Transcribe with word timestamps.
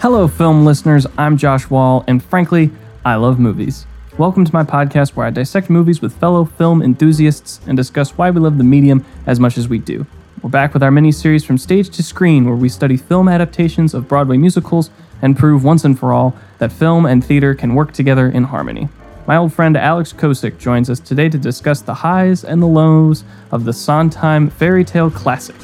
Hello, 0.00 0.28
film 0.28 0.66
listeners. 0.66 1.06
I'm 1.16 1.38
Josh 1.38 1.70
Wall, 1.70 2.04
and 2.06 2.22
frankly, 2.22 2.70
I 3.02 3.14
love 3.14 3.38
movies. 3.38 3.86
Welcome 4.18 4.44
to 4.44 4.52
my 4.52 4.62
podcast 4.62 5.16
where 5.16 5.26
I 5.26 5.30
dissect 5.30 5.70
movies 5.70 6.02
with 6.02 6.14
fellow 6.14 6.44
film 6.44 6.82
enthusiasts 6.82 7.60
and 7.66 7.78
discuss 7.78 8.18
why 8.18 8.30
we 8.30 8.40
love 8.40 8.58
the 8.58 8.64
medium 8.64 9.06
as 9.26 9.40
much 9.40 9.56
as 9.56 9.68
we 9.68 9.78
do. 9.78 10.06
We're 10.42 10.50
back 10.50 10.74
with 10.74 10.82
our 10.82 10.90
mini 10.90 11.12
series 11.12 11.44
from 11.44 11.56
stage 11.56 11.88
to 11.96 12.02
screen, 12.02 12.44
where 12.44 12.54
we 12.54 12.68
study 12.68 12.98
film 12.98 13.28
adaptations 13.30 13.94
of 13.94 14.06
Broadway 14.06 14.36
musicals 14.36 14.90
and 15.24 15.38
prove 15.38 15.64
once 15.64 15.86
and 15.86 15.98
for 15.98 16.12
all 16.12 16.36
that 16.58 16.70
film 16.70 17.06
and 17.06 17.24
theater 17.24 17.54
can 17.54 17.74
work 17.74 17.94
together 17.94 18.28
in 18.28 18.44
harmony. 18.44 18.90
My 19.26 19.36
old 19.38 19.54
friend 19.54 19.74
Alex 19.74 20.12
Kosick 20.12 20.58
joins 20.58 20.90
us 20.90 21.00
today 21.00 21.30
to 21.30 21.38
discuss 21.38 21.80
the 21.80 21.94
highs 21.94 22.44
and 22.44 22.60
the 22.60 22.66
lows 22.66 23.24
of 23.50 23.64
the 23.64 23.72
Sondheim 23.72 24.50
fairy 24.50 24.84
tale 24.84 25.10
classic, 25.10 25.56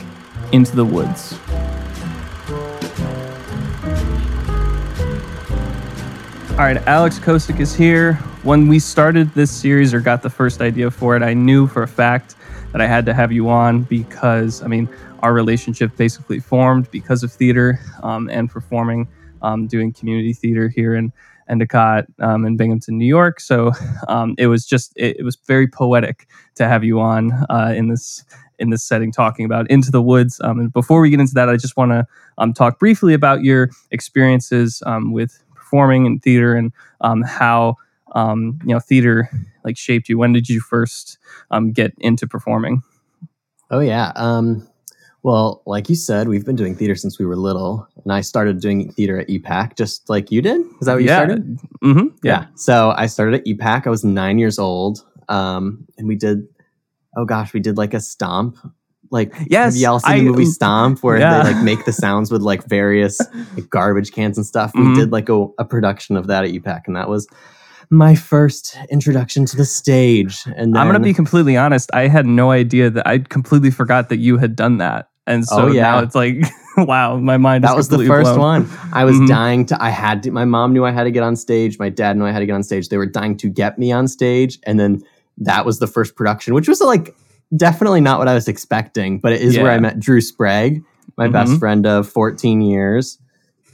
Into 0.51 0.75
the 0.75 0.85
Woods. 0.87 1.39
All 6.53 6.67
right, 6.67 6.79
Alex 6.87 7.19
Kosick 7.19 7.61
is 7.61 7.75
here. 7.75 8.15
When 8.45 8.67
we 8.67 8.79
started 8.79 9.31
this 9.35 9.51
series 9.51 9.93
or 9.93 10.01
got 10.01 10.23
the 10.23 10.31
first 10.31 10.63
idea 10.63 10.91
for 10.91 11.17
it, 11.17 11.23
I 11.23 11.35
knew 11.35 11.67
for 11.67 11.83
a 11.83 11.89
fact 11.89 12.35
that 12.73 12.81
I 12.81 12.87
had 12.87 13.05
to 13.05 13.13
have 13.13 13.31
you 13.31 13.51
on 13.51 13.83
because, 13.83 14.63
I 14.63 14.69
mean, 14.69 14.89
our 15.23 15.35
relationship 15.35 15.95
basically 15.99 16.41
formed 16.41 16.91
because 16.91 17.23
of 17.23 17.31
theater 17.31 17.79
um, 18.03 18.31
and 18.31 18.49
performing, 18.49 19.07
um, 19.43 19.67
doing 19.67 19.93
community 19.93 20.33
theater 20.33 20.69
here 20.69 20.95
in 20.95 21.13
Endicott 21.49 22.07
um, 22.21 22.47
in 22.47 22.57
Binghamton, 22.57 22.97
New 22.97 23.07
York. 23.07 23.41
So 23.41 23.73
um, 24.09 24.35
it 24.39 24.47
was 24.47 24.65
just, 24.65 24.93
it, 24.97 25.19
it 25.19 25.23
was 25.25 25.37
very 25.47 25.67
poetic 25.67 26.29
to 26.55 26.69
have 26.69 26.85
you 26.85 27.01
on 27.01 27.33
uh, 27.51 27.73
in 27.77 27.89
this 27.89 28.25
in 28.59 28.69
this 28.69 28.85
setting 28.85 29.11
talking 29.11 29.47
about 29.47 29.71
Into 29.71 29.91
the 29.91 30.03
Woods. 30.03 30.39
Um, 30.45 30.61
and 30.61 30.73
before 30.73 31.01
we 31.01 31.09
get 31.09 31.19
into 31.19 31.33
that, 31.33 31.49
I 31.49 31.57
just 31.57 31.79
want 31.79 31.93
to 31.93 32.07
um, 32.37 32.53
talk 32.53 32.79
briefly 32.79 33.15
about 33.15 33.43
your 33.43 33.71
experiences 33.91 34.83
um, 34.85 35.13
with 35.13 35.43
performing 35.55 36.05
in 36.05 36.21
theater 36.21 36.55
and 36.55 36.71
um, 37.01 37.23
how 37.23 37.77
you 38.15 38.59
know 38.65 38.79
theater 38.79 39.31
like 39.65 39.79
shaped 39.79 40.09
you. 40.09 40.19
When 40.19 40.33
did 40.33 40.49
you 40.49 40.61
first 40.61 41.19
get 41.73 41.95
into 41.99 42.27
performing? 42.27 42.83
Oh 43.71 43.81
yeah. 43.81 44.13
Um, 44.15 44.69
well, 45.23 45.63
like 45.67 45.89
you 45.89 45.95
said, 45.95 46.29
we've 46.29 46.47
been 46.47 46.57
doing 46.57 46.75
theater 46.75 46.95
since 46.95 47.19
we 47.19 47.27
were 47.27 47.37
little, 47.37 47.87
and 48.05 48.13
I 48.13 48.21
started 48.23 48.61
doing 48.61 48.91
theater 48.93 49.19
at 49.19 49.29
EPAC, 49.29 49.77
just 49.77 50.09
like 50.09 50.31
you 50.31 50.41
did. 50.43 50.61
Is 50.81 50.87
that 50.87 50.95
what 50.95 51.03
you 51.03 51.09
yeah. 51.09 51.17
started? 51.19 51.59
Mm-hmm. 51.85 52.07
Yeah. 52.23 52.47
So 52.55 52.95
I 52.97 53.07
started 53.07 53.41
at 53.41 53.47
EPAC. 53.47 53.87
I 53.87 53.91
was 53.91 54.05
nine 54.05 54.39
years 54.39 54.59
old, 54.59 55.05
um, 55.29 55.87
and 55.99 56.09
we 56.09 56.17
did. 56.17 56.47
Oh 57.17 57.25
gosh, 57.25 57.53
we 57.53 57.61
did 57.61 57.77
like 57.77 57.93
a 57.93 58.01
stomp. 58.01 58.57
Like 59.11 59.35
Yes, 59.49 59.75
have 59.75 59.83
y'all 59.83 59.99
seen 59.99 60.13
I- 60.13 60.19
the 60.19 60.25
movie 60.31 60.45
Stomp, 60.45 61.03
where 61.03 61.19
Yeah. 61.19 61.43
they 61.43 61.53
like 61.53 61.65
make 61.65 61.85
the 61.85 61.93
sounds 62.05 62.31
with 62.31 62.43
like 62.43 62.65
various 62.67 63.19
like, 63.57 63.69
garbage 63.69 64.13
cans 64.13 64.39
and 64.39 64.47
stuff. 64.47 64.73
Mhm. 64.73 64.91
We 64.95 65.01
did 65.01 65.11
like 65.11 65.29
a, 65.29 65.47
a 65.59 65.65
production 65.65 66.17
of 66.17 66.29
that 66.29 66.45
at 66.45 66.51
EPAC, 66.51 66.83
and 66.87 66.95
that 66.95 67.09
was 67.09 67.27
my 67.91 68.15
first 68.15 68.79
introduction 68.89 69.45
to 69.47 69.57
the 69.57 69.65
stage. 69.65 70.45
And 70.57 70.79
I'm 70.79 70.87
gonna 70.87 71.01
be 71.01 71.13
completely 71.13 71.57
honest. 71.57 71.91
I 71.93 72.07
had 72.07 72.25
no 72.25 72.53
idea 72.53 72.89
that 72.91 73.05
I 73.05 73.19
completely 73.19 73.73
forgot 73.73 74.09
that 74.11 74.19
you 74.19 74.39
had 74.39 74.55
done 74.55 74.79
that, 74.79 75.09
and 75.31 75.45
so 75.47 75.63
Oh, 75.63 75.67
yeah. 75.69 75.83
now 75.83 75.99
it's 76.01 76.15
like, 76.15 76.37
wow, 76.77 77.17
my 77.17 77.37
mind. 77.39 77.65
is 77.65 77.71
that 77.71 77.77
was 77.77 77.89
the 77.89 78.05
first 78.07 78.35
blown. 78.35 78.67
one. 78.67 78.79
I 78.93 79.05
was 79.05 79.17
Mhm. 79.17 79.29
dying 79.29 79.67
to. 79.67 79.83
I 79.83 79.91
had 79.91 80.23
to. 80.25 80.31
My 80.31 80.45
mom 80.45 80.73
knew 80.73 80.85
I 80.85 80.91
had 80.91 81.05
to 81.05 81.11
get 81.11 81.23
on 81.23 81.37
stage. 81.37 81.79
My 81.79 81.89
dad 81.89 82.17
knew 82.17 82.27
I 82.27 82.33
had 82.33 82.41
to 82.41 82.47
get 82.47 82.55
on 82.55 82.63
stage. 82.63 82.89
They 82.89 82.97
were 82.97 83.07
dying 83.07 83.37
to 83.39 83.49
get 83.49 83.79
me 83.79 83.93
on 83.93 84.09
stage, 84.09 84.59
and 84.65 84.79
then 84.81 85.03
that 85.39 85.65
was 85.65 85.79
the 85.79 85.87
first 85.87 86.17
production, 86.17 86.55
which 86.55 86.69
was 86.69 86.81
like 86.81 87.15
definitely 87.57 88.01
not 88.01 88.19
what 88.19 88.29
I 88.29 88.35
was 88.35 88.49
expecting. 88.49 89.19
But 89.21 89.33
it 89.33 89.41
is 89.41 89.57
where 89.59 89.71
I 89.71 89.79
met 89.79 89.99
Drew 89.99 90.21
Sprague, 90.21 90.83
my 91.17 91.29
best 91.29 91.53
Mhm. 91.53 91.59
friend 91.59 91.87
of 91.87 92.09
14 92.09 92.61
years, 92.61 93.19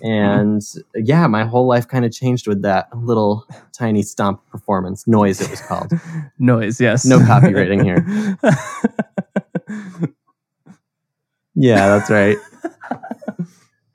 and 0.02 0.62
yeah, 0.94 1.26
my 1.26 1.44
whole 1.44 1.66
life 1.66 1.86
kind 1.88 2.04
of 2.04 2.12
changed 2.12 2.46
with 2.46 2.62
that 2.62 2.88
little 2.96 3.44
tiny 3.72 4.02
stomp 4.02 4.40
performance. 4.50 5.06
Noise, 5.06 5.40
it 5.42 5.50
was 5.50 5.60
called. 5.60 5.92
Noise, 6.38 6.80
yes. 6.80 7.04
No 7.04 7.18
copywriting 7.30 7.82
here. 7.84 8.06
Yeah, 11.56 11.88
that's 11.98 12.10
right. 12.10 12.36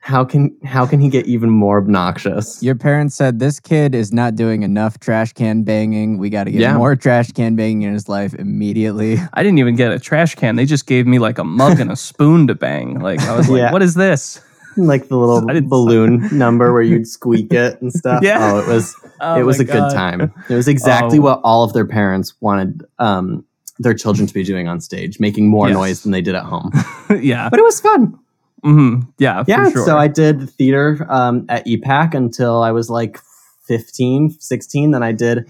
How 0.04 0.24
can 0.24 0.54
how 0.64 0.84
can 0.84 0.98
he 0.98 1.08
get 1.08 1.26
even 1.26 1.48
more 1.48 1.78
obnoxious? 1.78 2.60
Your 2.60 2.74
parents 2.74 3.14
said 3.14 3.38
this 3.38 3.60
kid 3.60 3.94
is 3.94 4.12
not 4.12 4.34
doing 4.34 4.64
enough 4.64 4.98
trash 4.98 5.32
can 5.32 5.62
banging. 5.62 6.18
We 6.18 6.28
got 6.28 6.44
to 6.44 6.50
get 6.50 6.60
Yeah. 6.60 6.76
more 6.76 6.96
trash 6.96 7.30
can 7.30 7.54
banging 7.54 7.82
in 7.82 7.92
his 7.92 8.08
life 8.08 8.34
immediately. 8.34 9.18
I 9.32 9.44
didn't 9.44 9.58
even 9.60 9.76
get 9.76 9.92
a 9.92 10.00
trash 10.00 10.34
can. 10.34 10.56
They 10.56 10.66
just 10.66 10.86
gave 10.88 11.06
me 11.06 11.20
like 11.20 11.38
a 11.38 11.44
mug 11.44 11.78
and 11.78 11.90
a 11.92 11.94
spoon 12.10 12.48
to 12.48 12.56
bang. 12.56 12.98
Like 12.98 13.20
I 13.20 13.36
was 13.36 13.48
like, 13.48 13.58
Yeah. 13.60 13.72
what 13.72 13.80
is 13.80 13.94
this? 13.94 14.40
like 14.76 15.06
the 15.06 15.16
little 15.16 15.36
I 15.48 15.52
didn't- 15.54 15.68
balloon 15.68 16.28
number 16.36 16.72
where 16.72 16.82
you'd 16.82 17.06
squeak 17.06 17.52
it 17.52 17.80
and 17.80 17.92
stuff. 17.92 18.24
Yeah. 18.24 18.38
Oh, 18.54 18.58
it 18.58 18.66
was 18.66 18.96
Oh 19.20 19.38
it 19.38 19.44
was 19.44 19.58
my 19.58 19.64
a 19.64 19.66
good 19.68 19.92
time. 19.94 20.32
It 20.50 20.54
was 20.54 20.66
exactly 20.66 21.18
Oh. 21.20 21.22
what 21.22 21.40
all 21.44 21.62
of 21.62 21.74
their 21.74 21.86
parents 21.86 22.34
wanted 22.40 22.84
um, 22.98 23.44
their 23.78 23.94
children 23.94 24.26
to 24.26 24.34
be 24.34 24.44
doing 24.44 24.68
on 24.68 24.80
stage, 24.80 25.18
making 25.18 25.48
more 25.48 25.68
Yes. 25.68 25.74
noise 25.74 26.02
than 26.02 26.12
they 26.12 26.20
did 26.20 26.34
at 26.34 26.44
home. 26.44 26.70
yeah. 27.20 27.48
But 27.48 27.58
it 27.58 27.62
was 27.62 27.80
fun. 27.80 28.18
hmm 28.62 29.00
Yeah. 29.18 29.44
yeah. 29.46 29.70
Sure. 29.70 29.84
So 29.84 29.96
I 29.98 30.08
did 30.08 30.50
theater 30.50 31.06
um, 31.08 31.46
at 31.48 31.66
EPAC 31.66 32.14
until 32.14 32.62
I 32.62 32.70
was 32.72 32.90
like 32.90 33.18
15, 33.66 34.30
16. 34.38 34.90
Then 34.90 35.02
I 35.02 35.12
did 35.12 35.48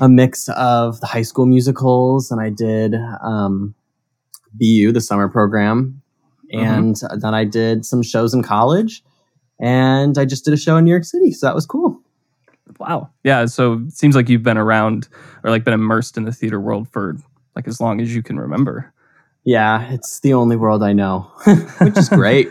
a 0.00 0.08
mix 0.08 0.48
of 0.50 1.00
the 1.00 1.06
high 1.06 1.22
school 1.22 1.46
musicals 1.46 2.30
and 2.30 2.40
I 2.40 2.50
did 2.50 2.94
um, 3.22 3.74
BU, 4.52 4.92
the 4.92 5.00
summer 5.00 5.28
program. 5.28 6.02
Mm-hmm. 6.54 6.64
And 6.64 6.96
then 7.22 7.34
I 7.34 7.44
did 7.44 7.84
some 7.84 8.02
shows 8.02 8.32
in 8.32 8.42
college 8.42 9.02
and 9.58 10.16
I 10.16 10.24
just 10.24 10.44
did 10.44 10.54
a 10.54 10.56
show 10.56 10.76
in 10.76 10.84
New 10.84 10.90
York 10.90 11.04
City. 11.04 11.32
So 11.32 11.46
that 11.46 11.54
was 11.54 11.66
cool. 11.66 12.00
Wow. 12.78 13.10
Yeah. 13.24 13.46
So 13.46 13.74
it 13.86 13.92
seems 13.92 14.14
like 14.14 14.28
you've 14.28 14.42
been 14.42 14.58
around 14.58 15.08
or 15.42 15.50
like 15.50 15.64
been 15.64 15.74
immersed 15.74 16.16
in 16.16 16.24
the 16.24 16.32
theater 16.32 16.60
world 16.60 16.88
for 16.88 17.16
like 17.56 17.66
as 17.66 17.80
long 17.80 18.00
as 18.00 18.14
you 18.14 18.22
can 18.22 18.38
remember. 18.38 18.92
Yeah, 19.44 19.90
it's 19.92 20.20
the 20.20 20.34
only 20.34 20.56
world 20.56 20.82
I 20.82 20.92
know, 20.92 21.30
which 21.80 21.96
is 21.96 22.08
great. 22.08 22.48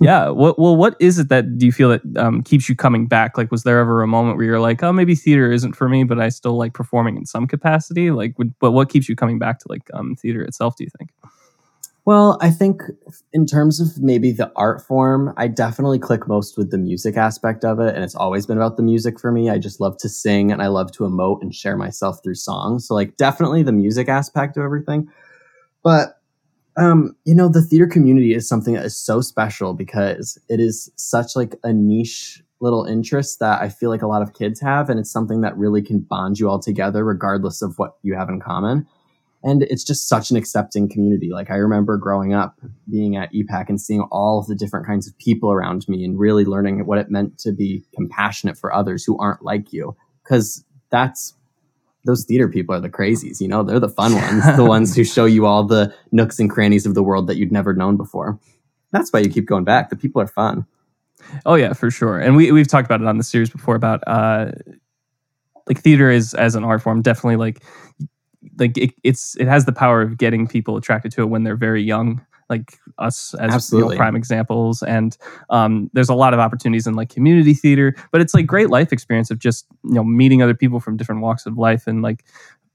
yeah. 0.00 0.28
What, 0.28 0.58
well, 0.58 0.76
what 0.76 0.94
is 1.00 1.18
it 1.18 1.28
that 1.30 1.58
do 1.58 1.66
you 1.66 1.72
feel 1.72 1.88
that 1.88 2.02
um, 2.16 2.42
keeps 2.42 2.68
you 2.68 2.76
coming 2.76 3.06
back? 3.06 3.36
Like, 3.36 3.50
was 3.50 3.62
there 3.62 3.78
ever 3.78 4.02
a 4.02 4.06
moment 4.06 4.36
where 4.36 4.46
you're 4.46 4.60
like, 4.60 4.82
oh, 4.82 4.92
maybe 4.92 5.14
theater 5.14 5.50
isn't 5.50 5.74
for 5.74 5.88
me, 5.88 6.04
but 6.04 6.20
I 6.20 6.28
still 6.28 6.56
like 6.56 6.74
performing 6.74 7.16
in 7.16 7.26
some 7.26 7.46
capacity? 7.46 8.10
Like, 8.10 8.38
would, 8.38 8.54
but 8.58 8.72
what 8.72 8.90
keeps 8.90 9.08
you 9.08 9.16
coming 9.16 9.38
back 9.38 9.58
to 9.60 9.66
like 9.68 9.88
um, 9.94 10.14
theater 10.14 10.42
itself? 10.42 10.76
Do 10.76 10.84
you 10.84 10.90
think? 10.98 11.10
Well, 12.06 12.38
I 12.40 12.50
think 12.50 12.82
in 13.32 13.46
terms 13.46 13.80
of 13.80 14.00
maybe 14.00 14.30
the 14.30 14.52
art 14.54 14.80
form, 14.80 15.34
I 15.36 15.48
definitely 15.48 15.98
click 15.98 16.28
most 16.28 16.56
with 16.56 16.70
the 16.70 16.78
music 16.78 17.16
aspect 17.16 17.64
of 17.64 17.80
it. 17.80 17.96
And 17.96 18.04
it's 18.04 18.14
always 18.14 18.46
been 18.46 18.56
about 18.58 18.76
the 18.76 18.84
music 18.84 19.18
for 19.18 19.32
me. 19.32 19.50
I 19.50 19.58
just 19.58 19.80
love 19.80 19.98
to 19.98 20.08
sing 20.08 20.52
and 20.52 20.62
I 20.62 20.68
love 20.68 20.92
to 20.92 21.02
emote 21.02 21.42
and 21.42 21.52
share 21.52 21.76
myself 21.76 22.20
through 22.22 22.36
songs. 22.36 22.86
So, 22.86 22.94
like, 22.94 23.16
definitely 23.16 23.64
the 23.64 23.72
music 23.72 24.08
aspect 24.08 24.56
of 24.56 24.62
everything. 24.62 25.08
But, 25.82 26.20
um, 26.76 27.16
you 27.24 27.34
know, 27.34 27.48
the 27.48 27.62
theater 27.62 27.86
community 27.88 28.34
is 28.34 28.48
something 28.48 28.74
that 28.74 28.84
is 28.84 28.98
so 28.98 29.20
special 29.20 29.74
because 29.74 30.38
it 30.48 30.60
is 30.60 30.90
such 30.96 31.36
like 31.36 31.56
a 31.64 31.72
niche 31.72 32.42
little 32.60 32.84
interest 32.86 33.40
that 33.40 33.62
I 33.62 33.68
feel 33.68 33.90
like 33.90 34.02
a 34.02 34.08
lot 34.08 34.22
of 34.22 34.34
kids 34.34 34.60
have. 34.60 34.90
And 34.90 35.00
it's 35.00 35.10
something 35.12 35.42
that 35.42 35.56
really 35.58 35.82
can 35.82 36.00
bond 36.00 36.38
you 36.40 36.48
all 36.50 36.60
together, 36.60 37.04
regardless 37.04 37.62
of 37.62 37.78
what 37.78 37.96
you 38.02 38.14
have 38.14 38.28
in 38.30 38.40
common 38.40 38.86
and 39.46 39.62
it's 39.62 39.84
just 39.84 40.08
such 40.08 40.32
an 40.32 40.36
accepting 40.36 40.88
community. 40.88 41.30
Like 41.30 41.52
I 41.52 41.54
remember 41.54 41.96
growing 41.96 42.34
up 42.34 42.58
being 42.90 43.14
at 43.14 43.32
EPAC 43.32 43.68
and 43.68 43.80
seeing 43.80 44.00
all 44.10 44.40
of 44.40 44.48
the 44.48 44.56
different 44.56 44.86
kinds 44.86 45.06
of 45.06 45.16
people 45.18 45.52
around 45.52 45.88
me 45.88 46.04
and 46.04 46.18
really 46.18 46.44
learning 46.44 46.84
what 46.84 46.98
it 46.98 47.12
meant 47.12 47.38
to 47.38 47.52
be 47.52 47.84
compassionate 47.94 48.58
for 48.58 48.74
others 48.74 49.04
who 49.04 49.16
aren't 49.18 49.44
like 49.44 49.72
you. 49.72 49.96
Cause 50.24 50.64
that's 50.90 51.32
those 52.04 52.24
theater 52.24 52.48
people 52.48 52.74
are 52.74 52.80
the 52.80 52.90
crazies, 52.90 53.40
you 53.40 53.46
know, 53.46 53.62
they're 53.62 53.78
the 53.78 53.88
fun 53.88 54.14
ones, 54.16 54.56
the 54.56 54.64
ones 54.68 54.96
who 54.96 55.04
show 55.04 55.26
you 55.26 55.46
all 55.46 55.62
the 55.62 55.94
nooks 56.10 56.40
and 56.40 56.50
crannies 56.50 56.84
of 56.84 56.94
the 56.94 57.02
world 57.02 57.28
that 57.28 57.36
you'd 57.36 57.52
never 57.52 57.72
known 57.72 57.96
before. 57.96 58.40
That's 58.90 59.12
why 59.12 59.20
you 59.20 59.30
keep 59.30 59.46
going 59.46 59.64
back. 59.64 59.90
The 59.90 59.96
people 59.96 60.20
are 60.20 60.26
fun. 60.26 60.66
Oh 61.44 61.54
yeah, 61.54 61.72
for 61.72 61.92
sure. 61.92 62.18
And 62.18 62.34
we 62.34 62.50
we've 62.50 62.68
talked 62.68 62.86
about 62.86 63.00
it 63.00 63.06
on 63.06 63.18
the 63.18 63.24
series 63.24 63.50
before 63.50 63.76
about 63.76 64.02
uh 64.08 64.50
like 65.68 65.80
theater 65.80 66.10
is 66.10 66.34
as 66.34 66.56
an 66.56 66.64
art 66.64 66.82
form 66.82 67.02
definitely 67.02 67.36
like 67.36 67.62
like 68.58 68.76
it, 68.76 68.92
it's 69.02 69.36
it 69.36 69.48
has 69.48 69.64
the 69.64 69.72
power 69.72 70.02
of 70.02 70.18
getting 70.18 70.46
people 70.46 70.76
attracted 70.76 71.12
to 71.12 71.22
it 71.22 71.26
when 71.26 71.44
they're 71.44 71.56
very 71.56 71.82
young 71.82 72.24
like 72.48 72.78
us 72.98 73.34
as 73.34 73.72
know, 73.72 73.96
prime 73.96 74.14
examples. 74.14 74.82
And 74.82 75.16
um, 75.50 75.90
there's 75.94 76.08
a 76.08 76.14
lot 76.14 76.32
of 76.32 76.38
opportunities 76.38 76.86
in 76.86 76.94
like 76.94 77.08
community 77.08 77.54
theater 77.54 77.94
but 78.12 78.20
it's 78.20 78.34
like 78.34 78.46
great 78.46 78.70
life 78.70 78.92
experience 78.92 79.30
of 79.30 79.38
just 79.38 79.66
you 79.84 79.94
know 79.94 80.04
meeting 80.04 80.42
other 80.42 80.54
people 80.54 80.80
from 80.80 80.96
different 80.96 81.20
walks 81.20 81.46
of 81.46 81.58
life 81.58 81.86
and 81.86 82.02
like 82.02 82.24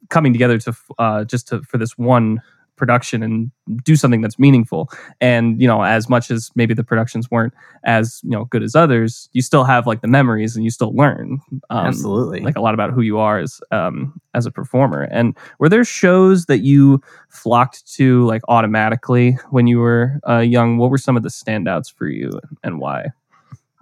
coming 0.09 0.33
together 0.33 0.57
to 0.59 0.75
uh, 0.99 1.23
just 1.23 1.47
to 1.47 1.61
for 1.63 1.77
this 1.77 1.97
one 1.97 2.41
production 2.81 3.21
and 3.21 3.51
do 3.83 3.95
something 3.95 4.21
that's 4.21 4.39
meaningful. 4.39 4.89
And 5.21 5.61
you 5.61 5.67
know, 5.67 5.83
as 5.83 6.09
much 6.09 6.31
as 6.31 6.49
maybe 6.55 6.73
the 6.73 6.83
productions 6.83 7.29
weren't 7.29 7.53
as 7.83 8.19
you 8.23 8.31
know 8.31 8.45
good 8.45 8.63
as 8.63 8.75
others, 8.75 9.29
you 9.33 9.43
still 9.43 9.63
have 9.65 9.85
like 9.85 10.01
the 10.01 10.07
memories 10.07 10.55
and 10.55 10.65
you 10.65 10.71
still 10.71 10.95
learn. 10.95 11.39
Um, 11.69 11.85
Absolutely. 11.85 12.39
like 12.39 12.55
a 12.55 12.61
lot 12.61 12.73
about 12.73 12.91
who 12.91 13.01
you 13.01 13.19
are 13.19 13.37
as 13.37 13.61
um, 13.69 14.19
as 14.33 14.47
a 14.47 14.51
performer. 14.51 15.03
And 15.11 15.37
were 15.59 15.69
there 15.69 15.85
shows 15.85 16.47
that 16.47 16.61
you 16.61 16.99
flocked 17.29 17.85
to 17.97 18.25
like 18.25 18.41
automatically 18.47 19.37
when 19.51 19.67
you 19.67 19.77
were 19.77 20.19
uh, 20.27 20.39
young? 20.39 20.79
What 20.79 20.89
were 20.89 20.97
some 20.97 21.15
of 21.15 21.21
the 21.21 21.29
standouts 21.29 21.93
for 21.93 22.07
you 22.07 22.31
and 22.63 22.79
why? 22.79 23.09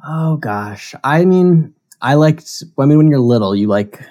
Oh 0.05 0.35
gosh. 0.35 0.93
I 1.05 1.23
mean, 1.23 1.73
I 2.01 2.15
liked 2.15 2.63
I 2.77 2.85
mean 2.85 2.97
when 2.97 3.07
you're 3.07 3.19
little, 3.19 3.55
you 3.55 3.67
like 3.67 4.03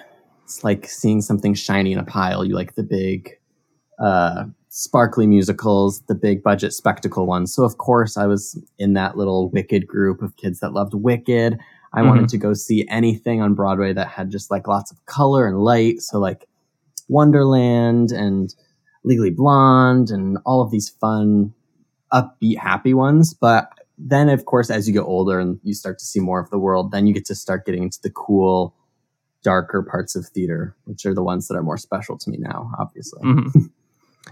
it's 0.49 0.63
like 0.63 0.89
seeing 0.89 1.21
something 1.21 1.53
shiny 1.53 1.91
in 1.91 1.99
a 1.99 2.03
pile. 2.03 2.43
You 2.43 2.55
like 2.55 2.73
the 2.73 2.83
big 2.83 3.37
uh 3.99 4.45
sparkly 4.69 5.27
musicals, 5.27 6.01
the 6.07 6.15
big 6.15 6.43
budget 6.43 6.73
spectacle 6.73 7.25
ones. 7.25 7.53
So 7.53 7.63
of 7.63 7.77
course 7.77 8.17
I 8.17 8.27
was 8.27 8.59
in 8.77 8.93
that 8.93 9.17
little 9.17 9.49
Wicked 9.49 9.87
group 9.87 10.21
of 10.21 10.37
kids 10.37 10.59
that 10.59 10.73
loved 10.73 10.93
Wicked. 10.93 11.59
I 11.91 12.03
wanted 12.03 12.29
to 12.29 12.37
go 12.37 12.53
see 12.53 12.87
anything 12.87 13.41
on 13.41 13.55
Broadway 13.55 13.93
that 13.93 14.07
had 14.07 14.29
just 14.29 14.51
like 14.51 14.67
lots 14.67 14.91
of 14.91 15.03
color 15.07 15.47
and 15.47 15.57
light. 15.59 16.01
So 16.01 16.19
like 16.19 16.47
Wonderland 17.07 18.11
and 18.11 18.53
Legally 19.03 19.31
Blonde 19.31 20.11
and 20.11 20.37
all 20.45 20.61
of 20.61 20.69
these 20.69 20.89
fun, 20.89 21.51
upbeat, 22.13 22.59
happy 22.59 22.93
ones. 22.93 23.33
But 23.33 23.71
then, 23.97 24.29
of 24.29 24.45
course, 24.45 24.69
as 24.69 24.87
you 24.87 24.93
get 24.93 25.01
older 25.01 25.39
and 25.39 25.59
you 25.63 25.73
start 25.73 25.97
to 25.99 26.05
see 26.05 26.19
more 26.19 26.39
of 26.39 26.51
the 26.51 26.59
world, 26.59 26.91
then 26.91 27.07
you 27.07 27.13
get 27.13 27.25
to 27.25 27.35
start 27.35 27.65
getting 27.65 27.83
into 27.83 27.99
the 28.03 28.11
cool, 28.11 28.75
darker 29.41 29.81
parts 29.81 30.15
of 30.15 30.27
theater, 30.27 30.75
which 30.85 31.07
are 31.07 31.15
the 31.15 31.23
ones 31.23 31.47
that 31.47 31.55
are 31.55 31.63
more 31.63 31.77
special 31.77 32.19
to 32.19 32.29
me 32.29 32.37
now, 32.39 32.71
obviously. 32.77 33.21
Mhm. 33.23 33.71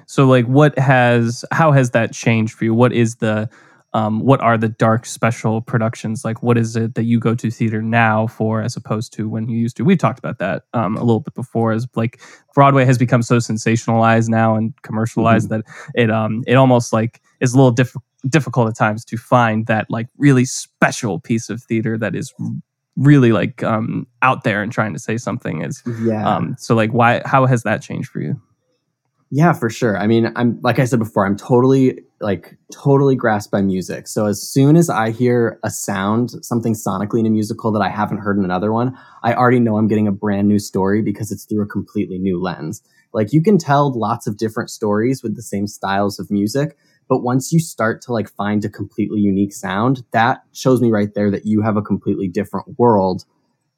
so 0.05 0.25
like 0.25 0.45
what 0.45 0.77
has 0.77 1.43
how 1.51 1.71
has 1.71 1.91
that 1.91 2.13
changed 2.13 2.53
for 2.53 2.65
you? 2.65 2.73
What 2.73 2.93
is 2.93 3.15
the 3.17 3.49
um, 3.93 4.19
what 4.19 4.41
are 4.41 4.57
the 4.57 4.67
dark 4.69 5.05
special 5.05 5.61
productions 5.61 6.23
like? 6.25 6.43
What 6.43 6.57
is 6.57 6.75
it 6.75 6.93
that 6.95 7.05
you 7.05 7.19
go 7.19 7.33
to 7.35 7.49
theater 7.49 7.81
now 7.81 8.27
for, 8.27 8.61
as 8.61 8.75
opposed 8.75 9.13
to 9.13 9.27
when 9.29 9.47
you 9.49 9.57
used 9.57 9.77
to? 9.77 9.83
We've 9.85 9.97
talked 9.97 10.19
about 10.19 10.37
that 10.39 10.63
um, 10.73 10.97
a 10.97 10.99
little 11.03 11.21
bit 11.21 11.33
before. 11.33 11.71
As 11.71 11.87
like 11.95 12.19
Broadway 12.53 12.85
has 12.85 12.97
become 12.97 13.23
so 13.23 13.37
sensationalized 13.37 14.27
now 14.29 14.55
and 14.55 14.73
commercialized 14.83 15.49
that 15.49 15.63
it 15.95 16.11
um 16.11 16.43
it 16.47 16.55
almost 16.55 16.93
like 16.93 17.21
is 17.39 17.53
a 17.53 17.57
little 17.57 17.71
diff- 17.71 17.95
difficult 18.29 18.67
at 18.67 18.75
times 18.75 19.05
to 19.05 19.17
find 19.17 19.65
that 19.67 19.87
like 19.89 20.07
really 20.17 20.45
special 20.45 21.19
piece 21.19 21.49
of 21.49 21.63
theater 21.63 21.97
that 21.97 22.13
is 22.13 22.33
really 22.97 23.31
like 23.31 23.63
um 23.63 24.05
out 24.21 24.43
there 24.43 24.61
and 24.61 24.71
trying 24.71 24.93
to 24.93 24.99
say 24.99 25.17
something. 25.17 25.61
Is 25.63 25.81
Yeah. 26.01 26.27
um 26.27 26.55
so 26.59 26.75
like 26.75 26.91
why 26.91 27.21
how 27.25 27.45
has 27.45 27.63
that 27.63 27.81
changed 27.81 28.09
for 28.09 28.19
you? 28.19 28.39
Yeah, 29.29 29.51
for 29.51 29.69
sure. 29.69 29.97
I 29.97 30.07
mean, 30.07 30.31
I'm 30.37 30.59
like 30.61 30.79
I 30.79 30.85
said 30.85 30.99
before, 30.99 31.25
I'm 31.25 31.35
totally 31.35 31.99
like 32.21 32.57
totally 32.71 33.15
grasped 33.15 33.51
by 33.51 33.61
music. 33.61 34.07
So 34.07 34.25
as 34.25 34.41
soon 34.41 34.77
as 34.77 34.89
I 34.89 35.11
hear 35.11 35.59
a 35.63 35.69
sound, 35.69 36.31
something 36.45 36.73
sonically 36.73 37.19
in 37.19 37.25
a 37.25 37.29
musical 37.29 37.71
that 37.73 37.81
I 37.81 37.89
haven't 37.89 38.19
heard 38.19 38.37
in 38.37 38.45
another 38.45 38.71
one, 38.71 38.97
I 39.23 39.33
already 39.33 39.59
know 39.59 39.77
I'm 39.77 39.89
getting 39.89 40.07
a 40.07 40.13
brand 40.13 40.47
new 40.47 40.59
story 40.59 41.01
because 41.01 41.29
it's 41.31 41.43
through 41.43 41.63
a 41.63 41.67
completely 41.67 42.17
new 42.19 42.41
lens. 42.41 42.81
Like 43.13 43.33
you 43.33 43.41
can 43.41 43.57
tell 43.57 43.91
lots 43.97 44.27
of 44.27 44.37
different 44.37 44.69
stories 44.69 45.21
with 45.21 45.35
the 45.35 45.41
same 45.41 45.67
styles 45.67 46.19
of 46.19 46.31
music, 46.31 46.77
but 47.09 47.21
once 47.21 47.51
you 47.51 47.59
start 47.59 48.01
to 48.03 48.13
like 48.13 48.29
find 48.29 48.63
a 48.63 48.69
completely 48.69 49.19
unique 49.19 49.53
sound, 49.53 50.03
that 50.11 50.41
shows 50.53 50.79
me 50.81 50.89
right 50.89 51.13
there 51.15 51.31
that 51.31 51.45
you 51.45 51.61
have 51.61 51.75
a 51.75 51.81
completely 51.81 52.29
different 52.29 52.79
world 52.79 53.25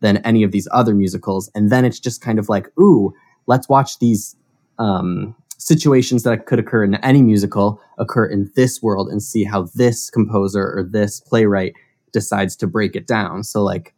than 0.01 0.17
any 0.17 0.43
of 0.43 0.51
these 0.51 0.67
other 0.71 0.93
musicals. 0.93 1.49
And 1.55 1.71
then 1.71 1.85
it's 1.85 1.99
just 1.99 2.21
kind 2.21 2.39
of 2.39 2.49
like, 2.49 2.67
ooh, 2.79 3.13
let's 3.47 3.67
watch 3.67 3.99
these 3.99 4.35
um, 4.79 5.35
situations 5.57 6.23
that 6.23 6.45
could 6.45 6.57
occur 6.57 6.83
in 6.83 6.95
any 6.95 7.21
musical 7.21 7.81
occur 7.97 8.25
in 8.25 8.51
this 8.55 8.81
world 8.81 9.09
and 9.09 9.21
see 9.21 9.43
how 9.43 9.67
this 9.75 10.09
composer 10.09 10.63
or 10.63 10.83
this 10.89 11.19
playwright 11.19 11.73
decides 12.11 12.55
to 12.55 12.67
break 12.67 12.95
it 12.95 13.05
down. 13.05 13.43
So, 13.43 13.61
like, 13.61 13.93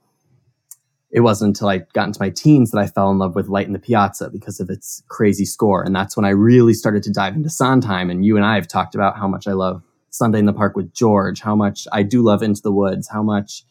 it 1.11 1.21
wasn't 1.21 1.49
until 1.49 1.69
I 1.69 1.79
got 1.93 2.07
into 2.07 2.21
my 2.21 2.29
teens 2.29 2.71
that 2.71 2.79
I 2.79 2.87
fell 2.87 3.11
in 3.11 3.19
love 3.19 3.35
with 3.35 3.49
Light 3.49 3.67
in 3.67 3.73
the 3.73 3.79
Piazza 3.79 4.29
because 4.29 4.59
of 4.59 4.69
its 4.69 5.03
crazy 5.09 5.45
score. 5.45 5.83
And 5.83 5.95
that's 5.95 6.15
when 6.15 6.25
I 6.25 6.29
really 6.29 6.73
started 6.73 7.03
to 7.03 7.11
dive 7.11 7.35
into 7.35 7.49
Sondheim. 7.49 8.09
And 8.09 8.25
you 8.25 8.37
and 8.37 8.45
I 8.45 8.55
have 8.55 8.67
talked 8.67 8.95
about 8.95 9.17
how 9.17 9.27
much 9.27 9.47
I 9.47 9.51
love 9.51 9.83
Sunday 10.09 10.39
in 10.39 10.45
the 10.45 10.53
Park 10.53 10.75
with 10.75 10.93
George, 10.93 11.41
how 11.41 11.55
much 11.55 11.87
I 11.91 12.03
do 12.03 12.21
love 12.21 12.41
Into 12.41 12.61
the 12.61 12.71
Woods, 12.71 13.09
how 13.09 13.23
much 13.23 13.65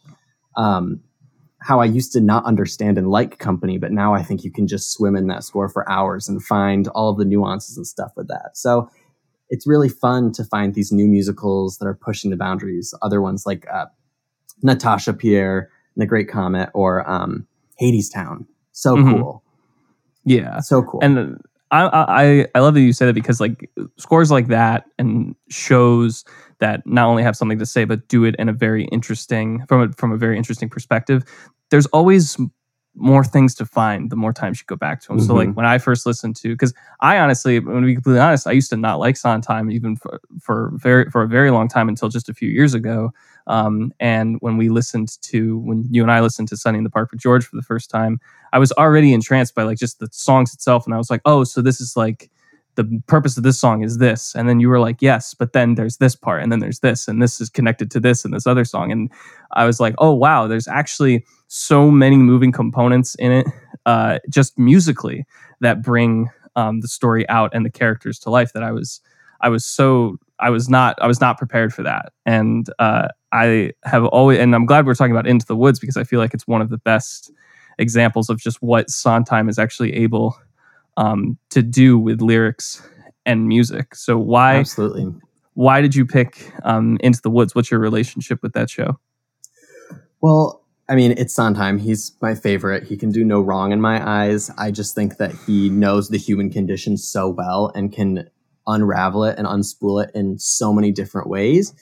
um, 0.56 1.00
how 1.62 1.80
I 1.80 1.84
used 1.84 2.12
to 2.12 2.20
not 2.20 2.44
understand 2.44 2.96
and 2.98 3.08
like 3.08 3.38
company, 3.38 3.78
but 3.78 3.92
now 3.92 4.14
I 4.14 4.22
think 4.22 4.44
you 4.44 4.50
can 4.50 4.66
just 4.66 4.92
swim 4.92 5.14
in 5.14 5.26
that 5.28 5.44
score 5.44 5.68
for 5.68 5.88
hours 5.90 6.28
and 6.28 6.42
find 6.42 6.88
all 6.88 7.10
of 7.10 7.18
the 7.18 7.24
nuances 7.24 7.76
and 7.76 7.86
stuff 7.86 8.12
with 8.16 8.28
that. 8.28 8.52
So 8.54 8.88
it's 9.50 9.66
really 9.66 9.88
fun 9.88 10.32
to 10.32 10.44
find 10.44 10.74
these 10.74 10.90
new 10.92 11.06
musicals 11.06 11.76
that 11.78 11.86
are 11.86 11.94
pushing 11.94 12.30
the 12.30 12.36
boundaries. 12.36 12.94
Other 13.02 13.20
ones 13.20 13.44
like 13.46 13.66
uh, 13.72 13.86
Natasha 14.62 15.12
Pierre 15.12 15.70
and 15.94 16.02
The 16.02 16.06
Great 16.06 16.28
Comet 16.30 16.70
or 16.72 17.08
um, 17.10 17.46
Hadestown. 17.80 18.46
So 18.72 18.96
Mhm. 18.96 19.10
cool. 19.20 19.42
Yeah. 20.24 20.60
So 20.60 20.82
cool. 20.82 21.00
and 21.02 21.40
I, 21.70 21.88
I 21.92 22.46
I 22.54 22.60
love 22.60 22.74
that 22.74 22.80
you 22.80 22.92
said 22.92 23.08
it 23.08 23.14
because 23.14 23.40
like 23.40 23.70
scores 23.96 24.30
like 24.30 24.48
that 24.48 24.84
and 24.98 25.34
shows 25.48 26.24
that 26.58 26.86
not 26.86 27.06
only 27.06 27.22
have 27.22 27.36
something 27.36 27.58
to 27.58 27.66
say 27.66 27.84
but 27.84 28.08
do 28.08 28.24
it 28.24 28.34
in 28.38 28.48
a 28.48 28.52
very 28.52 28.84
interesting 28.86 29.64
from 29.66 29.82
a 29.82 29.92
from 29.92 30.12
a 30.12 30.16
very 30.16 30.36
interesting 30.36 30.68
perspective. 30.68 31.24
There's 31.70 31.86
always 31.86 32.36
more 32.94 33.24
things 33.24 33.54
to 33.54 33.64
find 33.64 34.10
the 34.10 34.16
more 34.16 34.32
times 34.32 34.58
you 34.58 34.64
go 34.66 34.76
back 34.76 35.00
to 35.00 35.08
them. 35.08 35.20
So 35.20 35.34
like 35.34 35.48
mm-hmm. 35.48 35.54
when 35.54 35.66
I 35.66 35.78
first 35.78 36.06
listened 36.06 36.36
to 36.36 36.48
because 36.48 36.74
I 37.00 37.18
honestly, 37.18 37.56
I'm 37.56 37.64
gonna 37.64 37.86
be 37.86 37.94
completely 37.94 38.20
honest, 38.20 38.46
I 38.46 38.52
used 38.52 38.70
to 38.70 38.76
not 38.76 38.98
like 38.98 39.16
Sondheim 39.16 39.70
even 39.70 39.96
for, 39.96 40.20
for 40.40 40.72
very 40.74 41.08
for 41.10 41.22
a 41.22 41.28
very 41.28 41.50
long 41.50 41.68
time 41.68 41.88
until 41.88 42.08
just 42.08 42.28
a 42.28 42.34
few 42.34 42.48
years 42.48 42.74
ago. 42.74 43.12
Um, 43.50 43.92
and 43.98 44.36
when 44.40 44.56
we 44.56 44.68
listened 44.68 45.20
to 45.22 45.58
when 45.58 45.84
you 45.90 46.02
and 46.02 46.10
I 46.10 46.20
listened 46.20 46.48
to 46.48 46.56
Sunday 46.56 46.78
in 46.78 46.84
the 46.84 46.90
Park 46.90 47.10
with 47.10 47.20
George 47.20 47.44
for 47.44 47.56
the 47.56 47.62
first 47.62 47.90
time, 47.90 48.20
I 48.52 48.58
was 48.60 48.70
already 48.72 49.12
entranced 49.12 49.56
by 49.56 49.64
like 49.64 49.76
just 49.76 49.98
the 49.98 50.08
songs 50.12 50.54
itself, 50.54 50.86
and 50.86 50.94
I 50.94 50.98
was 50.98 51.10
like, 51.10 51.20
oh, 51.24 51.42
so 51.42 51.60
this 51.60 51.80
is 51.80 51.96
like 51.96 52.30
the 52.76 53.02
purpose 53.08 53.36
of 53.36 53.42
this 53.42 53.58
song 53.58 53.82
is 53.82 53.98
this, 53.98 54.36
and 54.36 54.48
then 54.48 54.60
you 54.60 54.68
were 54.68 54.78
like, 54.78 55.02
yes, 55.02 55.34
but 55.34 55.52
then 55.52 55.74
there's 55.74 55.96
this 55.96 56.14
part, 56.14 56.42
and 56.42 56.52
then 56.52 56.60
there's 56.60 56.78
this, 56.78 57.08
and 57.08 57.20
this 57.20 57.40
is 57.40 57.50
connected 57.50 57.90
to 57.90 57.98
this 57.98 58.24
and 58.24 58.32
this 58.32 58.46
other 58.46 58.64
song, 58.64 58.92
and 58.92 59.10
I 59.52 59.66
was 59.66 59.80
like, 59.80 59.96
oh 59.98 60.14
wow, 60.14 60.46
there's 60.46 60.68
actually 60.68 61.26
so 61.48 61.90
many 61.90 62.16
moving 62.16 62.52
components 62.52 63.16
in 63.16 63.32
it, 63.32 63.46
uh, 63.84 64.20
just 64.28 64.56
musically 64.60 65.26
that 65.60 65.82
bring 65.82 66.30
um, 66.54 66.80
the 66.82 66.88
story 66.88 67.28
out 67.28 67.50
and 67.52 67.66
the 67.66 67.70
characters 67.70 68.20
to 68.20 68.30
life 68.30 68.52
that 68.52 68.62
I 68.62 68.70
was 68.70 69.00
I 69.40 69.48
was 69.48 69.66
so 69.66 70.18
I 70.38 70.50
was 70.50 70.68
not 70.68 70.96
I 71.02 71.08
was 71.08 71.20
not 71.20 71.36
prepared 71.36 71.74
for 71.74 71.82
that, 71.82 72.12
and 72.24 72.68
uh, 72.78 73.08
I 73.32 73.72
have 73.84 74.04
always 74.06 74.38
and 74.38 74.54
I'm 74.54 74.66
glad 74.66 74.86
we're 74.86 74.94
talking 74.94 75.12
about 75.12 75.26
Into 75.26 75.46
the 75.46 75.56
Woods 75.56 75.78
because 75.78 75.96
I 75.96 76.04
feel 76.04 76.18
like 76.18 76.34
it's 76.34 76.46
one 76.46 76.60
of 76.60 76.70
the 76.70 76.78
best 76.78 77.30
examples 77.78 78.28
of 78.28 78.38
just 78.38 78.60
what 78.60 78.90
Sondheim 78.90 79.48
is 79.48 79.58
actually 79.58 79.94
able 79.94 80.36
um, 80.96 81.38
to 81.50 81.62
do 81.62 81.98
with 81.98 82.20
lyrics 82.20 82.86
and 83.24 83.48
music. 83.48 83.94
So 83.94 84.18
why 84.18 84.56
Absolutely. 84.56 85.06
why 85.54 85.80
did 85.80 85.94
you 85.94 86.04
pick 86.04 86.52
um, 86.64 86.98
Into 87.00 87.20
the 87.22 87.30
Woods? 87.30 87.54
What's 87.54 87.70
your 87.70 87.80
relationship 87.80 88.42
with 88.42 88.52
that 88.54 88.68
show? 88.70 88.98
Well, 90.20 90.64
I 90.88 90.96
mean, 90.96 91.14
it's 91.16 91.32
Sondheim. 91.32 91.78
He's 91.78 92.16
my 92.20 92.34
favorite. 92.34 92.82
He 92.82 92.96
can 92.96 93.12
do 93.12 93.24
no 93.24 93.40
wrong 93.40 93.70
in 93.70 93.80
my 93.80 94.04
eyes. 94.06 94.50
I 94.58 94.72
just 94.72 94.94
think 94.94 95.18
that 95.18 95.32
he 95.46 95.68
knows 95.68 96.08
the 96.08 96.18
human 96.18 96.50
condition 96.50 96.96
so 96.96 97.28
well 97.28 97.70
and 97.76 97.92
can 97.92 98.28
unravel 98.66 99.24
it 99.24 99.38
and 99.38 99.46
unspool 99.46 100.04
it 100.04 100.10
in 100.14 100.38
so 100.38 100.72
many 100.72 100.90
different 100.90 101.28
ways. 101.28 101.72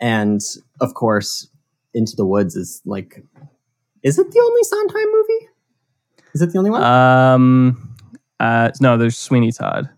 And 0.00 0.40
of 0.80 0.94
course, 0.94 1.48
Into 1.94 2.14
the 2.16 2.24
Woods 2.26 2.56
is 2.56 2.82
like, 2.84 3.22
is 4.02 4.18
it 4.18 4.30
the 4.30 4.40
only 4.40 4.62
Sondheim 4.64 5.12
movie? 5.12 5.48
Is 6.34 6.42
it 6.42 6.52
the 6.52 6.58
only 6.58 6.70
one? 6.70 6.82
Um, 6.82 7.96
uh, 8.40 8.70
no, 8.80 8.96
there's 8.96 9.16
Sweeney 9.16 9.52
Todd. 9.52 9.88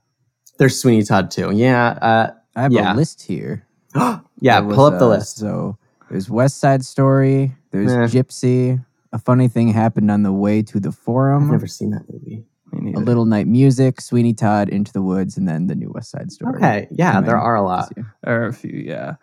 There's 0.58 0.80
Sweeney 0.80 1.02
Todd 1.02 1.30
too. 1.30 1.50
Yeah. 1.52 1.88
Uh, 2.00 2.30
I 2.54 2.62
have 2.62 2.72
Yeah. 2.72 2.92
a 2.92 2.96
list 2.96 3.22
here. 3.22 3.66
yeah. 4.40 4.60
Was, 4.60 4.74
Pull 4.76 4.84
up 4.84 4.98
the 4.98 5.06
uh, 5.06 5.10
list. 5.10 5.36
So 5.38 5.78
there's 6.10 6.28
West 6.30 6.58
Side 6.58 6.84
Story. 6.84 7.54
There's 7.70 7.92
Nah. 7.94 8.06
Gypsy. 8.06 8.84
A 9.12 9.18
funny 9.18 9.48
thing 9.48 9.68
happened 9.68 10.10
on 10.10 10.22
the 10.22 10.32
way 10.32 10.62
to 10.62 10.78
the 10.80 10.88
I've 10.90 10.94
forum. 10.96 11.50
never 11.50 11.66
seen 11.66 11.90
that 11.90 12.04
movie. 12.12 12.44
A. 12.94 13.00
Little 13.00 13.24
Night 13.24 13.46
Music, 13.46 14.00
Sweeney 14.02 14.34
Todd, 14.34 14.68
Into 14.68 14.92
the 14.92 15.00
Woods, 15.00 15.38
and 15.38 15.48
then 15.48 15.66
the 15.66 15.74
new 15.74 15.90
West 15.94 16.10
Side 16.10 16.30
Story. 16.30 16.54
Okay. 16.56 16.88
Yeah, 16.90 17.22
there 17.22 17.38
are 17.38 17.54
a 17.54 17.62
lot. 17.62 17.88
this. 17.94 18.04
There 18.22 18.42
are 18.42 18.46
a 18.48 18.52
few, 18.52 18.72
yeah. 18.84 19.14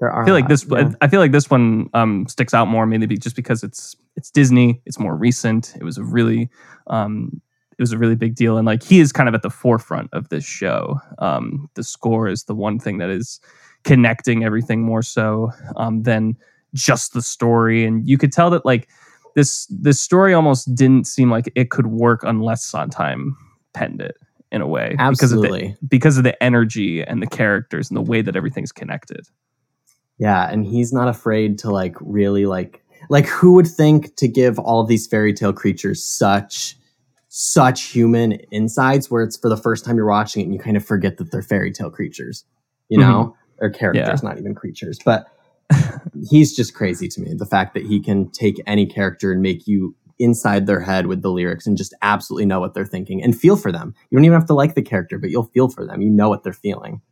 There 0.00 0.10
are. 0.10 0.22
I 0.22 0.26
feel 0.26 0.34
like 0.34 0.48
this. 0.48 0.64
yeah. 0.70 0.92
I 1.00 1.08
feel 1.08 1.20
like 1.20 1.32
this 1.32 1.50
one 1.50 1.90
um, 1.94 2.26
sticks 2.28 2.54
out 2.54 2.68
more, 2.68 2.86
mainly 2.86 3.06
just 3.16 3.36
because 3.36 3.62
it's 3.62 3.96
it's 4.16 4.30
Disney. 4.30 4.80
It's 4.86 4.98
more 4.98 5.16
recent. 5.16 5.74
It 5.76 5.84
was 5.84 5.98
a 5.98 6.04
really, 6.04 6.48
um, 6.86 7.40
it 7.78 7.82
was 7.82 7.92
a 7.92 7.98
really 7.98 8.14
big 8.14 8.34
deal, 8.34 8.56
and 8.58 8.66
like 8.66 8.82
he 8.82 9.00
is 9.00 9.12
kind 9.12 9.28
of 9.28 9.34
at 9.34 9.42
the 9.42 9.50
forefront 9.50 10.08
of 10.12 10.28
this 10.28 10.44
show. 10.44 11.00
Um, 11.18 11.68
the 11.74 11.82
score 11.82 12.28
is 12.28 12.44
the 12.44 12.54
one 12.54 12.78
thing 12.78 12.98
that 12.98 13.10
is 13.10 13.40
connecting 13.84 14.44
everything 14.44 14.82
more 14.82 15.02
so 15.02 15.50
um, 15.76 16.02
than 16.02 16.36
just 16.74 17.12
the 17.12 17.22
story, 17.22 17.84
and 17.84 18.08
you 18.08 18.18
could 18.18 18.32
tell 18.32 18.50
that 18.50 18.64
like 18.64 18.88
this 19.34 19.66
this 19.66 20.00
story 20.00 20.32
almost 20.32 20.74
didn't 20.74 21.06
seem 21.06 21.30
like 21.30 21.50
it 21.54 21.70
could 21.70 21.88
work 21.88 22.22
unless 22.22 22.64
Sondheim 22.64 23.36
penned 23.74 24.00
it. 24.00 24.16
in 24.50 24.60
a 24.62 24.66
way 24.66 24.96
Absolutely. 24.98 25.48
because 25.48 25.72
of 25.72 25.80
the 25.80 25.86
because 25.88 26.18
of 26.18 26.24
the 26.24 26.42
energy 26.42 27.02
and 27.02 27.20
the 27.20 27.26
characters 27.26 27.90
and 27.90 27.96
the 27.96 28.02
way 28.02 28.22
that 28.22 28.36
everything's 28.36 28.72
connected. 28.72 29.26
Yeah, 30.18 30.50
and 30.50 30.64
he's 30.64 30.92
not 30.92 31.08
afraid 31.08 31.58
to 31.60 31.70
like 31.70 31.94
really 32.00 32.46
like 32.46 32.82
like 33.08 33.26
who 33.26 33.52
would 33.52 33.66
think 33.66 34.16
to 34.16 34.28
give 34.28 34.58
all 34.58 34.80
of 34.80 34.88
these 34.88 35.06
fairy 35.06 35.32
tale 35.32 35.52
creatures 35.52 36.04
such 36.04 36.76
such 37.28 37.84
human 37.84 38.38
insides 38.50 39.10
where 39.10 39.22
it's 39.22 39.36
for 39.36 39.48
the 39.48 39.56
first 39.56 39.84
time 39.84 39.96
you're 39.96 40.08
watching 40.08 40.42
it 40.42 40.44
and 40.46 40.54
you 40.54 40.60
kind 40.60 40.76
of 40.76 40.84
forget 40.84 41.18
that 41.18 41.30
they're 41.30 41.42
fairy 41.42 41.70
tale 41.70 41.90
creatures, 41.90 42.44
you 42.88 42.98
mm-hmm. 42.98 43.10
know, 43.10 43.36
or 43.60 43.70
characters, 43.70 44.22
not 44.22 44.38
even 44.38 44.54
creatures. 44.54 44.98
But 45.04 45.26
he's 46.30 46.56
just 46.56 46.74
crazy 46.74 47.06
to 47.08 47.20
me. 47.20 47.34
The 47.34 47.46
fact 47.46 47.74
that 47.74 47.84
he 47.84 48.00
can 48.00 48.30
take 48.30 48.56
any 48.66 48.86
character 48.86 49.30
and 49.30 49.42
make 49.42 49.66
you 49.66 49.94
inside 50.18 50.66
their 50.66 50.80
head 50.80 51.06
with 51.06 51.22
the 51.22 51.30
lyrics 51.30 51.66
and 51.66 51.76
just 51.76 51.94
absolutely 52.02 52.46
know 52.46 52.60
what 52.60 52.74
they're 52.74 52.84
thinking 52.84 53.22
and 53.22 53.38
feel 53.38 53.56
for 53.56 53.70
them. 53.70 53.94
You 54.10 54.18
don't 54.18 54.24
even 54.24 54.38
have 54.38 54.48
to 54.48 54.54
like 54.54 54.74
the 54.74 54.82
character, 54.82 55.18
but 55.18 55.30
you'll 55.30 55.50
feel 55.54 55.68
for 55.68 55.86
them. 55.86 56.00
You 56.00 56.10
know 56.10 56.28
what 56.28 56.42
they're 56.42 56.52
feeling. 56.52 57.02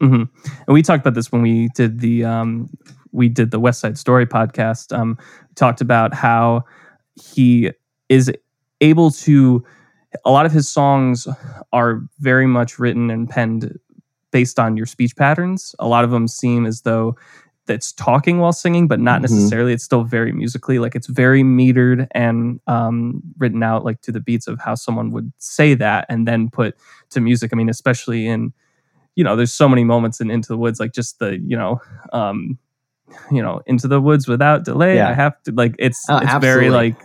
Hmm 0.00 0.24
And 0.66 0.68
we 0.68 0.82
talked 0.82 1.00
about 1.02 1.14
this 1.14 1.32
when 1.32 1.42
we 1.42 1.68
did 1.74 2.00
the 2.00 2.24
um, 2.24 2.68
we 3.12 3.28
did 3.28 3.50
the 3.50 3.60
West 3.60 3.80
Side 3.80 3.98
Story 3.98 4.26
podcast. 4.26 4.96
Um, 4.96 5.16
talked 5.54 5.80
about 5.80 6.12
how 6.14 6.64
he 7.14 7.70
is 8.08 8.30
able 8.80 9.10
to. 9.10 9.64
A 10.24 10.30
lot 10.30 10.46
of 10.46 10.52
his 10.52 10.68
songs 10.68 11.26
are 11.72 12.00
very 12.20 12.46
much 12.46 12.78
written 12.78 13.10
and 13.10 13.28
penned 13.28 13.78
based 14.30 14.58
on 14.58 14.76
your 14.76 14.86
speech 14.86 15.16
patterns. 15.16 15.74
A 15.78 15.86
lot 15.86 16.04
of 16.04 16.10
them 16.10 16.26
seem 16.28 16.64
as 16.66 16.82
though 16.82 17.16
that's 17.66 17.92
talking 17.92 18.38
while 18.38 18.52
singing, 18.52 18.86
but 18.86 19.00
not 19.00 19.18
Mhm. 19.18 19.22
necessarily. 19.22 19.72
It's 19.72 19.82
still 19.84 20.04
very 20.04 20.32
musically, 20.32 20.78
like 20.78 20.94
it's 20.94 21.08
very 21.08 21.42
metered 21.42 22.06
and 22.12 22.60
um, 22.66 23.20
written 23.38 23.62
out 23.62 23.84
like 23.84 24.00
to 24.02 24.12
the 24.12 24.20
beats 24.20 24.46
of 24.46 24.58
how 24.60 24.74
someone 24.74 25.10
would 25.10 25.32
say 25.38 25.74
that, 25.74 26.06
and 26.08 26.26
then 26.28 26.48
put 26.50 26.76
to 27.10 27.20
music. 27.20 27.50
I 27.52 27.56
mean, 27.56 27.68
especially 27.68 28.26
in 28.26 28.52
you 29.16 29.24
know, 29.24 29.34
there's 29.34 29.52
so 29.52 29.68
many 29.68 29.82
moments 29.82 30.20
in 30.20 30.30
Into 30.30 30.48
the 30.48 30.56
Woods, 30.56 30.78
like 30.78 30.92
just 30.92 31.18
the 31.18 31.38
you 31.44 31.56
know, 31.56 31.80
um, 32.12 32.58
you 33.32 33.42
know, 33.42 33.62
Into 33.66 33.88
the 33.88 34.00
Woods 34.00 34.28
without 34.28 34.64
delay. 34.64 34.96
Yeah. 34.96 35.08
I 35.08 35.14
have 35.14 35.42
to 35.44 35.52
like 35.52 35.74
it's 35.78 36.04
Oh, 36.08 36.18
it's 36.18 36.34
very 36.40 36.70
like 36.70 36.96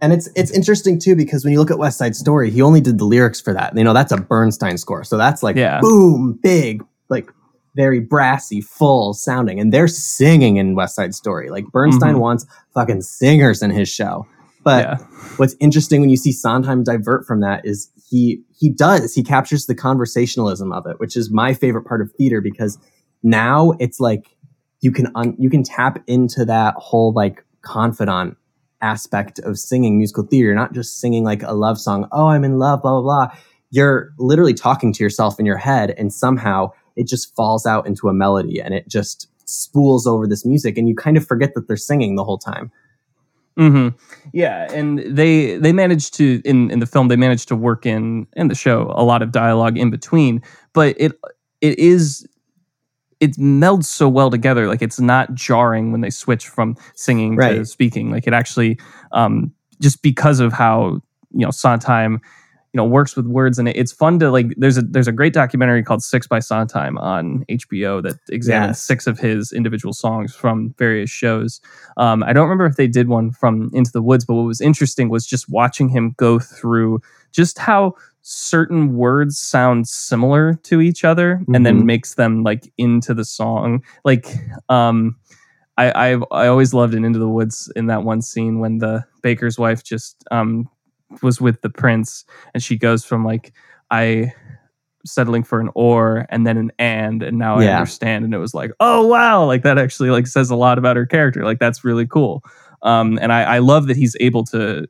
And 0.00 0.12
it's 0.12 0.28
it's 0.36 0.50
interesting 0.50 0.98
too 0.98 1.14
because 1.16 1.44
when 1.44 1.52
you 1.52 1.58
look 1.60 1.70
at 1.70 1.78
West 1.78 1.98
Side 1.98 2.16
Story, 2.16 2.50
he 2.50 2.62
only 2.62 2.80
did 2.80 2.98
the 2.98 3.04
lyrics 3.04 3.40
for 3.40 3.52
that. 3.52 3.76
You 3.76 3.84
know, 3.84 3.92
that's 3.92 4.12
a 4.12 4.16
Bernstein 4.16 4.78
score. 4.78 5.04
So 5.04 5.16
that's 5.16 5.42
like 5.42 5.56
Yeah. 5.56 5.80
boom, 5.80 6.38
big, 6.42 6.84
like 7.08 7.30
very 7.76 8.00
brassy, 8.00 8.60
full 8.60 9.12
sounding. 9.14 9.60
And 9.60 9.72
they're 9.72 9.86
singing 9.88 10.56
in 10.56 10.74
West 10.74 10.94
Side 10.96 11.14
Story. 11.14 11.50
Like 11.50 11.66
Bernstein 11.66 12.14
Mhm. 12.14 12.20
wants 12.20 12.46
fucking 12.74 13.02
singers 13.02 13.62
in 13.62 13.70
his 13.70 13.88
show. 13.88 14.26
But 14.64 14.84
yeah, 14.84 14.96
what's 15.36 15.56
interesting 15.60 16.00
when 16.00 16.10
you 16.10 16.16
see 16.16 16.32
Sondheim 16.32 16.82
divert 16.82 17.26
from 17.26 17.40
that 17.40 17.64
is 17.64 17.90
he 18.10 18.42
he 18.56 18.70
does 18.70 19.14
he 19.14 19.22
captures 19.22 19.66
the 19.66 19.74
conversationalism 19.74 20.72
of 20.72 20.86
it, 20.86 20.98
which 20.98 21.16
is 21.16 21.30
my 21.30 21.54
favorite 21.54 21.84
part 21.84 22.00
of 22.00 22.12
theater 22.12 22.40
because 22.40 22.78
now 23.22 23.72
it's 23.78 24.00
like 24.00 24.36
you 24.80 24.92
can 24.92 25.08
un, 25.14 25.36
you 25.38 25.50
can 25.50 25.62
tap 25.62 26.02
into 26.06 26.44
that 26.44 26.74
whole 26.76 27.12
like 27.12 27.44
confidant 27.62 28.36
aspect 28.80 29.38
of 29.40 29.58
singing 29.58 29.98
musical 29.98 30.24
theater. 30.24 30.46
You're 30.46 30.54
not 30.54 30.72
just 30.72 30.98
singing 30.98 31.24
like 31.24 31.42
a 31.42 31.52
love 31.52 31.78
song. 31.78 32.08
Oh, 32.12 32.28
I'm 32.28 32.44
in 32.44 32.58
love, 32.58 32.82
blah 32.82 33.00
blah 33.00 33.02
blah. 33.02 33.36
You're 33.70 34.12
literally 34.18 34.54
talking 34.54 34.92
to 34.94 35.04
yourself 35.04 35.38
in 35.38 35.46
your 35.46 35.56
head, 35.56 35.94
and 35.98 36.12
somehow 36.12 36.72
it 36.96 37.06
just 37.06 37.34
falls 37.34 37.66
out 37.66 37.86
into 37.86 38.08
a 38.08 38.14
melody, 38.14 38.60
and 38.60 38.74
it 38.74 38.88
just 38.88 39.28
spools 39.44 40.06
over 40.06 40.26
this 40.26 40.44
music, 40.44 40.78
and 40.78 40.88
you 40.88 40.94
kind 40.94 41.16
of 41.16 41.26
forget 41.26 41.54
that 41.54 41.68
they're 41.68 41.76
singing 41.76 42.16
the 42.16 42.24
whole 42.24 42.38
time. 42.38 42.70
Hmm 43.58 43.88
Yeah, 44.32 44.72
and 44.72 45.00
they 45.00 45.56
they 45.56 45.72
managed 45.72 46.14
to 46.14 46.40
in 46.44 46.70
in 46.70 46.78
the 46.78 46.86
film 46.86 47.08
they 47.08 47.16
managed 47.16 47.48
to 47.48 47.56
work 47.56 47.84
in 47.84 48.26
in 48.36 48.48
the 48.48 48.54
show 48.54 48.92
a 48.96 49.02
lot 49.02 49.20
of 49.20 49.32
dialogue 49.32 49.76
in 49.76 49.90
between, 49.90 50.40
but 50.72 50.94
it 50.98 51.12
it 51.60 51.78
is 51.78 52.26
it 53.20 53.32
melds 53.36 53.86
so 53.86 54.08
well 54.08 54.30
together. 54.30 54.68
Like 54.68 54.80
it's 54.80 55.00
not 55.00 55.34
jarring 55.34 55.90
when 55.90 56.02
they 56.02 56.10
switch 56.10 56.46
from 56.46 56.76
singing 56.94 57.40
to 57.40 57.64
speaking. 57.64 58.10
Like 58.12 58.28
it 58.28 58.32
actually 58.32 58.78
um 59.10 59.52
just 59.80 60.02
because 60.02 60.38
of 60.38 60.52
how 60.52 61.00
you 61.32 61.44
know 61.44 61.50
Sondheim 61.50 62.20
you 62.72 62.76
know 62.78 62.84
works 62.84 63.16
with 63.16 63.26
words 63.26 63.58
and 63.58 63.68
it, 63.68 63.76
it's 63.76 63.92
fun 63.92 64.18
to 64.18 64.30
like 64.30 64.52
there's 64.58 64.76
a 64.76 64.82
there's 64.82 65.08
a 65.08 65.12
great 65.12 65.32
documentary 65.32 65.82
called 65.82 66.02
Six 66.02 66.26
by 66.26 66.38
Sondheim 66.38 66.98
on 66.98 67.44
HBO 67.48 68.02
that 68.02 68.16
examines 68.28 68.70
Yes. 68.76 68.82
six 68.82 69.06
of 69.06 69.18
his 69.18 69.52
individual 69.52 69.92
songs 69.94 70.34
from 70.34 70.74
various 70.78 71.08
shows. 71.10 71.60
Um, 71.96 72.22
I 72.22 72.32
don't 72.32 72.44
remember 72.44 72.66
if 72.66 72.76
they 72.76 72.86
did 72.88 73.08
one 73.08 73.30
from 73.32 73.70
Into 73.72 73.90
the 73.92 74.02
Woods, 74.02 74.24
but 74.24 74.34
what 74.34 74.42
was 74.42 74.60
interesting 74.60 75.08
was 75.08 75.26
just 75.26 75.48
watching 75.48 75.88
him 75.88 76.14
go 76.18 76.38
through 76.38 77.00
just 77.32 77.58
how 77.58 77.94
certain 78.22 78.94
words 78.96 79.38
sound 79.38 79.88
similar 79.88 80.54
to 80.64 80.80
each 80.82 81.04
other 81.04 81.40
and 81.54 81.64
then 81.64 81.80
Mhm. 81.82 81.86
makes 81.86 82.14
them 82.14 82.42
like 82.42 82.70
into 82.76 83.14
the 83.14 83.24
song. 83.24 83.82
Like, 84.04 84.26
um, 84.68 85.16
I, 85.78 86.10
I've 86.10 86.24
I 86.30 86.48
always 86.48 86.74
loved 86.74 86.92
in 86.94 87.04
Into 87.04 87.18
the 87.20 87.28
Woods 87.28 87.72
in 87.76 87.86
that 87.86 88.02
one 88.02 88.20
scene 88.20 88.58
when 88.58 88.78
the 88.78 89.04
baker's 89.22 89.58
wife 89.58 89.82
just 89.84 90.24
um 90.30 90.68
was 91.22 91.40
with 91.40 91.60
the 91.62 91.70
prince 91.70 92.24
and 92.54 92.62
she 92.62 92.76
goes 92.76 93.04
from 93.04 93.24
like 93.24 93.52
I 93.90 94.32
settling 95.06 95.42
for 95.42 95.60
an 95.60 95.70
or 95.74 96.26
and 96.28 96.46
then 96.46 96.56
an 96.56 96.72
and 96.78 97.22
and 97.22 97.38
now 97.38 97.56
I 97.56 97.64
understand 97.66 98.24
and 98.24 98.34
it 98.34 98.38
was 98.38 98.54
like 98.54 98.72
oh 98.80 99.06
wow. 99.06 99.44
Like 99.44 99.62
that 99.62 99.78
actually 99.78 100.10
like 100.10 100.26
says 100.26 100.50
a 100.50 100.56
lot 100.56 100.78
about 100.78 100.96
her 100.96 101.06
character. 101.06 101.44
Like 101.44 101.58
that's 101.58 101.84
really 101.84 102.06
cool. 102.06 102.42
Um 102.82 103.18
and 103.20 103.32
I, 103.32 103.42
I 103.42 103.58
love 103.58 103.86
that 103.86 103.96
he's 103.96 104.16
able 104.20 104.44
to 104.46 104.86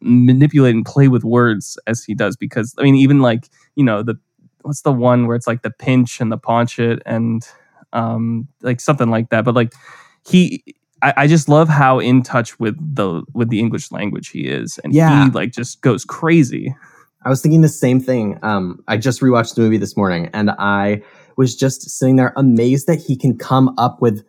manipulate 0.00 0.74
and 0.74 0.84
play 0.84 1.08
with 1.08 1.24
words 1.24 1.78
as 1.86 2.04
he 2.04 2.14
does 2.14 2.36
because 2.36 2.74
I 2.78 2.82
mean 2.82 2.96
even 2.96 3.20
like 3.20 3.48
you 3.76 3.84
know 3.84 4.02
the 4.02 4.16
what's 4.62 4.82
the 4.82 4.92
one 4.92 5.26
where 5.26 5.36
it's 5.36 5.46
like 5.46 5.62
the 5.62 5.70
pinch 5.70 6.20
and 6.20 6.32
the 6.32 6.38
paunch 6.38 6.78
it 6.78 7.00
and 7.06 7.46
um 7.92 8.48
like 8.62 8.80
something 8.80 9.10
like 9.10 9.30
that. 9.30 9.44
But 9.44 9.54
like 9.54 9.72
he 10.26 10.62
I, 11.02 11.14
I 11.16 11.26
just 11.26 11.48
love 11.48 11.68
how 11.68 11.98
in 11.98 12.22
touch 12.22 12.58
with 12.58 12.76
the 12.94 13.22
with 13.34 13.48
the 13.50 13.60
English 13.60 13.92
language 13.92 14.28
he 14.28 14.48
is 14.48 14.78
and 14.82 14.92
Yeah. 14.94 15.24
he 15.24 15.30
like 15.30 15.52
just 15.52 15.80
goes 15.82 16.04
crazy 16.04 16.74
I 17.24 17.28
was 17.28 17.42
thinking 17.42 17.62
the 17.62 17.68
same 17.68 17.98
thing. 17.98 18.38
Um, 18.44 18.84
I 18.86 18.96
just 18.96 19.20
rewatched 19.20 19.56
the 19.56 19.60
movie 19.62 19.78
this 19.78 19.96
morning, 19.96 20.30
and 20.32 20.52
I 20.60 21.02
was 21.36 21.56
just 21.56 21.90
sitting 21.90 22.14
there 22.14 22.32
amazed 22.36 22.86
that 22.86 23.00
he 23.02 23.16
can 23.16 23.36
come 23.36 23.74
up 23.76 24.00
with 24.00 24.24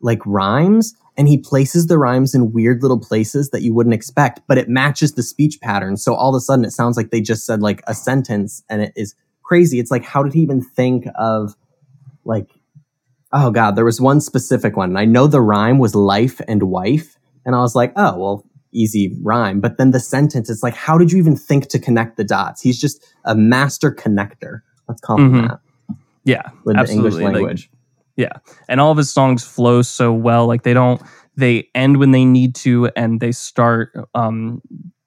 like 0.00 0.20
rhymes, 0.26 0.94
and 1.16 1.28
he 1.28 1.38
places 1.38 1.86
the 1.86 1.96
rhymes 1.96 2.34
in 2.34 2.52
weird 2.52 2.82
little 2.82 3.00
places 3.00 3.48
that 3.50 3.62
you 3.62 3.72
wouldn't 3.72 3.94
expect, 3.94 4.42
but 4.48 4.58
it 4.58 4.68
matches 4.68 5.14
the 5.14 5.22
speech 5.22 5.58
pattern. 5.62 5.96
So 5.96 6.14
all 6.14 6.34
of 6.34 6.38
a 6.38 6.42
sudden, 6.42 6.66
it 6.66 6.72
sounds 6.72 6.98
like 6.98 7.08
they 7.10 7.22
just 7.22 7.46
said 7.46 7.62
like 7.62 7.82
a 7.86 7.94
sentence, 7.94 8.62
and 8.68 8.82
it 8.82 8.92
is 8.96 9.14
crazy. 9.42 9.78
It's 9.78 9.90
like, 9.90 10.04
how 10.04 10.22
did 10.22 10.34
he 10.34 10.40
even 10.40 10.60
think 10.60 11.06
of 11.18 11.56
like? 12.26 12.50
Oh 13.38 13.50
God, 13.50 13.76
there 13.76 13.84
was 13.84 14.00
one 14.00 14.20
specific 14.20 14.76
one, 14.76 14.88
and 14.90 14.98
I 14.98 15.04
know 15.04 15.26
the 15.26 15.42
rhyme 15.42 15.78
was 15.78 15.94
life 15.94 16.40
and 16.48 16.62
wife, 16.64 17.16
and 17.44 17.54
I 17.54 17.58
was 17.58 17.74
like, 17.74 17.92
oh 17.96 18.16
well, 18.18 18.44
easy 18.72 19.14
rhyme. 19.22 19.60
But 19.60 19.76
then 19.76 19.90
the 19.90 20.00
sentence, 20.00 20.48
it's 20.48 20.62
like, 20.62 20.74
how 20.74 20.96
did 20.96 21.12
you 21.12 21.18
even 21.18 21.36
think 21.36 21.68
to 21.68 21.78
connect 21.78 22.16
the 22.16 22.24
dots? 22.24 22.62
He's 22.62 22.80
just 22.80 23.04
a 23.24 23.34
master 23.34 23.90
connector. 23.90 24.60
Let's 24.88 25.00
call 25.02 25.18
him 25.18 25.32
Mhm. 25.32 25.48
that 25.48 25.58
yeah 26.24 26.42
with 26.64 26.76
absolutely. 26.76 26.84
the 26.86 26.92
English 26.92 27.14
Like, 27.24 27.34
language. 27.34 27.70
and 28.68 28.80
all 28.80 28.90
of 28.90 28.96
his 28.98 29.10
songs 29.12 29.44
flow 29.44 29.82
so 29.82 30.12
well 30.12 30.46
like 30.46 30.62
they 30.62 30.74
don't 30.74 31.00
they 31.36 31.68
end 31.74 31.98
when 31.98 32.10
they 32.12 32.24
need 32.24 32.54
to 32.56 32.90
and 32.96 33.20
they 33.20 33.30
start 33.32 33.92
um 34.14 34.60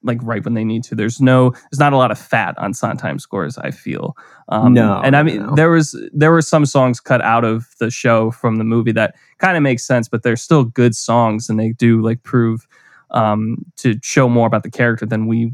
like 0.09 0.19
right 0.23 0.43
when 0.43 0.53
they 0.53 0.63
need 0.65 0.83
to 0.83 0.95
there's 0.95 1.21
no 1.21 1.51
there's 1.51 1.79
not 1.79 1.93
a 1.93 1.97
lot 1.97 2.11
of 2.11 2.19
fat 2.19 2.57
on 2.57 2.73
Sondheim 2.73 3.19
scores 3.19 3.57
i 3.59 3.71
feel 3.71 4.17
um 4.49 4.73
No, 4.73 4.99
and 5.03 5.15
i 5.15 5.23
mean 5.23 5.45
no. 5.45 5.55
there 5.55 5.69
was 5.69 5.97
there 6.11 6.31
were 6.31 6.41
some 6.41 6.65
songs 6.65 6.99
cut 6.99 7.21
out 7.21 7.45
of 7.45 7.67
the 7.79 7.89
show 7.89 8.31
from 8.31 8.57
the 8.57 8.63
movie 8.63 8.91
that 8.91 9.15
kind 9.37 9.55
of 9.55 9.63
makes 9.63 9.85
sense 9.85 10.07
but 10.09 10.23
they're 10.23 10.35
still 10.35 10.63
good 10.65 10.95
songs 10.95 11.49
and 11.49 11.59
they 11.59 11.71
do 11.71 12.01
like 12.01 12.23
prove 12.23 12.67
um 13.11 13.57
to 13.77 13.95
show 14.03 14.27
more 14.27 14.47
about 14.47 14.63
the 14.63 14.71
character 14.71 15.05
than 15.05 15.27
we 15.27 15.53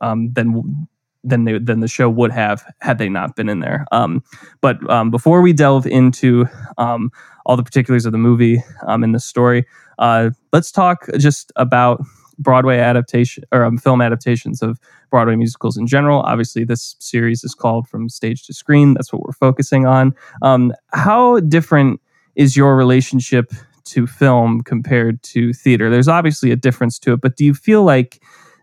um 0.00 0.32
than 0.32 0.88
than 1.24 1.44
they 1.44 1.58
than 1.58 1.80
the 1.80 1.88
show 1.88 2.08
would 2.08 2.30
have 2.30 2.64
had 2.80 2.98
they 2.98 3.08
not 3.08 3.34
been 3.36 3.48
in 3.48 3.60
there 3.60 3.84
um 3.92 4.22
but 4.60 4.76
um 4.88 5.10
before 5.10 5.40
we 5.42 5.52
delve 5.52 5.86
into 5.86 6.46
um 6.78 7.10
all 7.46 7.56
the 7.56 7.62
particulars 7.62 8.04
of 8.04 8.12
the 8.12 8.18
movie 8.18 8.62
um, 8.86 9.02
and 9.04 9.14
the 9.14 9.20
story. 9.20 9.64
Uh, 9.98 10.30
let's 10.52 10.70
talk 10.72 11.06
just 11.16 11.52
about 11.56 12.02
Broadway 12.38 12.78
adaptation 12.78 13.44
or 13.52 13.64
um, 13.64 13.78
film 13.78 14.00
adaptations 14.00 14.62
of 14.62 14.78
Broadway 15.10 15.36
musicals 15.36 15.76
in 15.76 15.86
general. 15.86 16.20
Obviously, 16.20 16.64
this 16.64 16.96
series 16.98 17.44
is 17.44 17.54
called 17.54 17.88
From 17.88 18.08
Stage 18.08 18.46
to 18.46 18.54
Screen. 18.54 18.94
That's 18.94 19.12
what 19.12 19.22
we're 19.22 19.32
focusing 19.32 19.86
on. 19.86 20.14
Um, 20.42 20.72
how 20.92 21.40
different 21.40 22.00
is 22.34 22.56
your 22.56 22.76
relationship 22.76 23.52
to 23.86 24.06
film 24.06 24.62
compared 24.62 25.22
to 25.22 25.52
theater? 25.52 25.90
There's 25.90 26.08
obviously 26.08 26.50
a 26.50 26.56
difference 26.56 26.98
to 27.00 27.14
it, 27.14 27.20
but 27.20 27.36
do 27.36 27.44
you 27.44 27.54
feel 27.54 27.84
like 27.84 28.20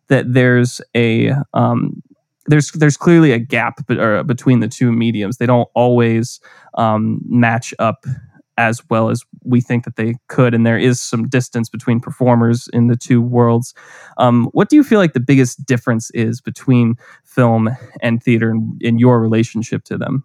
that 0.09 0.33
there's 0.33 0.81
a 0.95 1.33
um, 1.53 2.01
there's 2.47 2.71
there's 2.71 2.97
clearly 2.97 3.31
a 3.31 3.39
gap 3.39 3.85
be, 3.87 3.95
between 4.23 4.59
the 4.59 4.67
two 4.67 4.91
mediums. 4.91 5.37
They 5.37 5.45
don't 5.45 5.69
always 5.73 6.39
um, 6.75 7.21
match 7.25 7.73
up 7.79 8.05
as 8.57 8.81
well 8.89 9.09
as 9.09 9.23
we 9.43 9.61
think 9.61 9.83
that 9.85 9.95
they 9.95 10.15
could. 10.27 10.53
And 10.53 10.65
there 10.65 10.77
is 10.77 11.01
some 11.01 11.27
distance 11.27 11.69
between 11.69 11.99
performers 11.99 12.67
in 12.71 12.87
the 12.87 12.95
two 12.95 13.21
worlds. 13.21 13.73
Um, 14.17 14.45
what 14.53 14.69
do 14.69 14.75
you 14.75 14.83
feel 14.83 14.99
like 14.99 15.13
the 15.13 15.19
biggest 15.19 15.65
difference 15.65 16.11
is 16.11 16.41
between 16.41 16.95
film 17.23 17.69
and 18.01 18.21
theater 18.21 18.51
in, 18.51 18.77
in 18.81 18.99
your 18.99 19.19
relationship 19.19 19.83
to 19.85 19.97
them? 19.97 20.23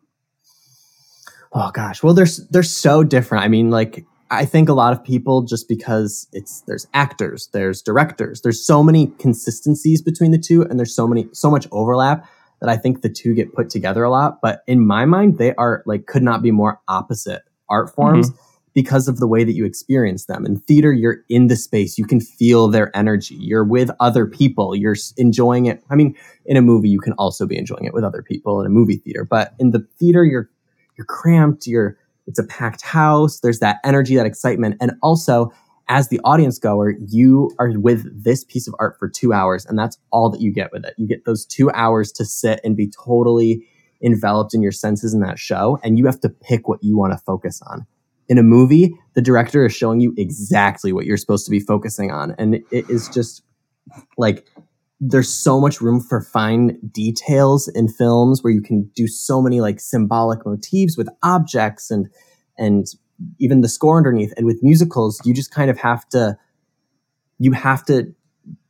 Oh 1.53 1.71
gosh, 1.71 2.03
well, 2.03 2.13
they're 2.13 2.27
they're 2.51 2.63
so 2.63 3.03
different. 3.03 3.45
I 3.45 3.49
mean, 3.49 3.71
like 3.71 4.05
I 4.31 4.45
think 4.45 4.69
a 4.69 4.75
lot 4.75 4.93
of 4.93 5.03
people 5.03 5.43
just 5.43 5.67
because 5.67 6.29
it's 6.33 6.61
there's 6.67 6.87
actors, 6.93 7.49
there's 7.53 7.81
directors, 7.81 8.43
there's 8.43 8.65
so 8.65 8.83
many 8.83 9.07
consistencies 9.19 10.03
between 10.03 10.31
the 10.31 10.39
two, 10.39 10.63
and 10.63 10.79
there's 10.79 10.95
so 10.95 11.09
many 11.09 11.27
so 11.33 11.51
much 11.51 11.67
overlap 11.73 12.27
that 12.61 12.69
I 12.69 12.77
think 12.77 13.01
the 13.01 13.09
two 13.09 13.35
get 13.35 13.55
put 13.55 13.71
together 13.71 14.05
a 14.05 14.11
lot. 14.11 14.41
But 14.43 14.63
in 14.67 14.87
my 14.87 15.07
mind, 15.07 15.39
they 15.39 15.55
are 15.55 15.83
like 15.87 16.07
could 16.07 16.23
not 16.23 16.43
be 16.43 16.51
more 16.51 16.81
opposite 16.87 17.43
art 17.71 17.95
forms 17.95 18.31
mm-hmm. 18.31 18.41
because 18.75 19.09
of 19.09 19.19
the 19.19 19.27
way 19.27 19.45
that 19.45 19.53
you 19.53 19.65
experience 19.65 20.27
them. 20.27 20.45
In 20.47 20.61
theater, 20.61 20.93
you're 20.93 21.19
in 21.29 21.49
the 21.49 21.57
space, 21.57 21.99
you 21.99 22.07
can 22.07 22.21
feel 22.21 22.69
their 22.69 22.97
energy. 22.97 23.37
You're 23.37 23.65
with 23.65 23.91
other 24.01 24.27
people, 24.27 24.75
you're 24.75 24.97
enjoying 25.17 25.67
it. 25.67 25.83
I 25.91 25.95
mean, 25.95 26.17
in 26.47 26.57
a 26.57 26.63
movie, 26.63 26.89
you 26.89 27.01
can 27.01 27.13
also 27.15 27.47
be 27.47 27.57
enjoying 27.57 27.85
it 27.85 27.95
with 27.95 28.05
other 28.05 28.23
people 28.23 28.61
in 28.61 28.67
a 28.67 28.71
movie 28.71 28.97
theater, 28.97 29.25
but 29.25 29.55
in 29.59 29.71
the 29.71 29.87
theater, 29.99 30.25
you're 30.25 30.49
you're 30.97 31.07
cramped, 31.07 31.67
you're 31.67 31.97
it's 32.27 32.39
a 32.39 32.45
packed 32.45 32.83
house, 32.83 33.41
there's 33.41 33.61
that 33.61 33.79
energy, 33.85 34.15
that 34.17 34.27
excitement. 34.27 34.77
And 34.81 34.93
also, 35.03 35.51
as 35.89 36.09
the 36.09 36.21
audience 36.25 36.59
goer, 36.59 36.95
you 37.07 37.51
are 37.59 37.73
with 37.79 38.05
this 38.23 38.45
piece 38.45 38.69
of 38.69 38.75
art 38.79 38.97
for 38.99 39.09
two 39.09 39.33
hours, 39.33 39.65
and 39.65 39.79
that's 39.79 39.97
all 40.11 40.29
that 40.31 40.41
you 40.41 40.53
get 40.53 40.71
with 40.71 40.85
it. 40.85 40.95
You 40.99 41.07
get 41.07 41.25
those 41.25 41.47
two 41.47 41.71
hours 41.71 42.13
to 42.13 42.27
sit 42.27 42.61
and 42.63 42.77
be 42.77 42.89
totally 42.89 43.67
enveloped 44.03 44.55
in 44.55 44.63
your 44.63 44.73
senses 44.73 45.15
in 45.15 45.21
that 45.21 45.39
show, 45.39 45.79
and 45.83 45.99
you 45.99 46.07
have 46.07 46.21
to 46.21 46.29
pick 46.29 46.69
what 46.69 46.83
you 46.83 46.97
want 46.97 47.13
to 47.13 47.19
focus 47.19 47.61
on. 47.67 47.87
In 48.29 48.39
a 48.39 48.43
movie, 48.43 48.95
the 49.15 49.23
director 49.23 49.65
is 49.65 49.75
showing 49.75 50.01
you 50.01 50.15
exactly 50.17 50.93
what 50.93 51.07
you're 51.07 51.17
supposed 51.17 51.45
to 51.47 51.51
be 51.51 51.61
focusing 51.61 52.11
on, 52.11 52.35
and 52.39 52.57
it 52.71 52.89
is 52.91 53.09
just 53.09 53.43
like 54.17 54.47
there's 55.01 55.33
so 55.33 55.61
much 55.61 55.81
room 55.81 56.01
for 56.01 56.21
fine 56.21 56.79
details 56.91 57.69
in 57.69 57.89
films 57.89 58.43
where 58.43 58.53
you 58.53 58.61
can 58.61 58.91
do 58.95 59.07
so 59.07 59.41
many 59.41 59.61
like 59.61 59.81
symbolic 59.81 60.45
motifs 60.45 60.97
with 60.97 61.09
objects 61.23 61.91
and 61.91 62.09
and 62.57 62.87
even 63.39 63.61
the 63.61 63.69
score 63.69 63.97
underneath 63.97 64.33
and 64.37 64.45
with 64.45 64.59
musicals 64.63 65.21
you 65.25 65.33
just 65.33 65.53
kind 65.53 65.71
of 65.71 65.79
have 65.79 66.09
to 66.09 66.37
you 67.39 67.53
have 67.53 67.85
to 67.85 68.13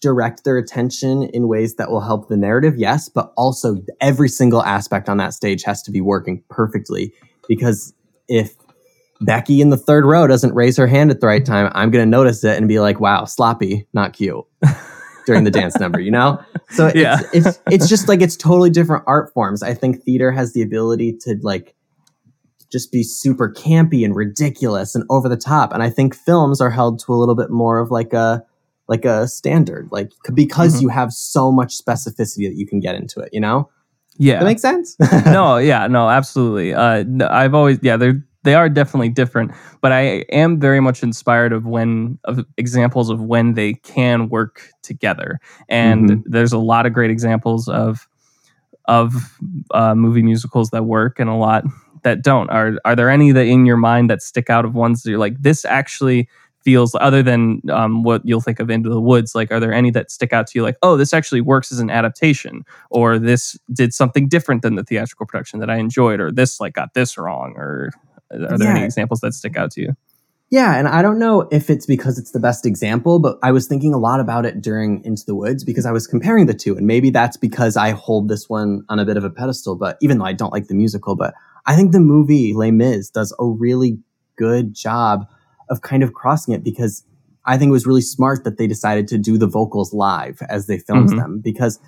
direct 0.00 0.44
their 0.44 0.56
attention 0.56 1.24
in 1.24 1.48
ways 1.48 1.76
that 1.76 1.90
will 1.90 2.00
help 2.00 2.28
the 2.28 2.36
narrative 2.36 2.74
yes 2.76 3.08
but 3.08 3.32
also 3.36 3.76
every 4.00 4.28
single 4.28 4.62
aspect 4.64 5.08
on 5.08 5.16
that 5.16 5.34
stage 5.34 5.62
has 5.62 5.82
to 5.82 5.90
be 5.90 6.00
working 6.00 6.42
perfectly 6.48 7.12
because 7.48 7.92
if 8.28 8.54
Becky 9.20 9.60
in 9.60 9.70
the 9.70 9.76
third 9.76 10.04
row 10.04 10.26
doesn't 10.26 10.54
raise 10.54 10.76
her 10.76 10.86
hand 10.86 11.10
at 11.10 11.20
the 11.20 11.26
right 11.26 11.44
time 11.44 11.70
i'm 11.74 11.90
going 11.90 12.04
to 12.04 12.10
notice 12.10 12.44
it 12.44 12.56
and 12.56 12.68
be 12.68 12.78
like 12.80 13.00
wow 13.00 13.24
sloppy 13.24 13.86
not 13.92 14.12
cute 14.12 14.44
during 15.28 15.44
the 15.44 15.50
dance 15.50 15.78
number, 15.78 16.00
you 16.00 16.10
know? 16.10 16.42
So 16.70 16.90
yeah. 16.94 17.20
it's, 17.34 17.46
it's, 17.46 17.60
it's 17.70 17.88
just 17.88 18.08
like 18.08 18.22
it's 18.22 18.34
totally 18.34 18.70
different 18.70 19.04
art 19.06 19.32
forms. 19.32 19.62
I 19.62 19.74
think 19.74 20.02
theater 20.02 20.32
has 20.32 20.54
the 20.54 20.62
ability 20.62 21.18
to 21.20 21.36
like 21.42 21.74
just 22.72 22.90
be 22.90 23.02
super 23.02 23.52
campy 23.52 24.04
and 24.04 24.16
ridiculous 24.16 24.94
and 24.94 25.04
over 25.10 25.28
the 25.28 25.36
top. 25.36 25.72
And 25.72 25.82
I 25.82 25.90
think 25.90 26.14
films 26.14 26.62
are 26.62 26.70
held 26.70 26.98
to 27.00 27.12
a 27.12 27.16
little 27.16 27.34
bit 27.34 27.50
more 27.50 27.78
of 27.78 27.90
like 27.90 28.14
a 28.14 28.42
like 28.88 29.04
a 29.04 29.28
standard, 29.28 29.88
like 29.92 30.12
because 30.34 30.74
mm-hmm. 30.74 30.82
you 30.82 30.88
have 30.88 31.12
so 31.12 31.52
much 31.52 31.78
specificity 31.78 32.48
that 32.48 32.56
you 32.56 32.66
can 32.66 32.80
get 32.80 32.94
into 32.94 33.20
it, 33.20 33.30
you 33.32 33.40
know? 33.40 33.68
Yeah. 34.16 34.40
That 34.40 34.46
makes 34.46 34.62
sense? 34.62 34.96
no, 35.26 35.58
yeah, 35.58 35.86
no, 35.86 36.08
absolutely. 36.08 36.74
Uh, 36.74 37.04
I've 37.28 37.54
always, 37.54 37.78
yeah, 37.82 37.96
they're, 37.96 38.24
they 38.44 38.54
are 38.54 38.68
definitely 38.68 39.10
different, 39.10 39.52
but 39.80 39.92
I 39.92 40.24
am 40.32 40.58
very 40.58 40.80
much 40.80 41.02
inspired 41.02 41.52
of 41.52 41.66
when 41.66 42.18
of 42.24 42.44
examples 42.56 43.10
of 43.10 43.20
when 43.20 43.54
they 43.54 43.74
can 43.74 44.28
work 44.28 44.70
together. 44.82 45.38
And 45.68 46.08
mm-hmm. 46.08 46.30
there's 46.30 46.52
a 46.52 46.58
lot 46.58 46.86
of 46.86 46.92
great 46.92 47.10
examples 47.10 47.68
of 47.68 48.08
of 48.86 49.38
uh, 49.72 49.94
movie 49.94 50.22
musicals 50.22 50.70
that 50.70 50.84
work 50.84 51.20
and 51.20 51.28
a 51.28 51.34
lot 51.34 51.64
that 52.04 52.22
don't. 52.22 52.48
Are 52.48 52.78
are 52.84 52.96
there 52.96 53.10
any 53.10 53.32
that 53.32 53.44
in 53.46 53.66
your 53.66 53.76
mind 53.76 54.08
that 54.08 54.22
stick 54.22 54.48
out 54.48 54.64
of 54.64 54.74
ones 54.74 55.02
that 55.02 55.10
you're 55.10 55.18
like 55.18 55.40
this 55.42 55.64
actually 55.64 56.28
feels 56.68 56.94
other 57.00 57.22
than 57.22 57.62
um, 57.70 58.02
what 58.02 58.20
you'll 58.24 58.40
think 58.40 58.60
of 58.60 58.68
into 58.68 58.90
the 58.90 59.00
woods 59.00 59.34
like 59.34 59.50
are 59.50 59.60
there 59.60 59.72
any 59.72 59.90
that 59.90 60.10
stick 60.10 60.32
out 60.32 60.46
to 60.46 60.58
you 60.58 60.62
like 60.62 60.76
oh 60.82 60.96
this 60.96 61.14
actually 61.14 61.40
works 61.40 61.72
as 61.72 61.78
an 61.78 61.90
adaptation 61.90 62.62
or 62.90 63.18
this 63.18 63.58
did 63.72 63.94
something 63.94 64.28
different 64.28 64.60
than 64.62 64.74
the 64.74 64.84
theatrical 64.84 65.24
production 65.24 65.60
that 65.60 65.70
i 65.70 65.76
enjoyed 65.76 66.20
or 66.20 66.30
this 66.30 66.60
like 66.60 66.74
got 66.74 66.92
this 66.94 67.16
wrong 67.16 67.54
or 67.56 67.90
are 68.30 68.58
there 68.58 68.68
yeah. 68.68 68.76
any 68.76 68.84
examples 68.84 69.20
that 69.20 69.34
stick 69.34 69.56
out 69.56 69.70
to 69.72 69.80
you? 69.80 69.96
Yeah, 70.50 70.78
and 70.78 70.88
I 70.88 71.02
don't 71.02 71.18
know 71.18 71.46
if 71.52 71.68
it's 71.68 71.84
because 71.84 72.18
it's 72.18 72.30
the 72.30 72.40
best 72.40 72.64
example, 72.64 73.18
but 73.18 73.38
I 73.42 73.52
was 73.52 73.66
thinking 73.66 73.92
a 73.92 73.98
lot 73.98 74.18
about 74.18 74.46
it 74.46 74.62
during 74.62 75.04
Into 75.04 75.24
the 75.26 75.34
Woods 75.34 75.62
because 75.62 75.84
I 75.84 75.92
was 75.92 76.06
comparing 76.06 76.46
the 76.46 76.54
two, 76.54 76.74
and 76.74 76.86
maybe 76.86 77.10
that's 77.10 77.36
because 77.36 77.76
I 77.76 77.90
hold 77.90 78.28
this 78.28 78.48
one 78.48 78.82
on 78.88 78.98
a 78.98 79.04
bit 79.04 79.18
of 79.18 79.24
a 79.24 79.30
pedestal. 79.30 79.76
But 79.76 79.98
even 80.00 80.18
though 80.18 80.24
I 80.24 80.32
don't 80.32 80.52
like 80.52 80.68
the 80.68 80.74
musical, 80.74 81.16
but 81.16 81.34
I 81.66 81.76
think 81.76 81.92
the 81.92 82.00
movie 82.00 82.54
Les 82.54 82.70
Mis 82.70 83.10
does 83.10 83.34
a 83.38 83.44
really 83.44 83.98
good 84.36 84.74
job 84.74 85.28
of 85.70 85.82
kind 85.82 86.02
of 86.02 86.12
crossing 86.14 86.54
it 86.54 86.64
because 86.64 87.04
I 87.44 87.56
think 87.56 87.70
it 87.70 87.72
was 87.72 87.86
really 87.86 88.02
smart 88.02 88.44
that 88.44 88.58
they 88.58 88.66
decided 88.66 89.08
to 89.08 89.18
do 89.18 89.38
the 89.38 89.46
vocals 89.46 89.92
live 89.92 90.40
as 90.48 90.66
they 90.66 90.78
filmed 90.78 91.10
mm-hmm. 91.10 91.18
them 91.18 91.40
because 91.42 91.80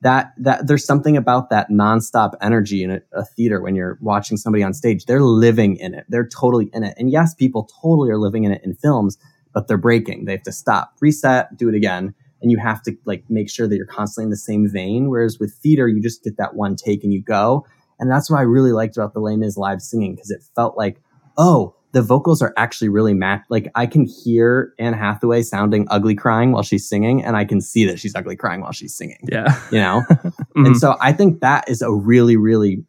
that 0.00 0.32
that 0.38 0.66
there's 0.66 0.84
something 0.84 1.16
about 1.16 1.50
that 1.50 1.70
nonstop 1.70 2.34
energy 2.40 2.84
in 2.84 2.90
a, 2.92 3.00
a, 3.12 3.24
theater 3.24 3.60
when 3.60 3.74
you're 3.74 3.98
watching 4.00 4.36
somebody 4.36 4.62
on 4.62 4.72
stage. 4.72 5.06
They're 5.06 5.22
living 5.22 5.76
in 5.76 5.94
it. 5.94 6.04
They're 6.08 6.28
totally 6.28 6.70
in 6.72 6.84
it. 6.84 6.94
And 6.98 7.10
yes, 7.10 7.34
people 7.34 7.68
totally 7.82 8.10
are 8.10 8.18
living 8.18 8.44
in 8.44 8.52
it 8.52 8.62
in 8.62 8.74
films, 8.74 9.18
but 9.52 9.66
they're 9.66 9.76
breaking. 9.76 10.24
They 10.24 10.32
have 10.32 10.42
to 10.44 10.52
stop, 10.52 10.92
reset, 11.00 11.56
do 11.56 11.68
it 11.68 11.74
again. 11.74 12.14
And 12.40 12.52
you 12.52 12.58
have 12.58 12.80
to 12.82 12.96
like 13.04 13.24
make 13.28 13.50
sure 13.50 13.66
that 13.66 13.74
you're 13.74 13.86
constantly 13.86 14.26
in 14.26 14.30
the 14.30 14.36
same 14.36 14.68
vein. 14.68 15.10
Whereas 15.10 15.38
with 15.40 15.52
theater, 15.54 15.88
you 15.88 16.00
just 16.00 16.22
get 16.22 16.36
that 16.36 16.54
one 16.54 16.76
take 16.76 17.02
and 17.02 17.12
you 17.12 17.20
go. 17.20 17.66
And 17.98 18.08
that's 18.08 18.30
what 18.30 18.38
I 18.38 18.42
really 18.42 18.70
liked 18.70 18.96
about 18.96 19.14
the 19.14 19.20
Les 19.20 19.36
Mis 19.36 19.56
live 19.56 19.82
singing 19.82 20.14
because 20.14 20.30
it 20.30 20.44
felt 20.54 20.76
like, 20.76 21.00
oh, 21.36 21.74
the 21.92 22.02
vocals 22.02 22.42
are 22.42 22.52
actually 22.56 22.88
really 22.88 23.14
match. 23.14 23.42
Like 23.48 23.70
I 23.74 23.86
can 23.86 24.06
hear 24.06 24.74
Anne 24.78 24.92
Hathaway 24.92 25.42
sounding 25.42 25.86
ugly 25.90 26.14
crying 26.14 26.52
while 26.52 26.62
she's 26.62 26.88
singing, 26.88 27.24
and 27.24 27.36
I 27.36 27.44
can 27.44 27.60
see 27.60 27.86
that 27.86 27.98
she's 27.98 28.14
ugly 28.14 28.36
crying 28.36 28.60
while 28.60 28.72
she's 28.72 28.94
singing. 28.94 29.26
Yeah, 29.30 29.58
you 29.70 29.78
know. 29.78 30.02
mm-hmm. 30.10 30.66
And 30.66 30.76
so 30.76 30.96
I 31.00 31.12
think 31.12 31.40
that 31.40 31.68
is 31.68 31.82
a 31.82 31.92
really, 31.92 32.36
really 32.36 32.84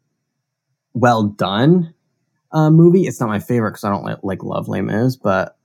well 0.93 1.23
done 1.23 1.93
uh, 2.51 2.69
movie. 2.69 3.03
It's 3.03 3.19
not 3.19 3.29
my 3.29 3.39
favorite 3.39 3.71
because 3.71 3.83
I 3.83 3.89
don't 3.89 4.03
like, 4.03 4.17
like 4.23 4.43
Love 4.43 4.67
Les 4.67 4.81
Mis, 4.81 5.15
but 5.15 5.57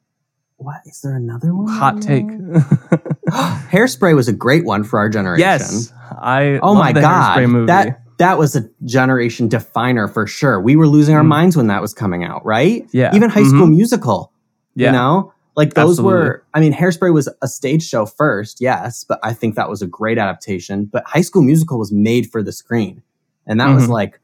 what 0.57 0.81
is 0.87 1.01
there 1.03 1.17
another 1.17 1.55
one? 1.55 1.67
Hot 1.69 2.01
take. 2.01 2.27
Hairspray 3.29 4.15
was 4.15 4.29
a 4.29 4.33
great 4.33 4.65
one 4.65 4.85
for 4.85 4.99
our 4.99 5.09
generation. 5.09 5.41
Yes, 5.41 5.93
I. 6.11 6.61
Oh 6.63 6.75
my 6.75 6.93
god, 6.93 7.67
that 7.67 8.04
that 8.19 8.39
was 8.39 8.57
a 8.57 8.69
generation 8.85 9.49
definer 9.49 10.09
for 10.09 10.27
sure. 10.27 10.61
We 10.61 10.77
were 10.77 10.87
losing 10.87 11.15
our 11.15 11.23
mm. 11.23 11.29
minds 11.29 11.57
when 11.57 11.67
that 11.69 11.83
was 11.83 11.93
coming 11.93 12.25
out, 12.25 12.45
right? 12.45 12.87
Yeah. 12.93 13.15
Even 13.15 13.31
High 13.31 13.45
School 13.45 13.63
mm-hmm. 13.63 13.77
Musical. 13.77 14.33
Yeah. 14.75 14.89
You 14.89 14.93
know? 14.93 15.33
Like 15.57 15.75
those 15.75 15.99
Absolutely. 15.99 16.21
were 16.21 16.45
I 16.53 16.61
mean 16.61 16.73
Hairspray 16.73 17.13
was 17.13 17.29
a 17.41 17.47
stage 17.47 17.87
show 17.87 18.07
first, 18.07 18.61
yes, 18.61 19.05
but 19.05 19.21
I 19.23 19.33
think 19.33 19.55
that 19.55 19.69
was 19.69 19.83
a 19.83 19.87
great 19.87 20.19
adaptation, 20.19 20.87
but 20.87 21.05
High 21.07 21.21
School 21.21 21.43
Musical 21.43 21.79
was 21.79 21.93
made 21.93 22.31
for 22.31 22.43
the 22.43 22.53
screen. 22.53 23.03
And 23.47 23.61
that 23.61 23.67
mm-hmm. 23.67 23.77
was 23.77 23.89
like 23.89 24.21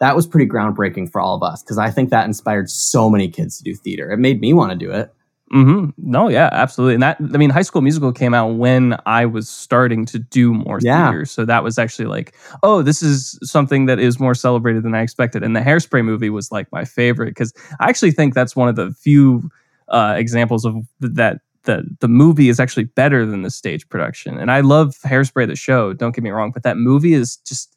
that 0.00 0.16
was 0.16 0.26
pretty 0.26 0.50
groundbreaking 0.50 1.10
for 1.12 1.20
all 1.20 1.36
of 1.36 1.42
us 1.44 1.62
because 1.62 1.78
I 1.78 1.90
think 1.90 2.10
that 2.10 2.24
inspired 2.24 2.68
so 2.68 3.08
many 3.08 3.28
kids 3.28 3.58
to 3.58 3.64
do 3.64 3.76
theater. 3.76 4.10
It 4.10 4.18
made 4.18 4.40
me 4.40 4.52
want 4.52 4.72
to 4.72 4.76
do 4.76 4.90
it. 4.90 5.14
Mm-hmm. 5.52 5.90
No, 5.98 6.28
yeah, 6.28 6.48
absolutely. 6.50 6.94
And 6.94 7.02
that, 7.02 7.18
I 7.20 7.36
mean, 7.36 7.50
High 7.50 7.62
School 7.62 7.82
Musical 7.82 8.12
came 8.12 8.32
out 8.32 8.54
when 8.54 8.96
I 9.04 9.26
was 9.26 9.50
starting 9.50 10.06
to 10.06 10.18
do 10.18 10.54
more 10.54 10.78
yeah. 10.80 11.10
theater. 11.10 11.26
So 11.26 11.44
that 11.44 11.62
was 11.62 11.78
actually 11.78 12.06
like, 12.06 12.34
oh, 12.62 12.80
this 12.80 13.02
is 13.02 13.38
something 13.42 13.84
that 13.86 13.98
is 13.98 14.18
more 14.18 14.34
celebrated 14.34 14.82
than 14.82 14.94
I 14.94 15.02
expected. 15.02 15.42
And 15.42 15.54
the 15.54 15.60
Hairspray 15.60 16.04
movie 16.04 16.30
was 16.30 16.50
like 16.50 16.72
my 16.72 16.84
favorite 16.84 17.30
because 17.30 17.52
I 17.80 17.88
actually 17.90 18.12
think 18.12 18.32
that's 18.34 18.56
one 18.56 18.68
of 18.68 18.76
the 18.76 18.92
few 18.92 19.50
uh, 19.88 20.14
examples 20.16 20.64
of 20.64 20.74
that 21.00 21.40
the 21.64 21.84
the 22.00 22.08
movie 22.08 22.48
is 22.48 22.58
actually 22.58 22.84
better 22.84 23.24
than 23.26 23.42
the 23.42 23.50
stage 23.50 23.88
production. 23.88 24.38
And 24.38 24.50
I 24.50 24.60
love 24.60 24.96
Hairspray 25.04 25.46
the 25.46 25.54
show, 25.54 25.92
don't 25.92 26.14
get 26.14 26.24
me 26.24 26.30
wrong, 26.30 26.50
but 26.50 26.62
that 26.62 26.76
movie 26.76 27.12
is 27.12 27.36
just 27.36 27.76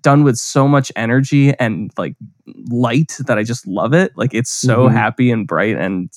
done 0.00 0.22
with 0.22 0.36
so 0.36 0.68
much 0.68 0.92
energy 0.96 1.52
and 1.58 1.90
like 1.98 2.14
light 2.70 3.16
that 3.26 3.38
I 3.38 3.42
just 3.42 3.66
love 3.66 3.92
it. 3.92 4.12
Like 4.16 4.32
it's 4.32 4.50
so 4.50 4.86
mm-hmm. 4.86 4.96
happy 4.96 5.30
and 5.30 5.46
bright 5.46 5.76
and 5.76 6.10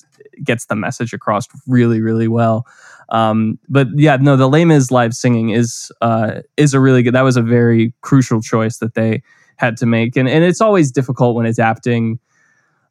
gets 0.44 0.66
the 0.66 0.76
message 0.76 1.12
across 1.12 1.46
really, 1.66 2.00
really 2.00 2.28
well. 2.28 2.66
Um, 3.08 3.58
but 3.68 3.88
yeah, 3.94 4.16
no, 4.16 4.36
the 4.36 4.48
Les 4.48 4.64
Mis 4.64 4.90
live 4.90 5.14
singing 5.14 5.50
is 5.50 5.92
uh, 6.00 6.40
is 6.56 6.74
a 6.74 6.80
really 6.80 7.02
good. 7.02 7.14
That 7.14 7.22
was 7.22 7.36
a 7.36 7.42
very 7.42 7.92
crucial 8.00 8.40
choice 8.40 8.78
that 8.78 8.94
they 8.94 9.22
had 9.56 9.76
to 9.78 9.86
make, 9.86 10.16
and 10.16 10.28
and 10.28 10.44
it's 10.44 10.60
always 10.60 10.90
difficult 10.90 11.36
when 11.36 11.46
adapting, 11.46 12.18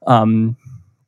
um, 0.08 0.56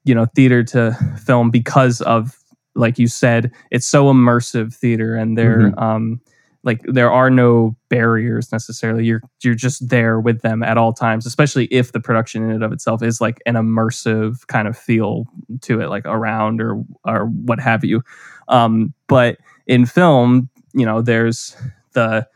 you 0.04 0.16
know, 0.16 0.26
theater 0.36 0.64
to 0.64 0.98
film 1.24 1.52
because 1.52 2.02
of 2.02 2.38
like 2.76 2.98
you 2.98 3.08
said, 3.08 3.52
it's 3.72 3.88
so 3.88 4.06
immersive 4.06 4.74
theater, 4.74 5.16
and 5.16 5.38
they're 5.38 5.72
mm-hmm. 5.72 5.80
um, 5.80 6.22
like 6.66 6.82
there 6.86 7.12
are 7.12 7.30
no 7.30 7.76
barriers 7.90 8.52
necessarily. 8.52 9.06
You're 9.06 9.22
you're 9.44 9.54
just 9.56 9.90
there 9.90 10.20
with 10.20 10.42
them 10.42 10.64
at 10.64 10.78
all 10.78 10.94
times 10.94 11.26
especially 11.26 11.66
if 11.66 11.92
the 11.92 12.00
production 12.00 12.44
in 12.44 12.52
and 12.52 12.64
of 12.64 12.72
itself 12.72 13.04
is 13.04 13.20
like 13.20 13.42
an 13.46 13.56
immersive 13.56 14.48
kind 14.48 14.68
of 14.68 14.78
feel 14.78 15.26
to 15.62 15.82
it 15.82 15.90
like 15.90 16.06
around 16.06 16.62
or 16.62 16.82
or 17.06 17.26
what 17.26 17.60
have 17.60 17.84
you. 17.84 18.02
Um 18.48 18.94
but 19.08 19.38
in 19.68 19.86
film 19.86 20.50
you 20.74 20.86
know 20.86 21.02
there's 21.02 21.56
the 21.94 22.28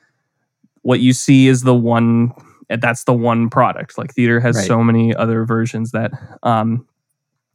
what 0.82 1.00
you 1.00 1.13
see 1.13 1.48
is 1.48 1.62
the 1.63 1.74
one 1.76 2.32
that's 2.70 3.06
the 3.06 3.13
one 3.13 3.50
product. 3.50 3.98
Like 3.98 4.13
theater 4.13 4.42
has 4.42 4.58
Right. 4.58 4.68
so 4.68 4.84
many 4.84 5.16
other 5.16 5.46
versions 5.46 5.92
that 5.92 6.12
um 6.44 6.86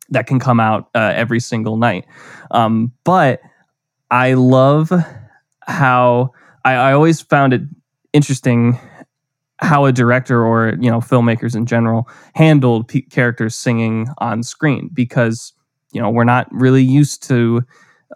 that 0.08 0.26
can 0.26 0.38
come 0.40 0.58
out 0.60 0.88
uh, 0.94 1.12
every 1.14 1.40
single 1.40 1.76
night. 1.76 2.06
Um 2.50 2.92
but 3.04 3.40
i 4.10 4.34
love 4.34 4.92
how 5.66 6.30
I, 6.64 6.74
I 6.74 6.92
always 6.92 7.20
found 7.20 7.52
it 7.52 7.62
interesting 8.12 8.78
how 9.58 9.84
a 9.84 9.92
director 9.92 10.44
or 10.44 10.74
you 10.80 10.90
know 10.90 10.98
filmmakers 10.98 11.54
in 11.54 11.66
general 11.66 12.08
handled 12.34 12.88
pe 12.88 13.02
characters 13.02 13.54
singing 13.54 14.08
on 14.18 14.42
screen 14.42 14.90
because 14.92 15.52
you 15.92 16.00
know 16.00 16.10
we're 16.10 16.24
not 16.24 16.48
really 16.50 16.82
used 16.82 17.22
to 17.28 17.62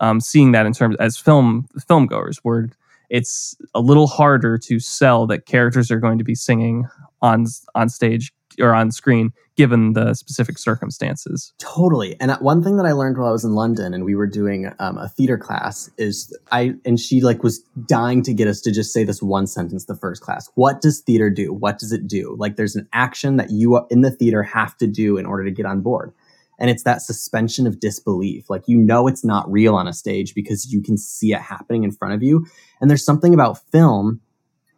um, 0.00 0.20
seeing 0.20 0.52
that 0.52 0.66
in 0.66 0.72
terms 0.72 0.96
as 0.98 1.16
film 1.16 1.66
film 1.87 2.06
goers 2.06 2.38
where 2.42 2.68
it's 3.09 3.56
a 3.74 3.80
little 3.80 4.09
harder 4.09 4.59
to 4.59 4.80
sell 4.80 5.26
that 5.28 5.46
characters 5.46 5.90
are 5.90 6.00
going 6.00 6.18
to 6.18 6.24
be 6.24 6.35
singing 6.35 6.87
on 7.22 7.46
on 7.74 7.88
stage 7.88 8.32
or 8.61 8.75
on 8.75 8.90
screen 8.90 9.33
given 9.57 9.95
the 9.95 10.14
specific 10.14 10.59
circumstances 10.59 11.53
Totally. 11.59 12.19
And 12.21 12.31
uh, 12.31 12.38
one 12.38 12.62
thing 12.62 12.77
that 12.77 12.87
I 12.87 12.92
learned 12.92 13.19
while 13.19 13.29
I 13.29 13.33
was 13.33 13.45
in 13.45 13.55
London 13.55 13.95
and 13.95 14.05
we 14.05 14.14
were 14.14 14.27
doing 14.27 14.71
um, 14.79 14.99
a 14.99 15.09
theater 15.09 15.38
class 15.38 15.90
is 15.97 16.37
I, 16.53 16.75
and 16.85 16.99
she 16.99 17.21
like 17.21 17.42
was 17.42 17.61
dying 17.87 18.23
to 18.23 18.35
get 18.35 18.49
us 18.49 18.61
to 18.62 18.73
just 18.73 18.92
say 18.92 19.05
this 19.05 19.23
one 19.23 19.47
sentence 19.47 19.87
the 19.87 19.97
first 19.97 20.23
class. 20.23 20.51
What 20.55 20.81
does 20.81 21.01
theater 21.01 21.31
do? 21.31 21.53
What 21.53 21.79
does 21.79 21.92
it 21.92 22.07
do? 22.07 22.37
Like 22.38 22.57
there's 22.57 22.77
an 22.77 22.88
action 22.92 23.37
that 23.37 23.51
you 23.51 23.85
in 23.90 24.03
the 24.03 24.11
theater 24.11 24.42
have 24.42 24.77
to 24.79 24.87
do 24.87 25.16
in 25.16 25.27
order 25.27 25.45
to 25.45 25.51
get 25.51 25.66
on 25.66 25.81
board. 25.81 26.12
And 26.59 26.71
it's 26.71 26.85
that 26.85 27.03
suspension 27.03 27.66
of 27.66 27.81
disbelief. 27.81 28.49
Like 28.49 28.62
you 28.66 28.79
know 28.79 29.07
it's 29.07 29.25
not 29.25 29.51
real 29.51 29.75
on 29.75 29.88
a 29.88 29.92
stage 29.92 30.35
because 30.35 30.73
you 30.73 30.83
can 30.83 30.97
see 30.97 31.33
it 31.33 31.40
happening 31.40 31.85
in 31.85 31.92
front 31.92 32.14
of 32.14 32.23
you. 32.23 32.47
And 32.81 32.90
there's 32.90 33.05
something 33.05 33.35
about 33.35 33.59
film 33.71 34.21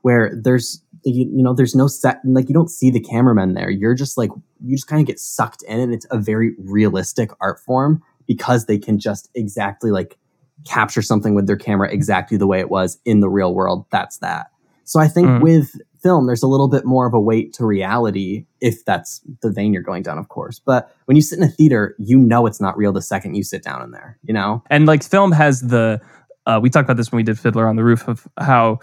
where 0.03 0.33
there's 0.35 0.83
you, 1.15 1.31
you 1.35 1.43
know 1.43 1.55
there's 1.55 1.75
no 1.75 1.87
set 1.87 2.21
like 2.25 2.49
you 2.49 2.55
don't 2.55 2.71
see 2.71 2.91
the 2.91 3.01
cameraman 3.01 3.55
there. 3.55 3.71
You're 3.71 3.95
just 3.95 4.17
like 4.19 4.31
you 4.65 4.77
just 4.77 4.87
kind 4.87 5.01
of 5.01 5.07
get 5.07 5.19
sucked 5.19 5.63
in 5.65 5.81
and 5.81 5.93
it's 5.95 6.07
a 6.11 6.19
very 6.19 6.55
realistic 6.59 7.31
art 7.41 7.61
form 7.61 8.03
because 8.27 8.67
they 8.67 8.79
can 8.79 8.99
just 8.99 9.31
exactly 9.35 9.91
like 9.91 10.19
capture 10.67 11.03
something 11.03 11.35
with 11.35 11.47
their 11.47 11.57
camera 11.57 11.91
exactly 11.93 12.37
the 12.37 12.47
way 12.47 12.59
it 12.61 12.71
was 12.71 12.99
in 13.05 13.21
the 13.21 13.29
real 13.29 13.55
world. 13.55 13.87
That's 13.91 14.19
that. 14.19 14.47
So 14.85 14.99
i 15.01 15.07
think 15.09 15.29
Mhm. 15.29 15.43
with 15.43 15.73
film 16.03 16.27
there's 16.27 16.43
a 16.45 16.47
little 16.49 16.69
bit 16.69 16.85
more 16.85 17.07
of 17.07 17.13
a 17.15 17.21
weight 17.21 17.53
to 17.53 17.67
reality 17.67 18.47
if 18.61 18.85
that's 18.85 19.21
the 19.43 19.51
vein 19.51 19.73
you're 19.73 19.83
going 19.83 20.03
down 20.03 20.17
of 20.17 20.29
course. 20.29 20.61
But 20.65 20.91
when 21.07 21.17
you 21.17 21.23
sit 21.23 21.39
in 21.39 21.45
a 21.45 21.49
theater 21.49 21.95
you 21.99 22.19
know 22.19 22.47
it's 22.47 22.61
not 22.61 22.77
real 22.77 22.93
the 22.93 23.03
second 23.03 23.35
you 23.35 23.43
sit 23.43 23.63
down 23.63 23.83
in 23.83 23.91
there 23.91 24.19
you 24.23 24.33
know? 24.33 24.63
And 24.71 24.87
like 24.87 25.03
film 25.03 25.33
has 25.33 25.61
the 25.63 26.01
uh, 26.47 26.59
we 26.63 26.71
talked 26.71 26.87
about 26.87 26.97
this 26.97 27.13
when 27.13 27.19
we 27.19 27.23
did 27.23 27.39
fiddler 27.39 27.69
on 27.69 27.77
the 27.77 27.85
roof 27.85 28.09
of 28.09 28.27
how 28.39 28.79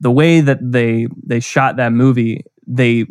the 0.00 0.10
way 0.10 0.40
that 0.40 0.58
they 0.60 1.06
they 1.24 1.40
shot 1.40 1.76
that 1.76 1.92
movie 1.92 2.44
they 2.66 3.04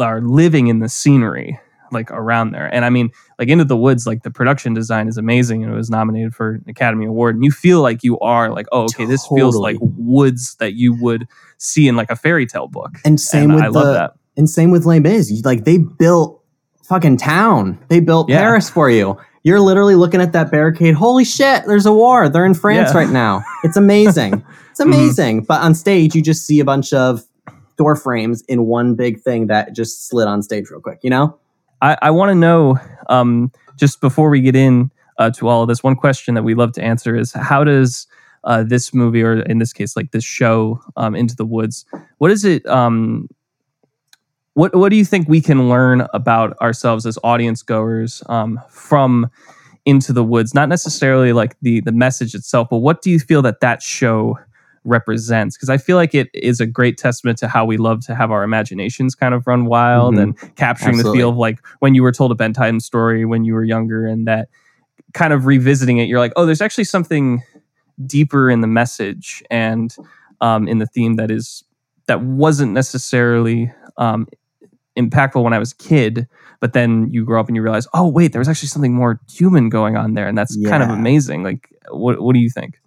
are 0.00 0.20
living 0.20 0.66
in 0.68 0.80
the 0.80 0.88
scenery 0.88 1.58
like 1.92 2.10
around 2.10 2.50
there 2.50 2.66
and 2.74 2.84
i 2.84 2.90
mean 2.90 3.10
like 3.38 3.48
into 3.48 3.64
the 3.64 3.76
woods 3.76 4.06
like 4.06 4.22
the 4.24 4.30
production 4.30 4.74
design 4.74 5.06
is 5.06 5.16
amazing 5.16 5.62
and 5.62 5.72
it 5.72 5.76
was 5.76 5.88
nominated 5.88 6.34
for 6.34 6.54
an 6.54 6.64
academy 6.66 7.06
award 7.06 7.36
and 7.36 7.44
you 7.44 7.50
feel 7.52 7.80
like 7.80 8.02
you 8.02 8.18
are 8.18 8.50
like 8.52 8.66
oh 8.72 8.82
okay 8.84 9.04
this 9.04 9.24
feels 9.28 9.56
like 9.56 9.76
woods 9.80 10.56
that 10.56 10.74
you 10.74 10.92
would 11.00 11.28
see 11.58 11.86
in 11.86 11.94
like 11.94 12.10
a 12.10 12.16
fairy 12.16 12.44
tale 12.44 12.66
book 12.66 12.90
and 13.04 13.20
same 13.20 13.50
and 13.50 13.54
with 13.54 13.62
i 13.64 13.66
the, 13.68 13.72
love 13.72 13.94
that 13.94 14.14
And 14.36 14.50
same 14.50 14.70
with 14.72 14.84
Les 14.84 14.98
Mis. 15.00 15.42
Like 15.44 15.64
they 15.64 15.78
built 15.78 16.42
fucking 16.84 17.16
town. 17.16 17.78
They 17.88 18.00
built 18.00 18.28
Yeah. 18.28 18.38
Paris 18.40 18.68
for 18.68 18.90
you. 18.90 19.16
You're 19.46 19.60
literally 19.60 19.94
looking 19.94 20.20
at 20.20 20.32
that 20.32 20.50
barricade. 20.50 20.96
Holy 20.96 21.24
shit, 21.24 21.66
there's 21.68 21.86
a 21.86 21.92
war. 21.92 22.28
They're 22.28 22.44
in 22.44 22.52
France 22.52 22.90
Yeah. 22.90 22.98
right 22.98 23.08
now. 23.08 23.44
It's 23.62 23.76
amazing. 23.76 24.44
it's 24.72 24.80
amazing. 24.80 25.44
But 25.44 25.60
on 25.60 25.72
stage, 25.72 26.16
you 26.16 26.20
just 26.20 26.44
see 26.44 26.58
a 26.58 26.64
bunch 26.64 26.92
of 26.92 27.22
door 27.76 27.94
frames 27.94 28.42
in 28.48 28.66
one 28.66 28.96
big 28.96 29.20
thing 29.20 29.46
that 29.46 29.72
just 29.72 30.08
slid 30.08 30.26
on 30.26 30.42
stage 30.42 30.68
real 30.68 30.80
quick, 30.80 30.98
you 31.04 31.10
know? 31.10 31.38
I, 31.80 31.96
I 32.02 32.10
want 32.10 32.30
to 32.30 32.34
know, 32.34 32.76
um, 33.08 33.52
just 33.76 34.00
before 34.00 34.30
we 34.30 34.40
get 34.40 34.56
in 34.56 34.90
uh, 35.16 35.30
to 35.30 35.46
all 35.46 35.62
of 35.62 35.68
this, 35.68 35.80
one 35.80 35.94
question 35.94 36.34
that 36.34 36.42
we 36.42 36.56
love 36.56 36.72
to 36.72 36.82
answer 36.82 37.14
is 37.14 37.30
how 37.32 37.62
does 37.62 38.08
uh, 38.42 38.64
this 38.64 38.92
movie, 38.92 39.22
or 39.22 39.42
in 39.42 39.58
this 39.58 39.72
case, 39.72 39.94
like 39.96 40.10
this 40.10 40.24
show, 40.24 40.80
um, 40.96 41.14
Into 41.14 41.36
the 41.36 41.46
Woods, 41.46 41.86
what 42.18 42.32
is 42.32 42.44
it? 42.44 42.66
Um, 42.66 43.28
what 44.56 44.74
What 44.74 44.88
do 44.88 44.96
you 44.96 45.04
think 45.04 45.28
we 45.28 45.40
can 45.42 45.68
learn 45.68 46.06
about 46.14 46.56
ourselves 46.62 47.04
as 47.06 47.18
audience 47.22 47.62
goers 47.62 48.22
um, 48.28 48.58
from 48.70 49.30
Into 49.84 50.12
the 50.14 50.24
Woods? 50.24 50.54
Not 50.54 50.68
necessarily 50.70 51.32
like 51.34 51.56
the 51.60 51.80
the 51.82 51.92
message 51.92 52.34
itself, 52.34 52.68
but 52.70 52.78
what 52.78 53.02
do 53.02 53.10
you 53.10 53.18
feel 53.18 53.42
that 53.42 53.60
that 53.60 53.82
show 53.82 54.38
represents 54.88 55.56
because 55.56 55.68
i 55.68 55.76
feel 55.76 55.96
like 55.96 56.14
it 56.14 56.28
is 56.32 56.60
a 56.60 56.66
great 56.66 56.96
testament 56.96 57.36
to 57.36 57.48
how 57.48 57.64
we 57.64 57.76
love 57.76 58.06
to 58.06 58.14
have 58.14 58.30
our 58.30 58.44
imaginations 58.44 59.16
kind 59.16 59.34
of 59.34 59.44
run 59.44 59.64
wild 59.64 60.14
Mhm. 60.14 60.22
and 60.22 60.38
capturing 60.54 60.94
Absolutely. 60.94 61.18
the 61.18 61.22
feel 61.22 61.30
of 61.30 61.36
like 61.36 61.58
when 61.80 61.96
you 61.96 62.04
were 62.04 62.12
told 62.12 62.30
a 62.30 62.36
bedtime 62.36 62.78
story 62.78 63.24
when 63.24 63.44
you 63.44 63.52
were 63.54 63.64
younger 63.64 64.06
and 64.06 64.28
that 64.28 64.48
kind 65.12 65.32
of 65.32 65.44
revisiting 65.44 65.98
it 65.98 66.04
you're 66.04 66.20
like 66.20 66.32
oh 66.36 66.46
there's 66.46 66.60
actually 66.60 66.84
something 66.84 67.42
deeper 68.06 68.48
in 68.48 68.60
the 68.60 68.68
message 68.68 69.42
and 69.50 69.96
um, 70.40 70.68
in 70.68 70.78
the 70.78 70.86
theme 70.86 71.14
that 71.16 71.32
is 71.32 71.64
that 72.06 72.22
wasn't 72.22 72.70
necessarily 72.72 73.72
um, 73.98 74.28
impactful 74.96 75.42
when 75.42 75.52
i 75.52 75.58
was 75.58 75.72
a 75.72 75.76
kid 75.76 76.26
but 76.60 76.72
then 76.72 77.08
you 77.10 77.24
grow 77.24 77.38
up 77.40 77.46
and 77.48 77.56
you 77.56 77.62
realize 77.62 77.86
oh 77.94 78.08
wait 78.08 78.32
there 78.32 78.38
was 78.40 78.48
actually 78.48 78.68
something 78.68 78.94
more 78.94 79.20
human 79.30 79.68
going 79.68 79.96
on 79.96 80.14
there 80.14 80.26
and 80.26 80.36
that's 80.38 80.56
kind 80.68 80.82
of 80.82 80.88
amazing 80.90 81.42
like 81.42 81.68
what, 81.90 82.20
what 82.20 82.32
do 82.34 82.40
you 82.40 82.50
think 82.50 82.78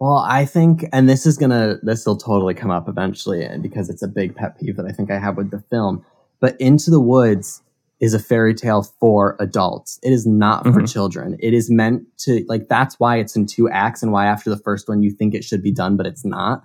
Well, 0.00 0.18
I 0.18 0.44
think, 0.44 0.84
and 0.92 1.08
this 1.08 1.26
is 1.26 1.36
gonna, 1.36 1.78
this 1.82 2.06
will 2.06 2.16
totally 2.16 2.54
come 2.54 2.70
up 2.70 2.88
eventually 2.88 3.44
uh, 3.44 3.58
because 3.58 3.90
it's 3.90 4.02
a 4.02 4.06
big 4.08 4.36
pet 4.36 4.56
peeve 4.58 4.76
that 4.76 4.86
I 4.86 4.92
think 4.92 5.10
I 5.10 5.18
have 5.18 5.36
with 5.36 5.50
the 5.50 5.60
film. 5.70 6.04
But 6.40 6.54
Into 6.60 6.88
the 6.92 7.00
Woods 7.00 7.62
is 8.00 8.14
a 8.14 8.20
fairy 8.20 8.54
tale 8.54 8.84
for 9.00 9.36
adults. 9.40 9.98
It 10.04 10.12
is 10.12 10.24
not 10.24 10.62
for 10.62 10.80
Mhm. 10.82 10.92
children. 10.92 11.36
It 11.40 11.52
is 11.52 11.68
meant 11.68 12.04
to, 12.18 12.44
like, 12.48 12.68
that's 12.68 13.00
why 13.00 13.16
it's 13.18 13.34
in 13.34 13.46
two 13.46 13.68
acts 13.70 14.00
and 14.04 14.12
why 14.12 14.26
after 14.26 14.50
the 14.50 14.56
first 14.56 14.88
one 14.88 15.02
you 15.02 15.10
think 15.10 15.34
it 15.34 15.42
should 15.42 15.64
be 15.64 15.72
done, 15.72 15.96
but 15.96 16.06
it's 16.06 16.24
not. 16.24 16.62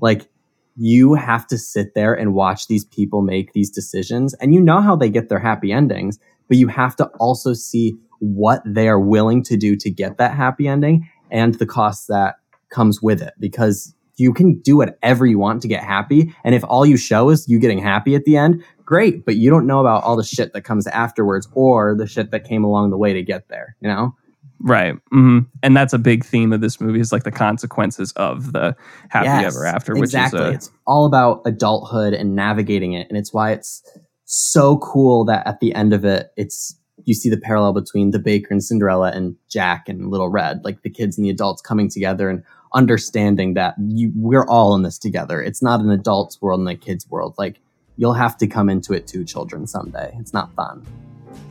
Like, 0.00 0.28
you 0.76 1.14
have 1.14 1.46
to 1.48 1.58
sit 1.58 1.94
there 1.94 2.14
and 2.14 2.34
watch 2.34 2.66
these 2.68 2.84
people 2.84 3.22
make 3.22 3.52
these 3.52 3.70
decisions, 3.70 4.34
and 4.34 4.54
you 4.54 4.60
know 4.60 4.80
how 4.80 4.96
they 4.96 5.08
get 5.08 5.28
their 5.28 5.38
happy 5.38 5.72
endings, 5.72 6.18
but 6.48 6.56
you 6.56 6.68
have 6.68 6.96
to 6.96 7.06
also 7.18 7.52
see 7.52 7.94
what 8.20 8.62
they 8.64 8.88
are 8.88 9.00
willing 9.00 9.42
to 9.42 9.56
do 9.56 9.76
to 9.76 9.90
get 9.90 10.18
that 10.18 10.34
happy 10.34 10.66
ending 10.68 11.08
and 11.30 11.54
the 11.54 11.66
cost 11.66 12.08
that 12.08 12.36
comes 12.70 13.02
with 13.02 13.22
it 13.22 13.34
because 13.38 13.94
you 14.16 14.32
can 14.32 14.58
do 14.60 14.78
whatever 14.78 15.26
you 15.26 15.38
want 15.38 15.60
to 15.62 15.68
get 15.68 15.82
happy. 15.82 16.34
And 16.44 16.54
if 16.54 16.64
all 16.64 16.86
you 16.86 16.96
show 16.96 17.28
is 17.30 17.48
you 17.48 17.58
getting 17.58 17.78
happy 17.78 18.14
at 18.14 18.24
the 18.24 18.36
end, 18.36 18.64
great. 18.84 19.24
But 19.26 19.36
you 19.36 19.50
don't 19.50 19.66
know 19.66 19.80
about 19.80 20.04
all 20.04 20.16
the 20.16 20.24
shit 20.24 20.52
that 20.54 20.62
comes 20.62 20.86
afterwards 20.86 21.48
or 21.52 21.94
the 21.94 22.06
shit 22.06 22.30
that 22.30 22.44
came 22.44 22.64
along 22.64 22.90
the 22.90 22.98
way 22.98 23.12
to 23.12 23.22
get 23.22 23.48
there, 23.48 23.76
you 23.80 23.88
know? 23.88 24.14
Right. 24.60 24.94
hmm 25.10 25.40
And 25.62 25.76
that's 25.76 25.92
a 25.92 25.98
big 25.98 26.24
theme 26.24 26.52
of 26.52 26.60
this 26.60 26.80
movie 26.80 27.00
is 27.00 27.12
like 27.12 27.24
the 27.24 27.30
consequences 27.30 28.12
of 28.12 28.52
the 28.52 28.74
happy 29.08 29.26
Yes, 29.26 29.54
ever 29.54 29.66
after, 29.66 29.96
exactly. 29.96 30.40
which 30.40 30.48
is 30.48 30.54
it's 30.56 30.70
all 30.86 31.06
about 31.06 31.42
adulthood 31.44 32.14
and 32.14 32.34
navigating 32.34 32.94
it. 32.94 33.06
And 33.08 33.18
it's 33.18 33.32
why 33.32 33.52
it's 33.52 33.82
so 34.24 34.78
cool 34.78 35.24
that 35.26 35.46
at 35.46 35.60
the 35.60 35.74
end 35.74 35.92
of 35.92 36.04
it, 36.04 36.32
it's 36.36 36.78
you 37.04 37.14
see 37.14 37.28
the 37.30 37.36
parallel 37.36 37.72
between 37.72 38.10
the 38.10 38.18
baker 38.18 38.48
and 38.50 38.64
Cinderella 38.64 39.12
and 39.12 39.36
Jack 39.48 39.88
and 39.88 40.10
Little 40.10 40.28
Red, 40.28 40.64
like 40.64 40.82
the 40.82 40.90
kids 40.90 41.16
and 41.16 41.24
the 41.24 41.30
adults 41.30 41.62
coming 41.62 41.88
together 41.88 42.28
and 42.28 42.42
understanding 42.74 43.54
that 43.54 43.74
you, 43.78 44.12
we're 44.16 44.46
all 44.46 44.74
in 44.74 44.82
this 44.82 44.98
together. 44.98 45.40
It's 45.40 45.62
not 45.62 45.80
an 45.80 45.90
adult's 45.90 46.42
world 46.42 46.60
and 46.60 46.68
a 46.68 46.74
kid's 46.74 47.08
world. 47.08 47.34
Like 47.38 47.60
you'll 47.96 48.14
have 48.14 48.36
to 48.38 48.46
come 48.46 48.68
into 48.68 48.92
it 48.92 49.06
too, 49.06 49.24
children, 49.24 49.66
someday. 49.66 50.16
It's 50.18 50.32
not 50.32 50.54
fun. 50.54 50.84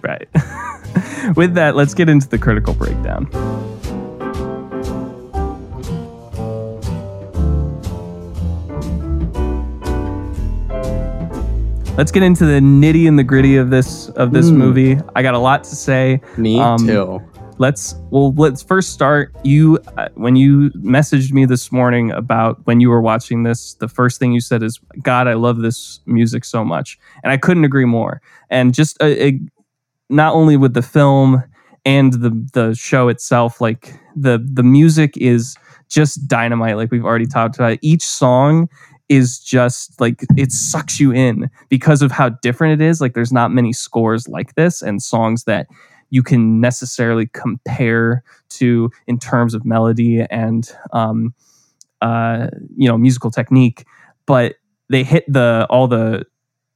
A 0.03 0.07
right. 0.07 1.35
With 1.35 1.55
that, 1.55 1.75
let's 1.75 1.93
get 1.93 2.09
into 2.09 2.27
the 2.29 2.37
critical 2.37 2.73
breakdown. 2.73 3.27
Let's 11.97 12.11
get 12.11 12.23
into 12.23 12.45
the 12.45 12.59
nitty 12.59 13.07
and 13.07 13.17
the 13.17 13.23
gritty 13.23 13.55
of 13.55 13.69
this 13.69 14.09
of 14.09 14.33
this 14.33 14.47
Mm. 14.47 14.55
movie. 14.57 14.97
I 15.15 15.21
got 15.21 15.33
a 15.33 15.39
lot 15.39 15.63
to 15.63 15.75
say. 15.77 16.19
Me 16.35 16.59
Um, 16.59 16.85
too. 16.85 17.21
let's 17.57 17.95
well 18.11 18.33
let's 18.33 18.61
first 18.61 18.89
start 18.91 19.33
you 19.45 19.79
uh, 19.97 20.09
when 20.15 20.35
you 20.35 20.71
messaged 20.71 21.31
me 21.31 21.45
this 21.45 21.71
morning 21.71 22.11
about 22.11 22.59
when 22.65 22.81
you 22.81 22.89
were 22.89 22.99
watching 22.99 23.43
this 23.43 23.75
the 23.75 23.87
first 23.87 24.19
thing 24.19 24.33
you 24.33 24.41
said 24.41 24.61
is 24.61 24.77
god 25.03 25.25
i 25.25 25.33
love 25.35 25.59
this 25.59 26.01
music 26.05 26.43
so 26.43 26.65
much 26.65 26.99
and 27.23 27.31
i 27.31 27.37
couldn't 27.37 27.63
agree 27.63 27.85
more 27.85 28.19
and 28.49 28.73
just 28.73 29.01
uh, 29.01 29.05
it, 29.05 29.35
not 30.09 30.33
only 30.33 30.57
with 30.57 30.73
the 30.73 30.81
film 30.81 31.43
and 31.85 32.13
the 32.13 32.49
the 32.53 32.73
show 32.73 33.09
itself 33.09 33.61
like 33.61 33.93
the 34.15 34.43
the 34.51 34.63
music 34.63 35.15
is 35.17 35.55
just 35.89 36.27
dynamite. 36.27 36.77
Like 36.77 36.91
we've 36.91 37.05
already 37.05 37.27
talked 37.27 37.55
about. 37.55 37.77
Each 37.81 38.03
song 38.03 38.69
is 39.07 39.39
just 39.39 39.99
like 40.01 40.25
it 40.35 40.51
sucks 40.51 40.99
you 40.99 41.11
in 41.11 41.49
because 41.69 42.01
of 42.01 42.11
how 42.11 42.29
different 42.29 42.81
it 42.81 42.85
is. 42.85 43.01
Like 43.01 43.13
there's 43.13 43.31
not 43.31 43.51
many 43.51 43.73
scores 43.73 44.27
like 44.27 44.55
this 44.55 44.81
and 44.81 45.01
songs 45.01 45.43
that 45.43 45.67
you 46.09 46.23
can 46.23 46.59
necessarily 46.59 47.27
compare 47.27 48.23
to 48.49 48.89
in 49.07 49.19
terms 49.19 49.53
of 49.53 49.65
melody 49.65 50.25
and 50.29 50.71
um, 50.93 51.33
uh, 52.01 52.47
you 52.75 52.87
know 52.87 52.97
musical 52.97 53.31
technique, 53.31 53.85
but 54.25 54.55
they 54.89 55.03
hit 55.03 55.25
the 55.27 55.67
all 55.69 55.87
the 55.87 56.25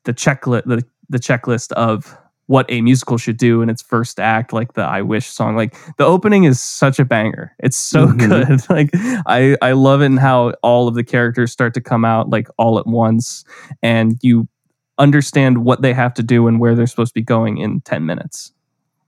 the 0.05 0.13
checklist 0.13 0.65
the, 0.65 0.83
the 1.09 1.19
checklist 1.19 1.71
of 1.73 2.17
what 2.49 2.65
a 2.67 2.81
musical 2.81 3.15
should 3.19 3.37
do 3.37 3.61
in 3.61 3.69
its 3.69 3.79
first 3.83 4.19
act, 4.19 4.51
like 4.53 4.73
the 4.73 4.81
I 4.81 5.03
Wish 5.03 5.27
song. 5.27 5.55
Like 5.55 5.75
the 5.97 6.03
opening 6.05 6.45
is 6.45 6.59
such 6.59 6.97
a 6.97 7.05
banger. 7.05 7.55
It's 7.59 7.77
so 7.77 8.07
Mhm. 8.07 8.17
good. 8.27 8.69
Like 8.71 8.89
I 9.27 9.55
I 9.61 9.73
love 9.73 10.01
it 10.01 10.07
and 10.07 10.17
how 10.19 10.53
all 10.63 10.87
of 10.87 10.95
the 10.95 11.03
characters 11.03 11.51
start 11.51 11.75
to 11.75 11.81
come 11.81 12.03
out 12.03 12.31
like 12.31 12.47
all 12.57 12.79
at 12.79 12.87
once 12.87 13.45
and 13.83 14.17
you 14.23 14.47
understand 14.97 15.59
what 15.63 15.83
they 15.83 15.93
have 15.93 16.11
to 16.15 16.23
do 16.23 16.47
and 16.47 16.59
where 16.59 16.73
they're 16.73 16.87
supposed 16.87 17.11
to 17.11 17.19
be 17.19 17.23
going 17.23 17.57
in 17.59 17.81
10 17.81 18.05
minutes. 18.07 18.51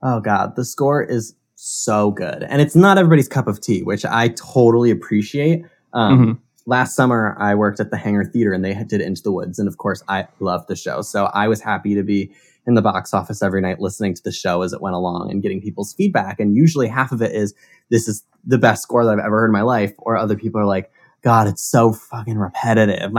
Oh 0.02 0.20
god, 0.20 0.54
the 0.54 0.64
score 0.64 1.02
is 1.02 1.34
so 1.56 2.12
good, 2.12 2.44
and 2.44 2.62
it's 2.62 2.76
not 2.76 2.96
everybody's 2.96 3.28
cup 3.28 3.48
of 3.48 3.60
tea, 3.60 3.82
which 3.82 4.04
I 4.04 4.28
totally 4.28 4.90
appreciate. 4.92 5.64
Um, 5.92 6.18
Mhm. 6.26 6.38
Last 6.64 6.94
summer, 6.94 7.34
I 7.40 7.56
worked 7.56 7.80
at 7.80 7.90
the 7.90 7.96
Hangar 7.96 8.24
Theater, 8.24 8.52
and 8.52 8.64
they 8.64 8.72
did 8.84 9.00
Into 9.00 9.20
the 9.20 9.32
Woods, 9.32 9.58
and 9.58 9.66
of 9.66 9.78
course, 9.78 10.00
I 10.08 10.28
loved 10.38 10.68
the 10.68 10.76
show. 10.76 11.02
So 11.02 11.24
I 11.34 11.48
was 11.48 11.60
happy 11.60 11.96
to 11.96 12.04
be 12.04 12.30
in 12.66 12.74
the 12.74 12.82
box 12.82 13.12
office 13.12 13.42
every 13.42 13.60
night, 13.60 13.80
listening 13.80 14.14
to 14.14 14.22
the 14.22 14.32
show 14.32 14.62
as 14.62 14.72
it 14.72 14.80
went 14.80 14.94
along, 14.94 15.30
and 15.30 15.42
getting 15.42 15.60
people's 15.60 15.92
feedback. 15.94 16.38
And 16.40 16.56
usually, 16.56 16.88
half 16.88 17.12
of 17.12 17.22
it 17.22 17.32
is 17.32 17.54
this 17.90 18.08
is 18.08 18.24
the 18.44 18.58
best 18.58 18.82
score 18.82 19.04
that 19.04 19.12
I've 19.12 19.18
ever 19.24 19.40
heard 19.40 19.46
in 19.46 19.52
my 19.52 19.62
life, 19.62 19.92
or 19.98 20.16
other 20.16 20.36
people 20.36 20.60
are 20.60 20.66
like. 20.66 20.90
God, 21.24 21.46
it's 21.46 21.62
so 21.62 21.92
fucking 21.92 22.36
repetitive. 22.36 23.12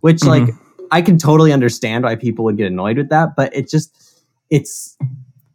Which, 0.00 0.24
like, 0.24 0.48
I 0.90 1.02
can 1.02 1.18
totally 1.18 1.52
understand 1.52 2.04
why 2.04 2.16
people 2.16 2.44
would 2.46 2.56
get 2.56 2.66
annoyed 2.66 2.96
with 2.96 3.10
that, 3.10 3.36
but 3.36 3.54
it 3.54 3.68
just 3.68 3.94
it's 4.48 4.96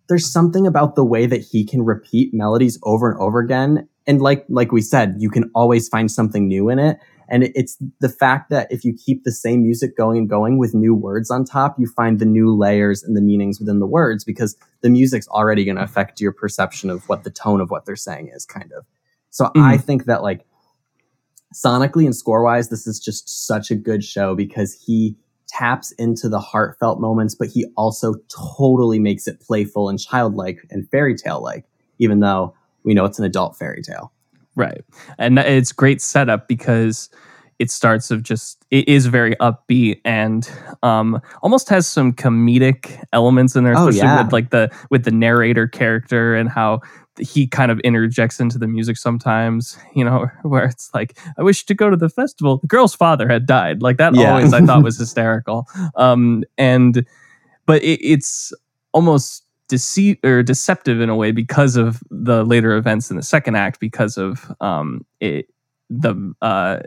there's 0.08 0.32
something 0.32 0.67
about 0.67 0.95
the 0.95 1.04
way 1.04 1.25
that 1.25 1.41
he 1.41 1.65
can 1.65 1.84
repeat 1.84 2.34
melodies 2.34 2.80
over 2.84 3.12
and 3.12 3.19
over 3.19 3.39
again. 3.39 3.88
And 4.08 4.21
like 4.21 4.45
like 4.49 4.71
we 4.71 4.82
said, 4.82 5.15
you 5.17 5.30
can 5.30 5.51
always 5.54 5.89
find 5.89 6.12
something 6.12 6.47
new 6.47 6.69
in 6.69 6.80
it. 6.80 6.97
And 7.30 7.52
it's 7.56 7.78
the 8.00 8.10
fact 8.10 8.50
that 8.50 8.72
if 8.72 8.86
you 8.86 8.94
keep 8.94 9.24
the 9.24 9.32
same 9.32 9.64
music 9.64 9.98
going 9.98 10.18
and 10.18 10.30
going 10.30 10.58
with 10.58 10.74
new 10.74 10.94
words 10.94 11.32
on 11.32 11.44
top, 11.44 11.76
you 11.80 11.88
find 11.88 12.20
the 12.20 12.26
new 12.26 12.56
layers 12.56 13.04
and 13.04 13.18
the 13.18 13.22
meanings 13.22 13.60
within 13.60 13.80
the 13.80 13.88
words 13.88 14.24
because 14.24 14.56
the 14.82 14.90
music's 14.90 15.28
already 15.30 15.66
going 15.66 15.78
to 15.78 15.84
affect 15.84 16.22
your 16.22 16.32
perception 16.32 16.90
of 16.90 17.08
what 17.10 17.24
the 17.24 17.32
tone 17.32 17.62
of 17.62 17.72
what 17.72 17.86
they're 17.86 17.96
saying 17.96 18.32
is, 18.34 18.46
kind 18.46 18.72
of. 18.78 18.86
So 19.32 19.46
mm-hmm. 19.46 19.62
I 19.62 19.78
think 19.78 20.06
that 20.06 20.22
like 20.24 20.46
sonically 21.54 22.06
and 22.06 22.16
score 22.16 22.44
wise, 22.44 22.70
this 22.70 22.86
is 22.86 23.00
just 23.00 23.48
such 23.48 23.72
a 23.72 23.76
good 23.76 24.04
show 24.04 24.36
because 24.36 24.74
he 24.86 25.18
taps 25.48 25.92
into 25.94 26.30
the 26.30 26.40
heartfelt 26.40 27.00
moments, 27.00 27.36
but 27.36 27.48
he 27.48 27.66
also 27.78 28.16
totally 28.58 29.00
makes 29.00 29.28
it 29.28 29.40
playful 29.40 29.90
and 29.90 30.00
childlike 30.00 30.60
and 30.70 30.90
fairy 30.90 31.16
tale 31.16 31.42
like, 31.42 31.66
even 32.00 32.20
though 32.20 32.54
we 32.84 32.94
know 32.94 33.06
it's 33.06 33.20
an 33.20 33.26
adult 33.26 33.58
fairy 33.58 33.82
tale. 33.82 34.12
Right. 34.56 34.84
And 35.18 35.38
it's 35.39 35.72
great 35.72 36.02
setup 36.02 36.48
because 36.48 37.10
it 37.58 37.72
starts 37.72 38.12
of 38.12 38.22
just 38.22 38.65
it 38.70 38.86
is 38.88 39.06
very 39.06 39.34
upbeat 39.38 40.02
and 40.04 40.50
um 40.84 41.22
almost 41.41 41.70
has 41.70 41.88
some 41.88 42.12
comedic 42.12 43.02
elements 43.13 43.56
in 43.56 43.63
there, 43.63 43.76
Oh, 43.78 43.89
yeah. 43.89 44.22
with 44.24 44.34
like 44.34 44.50
the 44.50 44.70
with 44.89 45.06
the 45.06 45.12
narrator 45.12 45.65
character 45.68 46.36
and 46.36 46.50
how 46.50 46.82
he 47.18 47.48
kind 47.48 47.72
of 47.72 47.80
interjects 47.86 48.41
into 48.41 48.58
the 48.58 48.68
music 48.68 48.98
sometimes, 48.98 49.78
you 49.96 50.04
know, 50.04 50.28
where 50.44 50.65
it's 50.65 50.89
like, 50.94 51.18
I 51.38 51.44
wish 51.44 51.65
to 51.68 51.74
go 51.74 51.89
to 51.89 51.96
the 51.96 52.10
festival. 52.10 52.58
The 52.58 52.68
girl's 52.68 52.94
father 52.94 53.30
had 53.30 53.46
died. 53.46 53.82
Like 53.82 53.96
that 53.98 54.13
Yeah. 54.15 54.32
always 54.32 54.52
I 54.52 54.60
thought 54.65 54.84
was 54.89 54.98
hysterical. 54.98 55.65
Um 55.96 56.44
and 56.58 57.06
but 57.65 57.82
it, 57.84 58.00
it's 58.06 58.52
almost 58.91 59.45
deceit 59.67 60.19
or 60.23 60.43
deceptive 60.43 61.01
in 61.01 61.10
a 61.10 61.15
way 61.15 61.32
because 61.32 61.75
of 61.75 62.01
the 62.12 62.43
later 62.43 62.75
events 62.75 63.10
in 63.10 63.17
the 63.17 63.23
second 63.23 63.56
act 63.56 63.80
because 63.80 64.17
of 64.17 64.51
um 64.62 65.06
it 65.19 65.47
the 65.89 66.34
uh 66.41 66.80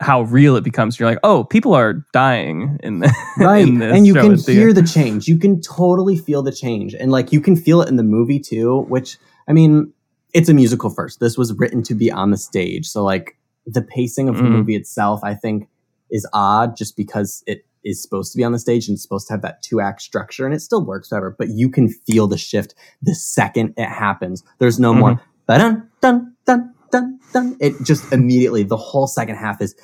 how 0.00 0.22
real 0.22 0.54
it 0.54 0.62
becomes. 0.62 0.98
You're 0.98 1.08
like 1.08 1.18
oh 1.24 1.44
people 1.44 1.74
are 1.74 2.04
dying 2.12 2.78
in, 2.82 3.00
the, 3.00 3.12
right. 3.38 3.66
in 3.66 3.78
this 3.78 3.94
and 3.96 4.06
you 4.06 4.14
can 4.14 4.36
hear 4.38 4.72
the 4.72 4.82
change. 4.82 5.26
You 5.26 5.38
can 5.38 5.60
totally 5.60 6.16
feel 6.16 6.42
the 6.42 6.52
change. 6.52 6.94
And 6.94 7.10
like 7.10 7.32
you 7.32 7.40
can 7.40 7.56
feel 7.56 7.82
it 7.82 7.88
in 7.88 7.96
the 7.96 8.02
movie 8.04 8.38
too 8.40 8.82
which 8.88 9.18
i 9.48 9.52
mean 9.52 9.92
it's 10.34 10.48
a 10.48 10.54
musical 10.54 10.90
first. 10.90 11.20
This 11.20 11.36
was 11.38 11.52
written 11.54 11.82
to 11.84 11.94
be 11.94 12.12
on 12.12 12.30
the 12.30 12.36
stage. 12.36 12.86
So 12.86 13.02
like 13.02 13.36
the 13.66 13.82
pacing 13.82 14.28
of 14.28 14.36
the 14.36 14.42
Mhm. 14.44 14.52
movie 14.52 14.76
itself 14.76 15.20
i 15.22 15.34
think 15.34 15.68
is 16.10 16.26
odd 16.32 16.74
just 16.74 16.96
because 16.96 17.42
it 17.46 17.66
is 17.84 18.02
supposed 18.02 18.32
to 18.32 18.36
be 18.36 18.44
on 18.44 18.52
the 18.52 18.58
stage 18.58 18.88
and 18.88 18.94
it's 18.94 19.02
supposed 19.02 19.26
to 19.28 19.32
have 19.32 19.42
that 19.42 19.62
two 19.62 19.80
act 19.80 20.02
structure 20.02 20.44
and 20.44 20.54
it 20.54 20.60
still 20.60 20.84
works 20.84 21.10
whatever 21.10 21.34
but 21.38 21.48
you 21.50 21.70
can 21.70 21.88
feel 21.88 22.26
the 22.26 22.38
shift 22.38 22.74
the 23.02 23.14
second 23.14 23.74
it 23.76 23.88
happens. 23.88 24.42
There's 24.58 24.80
no 24.80 24.94
more 24.94 25.12
mm-hmm. 25.12 25.58
dun 25.58 25.88
dun 26.00 26.34
dun 26.46 26.74
dun 26.90 27.20
dun 27.32 27.56
it 27.60 27.74
just 27.82 28.12
immediately 28.12 28.62
the 28.62 28.76
whole 28.76 29.06
second 29.06 29.36
half 29.36 29.60
is 29.60 29.74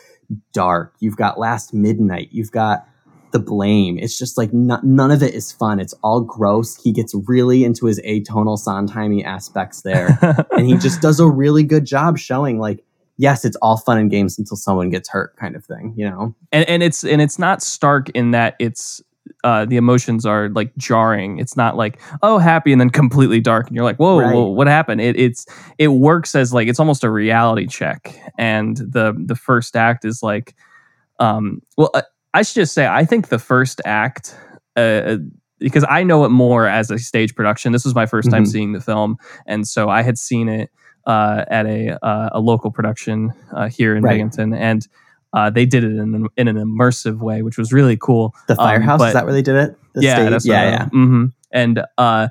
dark. 0.52 0.94
You've 1.00 1.16
got 1.16 1.38
last 1.38 1.74
midnight. 1.74 2.28
You've 2.33 2.52
got 2.52 2.87
the 3.33 3.38
blame. 3.38 3.98
It's 3.98 4.16
just 4.16 4.38
like 4.38 4.52
no, 4.52 4.78
none 4.83 5.11
of 5.11 5.22
it 5.22 5.35
is 5.35 5.52
fun. 5.52 5.80
It's 5.80 5.94
all 6.02 6.20
gross. 6.20 6.80
He 6.83 6.92
gets 6.92 7.14
really 7.26 7.64
into 7.64 7.87
his 7.87 8.00
atonal 8.02 8.59
sondheimy 8.59 9.24
aspects 9.24 9.83
there. 9.83 10.18
And 10.57 10.66
he 10.68 10.76
just 10.76 11.00
does 11.02 11.18
a 11.18 11.26
really 11.26 11.64
good 11.64 11.85
job 11.85 12.16
showing 12.16 12.59
like 12.59 12.85
yes 13.16 13.44
it's 13.44 13.57
all 13.62 13.77
fun 13.77 13.98
and 13.98 14.11
games 14.11 14.38
until 14.38 14.57
someone 14.57 14.90
gets 14.90 15.09
hurt 15.09 15.37
kind 15.37 15.55
of 15.57 15.64
thing 15.64 15.94
you 15.96 16.09
know 16.09 16.35
and, 16.53 16.68
and 16.68 16.83
it's 16.83 17.05
and 17.05 17.20
it's 17.22 17.38
not 17.38 17.62
stark 17.62 18.09
in 18.11 18.31
that 18.33 18.57
it's 18.59 19.03
uh, 19.42 19.64
the 19.64 19.77
emotions 19.79 20.27
are 20.27 20.50
like 20.50 20.74
jarring. 20.77 21.38
It's 21.38 21.57
not 21.57 21.77
like 21.79 21.98
oh 22.22 22.37
happy 22.37 22.72
and 22.72 22.81
then 22.81 22.90
completely 22.90 23.40
dark, 23.40 23.66
and 23.68 23.74
you're 23.74 23.85
like 23.85 23.96
whoa, 23.96 24.18
Right. 24.20 24.35
whoa 24.35 24.48
what 24.48 24.66
happened? 24.66 25.00
It, 25.00 25.18
it's 25.18 25.46
it 25.79 25.88
works 25.88 26.35
as 26.35 26.53
like 26.53 26.68
it's 26.68 26.79
almost 26.79 27.05
a 27.05 27.11
reality 27.11 27.66
check, 27.66 28.14
and 28.38 28.77
the 28.77 29.14
the 29.16 29.35
first 29.35 29.77
act 29.77 30.05
is 30.05 30.22
like, 30.22 30.55
um, 31.20 31.62
well 31.79 31.90
uh, 31.94 32.03
I 32.35 32.42
should 32.42 32.55
just 32.57 32.74
say 32.74 32.87
I 32.87 33.07
think 33.07 33.29
the 33.29 33.38
first 33.38 33.81
act. 33.87 34.37
Uh, 34.77 35.16
because 35.59 35.85
I 35.88 36.03
know 36.03 36.24
it 36.27 36.31
more 36.31 36.66
as 36.66 36.90
a 36.90 36.98
stage 36.98 37.35
production. 37.35 37.72
This 37.72 37.85
was 37.87 37.94
my 37.94 38.05
1st 38.07 38.31
time 38.31 38.44
Mhm. 38.44 38.48
seeing 38.48 38.72
the 38.72 38.81
film, 38.81 39.16
and 39.46 39.66
so 39.66 39.88
I 39.88 40.03
had 40.03 40.18
seen 40.18 40.48
it 40.50 40.70
uh, 41.07 41.45
at 41.49 41.67
a 41.67 41.99
uh, 42.05 42.31
a 42.33 42.40
local 42.40 42.71
production 42.71 43.33
uh, 43.53 43.69
here 43.69 43.95
in 43.97 44.03
Right. 44.03 44.12
Binghamton, 44.12 44.55
and 44.55 44.87
uh, 45.33 45.51
they 45.51 45.67
did 45.67 45.83
it 45.85 45.93
in, 45.93 46.14
an- 46.14 46.29
in 46.37 46.49
an 46.49 46.57
immersive 46.57 47.19
way, 47.19 47.43
which 47.43 47.59
was 47.59 47.73
really 47.73 47.97
cool. 47.97 48.35
the 48.47 48.53
Um, 48.55 48.59
firehouse 48.59 48.99
but- 48.99 49.09
is 49.09 49.14
that 49.14 49.25
where 49.25 49.35
they 49.35 49.43
did 49.43 49.57
it 49.57 49.77
the 49.95 50.03
yeah, 50.03 50.29
that's 50.31 50.47
yeah 50.47 50.62
yeah 50.71 50.87
hmm 50.88 51.27
And 51.53 51.83
uh, 51.99 52.29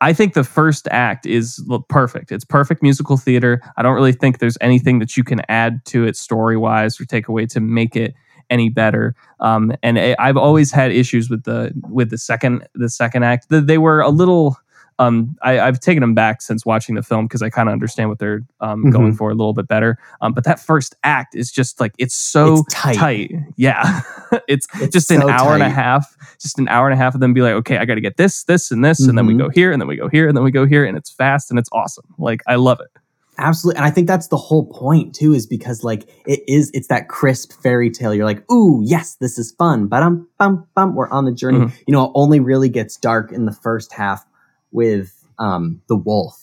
I 0.00 0.12
think 0.12 0.34
the 0.34 0.44
first 0.44 0.86
act 0.90 1.24
is 1.26 1.64
perfect. 1.88 2.30
It's 2.30 2.44
perfect 2.44 2.82
musical 2.82 3.16
theater. 3.16 3.60
I 3.76 3.82
don't 3.82 3.94
really 3.94 4.12
think 4.12 4.38
there's 4.38 4.58
anything 4.60 4.98
that 4.98 5.16
you 5.16 5.24
can 5.24 5.40
add 5.48 5.84
to 5.86 6.04
it 6.04 6.14
story 6.16 6.56
wise 6.56 7.00
or 7.00 7.04
take 7.06 7.26
away 7.28 7.46
to 7.46 7.60
make 7.60 7.96
it 7.96 8.14
any 8.50 8.68
better. 8.68 9.14
Um, 9.40 9.72
and 9.82 9.98
I- 9.98 10.14
I've 10.18 10.36
always 10.36 10.70
had 10.70 10.92
issues 10.92 11.30
with 11.30 11.44
the 11.44 11.72
with 11.88 12.10
the 12.10 12.18
second 12.18 12.66
the 12.74 12.88
second 12.90 13.22
act. 13.24 13.48
The, 13.48 13.60
they 13.60 13.78
were 13.78 14.00
a 14.00 14.10
little. 14.10 14.56
Um, 14.98 15.36
I, 15.42 15.58
I've 15.60 15.80
taken 15.80 16.00
them 16.00 16.14
back 16.14 16.40
since 16.40 16.64
watching 16.64 16.94
the 16.94 17.02
film 17.02 17.26
because 17.26 17.42
I 17.42 17.50
kind 17.50 17.68
of 17.68 17.72
understand 17.72 18.08
what 18.10 18.18
they're 18.20 18.42
um, 18.60 18.90
going 18.90 19.12
Mhm. 19.12 19.16
for 19.16 19.30
a 19.30 19.34
little 19.34 19.52
bit 19.52 19.66
better. 19.66 19.98
Um, 20.20 20.32
but 20.32 20.44
that 20.44 20.60
first 20.60 20.94
act 21.02 21.34
is 21.34 21.50
just 21.50 21.80
like 21.80 21.92
it's 21.98 22.14
so 22.14 22.58
It's 22.60 22.74
tight. 22.74 22.96
tight. 22.96 23.32
Yeah, 23.56 24.02
it's, 24.48 24.66
It's 24.80 24.92
just 24.92 25.10
an 25.10 25.22
so 25.22 25.28
hour 25.28 25.54
and 25.54 25.62
a 25.62 25.68
half. 25.70 26.16
Just 26.40 26.58
an 26.58 26.68
hour 26.68 26.86
and 26.88 26.94
a 26.94 26.96
half 27.02 27.14
of 27.14 27.20
them 27.20 27.32
be 27.34 27.40
like, 27.42 27.54
okay, 27.54 27.78
I 27.78 27.84
got 27.86 27.94
to 27.96 28.00
get 28.00 28.16
this, 28.18 28.44
this, 28.44 28.70
and 28.70 28.84
this, 28.84 29.00
and 29.06 29.16
then 29.18 29.26
we 29.26 29.34
Mhm. 29.34 29.38
go 29.38 29.48
here, 29.48 29.72
and 29.72 29.80
then 29.80 29.88
we 29.88 29.96
go 29.96 30.08
here, 30.08 30.28
and 30.28 30.36
then 30.36 30.44
we 30.44 30.50
go 30.50 30.66
here, 30.66 30.84
and 30.84 30.96
it's 30.96 31.10
fast 31.10 31.50
and 31.50 31.58
it's 31.58 31.68
awesome. 31.72 32.04
Like 32.18 32.42
I 32.46 32.54
love 32.56 32.78
it. 32.80 32.88
Absolutely. 33.36 33.78
And 33.78 33.84
I 33.86 33.90
think 33.90 34.06
that's 34.06 34.28
the 34.28 34.36
whole 34.36 34.66
point 34.66 35.12
too, 35.12 35.34
is 35.34 35.44
because 35.44 35.82
like 35.82 36.08
it 36.24 36.40
is, 36.46 36.70
it's 36.72 36.86
that 36.86 37.08
crisp 37.08 37.52
fairy 37.64 37.90
tale. 37.90 38.14
You're 38.14 38.24
like, 38.26 38.48
ooh, 38.52 38.80
yes, 38.84 39.16
this 39.16 39.38
is 39.38 39.50
fun. 39.58 39.88
But 39.88 40.04
um, 40.04 40.28
bum, 40.38 40.68
bum, 40.76 40.94
we're 40.94 41.08
on 41.10 41.24
the 41.24 41.32
journey. 41.32 41.58
Mhm. 41.58 41.72
You 41.88 41.92
know, 41.92 42.04
it 42.04 42.12
only 42.14 42.38
really 42.38 42.68
gets 42.68 42.96
dark 42.96 43.32
in 43.32 43.44
the 43.46 43.50
first 43.52 43.92
half 43.92 44.24
with 44.74 45.24
um 45.38 45.80
the 45.88 45.96
wolf. 45.96 46.40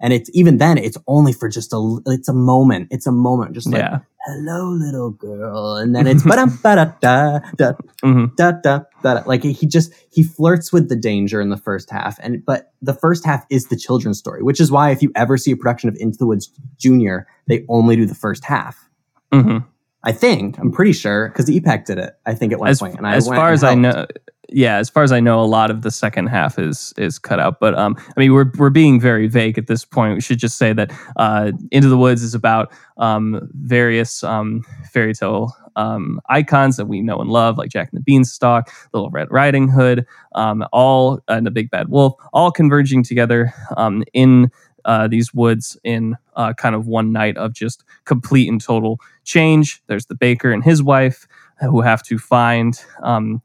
And 0.00 0.12
it's 0.12 0.28
even 0.34 0.58
then, 0.58 0.76
it's 0.76 0.98
only 1.06 1.32
for 1.32 1.48
just 1.48 1.72
a, 1.72 1.98
it's 2.06 2.28
a 2.28 2.34
moment. 2.34 2.88
It's 2.90 3.06
a 3.06 3.12
moment, 3.12 3.54
just 3.54 3.68
like, 3.70 3.80
yeah. 3.80 4.00
hello, 4.26 4.68
little 4.68 5.10
girl. 5.10 5.76
And 5.76 5.94
then 5.94 6.06
it's, 6.06 6.22
ba-da-da, 6.62 7.38
da, 7.56 7.72
hmm 8.02 8.26
da, 8.36 8.52
da, 8.52 8.80
da, 9.02 9.14
da. 9.14 9.22
like 9.26 9.42
he 9.42 9.66
just 9.66 9.92
he 10.10 10.22
flirts 10.22 10.72
with 10.72 10.88
the 10.88 10.96
danger 10.96 11.40
in 11.40 11.48
the 11.48 11.56
first 11.56 11.90
half 11.90 12.18
and 12.20 12.44
but 12.44 12.72
the 12.82 12.94
first 12.94 13.24
half 13.24 13.44
is 13.50 13.68
the 13.68 13.76
children's 13.76 14.18
story 14.18 14.42
which 14.42 14.60
is 14.60 14.70
why 14.70 14.90
if 14.90 15.02
you 15.02 15.10
ever 15.14 15.36
see 15.36 15.52
a 15.52 15.56
production 15.56 15.88
of 15.88 15.96
into 15.98 16.18
the 16.18 16.26
woods 16.26 16.50
junior 16.78 17.26
they 17.46 17.64
only 17.68 17.96
do 17.96 18.06
the 18.06 18.14
first 18.14 18.44
half 18.44 18.88
hmm 19.32 19.58
i 20.02 20.12
think 20.12 20.58
i'm 20.58 20.70
pretty 20.70 20.92
sure 20.92 21.28
because 21.28 21.46
epac 21.46 21.84
did 21.84 21.98
it 21.98 22.14
i 22.26 22.34
think 22.34 22.52
at 22.52 22.58
one 22.58 22.68
As, 22.68 22.80
point 22.80 22.96
and 22.96 23.06
I 23.06 23.14
as 23.14 23.26
far 23.26 23.52
as 23.52 23.64
I 23.64 23.74
know, 23.74 24.06
yeah, 24.48 24.76
as 24.76 24.90
far 24.90 25.02
as 25.02 25.12
I 25.12 25.20
know, 25.20 25.40
a 25.40 25.44
lot 25.46 25.70
of 25.70 25.82
the 25.82 25.90
second 25.90 26.26
half 26.28 26.58
is 26.58 26.92
is 26.96 27.18
cut 27.18 27.40
out. 27.40 27.60
But 27.60 27.74
um, 27.74 27.96
I 27.98 28.20
mean, 28.20 28.32
we're 28.32 28.50
we're 28.56 28.70
being 28.70 29.00
very 29.00 29.26
vague 29.26 29.58
at 29.58 29.66
this 29.66 29.84
point. 29.84 30.14
We 30.14 30.20
should 30.20 30.38
just 30.38 30.58
say 30.58 30.72
that 30.72 30.92
uh, 31.16 31.52
Into 31.70 31.88
the 31.88 31.98
Woods 31.98 32.22
is 32.22 32.34
about 32.34 32.72
um, 32.96 33.48
various 33.54 34.22
um, 34.22 34.62
fairy 34.90 35.14
tale 35.14 35.54
um, 35.76 36.20
icons 36.28 36.76
that 36.76 36.86
we 36.86 37.00
know 37.00 37.18
and 37.18 37.30
love, 37.30 37.58
like 37.58 37.70
Jack 37.70 37.90
and 37.92 37.98
the 37.98 38.04
Beanstalk, 38.04 38.70
Little 38.92 39.10
Red 39.10 39.28
Riding 39.30 39.68
Hood, 39.68 40.06
um, 40.34 40.64
all 40.72 41.20
and 41.28 41.46
the 41.46 41.50
Big 41.50 41.70
Bad 41.70 41.88
Wolf, 41.88 42.14
all 42.32 42.50
converging 42.50 43.02
together 43.02 43.52
um, 43.76 44.04
in 44.12 44.50
uh, 44.84 45.08
these 45.08 45.32
woods 45.32 45.78
in 45.84 46.16
uh, 46.36 46.52
kind 46.52 46.74
of 46.74 46.86
one 46.86 47.12
night 47.12 47.36
of 47.36 47.52
just 47.52 47.84
complete 48.04 48.48
and 48.48 48.60
total 48.60 49.00
change. 49.24 49.82
There's 49.86 50.06
the 50.06 50.14
baker 50.14 50.52
and 50.52 50.62
his 50.62 50.82
wife 50.82 51.26
who 51.60 51.80
have 51.80 52.02
to 52.02 52.18
find 52.18 52.78
um, 53.02 53.40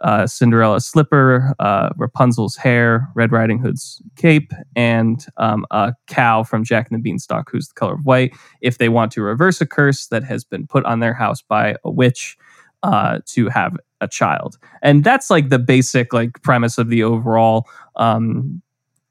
uh, 0.00 0.26
Cinderella's 0.26 0.86
slipper, 0.86 1.54
uh, 1.58 1.90
Rapunzel's 1.96 2.56
hair, 2.56 3.08
Red 3.14 3.32
Riding 3.32 3.58
Hood's 3.58 4.00
cape, 4.16 4.52
and 4.74 5.24
um, 5.36 5.66
a 5.70 5.94
cow 6.06 6.42
from 6.42 6.64
Jack 6.64 6.88
and 6.90 6.98
the 6.98 7.02
Beanstalk, 7.02 7.50
who's 7.50 7.68
the 7.68 7.74
color 7.74 7.94
of 7.94 8.04
white, 8.04 8.34
if 8.60 8.78
they 8.78 8.88
want 8.88 9.12
to 9.12 9.22
reverse 9.22 9.60
a 9.60 9.66
curse 9.66 10.06
that 10.08 10.24
has 10.24 10.44
been 10.44 10.66
put 10.66 10.84
on 10.84 11.00
their 11.00 11.14
house 11.14 11.42
by 11.42 11.76
a 11.84 11.90
witch 11.90 12.36
uh, 12.82 13.18
to 13.26 13.48
have 13.48 13.76
a 14.00 14.08
child. 14.08 14.56
And 14.82 15.04
that's 15.04 15.30
like 15.30 15.50
the 15.50 15.58
basic 15.58 16.12
like 16.12 16.40
premise 16.42 16.78
of 16.78 16.88
the 16.88 17.02
overall 17.02 17.66
um, 17.96 18.62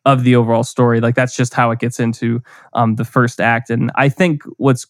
of 0.06 0.24
the 0.24 0.36
overall 0.36 0.64
story. 0.64 1.00
Like 1.00 1.16
that's 1.16 1.36
just 1.36 1.54
how 1.54 1.72
it 1.72 1.80
gets 1.80 2.00
into 2.00 2.42
um, 2.74 2.96
the 2.96 3.06
first 3.06 3.40
act. 3.40 3.70
And 3.70 3.92
I 3.96 4.10
think 4.10 4.42
what's 4.58 4.88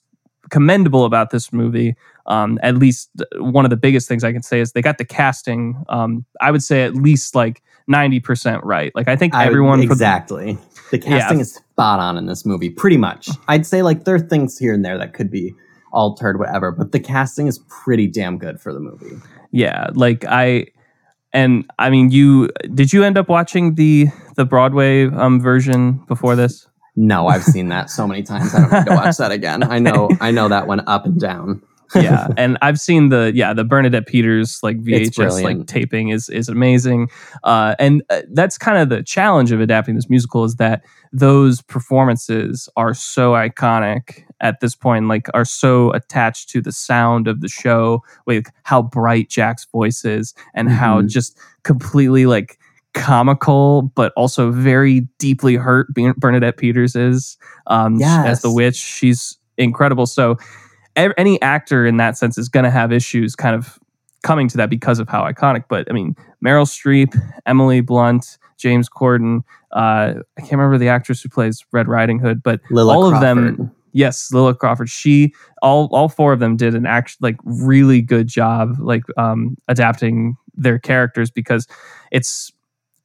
commendable 0.50 1.06
about 1.06 1.32
this 1.32 1.52
movie, 1.52 1.96
um, 2.30 2.58
at 2.64 2.78
least 2.78 3.10
one 3.38 3.66
of 3.66 3.70
the 3.70 3.78
biggest 3.78 4.08
things 4.08 4.24
I 4.24 4.32
can 4.32 4.42
say 4.44 4.60
is 4.62 4.72
they 4.72 4.82
got 4.82 4.98
the 4.98 5.06
casting. 5.06 5.84
Um, 5.90 6.26
I 6.40 6.52
would 6.52 6.64
say 6.64 6.84
at 6.84 6.96
least 6.96 7.36
like 7.36 7.62
ninety 7.88 8.20
percent 8.20 8.64
right. 8.64 8.92
Like 8.96 9.08
I 9.08 9.16
think 9.18 9.34
I 9.36 9.46
everyone 9.46 9.82
exactly. 9.82 10.58
The 10.92 11.00
casting 11.00 11.38
Yeah. 11.40 11.42
is 11.42 11.54
spot 11.56 12.00
on 12.00 12.18
in 12.18 12.26
this 12.28 12.46
movie, 12.46 12.70
pretty 12.70 12.98
much. 12.98 13.30
I'd 13.48 13.66
say 13.66 13.82
like 13.84 14.06
there 14.06 14.16
are 14.16 14.20
things 14.20 14.58
here 14.58 14.74
and 14.74 14.86
there 14.86 14.98
that 14.98 15.14
could 15.14 15.30
be 15.30 15.54
altered, 15.92 16.40
whatever, 16.40 16.72
but 16.72 16.92
the 16.92 17.00
casting 17.00 17.48
is 17.48 17.60
pretty 17.68 18.08
damn 18.08 18.38
good 18.38 18.60
for 18.62 18.74
the 18.74 18.80
movie. 18.80 19.16
yeah, 19.52 19.90
like 19.94 20.24
I. 20.28 20.68
And 21.32 21.70
I 21.78 21.92
mean, 21.92 22.10
you 22.10 22.50
did 22.74 22.92
you 22.92 23.04
end 23.04 23.16
up 23.18 23.30
watching 23.30 23.76
the 23.76 24.08
the 24.36 24.46
Broadway 24.46 25.06
um, 25.06 25.40
version 25.40 26.04
before 26.08 26.36
this? 26.36 26.68
No, 26.96 27.28
I've 27.28 27.44
seen 27.44 27.70
that 27.70 27.92
so 27.92 28.08
many 28.08 28.24
times. 28.24 28.54
I 28.56 28.62
don't 28.62 28.72
need 28.72 28.86
to 28.90 28.96
watch 28.96 29.18
that 29.18 29.32
again. 29.32 29.62
I 29.64 29.78
know, 29.78 30.10
I 30.20 30.32
know 30.32 30.48
that 30.50 30.66
one 30.68 30.82
up 30.88 31.06
and 31.06 31.20
down. 31.20 31.62
Yeah 31.96 32.28
and 32.38 32.58
i've 32.62 32.80
seen 32.80 33.10
the 33.10 33.32
yeah 33.34 33.54
the 33.54 33.64
bernadette 33.64 34.06
peters 34.08 34.60
like 34.64 34.78
vhs 34.82 35.16
like 35.44 35.66
taping 35.68 36.10
is 36.10 36.30
is 36.30 36.50
amazing. 36.50 37.08
Uh 37.44 37.76
and 37.80 38.04
uh, 38.10 38.22
that's 38.34 38.58
kind 38.58 38.78
of 38.78 38.90
the 38.90 39.04
challenge 39.04 39.52
of 39.52 39.60
adapting 39.62 39.96
this 39.96 40.10
musical 40.10 40.44
is 40.44 40.56
that 40.56 40.84
those 41.12 41.62
performances 41.64 42.70
are 42.76 42.94
so 42.94 43.32
iconic 43.34 44.24
at 44.42 44.60
this 44.60 44.76
point 44.76 45.08
like 45.08 45.28
are 45.34 45.46
so 45.46 45.92
attached 45.92 46.50
to 46.50 46.62
the 46.62 46.72
sound 46.72 47.28
of 47.28 47.42
the 47.42 47.48
show 47.50 48.02
with 48.26 48.46
how 48.64 48.82
bright 48.82 49.30
jack's 49.30 49.66
voice 49.72 50.06
is 50.06 50.34
and 50.54 50.70
how 50.70 51.02
Mhm. 51.02 51.08
just 51.10 51.38
completely 51.64 52.26
like 52.26 52.58
comical 52.96 53.84
but 53.96 54.12
also 54.18 54.52
very 54.52 55.02
deeply 55.20 55.56
hurt 55.56 55.94
Be- 55.94 56.12
bernadette 56.18 56.58
peters 56.58 56.96
is 56.96 57.38
um 57.68 58.00
as 58.26 58.42
the 58.42 58.52
witch. 58.52 58.76
She's 58.76 59.38
incredible. 59.58 60.06
So 60.08 60.38
any 61.18 61.42
actor 61.42 61.86
in 61.86 61.98
that 61.98 62.18
sense 62.18 62.38
is 62.38 62.50
going 62.50 62.64
to 62.66 62.72
have 62.72 62.92
issues 62.92 63.36
kind 63.36 63.56
of 63.56 63.80
coming 64.24 64.48
to 64.50 64.58
that 64.58 64.70
because 64.70 65.00
of 65.00 65.08
how 65.08 65.24
iconic. 65.24 65.64
But 65.70 65.88
I 65.90 65.94
mean, 65.94 66.16
Meryl 66.44 66.66
Streep, 66.66 67.16
Emily 67.46 67.82
Blunt, 67.82 68.38
James 68.58 68.90
Corden. 68.90 69.44
Uh, 69.72 70.16
I 70.38 70.42
can't 70.42 70.54
remember 70.54 70.78
the 70.78 70.90
actress 70.90 71.22
who 71.22 71.30
plays 71.30 71.66
Red 71.72 71.88
Riding 71.88 72.20
Hood, 72.20 72.42
but 72.44 72.60
Lilla 72.70 72.94
all 72.94 73.14
of 73.14 73.22
them. 73.22 73.72
Yes, 73.92 74.32
Lilla 74.32 74.54
Crawford. 74.54 74.90
She 74.90 75.34
all 75.62 75.88
all 75.92 76.10
four 76.10 76.34
of 76.34 76.40
them 76.40 76.56
did 76.58 76.76
an 76.76 76.86
act 76.86 77.18
like 77.22 77.38
really 77.44 78.02
good 78.02 78.28
job 78.28 78.76
like 78.80 79.04
um 79.18 79.56
adapting 79.68 80.36
their 80.56 80.78
characters 80.78 81.32
because 81.32 81.68
it's 82.12 82.52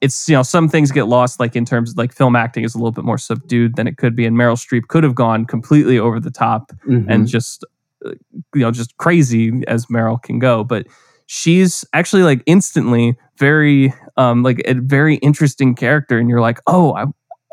it's 0.01 0.29
you 0.29 0.35
know 0.35 0.43
some 0.43 0.69
things 0.69 0.91
get 0.91 1.05
lost 1.05 1.41
like 1.41 1.57
in 1.57 1.65
terms 1.65 1.93
of 1.93 1.97
like 1.97 2.13
film 2.13 2.37
acting 2.37 2.65
is 2.65 2.75
a 2.75 2.79
little 2.79 2.91
bit 2.93 3.05
more 3.05 3.17
subdued 3.17 3.77
than 3.77 3.87
it 3.87 3.97
could 3.97 4.15
be 4.15 4.27
and 4.27 4.37
Meryl 4.37 4.57
Streep 4.57 4.89
could 4.89 5.05
have 5.05 5.15
gone 5.15 5.47
completely 5.47 5.99
over 5.99 6.21
the 6.21 6.31
top 6.31 6.71
Mhm. 6.87 7.07
and 7.09 7.27
just 7.27 7.65
you 8.05 8.61
know 8.61 8.71
just 8.71 8.97
crazy 8.97 9.53
as 9.69 9.87
Meryl 9.87 10.23
can 10.23 10.39
go 10.39 10.65
but 10.65 10.87
she's 11.27 11.85
actually 11.93 12.23
like 12.23 12.43
instantly 12.47 13.17
very 13.39 13.93
um 14.17 14.43
like 14.43 14.63
a 14.67 14.75
very 14.75 15.17
interesting 15.17 15.75
character 15.75 16.19
and 16.19 16.29
you're 16.29 16.41
like 16.41 16.61
oh 16.67 16.95
I 16.95 17.05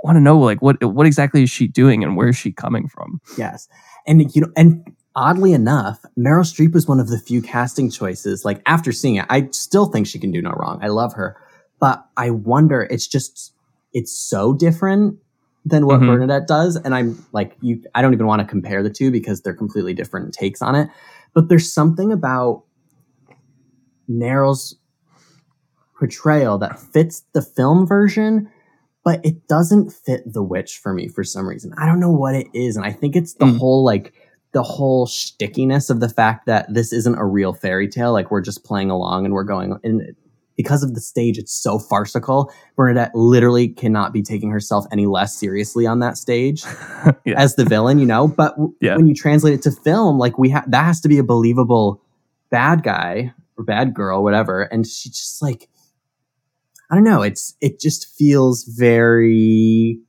want 0.03 0.15
to 0.15 0.21
know 0.21 0.39
like 0.39 0.61
what 0.61 0.83
what 0.83 1.05
exactly 1.05 1.43
is 1.43 1.49
she 1.49 1.67
doing 1.67 2.03
and 2.03 2.17
where 2.17 2.29
is 2.29 2.37
she 2.37 2.51
coming 2.51 2.87
from 2.87 3.21
Yes. 3.37 3.67
And 4.07 4.33
you 4.35 4.41
know, 4.41 4.51
and 4.55 4.95
oddly 5.15 5.53
enough, 5.53 5.99
Meryl 6.17 6.43
Streep 6.43 6.73
was 6.73 6.87
one 6.87 6.99
of 6.99 7.07
the 7.07 7.19
few 7.19 7.41
casting 7.41 7.89
choices. 7.89 8.45
Like 8.45 8.61
after 8.65 8.91
seeing 8.91 9.15
it, 9.15 9.25
I 9.29 9.49
still 9.51 9.85
think 9.87 10.07
she 10.07 10.19
can 10.19 10.31
do 10.31 10.41
no 10.41 10.51
wrong. 10.51 10.79
I 10.81 10.87
love 10.87 11.13
her. 11.13 11.37
But 11.79 12.05
I 12.17 12.29
wonder, 12.29 12.83
it's 12.83 13.07
just 13.07 13.53
it's 13.93 14.11
so 14.11 14.53
different 14.53 15.17
than 15.65 15.85
what 15.85 15.99
Mhm. 16.01 16.07
Bernadette 16.07 16.47
does. 16.47 16.75
And 16.75 16.95
I'm 16.95 17.23
like, 17.33 17.55
you 17.61 17.81
I 17.95 18.01
don't 18.01 18.13
even 18.13 18.25
want 18.27 18.41
to 18.41 18.47
compare 18.47 18.81
the 18.83 18.89
two 18.89 19.11
because 19.11 19.41
they're 19.41 19.53
completely 19.53 19.93
different 19.93 20.33
takes 20.33 20.61
on 20.61 20.75
it. 20.75 20.89
But 21.33 21.49
there's 21.49 21.71
something 21.71 22.11
about 22.11 22.63
Meryl's 24.09 24.75
portrayal 25.97 26.57
that 26.57 26.79
fits 26.79 27.23
the 27.33 27.41
film 27.41 27.85
version 27.85 28.49
but 29.03 29.19
it 29.25 29.47
doesn't 29.47 29.89
fit 29.91 30.21
the 30.31 30.43
witch 30.43 30.77
for 30.77 30.93
me 30.93 31.07
for 31.07 31.23
some 31.23 31.47
reason. 31.49 31.73
I 31.75 31.87
don't 31.87 31.99
know 31.99 32.11
what 32.11 32.35
it 32.35 32.45
is, 32.53 32.75
and 32.77 32.85
I 32.85 32.91
think 32.91 33.15
it's 33.15 33.33
the 33.33 33.45
Mm. 33.45 33.57
whole 33.57 33.83
like 33.83 34.13
the 34.51 34.61
whole 34.61 35.07
stickiness 35.07 35.89
of 35.89 35.99
the 36.01 36.07
fact 36.09 36.45
that 36.45 36.71
this 36.71 36.93
isn't 36.93 37.15
a 37.15 37.25
real 37.25 37.51
fairy 37.51 37.87
tale. 37.87 38.11
Like 38.11 38.29
we're 38.29 38.41
just 38.41 38.63
playing 38.63 38.91
along 38.91 39.25
and 39.25 39.33
we're 39.33 39.43
going 39.43 39.75
and 39.83 40.03
because 40.57 40.83
of 40.83 40.93
the 40.93 41.01
stage, 41.01 41.37
it's 41.37 41.53
so 41.53 41.79
farcical. 41.79 42.51
Bernadette 42.75 43.15
literally 43.15 43.67
cannot 43.69 44.13
be 44.13 44.21
taking 44.21 44.51
herself 44.51 44.85
any 44.91 45.05
less 45.05 45.35
seriously 45.37 45.85
on 45.87 45.99
that 45.99 46.17
stage 46.17 46.63
Yeah. 47.25 47.35
as 47.37 47.55
the 47.55 47.65
villain, 47.65 47.99
you 47.99 48.05
know. 48.05 48.27
But 48.27 48.51
w- 48.51 48.73
Yeah. 48.81 48.95
when 48.97 49.07
you 49.07 49.15
translate 49.15 49.53
it 49.53 49.61
to 49.63 49.71
film, 49.71 50.17
like 50.19 50.37
we 50.37 50.49
have 50.49 50.69
that 50.69 50.85
has 50.85 51.01
to 51.01 51.07
be 51.09 51.17
a 51.17 51.23
believable 51.23 52.01
bad 52.49 52.83
guy 52.83 53.33
or 53.57 53.63
bad 53.63 53.93
girl, 53.93 54.23
whatever. 54.23 54.61
And 54.63 54.85
she 54.85 55.09
just 55.09 55.41
like 55.41 55.67
I 56.91 56.95
don't 56.95 57.05
know. 57.05 57.21
It's 57.21 57.55
it 57.61 57.79
just 57.79 58.13
feels 58.17 58.65
very 58.65 59.99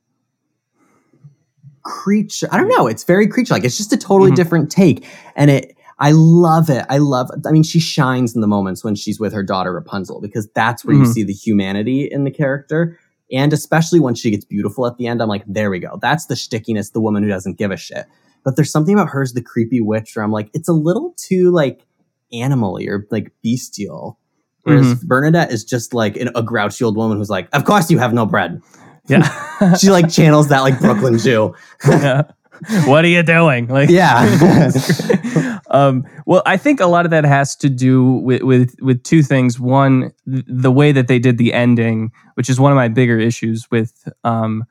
creature. 1.84 2.48
I 2.50 2.56
don't 2.58 2.68
know. 2.68 2.86
It's 2.86 3.04
very 3.04 3.26
creature 3.26 3.54
like. 3.54 3.64
It's 3.64 3.76
just 3.76 3.92
a 3.92 3.96
totally 3.96 4.30
Mhm. 4.32 4.36
different 4.36 4.70
take, 4.70 5.06
and 5.36 5.50
it. 5.50 5.76
I 5.98 6.12
love 6.12 6.68
it. 6.70 6.84
I 6.88 6.98
love. 6.98 7.30
I 7.46 7.50
mean, 7.52 7.62
she 7.62 7.78
shines 7.80 8.34
in 8.34 8.40
the 8.40 8.46
moments 8.46 8.82
when 8.84 8.94
she's 8.94 9.20
with 9.20 9.32
her 9.32 9.42
daughter 9.42 9.72
Rapunzel 9.72 10.20
because 10.20 10.48
that's 10.54 10.84
where 10.84 10.96
you 10.96 11.02
Mhm. 11.02 11.12
see 11.12 11.22
the 11.22 11.32
humanity 11.32 12.08
in 12.10 12.24
the 12.24 12.30
character, 12.30 12.98
and 13.30 13.52
especially 13.52 14.00
when 14.00 14.14
she 14.14 14.30
gets 14.30 14.44
beautiful 14.44 14.86
at 14.86 14.96
the 14.96 15.06
end. 15.06 15.22
I'm 15.22 15.28
like, 15.28 15.44
there 15.46 15.70
we 15.70 15.78
go. 15.78 15.98
That's 16.02 16.26
the 16.26 16.36
stickiness. 16.36 16.90
The 16.90 17.00
woman 17.00 17.22
who 17.22 17.28
doesn't 17.28 17.58
give 17.58 17.70
a 17.70 17.76
shit. 17.76 18.06
But 18.44 18.56
there's 18.56 18.72
something 18.72 18.94
about 18.94 19.08
her 19.10 19.22
as 19.22 19.34
the 19.34 19.42
creepy 19.42 19.80
witch 19.80 20.16
where 20.16 20.24
I'm 20.24 20.32
like, 20.32 20.50
it's 20.52 20.68
a 20.68 20.72
little 20.72 21.14
too 21.16 21.50
like 21.52 21.86
animally 22.32 22.88
or 22.88 23.06
like 23.10 23.30
bestial. 23.42 24.18
Whereas 24.64 24.94
Bernadette 25.04 25.50
is 25.52 25.64
just 25.64 25.92
like 25.94 26.16
an, 26.16 26.30
a 26.34 26.42
grouchy 26.42 26.84
old 26.84 26.96
woman 26.96 27.18
who's 27.18 27.30
like, 27.30 27.48
"Of 27.52 27.64
course 27.64 27.90
you 27.90 27.98
have 27.98 28.12
no 28.14 28.26
bread." 28.26 28.60
yeah 29.08 29.74
She 29.78 29.90
like 29.90 30.08
channels 30.08 30.48
that 30.48 30.60
like 30.60 30.78
Brooklyn 30.80 31.18
Jew. 31.26 31.54
yeah. 31.88 32.22
what 32.84 33.04
are 33.04 33.08
you 33.08 33.22
doing 33.22 33.66
like 33.68 33.88
Yeah. 33.88 34.22
um, 35.70 36.04
well, 36.26 36.42
I 36.46 36.56
think 36.56 36.80
a 36.80 36.86
lot 36.86 37.04
of 37.04 37.10
that 37.10 37.24
has 37.24 37.56
to 37.56 37.68
do 37.68 38.04
with 38.04 38.42
with, 38.42 38.74
with 38.80 39.02
two 39.02 39.22
things. 39.22 39.58
One, 39.58 40.12
th- 40.30 40.44
the 40.46 40.70
way 40.70 40.92
that 40.92 41.08
they 41.08 41.18
did 41.18 41.38
the 41.38 41.52
ending, 41.52 42.12
which 42.34 42.48
is 42.48 42.60
one 42.60 42.72
of 42.72 42.76
my 42.76 42.88
bigger 42.88 43.18
issues 43.18 43.70
with 43.70 44.08
um, 44.24 44.64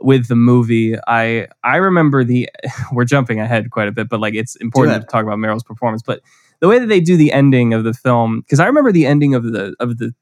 with 0.00 0.28
the 0.28 0.36
movie. 0.36 0.96
I 1.06 1.48
I 1.62 1.76
remember 1.76 2.24
the 2.24 2.48
we're 2.92 3.04
jumping 3.04 3.40
ahead 3.40 3.70
quite 3.70 3.88
a 3.88 3.92
bit, 3.92 4.08
but 4.08 4.20
like 4.20 4.34
it's 4.34 4.56
important 4.56 5.02
to 5.02 5.06
talk 5.06 5.24
about 5.24 5.38
Meryl's 5.38 5.64
performance. 5.64 6.02
But 6.02 6.20
the 6.60 6.68
way 6.68 6.78
that 6.78 6.86
they 6.86 7.00
do 7.00 7.16
the 7.16 7.32
ending 7.32 7.74
of 7.74 7.84
the 7.84 7.94
film, 7.94 8.40
because 8.40 8.60
I 8.60 8.66
remember 8.66 8.92
the 8.92 9.06
ending 9.06 9.34
of 9.34 9.44
the 9.44 9.74
of 9.80 9.98
the 9.98 10.14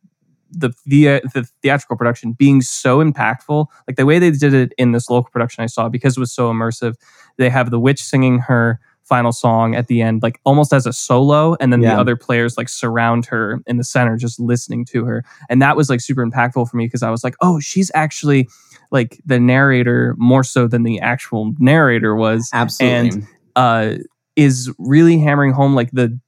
the, 0.52 0.70
the 0.86 1.04
the 1.34 1.48
theatrical 1.62 1.96
production 1.96 2.32
being 2.32 2.60
so 2.60 3.02
impactful 3.02 3.66
like 3.88 3.96
the 3.96 4.06
way 4.06 4.18
they 4.18 4.30
did 4.30 4.54
it 4.54 4.72
in 4.78 4.92
this 4.92 5.08
local 5.10 5.30
production 5.30 5.62
i 5.62 5.66
saw 5.66 5.88
because 5.88 6.16
it 6.16 6.20
was 6.20 6.32
so 6.32 6.50
immersive 6.52 6.94
they 7.38 7.48
have 7.48 7.70
the 7.70 7.80
witch 7.80 8.02
singing 8.02 8.38
her 8.38 8.78
final 9.02 9.32
song 9.32 9.74
at 9.74 9.88
the 9.88 10.00
end 10.00 10.22
like 10.22 10.38
almost 10.44 10.72
as 10.72 10.86
a 10.86 10.92
solo 10.92 11.56
and 11.60 11.72
then 11.72 11.82
Yeah. 11.82 11.94
the 11.94 12.00
other 12.00 12.16
players 12.16 12.56
like 12.56 12.68
surround 12.68 13.26
her 13.26 13.60
in 13.66 13.76
the 13.78 13.84
center 13.84 14.16
just 14.16 14.38
listening 14.38 14.84
to 14.86 15.04
her 15.06 15.24
and 15.48 15.60
that 15.60 15.76
was 15.76 15.90
like 15.90 16.00
super 16.00 16.24
impactful 16.24 16.68
for 16.70 16.76
me 16.76 16.86
because 16.86 17.02
i 17.02 17.10
was 17.10 17.24
like 17.24 17.34
oh 17.40 17.58
she's 17.58 17.90
actually 17.94 18.48
like 18.90 19.20
the 19.26 19.40
narrator 19.40 20.14
more 20.18 20.44
so 20.44 20.68
than 20.68 20.82
the 20.84 21.00
actual 21.00 21.52
narrator 21.58 22.14
was 22.14 22.48
Absolutely. 22.52 23.08
And- 23.08 23.26
uh 23.56 23.96
is 24.34 24.72
really 24.78 25.18
hammering 25.18 25.52
home 25.52 25.74
like 25.74 25.90
the 25.90 26.18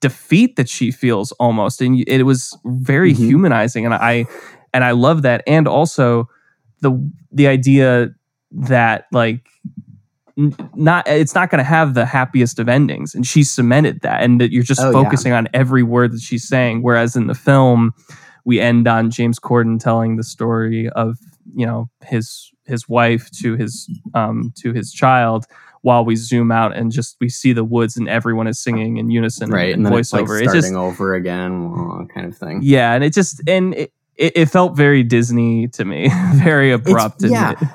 defeat 0.00 0.56
that 0.56 0.68
she 0.68 0.90
feels 0.90 1.32
almost 1.32 1.80
and 1.80 2.04
it 2.06 2.22
was 2.24 2.56
very 2.64 3.12
Mhm. 3.12 3.16
humanizing 3.16 3.84
and 3.84 3.94
i 3.94 4.26
and 4.72 4.84
i 4.84 4.92
love 4.92 5.22
that 5.22 5.42
and 5.46 5.66
also 5.66 6.28
the 6.80 6.92
the 7.32 7.46
idea 7.48 8.10
that 8.52 9.06
like 9.12 9.48
not 10.76 11.06
it's 11.08 11.34
not 11.34 11.50
going 11.50 11.58
to 11.58 11.64
have 11.64 11.94
the 11.94 12.06
happiest 12.06 12.60
of 12.60 12.68
endings 12.68 13.12
and 13.14 13.26
she 13.26 13.42
cemented 13.42 14.00
that 14.02 14.22
and 14.22 14.40
that 14.40 14.52
you're 14.52 14.62
just 14.62 14.80
Oh, 14.80 14.86
yeah. 14.86 14.92
focusing 14.92 15.32
on 15.32 15.48
every 15.52 15.82
word 15.82 16.12
that 16.12 16.20
she's 16.20 16.46
saying 16.46 16.82
whereas 16.82 17.16
in 17.16 17.26
the 17.26 17.34
film 17.34 17.92
we 18.44 18.60
end 18.60 18.86
on 18.86 19.10
James 19.10 19.38
Corden 19.40 19.80
telling 19.80 20.16
the 20.16 20.22
story 20.22 20.88
of 20.90 21.18
you 21.56 21.66
know 21.66 21.90
his 22.04 22.52
his 22.66 22.88
wife 22.88 23.30
to 23.42 23.56
his 23.56 23.90
um 24.14 24.52
to 24.58 24.72
his 24.72 24.92
child 24.92 25.44
while 25.88 26.04
we 26.04 26.14
zoom 26.16 26.52
out 26.52 26.76
and 26.76 26.92
just 26.92 27.16
we 27.18 27.28
see 27.30 27.54
the 27.54 27.64
woods 27.64 27.96
and 27.96 28.08
everyone 28.08 28.46
is 28.46 28.60
singing 28.62 28.98
in 28.98 29.10
unison 29.10 29.50
right, 29.50 29.72
and, 29.72 29.86
and 29.86 29.86
then 29.86 29.98
it's 29.98 30.12
like 30.12 30.26
voiceover. 30.26 30.42
starting 30.42 30.58
it 30.58 30.62
just 30.62 30.74
over 30.74 31.14
again, 31.14 32.08
kind 32.14 32.26
of 32.26 32.36
thing. 32.36 32.60
yeah, 32.62 32.92
and 32.92 33.02
it 33.02 33.14
just 33.14 33.40
and 33.48 33.74
it, 33.74 33.92
it, 34.16 34.32
it 34.36 34.46
felt 34.46 34.76
very 34.76 35.02
Disney 35.02 35.68
to 35.68 35.84
me, 35.86 36.10
very 36.34 36.70
abrupt. 36.72 37.22
and 37.22 37.32
yeah. 37.32 37.52
it- 37.52 37.68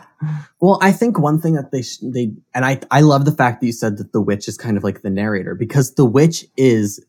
Well, 0.61 0.77
I 0.81 0.91
think 0.93 1.17
one 1.19 1.41
thing 1.41 1.55
that 1.55 1.71
they 1.71 1.81
sh- 1.81 1.97
they 2.01 2.31
and 2.53 2.63
I 2.63 2.79
I 2.91 3.01
love 3.01 3.25
the 3.25 3.31
fact 3.33 3.59
that 3.61 3.65
you 3.67 3.73
said 3.73 3.97
that 3.97 4.13
the 4.13 4.21
witch 4.21 4.47
is 4.47 4.57
kind 4.57 4.77
of 4.77 4.83
like 4.83 5.01
the 5.01 5.09
narrator 5.09 5.55
because 5.55 5.95
the 5.95 6.05
witch 6.05 6.45
is 6.55 7.03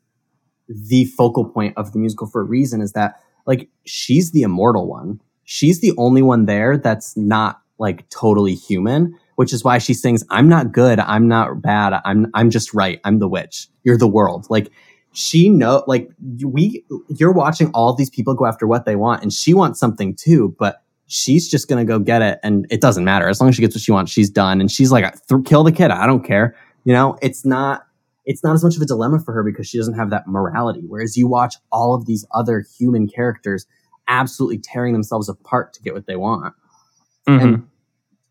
the 0.69 1.05
focal 1.17 1.45
point 1.45 1.75
of 1.77 1.93
the 1.93 1.99
musical 1.99 2.27
for 2.27 2.41
a 2.41 2.45
reason 2.45 2.81
is 2.81 2.93
that 2.93 3.21
like 3.47 3.69
she's 3.85 4.33
the 4.33 4.43
immortal 4.43 4.89
one. 4.89 5.21
She's 5.45 5.81
the 5.81 5.93
only 5.99 6.23
one 6.23 6.47
there 6.47 6.79
that's 6.79 7.17
not 7.17 7.61
like 7.79 8.09
totally 8.09 8.55
human, 8.55 9.15
which 9.37 9.53
is 9.53 9.65
why 9.65 9.79
she 9.79 9.95
sings 9.95 10.25
I'm 10.31 10.49
not 10.49 10.73
good, 10.73 10.99
I'm 11.01 11.29
not 11.29 11.61
bad, 11.63 12.01
I'm 12.05 12.27
I'm 12.35 12.51
just 12.51 12.73
right. 12.75 13.01
I'm 13.05 13.19
the 13.19 13.29
witch. 13.29 13.69
You're 13.85 13.99
the 13.99 14.09
world. 14.09 14.47
Like 14.51 14.71
she 15.13 15.49
know 15.49 15.85
like 15.87 16.11
we 16.45 16.85
you're 17.09 17.33
watching 17.33 17.71
all 17.73 17.95
these 17.95 18.11
people 18.11 18.35
go 18.35 18.47
after 18.47 18.67
what 18.67 18.85
they 18.85 18.97
want 18.97 19.23
and 19.23 19.33
she 19.33 19.55
wants 19.55 19.79
something 19.79 20.15
too, 20.15 20.55
but 20.59 20.83
she's 21.07 21.49
just 21.49 21.69
gonna 21.69 21.85
go 21.85 21.99
get 21.99 22.23
it 22.23 22.41
and 22.43 22.67
it 22.71 22.81
doesn't 22.81 23.05
matter 23.05 23.29
as 23.29 23.41
long 23.41 23.51
as 23.51 23.55
she 23.57 23.61
gets 23.61 23.75
what 23.75 23.83
she 23.83 23.93
wants 23.93 24.11
she's 24.11 24.31
done 24.31 24.59
and 24.59 24.73
she's 24.73 24.91
like 24.91 25.05
"Th- 25.29 25.45
kill 25.45 25.63
the 25.63 25.71
kid 25.71 25.91
i 25.91 26.07
don't 26.07 26.25
care 26.25 26.57
you 26.85 26.95
know 26.95 27.19
it's 27.21 27.45
not 27.45 27.83
it's 28.25 28.43
not 28.43 28.55
as 28.55 28.65
much 28.65 28.75
of 28.75 28.81
a 28.81 28.87
dilemma 28.87 29.19
for 29.21 29.35
her 29.35 29.43
because 29.45 29.69
she 29.69 29.77
doesn't 29.77 29.95
have 29.95 30.09
that 30.09 30.27
morality 30.27 30.81
whereas 30.89 31.15
you 31.15 31.29
watch 31.29 31.57
all 31.71 31.95
of 31.95 32.07
these 32.07 32.25
other 32.33 32.65
human 32.79 33.07
characters 33.07 33.67
absolutely 34.09 34.57
tearing 34.57 34.95
themselves 34.95 35.29
apart 35.29 35.75
to 35.75 35.83
get 35.83 35.93
what 35.93 36.07
they 36.07 36.17
want 36.17 36.55
Mhm. 37.29 37.43
and 37.43 37.67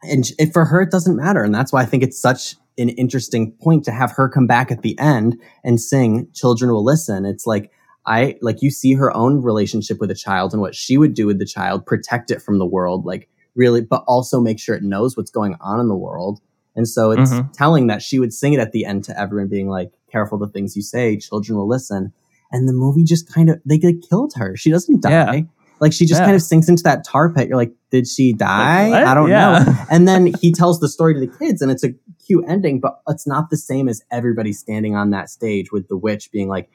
and 0.09 0.25
for 0.53 0.65
her 0.65 0.81
it 0.81 0.91
doesn't 0.91 1.15
matter. 1.15 1.43
And 1.43 1.53
that's 1.53 1.71
why 1.73 1.81
i 1.81 1.85
think 1.85 2.03
it's 2.03 2.19
such 2.19 2.55
an 2.77 2.89
interesting 2.89 3.51
point 3.61 3.85
to 3.85 3.91
have 3.91 4.11
her 4.13 4.27
come 4.27 4.47
back 4.47 4.71
at 4.71 4.81
the 4.81 4.97
end 4.99 5.39
and 5.63 5.79
sing 5.79 6.27
children 6.33 6.71
will 6.71 6.83
listen. 6.83 7.25
It's 7.25 7.45
like 7.45 7.71
i 8.05 8.35
like 8.41 8.61
you 8.61 8.69
see 8.69 8.93
her 8.93 9.15
own 9.15 9.41
relationship 9.41 9.99
with 9.99 10.11
a 10.11 10.15
child 10.15 10.51
and 10.53 10.61
what 10.61 10.75
she 10.75 10.97
would 10.97 11.13
do 11.13 11.25
with 11.27 11.39
the 11.39 11.45
child 11.45 11.85
protect 11.85 12.31
it 12.31 12.41
from 12.41 12.57
the 12.59 12.65
world 12.65 13.05
like 13.05 13.29
really 13.55 13.79
but 13.81 14.03
also 14.07 14.41
make 14.41 14.59
sure 14.59 14.75
it 14.75 14.83
knows 14.83 15.15
what's 15.15 15.31
going 15.31 15.55
on 15.61 15.79
in 15.79 15.87
the 15.87 15.95
world. 15.95 16.41
And 16.75 16.87
so 16.87 17.11
it's 17.11 17.31
Mhm. 17.31 17.53
telling 17.53 17.87
that 17.87 18.01
she 18.01 18.17
would 18.19 18.33
sing 18.33 18.53
it 18.53 18.59
at 18.59 18.71
the 18.71 18.83
end 18.83 19.03
to 19.05 19.17
everyone 19.19 19.47
being 19.47 19.69
like 19.69 19.91
careful 20.11 20.37
the 20.39 20.47
things 20.47 20.75
you 20.75 20.81
say 20.81 21.15
children 21.17 21.57
will 21.57 21.67
listen. 21.67 22.11
And 22.51 22.67
the 22.67 22.73
movie 22.73 23.03
just 23.03 23.31
kind 23.31 23.49
of 23.51 23.61
they 23.65 23.79
like, 23.79 24.01
killed 24.09 24.33
her. 24.37 24.55
She 24.57 24.71
doesn't 24.71 25.01
die. 25.01 25.11
Yeah. 25.35 25.41
Like 25.83 25.93
she 25.93 26.05
just 26.07 26.19
Yeah. 26.21 26.25
kind 26.25 26.35
of 26.35 26.41
sinks 26.41 26.67
into 26.67 26.81
that 26.83 27.03
tar 27.05 27.31
pit 27.33 27.47
you're 27.47 27.57
like 27.57 27.73
did 27.91 28.07
she 28.07 28.33
die 28.33 28.89
what? 28.89 29.03
i 29.03 29.13
don't 29.13 29.29
Yeah. 29.29 29.59
know 29.63 29.85
and 29.91 30.07
then 30.07 30.33
he 30.41 30.51
tells 30.51 30.79
the 30.79 30.89
story 30.89 31.13
to 31.13 31.19
the 31.19 31.27
kids 31.37 31.61
and 31.61 31.69
it's 31.71 31.83
a 31.83 31.89
cute 32.25 32.45
ending 32.47 32.79
but 32.79 33.01
it's 33.07 33.27
not 33.27 33.49
the 33.51 33.57
same 33.57 33.87
as 33.87 34.01
everybody 34.11 34.53
standing 34.53 34.95
on 34.95 35.11
that 35.11 35.29
stage 35.29 35.71
with 35.71 35.87
the 35.89 35.97
witch 35.97 36.31
being 36.31 36.47
like 36.47 36.69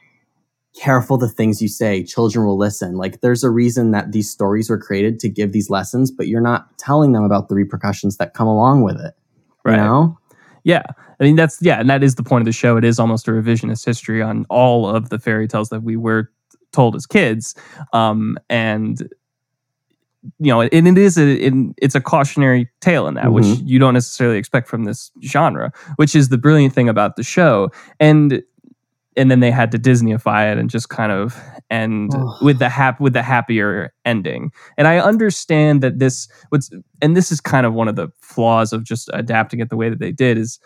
careful 0.78 1.16
the 1.18 1.28
things 1.28 1.60
you 1.60 1.68
say 1.68 2.04
children 2.04 2.46
will 2.46 2.58
listen 2.58 2.96
like 2.96 3.20
there's 3.20 3.42
a 3.42 3.50
reason 3.50 3.90
that 3.90 4.12
these 4.12 4.30
stories 4.30 4.70
were 4.70 4.78
created 4.78 5.18
to 5.18 5.28
give 5.28 5.52
these 5.52 5.70
lessons 5.70 6.10
but 6.10 6.28
you're 6.28 6.40
not 6.40 6.76
telling 6.78 7.12
them 7.12 7.24
about 7.24 7.48
the 7.48 7.54
repercussions 7.54 8.16
that 8.18 8.34
come 8.34 8.46
along 8.46 8.82
with 8.82 8.96
it 8.96 9.14
you 9.64 9.72
Right. 9.72 9.76
know 9.76 10.18
Yeah. 10.64 10.82
I 11.20 11.24
mean, 11.24 11.34
that's, 11.34 11.58
yeah. 11.60 11.80
And 11.80 11.90
that 11.90 12.04
is 12.04 12.14
the 12.14 12.22
point 12.22 12.42
of 12.42 12.46
the 12.46 12.52
show. 12.52 12.76
It 12.76 12.84
is 12.84 13.00
almost 13.00 13.26
a 13.26 13.32
revisionist 13.32 13.84
history 13.84 14.22
on 14.22 14.46
all 14.48 14.86
of 14.86 15.08
the 15.08 15.18
fairy 15.18 15.48
tales 15.48 15.68
that 15.70 15.82
we 15.82 15.96
were 15.96 16.30
told 16.72 16.94
as 16.96 17.06
kids. 17.06 17.54
Um, 17.92 18.38
and, 18.48 19.00
you 20.38 20.52
know, 20.52 20.62
and 20.62 20.88
it 20.88 20.98
is 20.98 21.16
a, 21.16 21.28
it, 21.46 21.54
it's 21.78 21.94
a 21.94 22.00
cautionary 22.00 22.68
tale 22.80 23.06
in 23.06 23.14
that, 23.14 23.32
which 23.32 23.44
Mhm. 23.44 23.62
you 23.66 23.78
don't 23.78 23.94
necessarily 23.94 24.36
expect 24.38 24.68
from 24.68 24.84
this 24.84 25.10
genre, 25.22 25.72
which 25.96 26.14
is 26.14 26.28
the 26.28 26.38
brilliant 26.38 26.74
thing 26.74 26.88
about 26.88 27.16
the 27.16 27.22
show. 27.22 27.70
And, 28.00 28.42
and 29.16 29.30
then 29.30 29.40
they 29.40 29.50
had 29.50 29.72
to 29.72 29.78
Disneyify 29.78 30.52
it 30.52 30.58
and 30.58 30.70
just 30.70 30.90
kind 30.90 31.10
of 31.10 31.36
end 31.70 32.12
Ugh. 32.14 32.36
with 32.42 32.58
the 32.60 32.68
hap- 32.68 33.00
with 33.00 33.14
the 33.14 33.22
happier 33.22 33.92
ending. 34.04 34.52
And 34.76 34.86
I 34.86 34.98
understand 34.98 35.82
that 35.82 35.98
this 35.98 36.28
what's 36.50 36.70
and 37.02 37.16
this 37.16 37.32
is 37.32 37.40
kind 37.40 37.66
of 37.66 37.74
one 37.74 37.88
of 37.88 37.96
the 37.96 38.08
flaws 38.20 38.72
of 38.72 38.84
just 38.84 39.10
adapting 39.12 39.58
it 39.58 39.70
the 39.70 39.76
way 39.76 39.88
that 39.90 39.98
they 39.98 40.12
did 40.12 40.38
is 40.38 40.60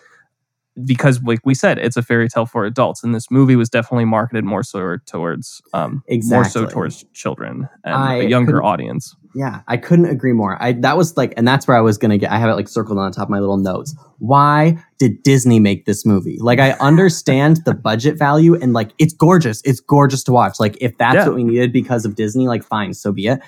because 0.84 1.22
like 1.22 1.40
we 1.44 1.54
said 1.54 1.78
it's 1.78 1.96
a 1.98 2.02
fairy 2.02 2.28
tale 2.28 2.46
for 2.46 2.64
adults 2.64 3.04
and 3.04 3.14
this 3.14 3.30
movie 3.30 3.56
was 3.56 3.68
definitely 3.68 4.06
marketed 4.06 4.42
more 4.44 4.62
so 4.62 4.96
towards 5.06 5.60
um 5.74 6.02
more 6.24 6.44
so 6.44 6.64
towards 6.66 7.04
children 7.12 7.68
and 7.84 7.94
I 7.94 8.14
a 8.16 8.24
younger 8.28 8.62
audience 8.62 9.14
Yeah, 9.34 9.60
I 9.68 9.76
couldn't 9.78 10.06
agree 10.06 10.32
more. 10.34 10.62
I 10.62 10.72
that 10.72 10.96
was 10.98 11.16
like, 11.16 11.32
and 11.38 11.48
that's 11.48 11.66
where 11.66 11.76
I 11.76 11.80
was 11.80 11.96
gonna 11.98 12.18
get. 12.18 12.30
I 12.30 12.36
have 12.38 12.50
it 12.50 12.54
like 12.54 12.68
circled 12.68 12.98
on 12.98 13.10
the 13.10 13.14
top 13.16 13.24
of 13.28 13.30
my 13.30 13.38
little 13.38 13.56
notes. 13.56 13.94
Why 14.18 14.76
did 14.98 15.22
Disney 15.22 15.58
make 15.58 15.86
this 15.86 16.04
movie? 16.04 16.36
Like, 16.38 16.58
I 16.58 16.72
understand 16.80 17.60
the 17.64 17.72
budget 17.74 18.18
value, 18.18 18.54
and 18.60 18.74
like, 18.74 18.90
it's 18.98 19.14
gorgeous. 19.14 19.62
It's 19.64 19.80
gorgeous 19.80 20.22
to 20.24 20.32
watch. 20.32 20.60
Like, 20.60 20.76
if 20.82 20.96
that's 20.98 21.14
Yeah. 21.14 21.26
what 21.28 21.34
we 21.36 21.44
needed 21.44 21.72
because 21.72 22.04
of 22.04 22.14
Disney, 22.14 22.46
like, 22.46 22.62
fine, 22.62 22.92
so 22.92 23.10
be 23.10 23.26
it. 23.26 23.40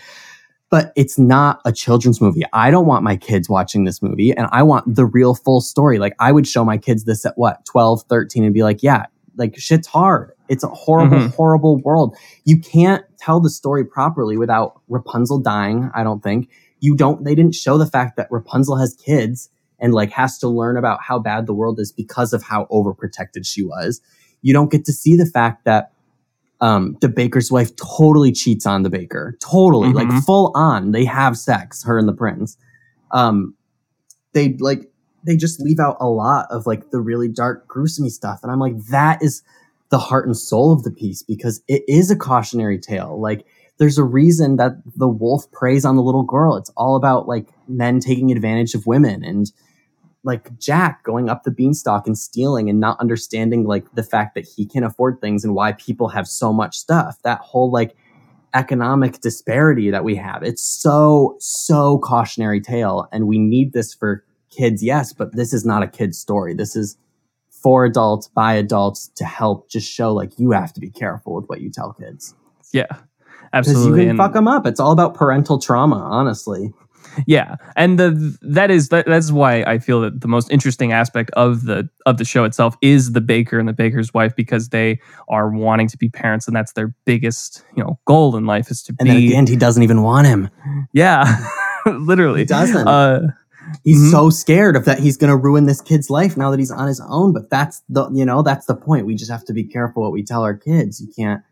But 0.74 0.92
it's 0.96 1.20
not 1.20 1.60
a 1.64 1.70
children's 1.70 2.20
movie. 2.20 2.42
I 2.52 2.72
don't 2.72 2.86
want 2.86 3.04
my 3.04 3.16
kids 3.16 3.48
watching 3.48 3.84
this 3.84 4.02
movie, 4.02 4.32
and 4.32 4.48
I 4.50 4.64
want 4.64 4.92
the 4.92 5.06
real 5.06 5.36
full 5.36 5.60
story. 5.60 6.00
Like, 6.00 6.16
I 6.18 6.32
would 6.32 6.48
show 6.48 6.64
my 6.64 6.78
kids 6.78 7.04
this 7.04 7.24
at 7.24 7.38
what 7.38 7.64
12, 7.64 8.02
13, 8.08 8.42
and 8.42 8.52
be 8.52 8.64
like, 8.64 8.82
yeah, 8.82 9.06
like 9.36 9.56
shit's 9.56 9.86
hard. 9.86 10.32
It's 10.48 10.64
a 10.64 10.68
horrible, 10.68 11.16
Mhm. 11.18 11.34
horrible 11.34 11.76
world. 11.82 12.16
You 12.44 12.58
can't 12.58 13.04
tell 13.20 13.38
the 13.38 13.50
story 13.50 13.84
properly 13.84 14.36
without 14.36 14.80
Rapunzel 14.88 15.38
dying. 15.38 15.92
I 15.94 16.02
don't 16.02 16.24
think 16.24 16.48
you 16.80 16.96
don't. 16.96 17.22
They 17.22 17.36
didn't 17.36 17.54
show 17.54 17.78
the 17.78 17.86
fact 17.86 18.16
that 18.16 18.26
Rapunzel 18.32 18.74
has 18.74 18.94
kids 18.94 19.50
and 19.78 19.94
like 19.94 20.10
has 20.10 20.38
to 20.40 20.48
learn 20.48 20.76
about 20.76 20.98
how 21.02 21.20
bad 21.20 21.46
the 21.46 21.54
world 21.54 21.78
is 21.78 21.92
because 21.92 22.32
of 22.32 22.42
how 22.42 22.66
overprotected 22.72 23.46
she 23.46 23.64
was. 23.64 24.00
You 24.42 24.52
don't 24.52 24.72
get 24.72 24.84
to 24.86 24.92
see 24.92 25.14
the 25.16 25.24
fact 25.24 25.66
that 25.66 25.92
um, 26.60 26.96
the 27.00 27.08
baker's 27.08 27.50
wife 27.52 27.74
totally 27.76 28.32
cheats 28.32 28.64
on 28.66 28.82
the 28.82 28.90
baker, 28.90 29.36
totally 29.40 29.88
Mhm. 29.90 29.94
like 29.94 30.22
full 30.24 30.52
on. 30.54 30.92
They 30.92 31.04
have 31.04 31.36
sex, 31.36 31.82
her 31.84 31.98
and 31.98 32.08
the 32.08 32.12
prince. 32.12 32.56
Um, 33.12 33.54
they 34.32 34.56
like 34.60 34.90
they 35.26 35.36
just 35.36 35.58
leave 35.60 35.80
out 35.80 35.96
a 36.00 36.08
lot 36.08 36.46
of 36.50 36.66
like 36.66 36.90
the 36.90 37.00
really 37.00 37.28
dark, 37.28 37.66
gruesome 37.66 38.08
stuff, 38.10 38.40
and 38.42 38.52
I'm 38.52 38.58
like, 38.60 38.78
that 38.90 39.22
is 39.22 39.42
the 39.90 39.98
heart 39.98 40.26
and 40.26 40.36
soul 40.36 40.72
of 40.72 40.82
the 40.82 40.90
piece 40.90 41.22
because 41.22 41.62
it 41.68 41.82
is 41.88 42.10
a 42.10 42.16
cautionary 42.16 42.78
tale. 42.78 43.20
Like, 43.20 43.46
there's 43.78 43.98
a 43.98 44.04
reason 44.04 44.56
that 44.56 44.72
the 44.96 45.08
wolf 45.08 45.50
preys 45.52 45.84
on 45.84 45.96
the 45.96 46.02
little 46.02 46.22
girl. 46.24 46.56
It's 46.56 46.70
all 46.76 46.96
about 46.96 47.26
like 47.28 47.48
men 47.68 48.00
taking 48.00 48.30
advantage 48.32 48.74
of 48.74 48.86
women 48.86 49.22
and 49.24 49.50
like 50.24 50.58
Jack 50.58 51.02
going 51.04 51.28
up 51.28 51.44
the 51.44 51.50
beanstalk 51.50 52.06
and 52.06 52.16
stealing 52.18 52.68
and 52.70 52.80
not 52.80 52.98
understanding 52.98 53.64
like 53.64 53.84
the 53.94 54.02
fact 54.02 54.34
that 54.34 54.44
he 54.46 54.66
can 54.66 54.82
afford 54.82 55.20
things 55.20 55.44
and 55.44 55.54
why 55.54 55.72
people 55.72 56.08
have 56.08 56.26
so 56.26 56.52
much 56.52 56.76
stuff. 56.78 57.18
That 57.22 57.40
whole 57.40 57.70
like 57.70 57.94
economic 58.54 59.20
disparity 59.20 59.90
that 59.90 60.04
we 60.04 60.14
have. 60.16 60.42
It's 60.42 60.62
so, 60.62 61.36
so 61.40 61.98
cautionary 61.98 62.60
tale. 62.60 63.08
And 63.12 63.26
we 63.26 63.38
need 63.38 63.72
this 63.72 63.92
for 63.92 64.24
kids, 64.50 64.82
yes, 64.82 65.12
but 65.12 65.34
this 65.34 65.52
is 65.52 65.64
not 65.64 65.82
a 65.82 65.88
kid's 65.88 66.18
story. 66.18 66.54
This 66.54 66.76
is 66.76 66.96
for 67.50 67.84
adults, 67.84 68.28
by 68.28 68.54
adults 68.54 69.08
to 69.16 69.24
help 69.24 69.68
just 69.68 69.90
show 69.90 70.12
like 70.14 70.38
you 70.38 70.52
have 70.52 70.72
to 70.74 70.80
be 70.80 70.90
careful 70.90 71.34
with 71.34 71.46
what 71.46 71.60
you 71.60 71.70
tell 71.70 71.92
kids. 71.94 72.34
yeah 72.72 72.86
Absolutely. 73.52 73.82
Because 73.84 73.98
you 73.98 74.02
can 74.02 74.10
And- 74.10 74.18
fuck 74.18 74.32
them 74.32 74.48
up. 74.48 74.66
It's 74.66 74.80
all 74.80 74.90
about 74.92 75.14
parental 75.14 75.58
trauma, 75.60 75.96
honestly. 75.96 76.72
Yeah, 77.26 77.56
and 77.76 77.98
the 77.98 78.36
that 78.42 78.70
is 78.70 78.88
that, 78.88 79.06
that's 79.06 79.30
why 79.32 79.62
I 79.62 79.78
feel 79.78 80.00
that 80.02 80.20
the 80.20 80.28
most 80.28 80.50
interesting 80.50 80.92
aspect 80.92 81.30
of 81.32 81.64
the 81.64 81.88
of 82.06 82.18
the 82.18 82.24
show 82.24 82.44
itself 82.44 82.76
is 82.82 83.12
the 83.12 83.20
baker 83.20 83.58
and 83.58 83.68
the 83.68 83.72
baker's 83.72 84.12
wife 84.14 84.34
because 84.36 84.70
they 84.70 84.98
are 85.28 85.50
wanting 85.50 85.88
to 85.88 85.96
be 85.98 86.08
parents 86.08 86.46
and 86.46 86.56
that's 86.56 86.72
their 86.72 86.94
biggest 87.04 87.62
you 87.76 87.82
know 87.82 87.98
goal 88.06 88.36
in 88.36 88.46
life 88.46 88.70
is 88.70 88.82
to 88.84 88.94
And 88.98 89.08
then 89.08 89.16
at 89.16 89.20
be 89.20 89.28
the 89.30 89.36
end, 89.36 89.48
he 89.48 89.56
doesn't 89.56 89.82
even 89.82 90.02
want 90.02 90.26
him. 90.26 90.48
yeah 90.92 91.44
literally 91.86 92.40
He 92.40 92.46
doesn't. 92.46 92.86
uh 92.88 93.20
he's 93.82 93.98
Mhm. 94.00 94.10
so 94.10 94.30
scared 94.30 94.76
of 94.76 94.84
that 94.84 94.98
he's 94.98 95.16
going 95.16 95.30
to 95.30 95.36
ruin 95.36 95.64
this 95.66 95.80
kid's 95.80 96.10
life 96.10 96.36
now 96.36 96.50
that 96.50 96.58
he's 96.58 96.70
on 96.70 96.86
his 96.86 97.00
own 97.08 97.32
but 97.32 97.48
that's 97.50 97.82
the 97.88 98.08
you 98.12 98.24
know 98.24 98.42
that's 98.42 98.66
the 98.66 98.74
point 98.74 99.06
we 99.06 99.14
just 99.14 99.30
have 99.30 99.44
to 99.46 99.52
be 99.54 99.64
careful 99.64 100.02
what 100.02 100.12
we 100.12 100.22
tell 100.22 100.42
our 100.42 100.54
kids 100.54 101.00
you 101.00 101.08
can't 101.16 101.42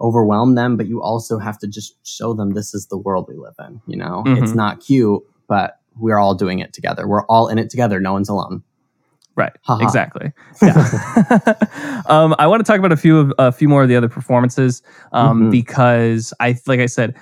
overwhelm 0.00 0.54
them 0.54 0.76
but 0.76 0.86
you 0.86 1.00
also 1.02 1.38
have 1.38 1.58
to 1.58 1.66
just 1.68 1.94
show 2.06 2.34
them 2.34 2.50
this 2.50 2.74
is 2.74 2.86
the 2.86 2.96
world 2.96 3.26
we 3.28 3.36
live 3.36 3.54
in 3.66 3.80
you 3.86 3.96
know 3.96 4.22
it's 4.26 4.52
Mhm. 4.52 4.56
not 4.56 4.80
cute 4.80 5.22
but 5.48 5.78
we're 5.98 6.18
all 6.18 6.34
doing 6.34 6.58
it 6.58 6.72
together 6.72 7.06
we're 7.06 7.24
all 7.26 7.46
in 7.48 7.58
it 7.58 7.70
together 7.70 8.00
no 8.00 8.12
one's 8.12 8.28
alone 8.28 8.62
Right. 9.36 9.52
Haha. 9.62 9.82
Exactly. 9.82 10.32
Yeah. 10.62 12.02
um, 12.06 12.36
I 12.38 12.46
want 12.46 12.64
to 12.64 12.64
talk 12.70 12.78
about 12.78 12.92
a 12.92 12.96
few 12.96 13.18
of 13.18 13.32
a 13.38 13.50
few 13.50 13.68
more 13.68 13.82
of 13.82 13.88
the 13.88 13.96
other 13.96 14.08
performances 14.08 14.80
um, 15.12 15.42
Mhm. 15.44 15.50
because 15.50 16.32
I, 16.38 16.56
like 16.68 16.78
I 16.78 16.86
said, 16.86 17.16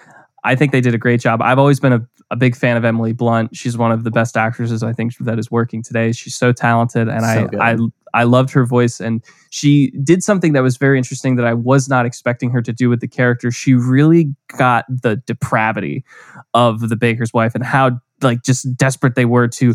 I 0.44 0.54
think 0.56 0.72
they 0.72 0.80
did 0.80 0.94
a 0.94 0.98
great 0.98 1.20
job. 1.20 1.40
I've 1.42 1.58
always 1.58 1.78
been 1.80 1.92
a, 1.92 2.06
a 2.30 2.36
big 2.36 2.56
fan 2.56 2.76
of 2.76 2.84
Emily 2.84 3.12
Blunt. 3.12 3.54
She's 3.56 3.78
one 3.78 3.92
of 3.92 4.02
the 4.04 4.10
best 4.10 4.36
actresses 4.36 4.82
I 4.82 4.92
think 4.92 5.16
that 5.18 5.38
is 5.38 5.50
working 5.50 5.82
today. 5.82 6.12
She's 6.12 6.34
so 6.34 6.52
talented, 6.52 7.08
and 7.08 7.22
So. 7.24 7.58
I, 7.60 7.72
I 7.72 7.76
I 8.14 8.24
loved 8.24 8.50
her 8.50 8.66
voice, 8.66 9.00
and 9.00 9.24
she 9.50 9.90
did 10.02 10.22
something 10.22 10.52
that 10.52 10.62
was 10.62 10.76
very 10.76 10.98
interesting 10.98 11.36
that 11.36 11.46
I 11.46 11.54
was 11.54 11.88
not 11.88 12.04
expecting 12.04 12.50
her 12.50 12.60
to 12.60 12.72
do 12.72 12.90
with 12.90 13.00
the 13.00 13.08
character. 13.08 13.50
She 13.50 13.72
really 13.74 14.34
got 14.58 14.84
the 14.88 15.16
depravity 15.26 16.04
of 16.52 16.88
the 16.88 16.96
baker's 16.96 17.32
wife 17.32 17.54
and 17.54 17.64
how 17.64 18.00
like 18.20 18.42
just 18.42 18.76
desperate 18.76 19.14
they 19.14 19.24
were 19.24 19.48
to 19.48 19.74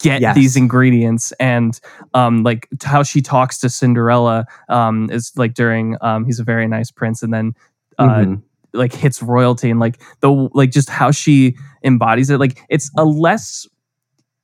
get 0.00 0.20
Yes. 0.20 0.34
these 0.36 0.54
ingredients 0.56 1.32
and 1.40 1.80
um 2.14 2.44
like 2.44 2.68
how 2.84 3.02
she 3.02 3.20
talks 3.20 3.58
to 3.58 3.68
Cinderella 3.68 4.46
um 4.68 5.10
is 5.10 5.32
like 5.36 5.54
during 5.54 5.96
um 6.02 6.24
he's 6.24 6.38
a 6.38 6.44
very 6.44 6.68
nice 6.68 6.90
prince 6.92 7.20
and 7.22 7.32
then 7.34 7.52
uh 7.98 8.04
Mhm. 8.08 8.42
Like 8.72 8.92
hits 8.92 9.22
royalty 9.22 9.70
and 9.70 9.80
like 9.80 10.00
the 10.20 10.30
like 10.54 10.70
just 10.70 10.88
how 10.90 11.10
she 11.10 11.56
embodies 11.84 12.30
it 12.30 12.38
like 12.38 12.60
it's 12.68 12.90
a 12.98 13.04
less 13.04 13.66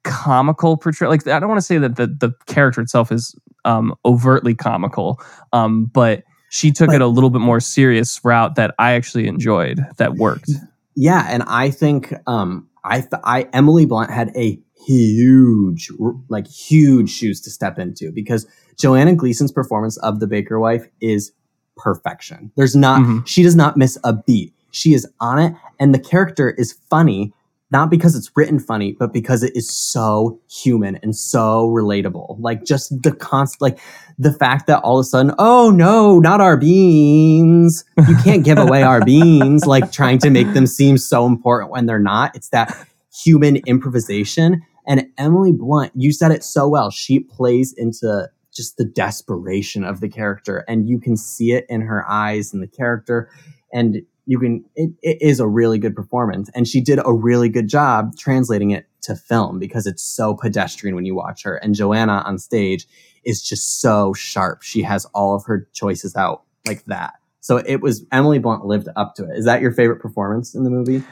comical 0.02 0.76
portrayal 0.76 1.10
like 1.10 1.26
i 1.26 1.38
don't 1.40 1.48
want 1.48 1.58
to 1.58 1.62
say 1.66 1.78
that 1.78 1.96
the 1.96 2.06
the 2.06 2.32
character 2.46 2.80
itself 2.80 3.10
is 3.10 3.34
um 3.64 3.94
overtly 4.04 4.54
comical 4.54 5.18
um 5.52 5.86
but 5.86 6.22
she 6.50 6.70
took 6.70 6.88
But- 6.88 6.96
it 6.96 7.00
a 7.00 7.06
little 7.06 7.30
bit 7.30 7.40
more 7.40 7.60
serious 7.60 8.20
route 8.24 8.54
that 8.56 8.74
i 8.78 8.92
actually 8.92 9.26
enjoyed 9.26 9.80
that 9.98 10.14
worked. 10.14 10.50
Yeah, 10.96 11.26
and 11.28 11.42
I 11.48 11.70
think 11.70 12.14
um 12.28 12.68
I 12.84 13.00
th- 13.00 13.20
I 13.24 13.48
Emily 13.52 13.84
Blunt 13.84 14.10
had 14.12 14.30
a 14.36 14.60
huge 14.86 15.90
like 16.28 16.46
huge 16.46 17.10
shoes 17.10 17.40
to 17.40 17.50
step 17.50 17.80
into 17.80 18.12
because 18.12 18.46
Joanna 18.78 19.16
Gleason's 19.16 19.50
performance 19.50 19.96
of 19.98 20.20
the 20.20 20.28
Baker 20.28 20.60
wife 20.60 20.86
is 21.00 21.32
perfection. 21.76 22.50
There's 22.56 22.76
not 22.76 23.00
Mhm. 23.02 23.26
she 23.26 23.42
does 23.42 23.56
not 23.56 23.76
miss 23.76 23.98
a 24.04 24.12
beat. 24.12 24.52
She 24.70 24.94
is 24.94 25.06
on 25.20 25.38
it 25.38 25.54
and 25.78 25.94
the 25.94 25.98
character 25.98 26.50
is 26.50 26.74
funny 26.90 27.32
not 27.70 27.90
because 27.90 28.14
it's 28.14 28.30
written 28.36 28.60
funny 28.60 28.94
but 28.96 29.12
because 29.12 29.42
it 29.42 29.50
is 29.56 29.68
so 29.68 30.38
human 30.48 30.96
and 31.02 31.16
so 31.16 31.66
relatable. 31.68 32.36
Like 32.38 32.64
just 32.64 33.02
the 33.02 33.10
constant 33.12 33.62
like 33.62 33.78
the 34.18 34.32
fact 34.32 34.66
that 34.68 34.80
all 34.82 34.98
of 34.98 35.02
a 35.02 35.04
sudden, 35.04 35.32
oh 35.38 35.70
no, 35.70 36.20
not 36.20 36.40
our 36.40 36.56
beans. 36.56 37.84
You 38.08 38.16
can't 38.22 38.44
give 38.44 38.58
away 38.58 38.82
our 38.82 39.04
beans, 39.04 39.66
like 39.66 39.90
trying 39.90 40.18
to 40.20 40.30
make 40.30 40.52
them 40.54 40.66
seem 40.66 40.98
so 40.98 41.26
important 41.26 41.70
when 41.72 41.86
they're 41.86 41.98
not. 41.98 42.36
It's 42.36 42.48
that 42.50 42.76
human 43.12 43.56
improvisation. 43.66 44.62
And 44.86 45.06
Emily 45.18 45.50
Blunt, 45.50 45.92
you 45.96 46.12
said 46.12 46.30
it 46.30 46.44
so 46.44 46.68
well. 46.68 46.90
She 46.90 47.18
plays 47.20 47.72
into 47.76 48.28
just 48.54 48.76
the 48.76 48.84
desperation 48.84 49.84
of 49.84 50.00
the 50.00 50.08
character, 50.08 50.64
and 50.68 50.88
you 50.88 51.00
can 51.00 51.16
see 51.16 51.52
it 51.52 51.66
in 51.68 51.80
her 51.82 52.08
eyes 52.08 52.52
and 52.52 52.62
the 52.62 52.68
character. 52.68 53.28
And 53.72 54.02
you 54.26 54.38
can, 54.38 54.64
it, 54.74 54.90
it 55.02 55.18
is 55.20 55.40
a 55.40 55.46
really 55.46 55.78
good 55.78 55.94
performance. 55.94 56.48
And 56.54 56.66
she 56.66 56.80
did 56.80 56.98
a 57.04 57.12
really 57.12 57.48
good 57.48 57.68
job 57.68 58.16
translating 58.16 58.70
it 58.70 58.86
to 59.02 59.14
film 59.14 59.58
because 59.58 59.86
it's 59.86 60.02
so 60.02 60.34
pedestrian 60.34 60.94
when 60.94 61.04
you 61.04 61.14
watch 61.14 61.42
her. 61.42 61.56
And 61.56 61.74
Joanna 61.74 62.22
on 62.24 62.38
stage 62.38 62.86
is 63.24 63.42
just 63.42 63.80
so 63.80 64.14
sharp. 64.14 64.62
She 64.62 64.82
has 64.82 65.04
all 65.06 65.34
of 65.34 65.44
her 65.44 65.68
choices 65.72 66.16
out 66.16 66.44
like 66.66 66.84
that. 66.86 67.14
So 67.40 67.58
it 67.58 67.82
was 67.82 68.06
Emily 68.12 68.38
Blunt 68.38 68.64
lived 68.64 68.88
up 68.96 69.14
to 69.16 69.24
it. 69.24 69.36
Is 69.36 69.44
that 69.44 69.60
your 69.60 69.72
favorite 69.72 70.00
performance 70.00 70.54
in 70.54 70.64
the 70.64 70.70
movie? 70.70 71.02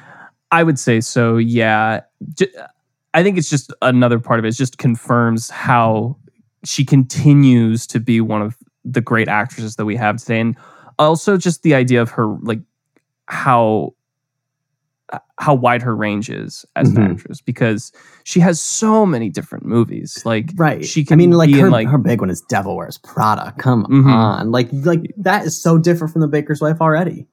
I 0.51 0.63
would 0.63 0.79
say 0.79 1.01
so. 1.01 1.37
Yeah, 1.37 2.01
I 3.13 3.23
think 3.23 3.37
it's 3.37 3.51
just 3.51 3.73
another 3.83 4.19
part 4.19 4.39
of 4.39 4.47
it. 4.47 4.49
It 4.49 4.57
just 4.57 4.79
confirms 4.79 5.51
how 5.51 6.17
she 6.65 6.85
continues 6.85 7.87
to 7.89 8.01
be 8.01 8.21
one 8.21 8.43
of 8.43 8.57
the 8.85 9.01
great 9.01 9.29
actresses 9.29 9.77
that 9.77 9.85
we 9.85 9.97
have 9.97 10.17
today, 10.19 10.41
and 10.41 10.57
also 10.99 11.37
just 11.37 11.63
the 11.63 11.75
idea 11.75 12.01
of 12.03 12.11
her 12.11 12.27
like 12.43 12.61
how 13.27 13.95
how 15.39 15.53
wide 15.55 15.83
her 15.83 15.95
range 15.95 16.31
is 16.31 16.65
as 16.77 16.91
Mhm. 16.91 16.97
an 16.97 17.11
actress 17.13 17.41
because 17.43 17.93
she 18.25 18.41
has 18.41 18.59
so 18.61 19.05
many 19.05 19.29
different 19.29 19.65
movies. 19.67 20.23
Like 20.25 20.51
Right. 20.57 20.83
she 20.85 21.05
can. 21.05 21.15
I 21.15 21.17
mean, 21.19 21.33
like 21.33 21.53
her, 21.55 21.69
like- 21.69 21.89
her 21.89 21.99
big 21.99 22.21
one 22.21 22.31
is 22.31 22.41
Devil 22.49 22.77
Wears 22.77 22.97
Prada. 22.97 23.53
Come 23.59 23.85
Mhm. 23.87 24.07
on, 24.11 24.51
like 24.53 24.69
like 24.73 25.13
that 25.19 25.45
is 25.45 25.61
so 25.61 25.77
different 25.77 26.13
from 26.13 26.23
the 26.23 26.29
Baker's 26.29 26.63
Wife 26.63 26.81
already. 26.81 27.27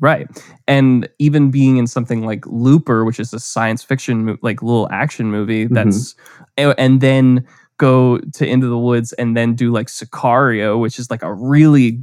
Right. 0.00 0.28
And 0.68 1.08
even 1.18 1.50
being 1.50 1.76
in 1.78 1.86
something 1.86 2.26
like 2.26 2.44
Looper, 2.46 3.04
which 3.06 3.18
is 3.20 3.32
a 3.32 3.38
science 3.40 3.82
fiction, 3.82 4.36
like 4.42 4.60
little 4.62 4.88
action 4.90 5.30
movie, 5.30 5.64
Mm-hmm. 5.64 5.74
that's, 5.74 6.16
and 6.58 7.00
then 7.00 7.44
go 7.84 8.18
to 8.18 8.46
Into 8.46 8.66
the 8.68 8.78
Woods 8.78 9.12
and 9.14 9.36
then 9.36 9.54
do 9.54 9.70
like 9.72 9.88
Sicario, 9.88 10.80
which 10.80 10.98
is 10.98 11.10
like 11.10 11.22
a 11.22 11.32
really 11.32 12.00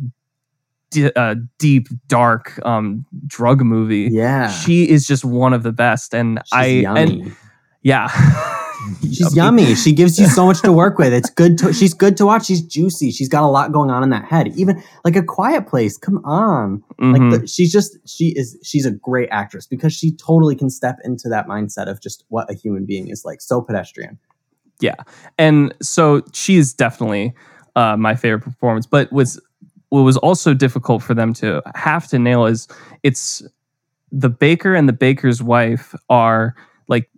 di- 0.92 1.12
uh, 1.16 1.36
deep, 1.58 1.88
dark 2.08 2.60
um, 2.66 3.06
drug 3.28 3.62
movie. 3.62 4.10
Yeah, 4.12 4.50
She 4.52 4.90
is 4.90 5.08
just 5.08 5.26
one 5.26 5.54
of 5.54 5.64
the 5.64 5.72
best. 5.72 6.14
And 6.14 6.40
she's 6.46 6.54
I, 6.54 6.66
yummy. 6.66 7.02
and 7.02 7.36
yeah. 7.82 8.08
She's 9.02 9.36
yummy. 9.36 9.76
She 9.76 9.94
gives 9.94 10.18
you 10.20 10.26
so 10.26 10.48
much 10.48 10.62
to 10.64 10.72
work 10.74 10.98
with. 10.98 11.14
It's 11.14 11.30
good. 11.30 11.60
To, 11.60 11.72
she's 11.72 11.94
good 11.94 12.18
to 12.18 12.26
watch. 12.26 12.48
She's 12.48 12.64
juicy. 12.64 13.12
She's 13.12 13.30
got 13.30 13.44
a 13.44 13.48
lot 13.48 13.72
going 13.72 13.92
on 13.92 14.02
in 14.02 14.10
that 14.10 14.26
head. 14.26 14.48
Even 14.58 14.82
like 15.06 15.16
a 15.16 15.22
Quiet 15.22 15.68
Place. 15.68 15.98
Come 16.00 16.20
on. 16.26 16.84
Mhm. 17.00 17.14
Like 17.14 17.42
the, 17.42 17.48
she's 17.48 17.72
just 17.72 17.98
she 18.08 18.34
is 18.36 18.58
she's 18.64 18.88
a 18.88 18.92
great 18.92 19.30
actress 19.32 19.68
because 19.68 19.94
she 19.94 20.12
totally 20.16 20.56
can 20.56 20.72
step 20.72 20.98
into 21.04 21.30
that 21.30 21.46
mindset 21.48 21.88
of 21.88 22.02
just 22.02 22.26
what 22.30 22.50
a 22.50 22.56
human 22.56 22.86
being 22.88 23.08
is 23.10 23.24
like. 23.24 23.40
So 23.40 23.62
pedestrian. 23.62 24.18
And 25.38 25.74
so 25.82 26.22
she 26.34 26.58
is 26.58 26.74
definitely 26.74 27.34
uh, 27.76 27.96
my 27.98 28.16
favorite 28.16 28.42
performance. 28.42 28.86
But 28.86 29.12
was 29.12 29.40
what 29.90 30.02
was 30.02 30.18
also 30.18 30.54
difficult 30.54 31.04
for 31.04 31.14
them 31.14 31.34
to 31.34 31.62
have 31.76 32.08
to 32.08 32.20
nail 32.20 32.46
is 32.46 32.68
it's 33.04 33.44
the 34.12 34.30
baker 34.30 34.74
and 34.76 34.88
the 34.90 34.94
baker's 34.94 35.42
wife 35.44 35.94
are 36.10 36.56
like 36.88 37.10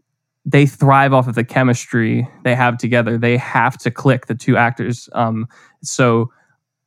they 0.45 0.65
thrive 0.65 1.13
off 1.13 1.27
of 1.27 1.35
the 1.35 1.43
chemistry 1.43 2.27
they 2.43 2.55
have 2.55 2.77
together. 2.77 3.17
They 3.17 3.37
have 3.37 3.77
to 3.79 3.91
click 3.91 4.25
the 4.27 4.35
two 4.35 4.57
actors. 4.57 5.07
Um, 5.13 5.47
so 5.83 6.31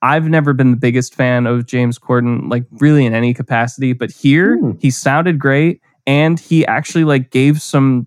I've 0.02 0.28
never 0.28 0.52
been 0.52 0.72
the 0.72 0.76
biggest 0.76 1.14
fan 1.14 1.46
of 1.46 1.66
James 1.66 1.98
Corden, 1.98 2.50
like 2.50 2.64
really 2.72 3.06
in 3.06 3.14
any 3.14 3.32
capacity, 3.32 3.92
but 3.92 4.10
here 4.10 4.58
Hmm. 4.58 4.72
he 4.80 4.90
sounded 4.90 5.38
great 5.38 5.80
and 6.06 6.38
he 6.38 6.66
actually 6.66 7.04
like 7.04 7.30
gave 7.30 7.62
some 7.62 8.06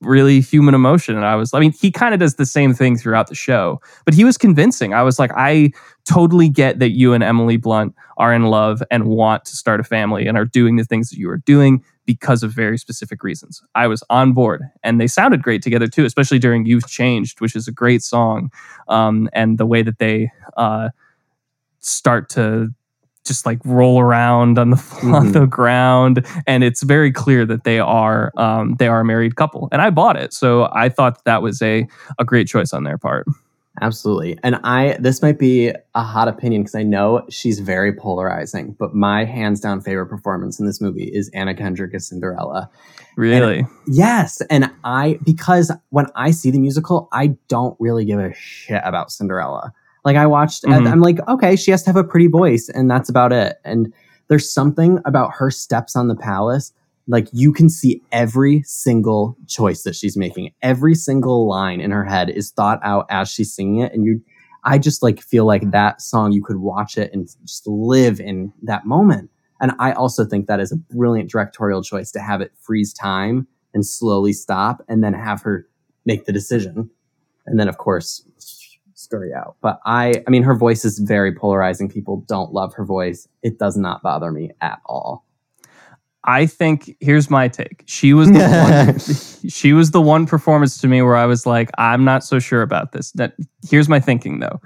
really 0.00 0.40
human 0.40 0.74
emotion. 0.74 1.16
And 1.16 1.24
I 1.24 1.34
was, 1.36 1.52
I 1.52 1.60
mean, 1.60 1.72
he 1.72 1.90
kind 1.90 2.14
of 2.14 2.20
does 2.20 2.36
the 2.36 2.46
same 2.46 2.72
thing 2.72 2.96
throughout 2.96 3.28
the 3.28 3.34
show, 3.34 3.80
but 4.04 4.14
he 4.14 4.24
was 4.24 4.38
convincing. 4.38 4.94
I 4.94 5.02
was 5.02 5.18
like, 5.18 5.30
I 5.36 5.72
totally 6.04 6.48
get 6.48 6.78
that 6.78 6.90
you 6.90 7.12
and 7.12 7.22
Emily 7.22 7.56
Blunt 7.56 7.94
are 8.16 8.32
in 8.32 8.44
love 8.44 8.82
and 8.90 9.04
want 9.04 9.44
to 9.46 9.56
start 9.56 9.80
a 9.80 9.84
family 9.84 10.26
and 10.26 10.38
are 10.38 10.44
doing 10.44 10.76
the 10.76 10.84
things 10.84 11.10
that 11.10 11.18
you 11.18 11.28
are 11.30 11.38
doing 11.38 11.84
because 12.06 12.42
of 12.42 12.50
very 12.50 12.78
specific 12.78 13.22
reasons. 13.22 13.62
I 13.74 13.86
was 13.86 14.02
on 14.10 14.32
board 14.32 14.62
and 14.82 15.00
they 15.00 15.06
sounded 15.06 15.42
great 15.42 15.62
together 15.62 15.86
too, 15.86 16.04
especially 16.04 16.38
during 16.38 16.64
You've 16.64 16.88
Changed, 16.88 17.40
which 17.40 17.54
is 17.54 17.68
a 17.68 17.72
great 17.72 18.02
song. 18.02 18.50
Um, 18.88 19.28
and 19.32 19.58
the 19.58 19.66
way 19.66 19.82
that 19.82 19.98
they 19.98 20.30
uh, 20.56 20.88
start 21.80 22.28
to 22.30 22.74
just 23.26 23.44
like 23.46 23.58
roll 23.64 24.00
around 24.00 24.58
on 24.58 24.70
the 24.70 24.76
on 25.02 25.26
Mhm. 25.28 25.32
the 25.32 25.46
ground 25.46 26.26
and 26.46 26.64
it's 26.64 26.82
very 26.82 27.12
clear 27.12 27.44
that 27.46 27.64
they 27.64 27.78
are 27.78 28.32
um, 28.36 28.76
they 28.78 28.88
are 28.88 29.00
a 29.00 29.04
married 29.04 29.36
couple 29.36 29.68
and 29.72 29.82
i 29.82 29.90
bought 29.90 30.16
it 30.16 30.32
so 30.32 30.68
i 30.72 30.88
thought 30.88 31.22
that 31.24 31.42
was 31.42 31.60
a 31.62 31.86
a 32.18 32.24
great 32.24 32.48
choice 32.48 32.72
on 32.72 32.84
their 32.84 32.98
part 32.98 33.26
Absolutely. 33.82 34.36
And 34.42 34.56
I 34.64 34.96
this 34.98 35.22
might 35.22 35.38
be 35.38 35.72
a 35.94 36.02
hot 36.02 36.26
opinion 36.28 36.62
because 36.62 36.74
I 36.74 36.82
know 36.82 37.24
she's 37.30 37.60
very 37.60 37.94
polarizing, 37.94 38.74
but 38.78 38.94
my 38.94 39.24
hands 39.24 39.60
down 39.60 39.80
favorite 39.80 40.08
performance 40.08 40.58
in 40.60 40.66
this 40.66 40.80
movie 40.82 41.04
is 41.04 41.30
Anna 41.32 41.54
Kendrick 41.54 41.94
as 41.94 42.08
Cinderella. 42.08 42.68
really 43.16 43.64
Yes, 43.86 44.42
and 44.50 44.70
I 44.84 45.18
because 45.24 45.72
when 45.90 46.06
I 46.16 46.32
see 46.32 46.50
the 46.50 46.58
musical, 46.58 47.08
I 47.12 47.36
don't 47.48 47.76
really 47.80 48.04
give 48.04 48.18
a 48.18 48.34
shit 48.34 48.82
about 48.84 49.12
Cinderella. 49.12 49.72
Like 50.04 50.16
I 50.16 50.26
watched, 50.26 50.64
Mhm. 50.64 50.90
I'm 50.90 51.00
like, 51.00 51.18
okay, 51.28 51.56
she 51.56 51.70
has 51.70 51.82
to 51.84 51.90
have 51.90 51.96
a 51.96 52.04
pretty 52.04 52.26
voice, 52.26 52.68
and 52.68 52.90
that's 52.90 53.08
about 53.08 53.32
it. 53.32 53.58
And 53.64 53.92
there's 54.28 54.50
something 54.50 54.98
about 55.04 55.32
her 55.34 55.50
steps 55.50 55.96
on 55.96 56.08
the 56.08 56.14
palace, 56.14 56.72
like 57.06 57.28
you 57.32 57.52
can 57.52 57.68
see 57.68 58.00
every 58.12 58.62
single 58.64 59.36
choice 59.46 59.82
that 59.82 59.96
she's 59.96 60.16
making. 60.16 60.52
Every 60.62 60.94
single 60.94 61.48
line 61.48 61.80
in 61.80 61.90
her 61.90 62.04
head 62.04 62.30
is 62.30 62.50
thought 62.50 62.78
out 62.82 63.06
as 63.10 63.28
she's 63.28 63.52
singing 63.52 63.78
it, 63.80 63.92
and 63.92 64.04
you. 64.04 64.20
I 64.62 64.76
just 64.76 65.02
like 65.02 65.22
feel 65.22 65.46
like 65.46 65.70
that 65.70 66.02
song 66.02 66.32
you 66.32 66.42
could 66.44 66.58
watch 66.58 66.98
it 66.98 67.10
and 67.14 67.26
just 67.46 67.66
live 67.66 68.20
in 68.20 68.52
that 68.64 68.84
moment. 68.84 69.30
And 69.58 69.72
I 69.78 69.92
also 69.92 70.26
think 70.26 70.48
that 70.48 70.60
is 70.60 70.70
a 70.70 70.76
brilliant 70.76 71.30
directorial 71.30 71.82
choice 71.82 72.10
to 72.12 72.20
have 72.20 72.42
it 72.42 72.52
freeze 72.60 72.92
time 72.92 73.46
and 73.72 73.86
slowly 73.86 74.34
stop 74.34 74.82
and 74.86 75.02
then 75.02 75.14
have 75.14 75.40
her 75.40 75.66
make 76.04 76.26
the 76.26 76.32
decision. 76.32 76.90
And 77.46 77.58
then 77.58 77.68
of 77.68 77.78
course 77.78 78.22
scurry 79.10 79.32
out. 79.34 79.56
But 79.60 79.80
I 79.84 80.22
I 80.26 80.30
mean 80.30 80.42
her 80.44 80.54
voice 80.54 80.84
is 80.84 80.98
very 80.98 81.34
polarizing. 81.34 81.88
People 81.88 82.24
don't 82.28 82.52
love 82.52 82.74
her 82.74 82.84
voice. 82.84 83.26
It 83.42 83.58
does 83.58 83.76
not 83.76 84.02
bother 84.02 84.30
me 84.30 84.50
at 84.60 84.80
all. 84.86 85.24
I 86.24 86.44
think 86.46 86.96
here's 87.00 87.30
my 87.30 87.48
take. 87.48 87.82
She 87.86 88.12
was 88.12 88.28
the 88.30 88.40
one, 88.40 88.98
she 89.50 89.72
was 89.72 89.90
the 89.92 90.02
one 90.02 90.26
performance 90.26 90.78
to 90.82 90.86
me 90.86 91.00
where 91.00 91.16
I 91.16 91.24
was 91.24 91.46
like, 91.46 91.70
I'm 91.78 92.04
not 92.04 92.22
so 92.22 92.38
sure 92.38 92.60
about 92.60 92.92
this. 92.92 93.10
That 93.12 93.32
here's 93.68 93.88
my 93.88 94.00
thinking 94.00 94.38
though. 94.40 94.60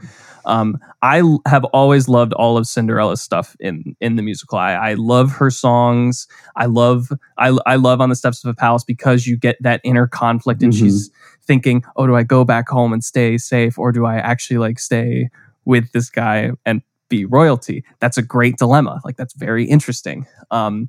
Um, 0.47 0.79
I 1.01 1.23
have 1.47 1.65
always 1.67 2.07
loved 2.09 2.33
all 2.35 2.59
of 2.59 2.67
Cinderella's 2.67 3.23
stuff 3.23 3.57
in 3.61 3.97
in 4.01 4.17
the 4.17 4.23
musical. 4.23 4.59
I, 4.59 4.73
I 4.75 4.95
love 4.95 5.31
her 5.33 5.49
songs. 5.49 6.27
I 6.57 6.67
love 6.67 7.09
I, 7.39 7.57
I 7.67 7.77
love 7.77 8.01
on 8.03 8.09
the 8.11 8.17
steps 8.17 8.45
of 8.45 8.51
a 8.51 8.55
palace 8.55 8.85
because 8.85 9.27
you 9.27 9.39
get 9.39 9.57
that 9.63 9.81
inner 9.85 10.07
conflict, 10.07 10.63
and 10.63 10.73
Mhm. 10.73 10.79
she's 10.79 11.11
thinking, 11.47 11.85
oh, 11.97 12.07
do 12.07 12.15
I 12.17 12.23
go 12.23 12.45
back 12.45 12.69
home 12.69 12.93
and 12.93 13.03
stay 13.05 13.39
safe, 13.39 13.79
or 13.79 13.93
do 13.93 14.07
I 14.07 14.17
actually 14.17 14.59
like 14.59 14.79
stay 14.79 15.29
with 15.65 15.91
this 15.93 16.11
guy 16.11 16.51
and 16.67 16.83
be 17.09 17.25
royalty? 17.25 17.85
That's 18.01 18.19
a 18.19 18.23
great 18.23 18.57
dilemma. 18.59 19.01
Like 19.05 19.17
that's 19.17 19.35
very 19.35 19.65
interesting. 19.65 20.27
Um, 20.51 20.89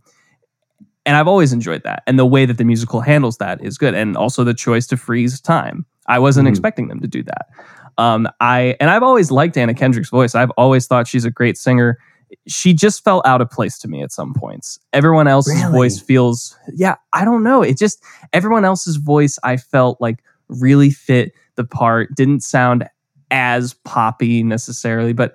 and 1.05 1.15
I've 1.15 1.27
always 1.27 1.53
enjoyed 1.53 1.83
that. 1.83 2.01
And 2.07 2.17
the 2.17 2.25
way 2.25 2.45
that 2.45 2.57
the 2.57 2.63
musical 2.65 3.01
handles 3.01 3.37
that 3.37 3.63
is 3.63 3.77
good. 3.77 3.93
And 3.93 4.17
also 4.17 4.43
the 4.43 4.53
choice 4.55 4.87
to 4.87 4.97
freeze 4.97 5.39
time. 5.39 5.85
I 6.07 6.17
wasn't 6.19 6.47
Mhm. 6.47 6.51
expecting 6.51 6.87
them 6.87 6.99
to 7.01 7.07
do 7.07 7.21
that. 7.23 7.47
Um, 7.97 8.27
I 8.41 8.75
and 8.79 8.89
I've 8.89 9.03
always 9.03 9.31
liked 9.31 9.55
Anna 9.57 9.73
Kendrick's 9.73 10.09
voice. 10.09 10.35
I've 10.35 10.51
always 10.57 10.87
thought 10.87 11.07
she's 11.07 11.23
a 11.25 11.31
great 11.31 11.57
singer. 11.57 11.97
She 12.47 12.73
just 12.73 13.03
felt 13.03 13.25
out 13.25 13.39
of 13.39 13.49
place 13.51 13.77
to 13.79 13.87
me 13.87 14.01
at 14.01 14.11
some 14.11 14.33
points. 14.33 14.79
Everyone 14.93 15.27
else's 15.27 15.61
Really? 15.61 15.71
voice 15.71 15.99
feels, 15.99 16.57
yeah, 16.73 16.95
I 17.13 17.23
don't 17.23 17.43
know. 17.43 17.61
It 17.61 17.77
just 17.77 18.03
everyone 18.33 18.65
else's 18.65 18.95
voice 18.97 19.37
I 19.43 19.57
felt 19.57 20.01
like 20.01 20.23
really 20.49 20.89
fit 20.89 21.33
the 21.55 21.63
part. 21.63 22.13
Didn't 22.15 22.41
sound 22.41 22.87
as 23.31 23.73
poppy 23.85 24.43
necessarily, 24.43 25.13
but 25.13 25.33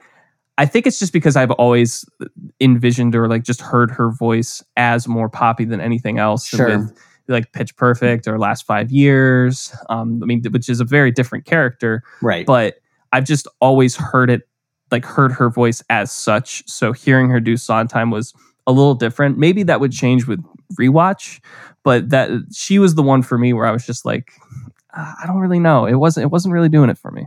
I 0.59 0.67
think 0.67 0.87
it's 0.87 0.99
just 0.99 1.13
because 1.13 1.37
I've 1.37 1.51
always 1.53 2.05
envisioned 2.61 3.15
or 3.17 3.29
like 3.29 3.43
just 3.45 3.61
heard 3.63 3.91
her 3.91 4.11
voice 4.11 4.63
as 4.77 5.09
more 5.09 5.29
poppy 5.29 5.65
than 5.65 5.81
anything 5.81 6.19
else. 6.19 6.47
Sure. 6.47 6.79
With 6.79 6.99
like 7.29 7.53
Pitch 7.53 7.77
Perfect 7.77 8.27
or 8.27 8.39
Last 8.39 8.67
Five 8.67 8.91
Years. 8.91 9.75
Um, 9.89 10.21
I 10.23 10.27
mean, 10.27 10.43
which 10.51 10.69
is 10.69 10.81
a 10.81 10.85
very 10.85 11.11
different 11.13 11.45
character, 11.47 12.03
Right. 12.21 12.45
but 12.45 12.75
I've 13.13 13.25
just 13.25 13.47
always 13.61 13.97
heard 13.97 14.31
it, 14.31 14.43
like 14.91 15.05
heard 15.05 15.33
her 15.33 15.49
voice 15.49 15.83
as 15.91 16.11
such. 16.13 16.69
So 16.69 16.93
hearing 16.93 17.31
her 17.31 17.39
do 17.41 17.57
Sondheim 17.57 18.11
was 18.11 18.35
a 18.67 18.73
little 18.73 18.95
different. 18.95 19.39
Maybe 19.39 19.63
that 19.63 19.81
would 19.81 19.93
change 19.93 20.27
with 20.27 20.45
rewatch, 20.79 21.41
but 21.85 22.11
that 22.11 22.31
she 22.53 22.79
was 22.79 22.97
the 22.97 23.03
one 23.03 23.23
for 23.23 23.39
me 23.39 23.53
where 23.53 23.67
I 23.67 23.71
was 23.71 23.87
just 23.87 24.05
like, 24.05 24.33
"Ah, 24.95 25.17
I 25.23 25.27
don't 25.27 25.39
really 25.39 25.59
know. 25.61 25.87
It 25.87 25.95
wasn't. 25.95 26.25
It 26.25 26.29
wasn't 26.29 26.53
really 26.53 26.69
doing 26.69 26.91
it 26.91 26.99
for 26.99 27.11
me. 27.11 27.27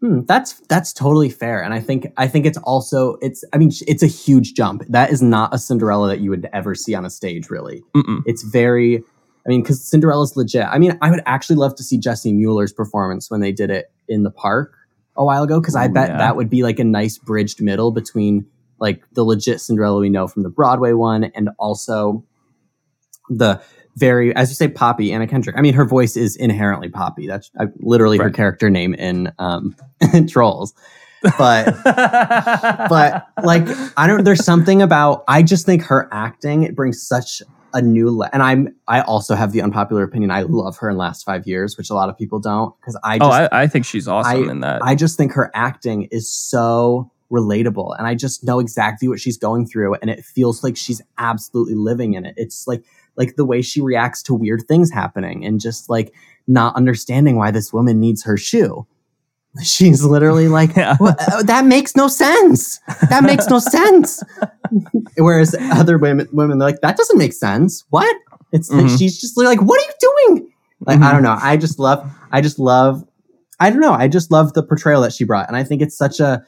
Hmm, 0.00 0.20
that's 0.26 0.60
that's 0.68 0.92
totally 0.92 1.30
fair, 1.30 1.62
and 1.62 1.72
I 1.72 1.80
think 1.80 2.12
I 2.16 2.28
think 2.28 2.46
it's 2.46 2.58
also 2.58 3.16
it's 3.22 3.44
I 3.52 3.58
mean 3.58 3.70
it's 3.86 4.02
a 4.02 4.06
huge 4.06 4.54
jump. 4.54 4.82
That 4.88 5.10
is 5.10 5.22
not 5.22 5.54
a 5.54 5.58
Cinderella 5.58 6.08
that 6.08 6.20
you 6.20 6.30
would 6.30 6.48
ever 6.52 6.74
see 6.74 6.94
on 6.94 7.04
a 7.04 7.10
stage. 7.10 7.48
Really, 7.50 7.82
Mm-mm. 7.94 8.22
it's 8.26 8.42
very. 8.42 9.02
I 9.46 9.50
mean, 9.50 9.62
because 9.62 9.86
Cinderella's 9.86 10.36
legit. 10.36 10.64
I 10.64 10.78
mean, 10.78 10.98
I 11.02 11.10
would 11.10 11.22
actually 11.26 11.56
love 11.56 11.74
to 11.76 11.82
see 11.82 11.98
Jessie 11.98 12.32
Mueller's 12.32 12.72
performance 12.72 13.30
when 13.30 13.40
they 13.40 13.52
did 13.52 13.70
it 13.70 13.92
in 14.08 14.22
the 14.22 14.30
park 14.30 14.74
a 15.16 15.24
while 15.24 15.42
ago, 15.42 15.60
because 15.60 15.76
I 15.76 15.88
bet 15.88 16.10
yeah. 16.10 16.16
that 16.18 16.36
would 16.36 16.48
be 16.48 16.62
like 16.62 16.78
a 16.78 16.84
nice 16.84 17.18
bridged 17.18 17.62
middle 17.62 17.90
between 17.90 18.46
like 18.80 19.02
the 19.12 19.22
legit 19.22 19.60
Cinderella 19.60 20.00
we 20.00 20.08
know 20.08 20.26
from 20.26 20.42
the 20.42 20.50
Broadway 20.50 20.92
one 20.92 21.24
and 21.24 21.50
also 21.58 22.24
the 23.28 23.62
very, 23.96 24.34
as 24.34 24.50
you 24.50 24.54
say, 24.54 24.68
poppy 24.68 25.12
Anna 25.12 25.26
Kendrick. 25.26 25.56
I 25.56 25.60
mean, 25.60 25.74
her 25.74 25.84
voice 25.84 26.16
is 26.16 26.36
inherently 26.36 26.88
poppy. 26.88 27.26
That's 27.26 27.50
literally 27.76 28.18
her 28.18 28.30
character 28.30 28.70
name 28.70 28.94
in 28.94 29.32
um, 29.38 29.76
Trolls. 30.28 30.74
But 31.38 31.74
but 31.84 33.26
like 33.42 33.62
I 33.96 34.06
don't. 34.06 34.24
There's 34.24 34.44
something 34.44 34.82
about 34.82 35.24
I 35.26 35.42
just 35.42 35.64
think 35.64 35.82
her 35.84 36.08
acting 36.12 36.64
it 36.64 36.74
brings 36.74 37.02
such 37.02 37.40
a 37.72 37.80
new. 37.80 38.10
Le- 38.10 38.28
and 38.32 38.42
I'm 38.42 38.74
I 38.88 39.00
also 39.00 39.34
have 39.34 39.52
the 39.52 39.62
unpopular 39.62 40.02
opinion. 40.02 40.30
I 40.30 40.42
love 40.42 40.76
her 40.78 40.90
in 40.90 40.98
Last 40.98 41.24
Five 41.24 41.46
Years, 41.46 41.78
which 41.78 41.88
a 41.88 41.94
lot 41.94 42.10
of 42.10 42.18
people 42.18 42.40
don't 42.40 42.78
because 42.78 42.98
I 43.02 43.18
just 43.18 43.30
oh, 43.30 43.32
I, 43.32 43.62
I 43.62 43.66
think 43.66 43.86
she's 43.86 44.06
awesome 44.06 44.50
in 44.50 44.60
that. 44.60 44.82
I 44.82 44.94
just 44.94 45.16
think 45.16 45.32
her 45.32 45.50
acting 45.54 46.08
is 46.10 46.30
so 46.30 47.10
relatable 47.32 47.96
and 47.98 48.06
I 48.06 48.14
just 48.14 48.44
know 48.44 48.60
exactly 48.60 49.08
what 49.08 49.18
she's 49.18 49.38
going 49.38 49.66
through 49.66 49.94
and 49.94 50.10
it 50.10 50.24
feels 50.24 50.62
like 50.62 50.76
she's 50.76 51.00
absolutely 51.18 51.74
living 51.74 52.14
in 52.14 52.26
it. 52.26 52.34
It's 52.36 52.66
like 52.66 52.84
like 53.16 53.36
the 53.36 53.44
way 53.44 53.62
she 53.62 53.80
reacts 53.80 54.22
to 54.24 54.34
weird 54.34 54.62
things 54.68 54.90
happening 54.90 55.44
and 55.44 55.60
just 55.60 55.88
like 55.88 56.12
not 56.46 56.74
understanding 56.76 57.36
why 57.36 57.50
this 57.50 57.72
woman 57.72 58.00
needs 58.00 58.22
her 58.24 58.36
shoe. 58.36 58.86
She's 59.62 60.02
literally 60.02 60.48
like, 60.48 60.74
Yeah. 60.76 60.96
"Well, 60.98 61.14
uh, 61.18 61.42
that 61.44 61.64
makes 61.64 61.94
no 61.94 62.08
sense. 62.08 62.80
That 63.08 63.22
makes 63.22 63.48
no 63.48 63.60
sense. 63.60 64.22
Whereas 65.16 65.54
other 65.72 65.96
women, 65.98 66.28
women, 66.32 66.58
they're 66.58 66.68
like, 66.68 66.80
that 66.80 66.96
doesn't 66.96 67.18
make 67.18 67.32
sense. 67.32 67.84
What? 67.90 68.14
It's 68.52 68.70
like 68.70 68.86
Mhm. 68.86 68.98
she's 68.98 69.20
just 69.20 69.36
like, 69.36 69.60
what 69.62 69.80
are 69.80 69.84
you 69.84 69.92
doing? 70.28 70.50
Like, 70.86 71.00
I 71.00 71.12
don't 71.12 71.22
know. 71.22 71.36
I 71.40 71.56
just 71.56 71.78
love, 71.78 72.04
I 72.32 72.40
just 72.40 72.58
love, 72.58 73.04
I 73.60 73.70
don't 73.70 73.80
know. 73.80 73.92
I 73.92 74.08
just 74.08 74.30
love 74.32 74.52
the 74.54 74.62
portrayal 74.62 75.00
that 75.02 75.12
she 75.12 75.24
brought. 75.24 75.46
And 75.48 75.56
I 75.56 75.62
think 75.64 75.80
it's 75.82 75.96
such 75.96 76.18
a, 76.20 76.44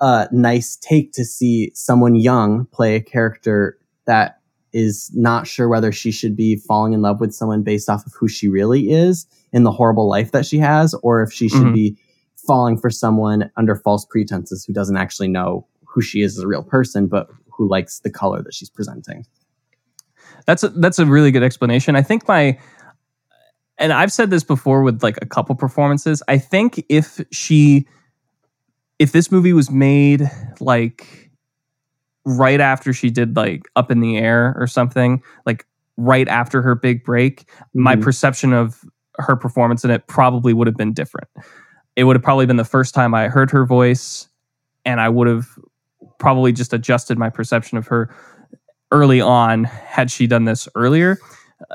a 0.00 0.28
nice 0.30 0.76
take 0.76 1.12
to 1.12 1.24
see 1.24 1.72
someone 1.74 2.14
young 2.14 2.66
play 2.66 2.96
a 2.96 3.00
character 3.00 3.78
that 4.06 4.38
is 4.72 5.10
not 5.14 5.46
sure 5.46 5.68
whether 5.68 5.92
she 5.92 6.10
should 6.10 6.34
be 6.36 6.56
falling 6.56 6.92
in 6.92 7.02
love 7.02 7.20
with 7.20 7.34
someone 7.34 7.62
based 7.62 7.88
off 7.88 8.06
of 8.06 8.12
who 8.18 8.28
she 8.28 8.48
really 8.48 8.90
is 8.90 9.26
in 9.52 9.64
the 9.64 9.70
horrible 9.70 10.08
life 10.08 10.32
that 10.32 10.46
she 10.46 10.58
has, 10.58 10.94
or 11.02 11.22
if 11.22 11.32
she 11.32 11.48
should 11.48 11.66
Mhm. 11.66 11.74
be 11.74 11.98
falling 12.46 12.76
for 12.78 12.90
someone 12.90 13.50
under 13.56 13.76
false 13.76 14.04
pretenses 14.04 14.64
who 14.64 14.72
doesn't 14.72 14.96
actually 14.96 15.28
know 15.28 15.66
who 15.84 16.00
she 16.00 16.22
is 16.22 16.38
as 16.38 16.44
a 16.44 16.48
real 16.48 16.62
person, 16.62 17.06
but 17.06 17.28
who 17.50 17.68
likes 17.68 18.00
the 18.00 18.10
color 18.10 18.42
that 18.42 18.54
she's 18.54 18.70
presenting. 18.70 19.24
That's 20.46 20.62
a, 20.64 20.70
that's 20.70 20.98
a 20.98 21.06
really 21.06 21.30
good 21.30 21.42
explanation. 21.42 21.94
I 21.94 22.02
think 22.02 22.26
my 22.26 22.58
and 23.78 23.92
I've 23.92 24.12
said 24.12 24.30
this 24.30 24.44
before 24.44 24.82
with 24.82 25.02
like 25.02 25.18
a 25.22 25.26
couple 25.26 25.54
performances. 25.54 26.22
I 26.28 26.38
think 26.38 26.84
if 26.88 27.20
she 27.30 27.86
if 28.98 29.12
this 29.12 29.30
movie 29.32 29.52
was 29.52 29.70
made 29.70 30.30
like 30.60 31.30
right 32.24 32.60
after 32.60 32.92
she 32.92 33.10
did 33.10 33.36
like 33.36 33.62
Up 33.76 33.90
in 33.90 34.00
the 34.00 34.18
Air 34.18 34.54
or 34.58 34.66
something, 34.66 35.22
like 35.46 35.66
right 35.96 36.28
after 36.28 36.62
her 36.62 36.74
big 36.74 37.04
break, 37.04 37.48
my 37.74 37.96
Mhm. 37.96 38.02
perception 38.02 38.52
of 38.52 38.84
her 39.18 39.36
performance 39.36 39.84
in 39.84 39.90
it 39.90 40.06
probably 40.06 40.52
would 40.54 40.66
have 40.66 40.76
been 40.76 40.92
different. 40.92 41.28
It 41.96 42.04
would 42.04 42.16
have 42.16 42.22
probably 42.22 42.46
been 42.46 42.56
the 42.56 42.64
first 42.64 42.94
time 42.94 43.14
I 43.14 43.28
heard 43.28 43.50
her 43.50 43.66
voice 43.66 44.28
and 44.84 45.00
I 45.00 45.08
would 45.08 45.28
have 45.28 45.46
probably 46.18 46.52
just 46.52 46.72
adjusted 46.72 47.18
my 47.18 47.28
perception 47.28 47.76
of 47.76 47.86
her 47.88 48.14
early 48.90 49.20
on 49.20 49.64
had 49.64 50.10
she 50.10 50.26
done 50.26 50.44
this 50.44 50.68
earlier. 50.74 51.18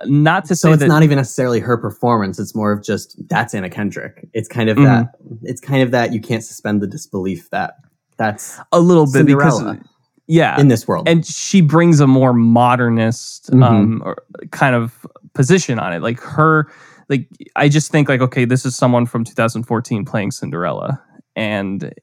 Not 0.06 0.46
to 0.46 0.56
so 0.56 0.70
say 0.70 0.74
it's 0.74 0.80
that 0.82 0.88
not 0.88 1.04
even 1.04 1.16
necessarily 1.18 1.60
her 1.62 1.78
performance 1.78 2.40
it's 2.40 2.54
more 2.54 2.74
of 2.74 2.84
just 2.84 3.16
that's 3.30 3.54
anna 3.54 3.70
kendrick 3.70 4.28
it's 4.34 4.50
kind 4.50 4.70
of 4.70 4.76
Mhm. 4.76 4.84
that 4.84 5.16
it's 5.44 5.62
kind 5.62 5.82
of 5.82 5.92
that 5.92 6.12
you 6.14 6.20
can't 6.20 6.44
suspend 6.44 6.82
the 6.82 6.88
disbelief 6.88 7.50
that 7.52 7.76
that's 8.18 8.60
a 8.74 8.82
little 8.82 9.06
bit 9.06 9.20
Cinderella 9.28 9.76
because 9.76 9.88
yeah, 10.28 10.60
in 10.60 10.68
this 10.68 10.88
world 10.88 11.08
and 11.08 11.26
she 11.26 11.62
brings 11.62 12.00
a 12.00 12.08
more 12.08 12.34
modernist 12.34 13.50
Mhm. 13.52 13.64
um 13.64 14.16
kind 14.52 14.76
of 14.76 15.06
position 15.34 15.80
on 15.80 15.94
it. 15.94 16.02
Like 16.02 16.20
her, 16.22 16.70
like 17.10 17.28
I 17.56 17.70
just 17.70 17.92
think 17.92 18.10
like 18.10 18.22
okay, 18.22 18.46
this 18.46 18.66
is 18.66 18.76
someone 18.76 19.06
from 19.06 19.24
2014 19.24 20.06
playing 20.06 20.32
Cinderella, 20.32 21.02
and 21.36 21.94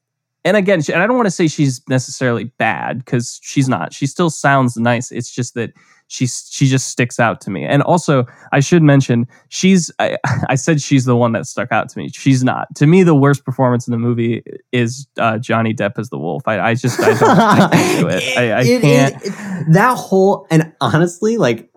and 0.43 0.57
again, 0.57 0.81
she, 0.81 0.93
and 0.93 1.01
I 1.01 1.07
don't 1.07 1.15
want 1.17 1.25
to 1.27 1.31
say 1.31 1.47
she's 1.47 1.81
necessarily 1.89 2.45
bad 2.59 2.99
because 2.99 3.39
she's 3.41 3.67
not. 3.67 3.93
She 3.93 4.05
still 4.07 4.29
sounds 4.29 4.77
nice. 4.77 5.11
It's 5.11 5.33
just 5.33 5.55
that 5.55 5.71
she's 6.07 6.47
she 6.51 6.67
just 6.67 6.89
sticks 6.89 7.19
out 7.19 7.41
to 7.41 7.49
me. 7.49 7.63
And 7.65 7.81
also, 7.81 8.25
I 8.51 8.59
should 8.59 8.83
mention 8.83 9.27
she's 9.49 9.91
I, 9.99 10.17
I 10.49 10.55
said 10.55 10.81
she's 10.81 11.05
the 11.05 11.15
one 11.15 11.31
that 11.33 11.45
stuck 11.45 11.71
out 11.71 11.89
to 11.89 11.97
me. 11.99 12.09
She's 12.09 12.43
not. 12.43 12.73
To 12.75 12.87
me, 12.87 13.03
the 13.03 13.15
worst 13.15 13.43
performance 13.45 13.87
in 13.87 13.91
the 13.91 13.97
movie 13.97 14.43
is 14.71 15.07
uh, 15.17 15.37
Johnny 15.37 15.73
Depp 15.73 15.97
as 15.97 16.09
the 16.09 16.17
wolf. 16.17 16.43
I, 16.47 16.59
I 16.59 16.75
just 16.75 16.99
I 16.99 17.13
don't 17.17 17.23
I 17.23 17.69
can't 17.71 17.99
do 18.01 18.07
it. 18.09 18.23
I, 18.37 18.51
I 18.51 18.61
It- 18.61 18.67
it- 18.67 18.81
can't. 18.81 19.25
it- 19.25 19.73
that 19.73 19.97
whole 19.97 20.45
and 20.51 20.71
honestly 20.81 21.37
like 21.37 21.69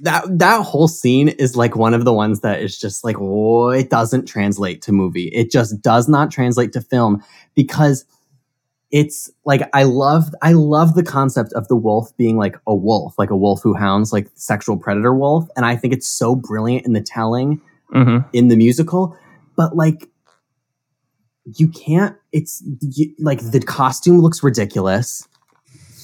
that 0.00 0.24
that 0.38 0.62
whole 0.62 0.88
scene 0.88 1.28
is 1.28 1.56
like 1.56 1.76
one 1.76 1.94
of 1.94 2.04
the 2.04 2.12
ones 2.12 2.40
that 2.40 2.60
is 2.60 2.76
just 2.78 3.04
like 3.04 3.16
oh, 3.20 3.68
it 3.70 3.88
doesn't 3.90 4.26
translate 4.26 4.82
to 4.82 4.90
movie 4.92 5.28
it 5.28 5.50
just 5.52 5.80
does 5.80 6.08
not 6.08 6.30
translate 6.32 6.72
to 6.72 6.80
film 6.80 7.22
because 7.54 8.04
it's 8.92 9.30
like 9.44 9.68
i 9.72 9.82
love 9.82 10.24
i 10.42 10.52
love 10.52 10.94
the 10.94 11.02
concept 11.02 11.52
of 11.54 11.66
the 11.68 11.76
wolf 11.76 12.14
being 12.18 12.36
like 12.36 12.56
a 12.66 12.74
wolf 12.74 13.14
like 13.18 13.30
a 13.30 13.36
wolf 13.36 13.60
who 13.62 13.74
hounds 13.74 14.12
like 14.12 14.28
sexual 14.34 14.76
predator 14.76 15.14
wolf 15.14 15.48
and 15.56 15.64
i 15.66 15.74
think 15.74 15.92
it's 15.94 16.06
so 16.06 16.36
brilliant 16.36 16.86
in 16.86 16.92
the 16.92 17.00
telling 17.02 17.60
Mhm. 17.94 18.24
in 18.32 18.48
the 18.48 18.56
musical, 18.56 19.14
but 19.56 19.76
like 19.76 20.08
you 21.58 21.68
can't. 21.68 22.16
It's 22.32 22.62
you, 22.80 23.14
like 23.18 23.40
the 23.50 23.60
costume 23.60 24.18
looks 24.20 24.42
ridiculous. 24.42 25.26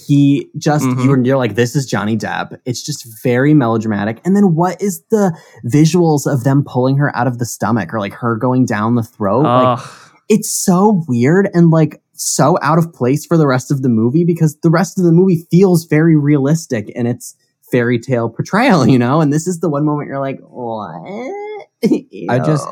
He 0.07 0.51
just 0.59 0.85
Mhm. 0.85 1.05
you're, 1.05 1.23
you're 1.25 1.37
like 1.37 1.55
this 1.55 1.77
is 1.77 1.87
Johnny 1.87 2.17
Depp. 2.17 2.59
It's 2.65 2.83
just 2.83 3.07
very 3.23 3.55
melodramatic. 3.55 4.21
And 4.25 4.35
then 4.37 4.55
what 4.55 4.83
is 4.83 5.03
the 5.11 5.35
visuals 5.67 6.31
of 6.31 6.45
them 6.45 6.65
pulling 6.67 6.97
her 6.99 7.15
out 7.17 7.27
of 7.27 7.39
the 7.39 7.47
stomach 7.47 7.93
or 7.95 8.01
like 8.01 8.15
her 8.15 8.37
going 8.37 8.65
down 8.67 8.95
the 8.95 9.03
throat? 9.03 9.45
Like 9.45 9.79
it's 10.29 10.51
so 10.53 11.05
weird 11.09 11.49
and 11.55 11.71
like 11.71 12.03
so 12.21 12.59
out 12.63 12.79
of 12.79 12.93
place 12.93 13.25
for 13.25 13.37
the 13.37 13.47
rest 13.47 13.71
of 13.71 13.83
the 13.83 13.89
movie 13.89 14.25
because 14.25 14.59
the 14.63 14.71
rest 14.71 14.99
of 14.99 15.05
the 15.05 15.13
movie 15.13 15.47
feels 15.51 15.85
very 15.85 16.17
realistic 16.17 16.91
and 16.95 17.07
it's 17.07 17.37
fairy 17.71 17.99
tale 17.99 18.29
portrayal, 18.29 18.87
you 18.89 18.99
know? 18.99 19.21
And 19.21 19.33
this 19.33 19.47
is 19.47 19.61
the 19.61 19.69
one 19.69 19.85
moment 19.85 20.09
you're 20.09 20.21
like, 20.21 20.41
what? 20.41 20.95
I 22.29 22.39
just 22.39 22.67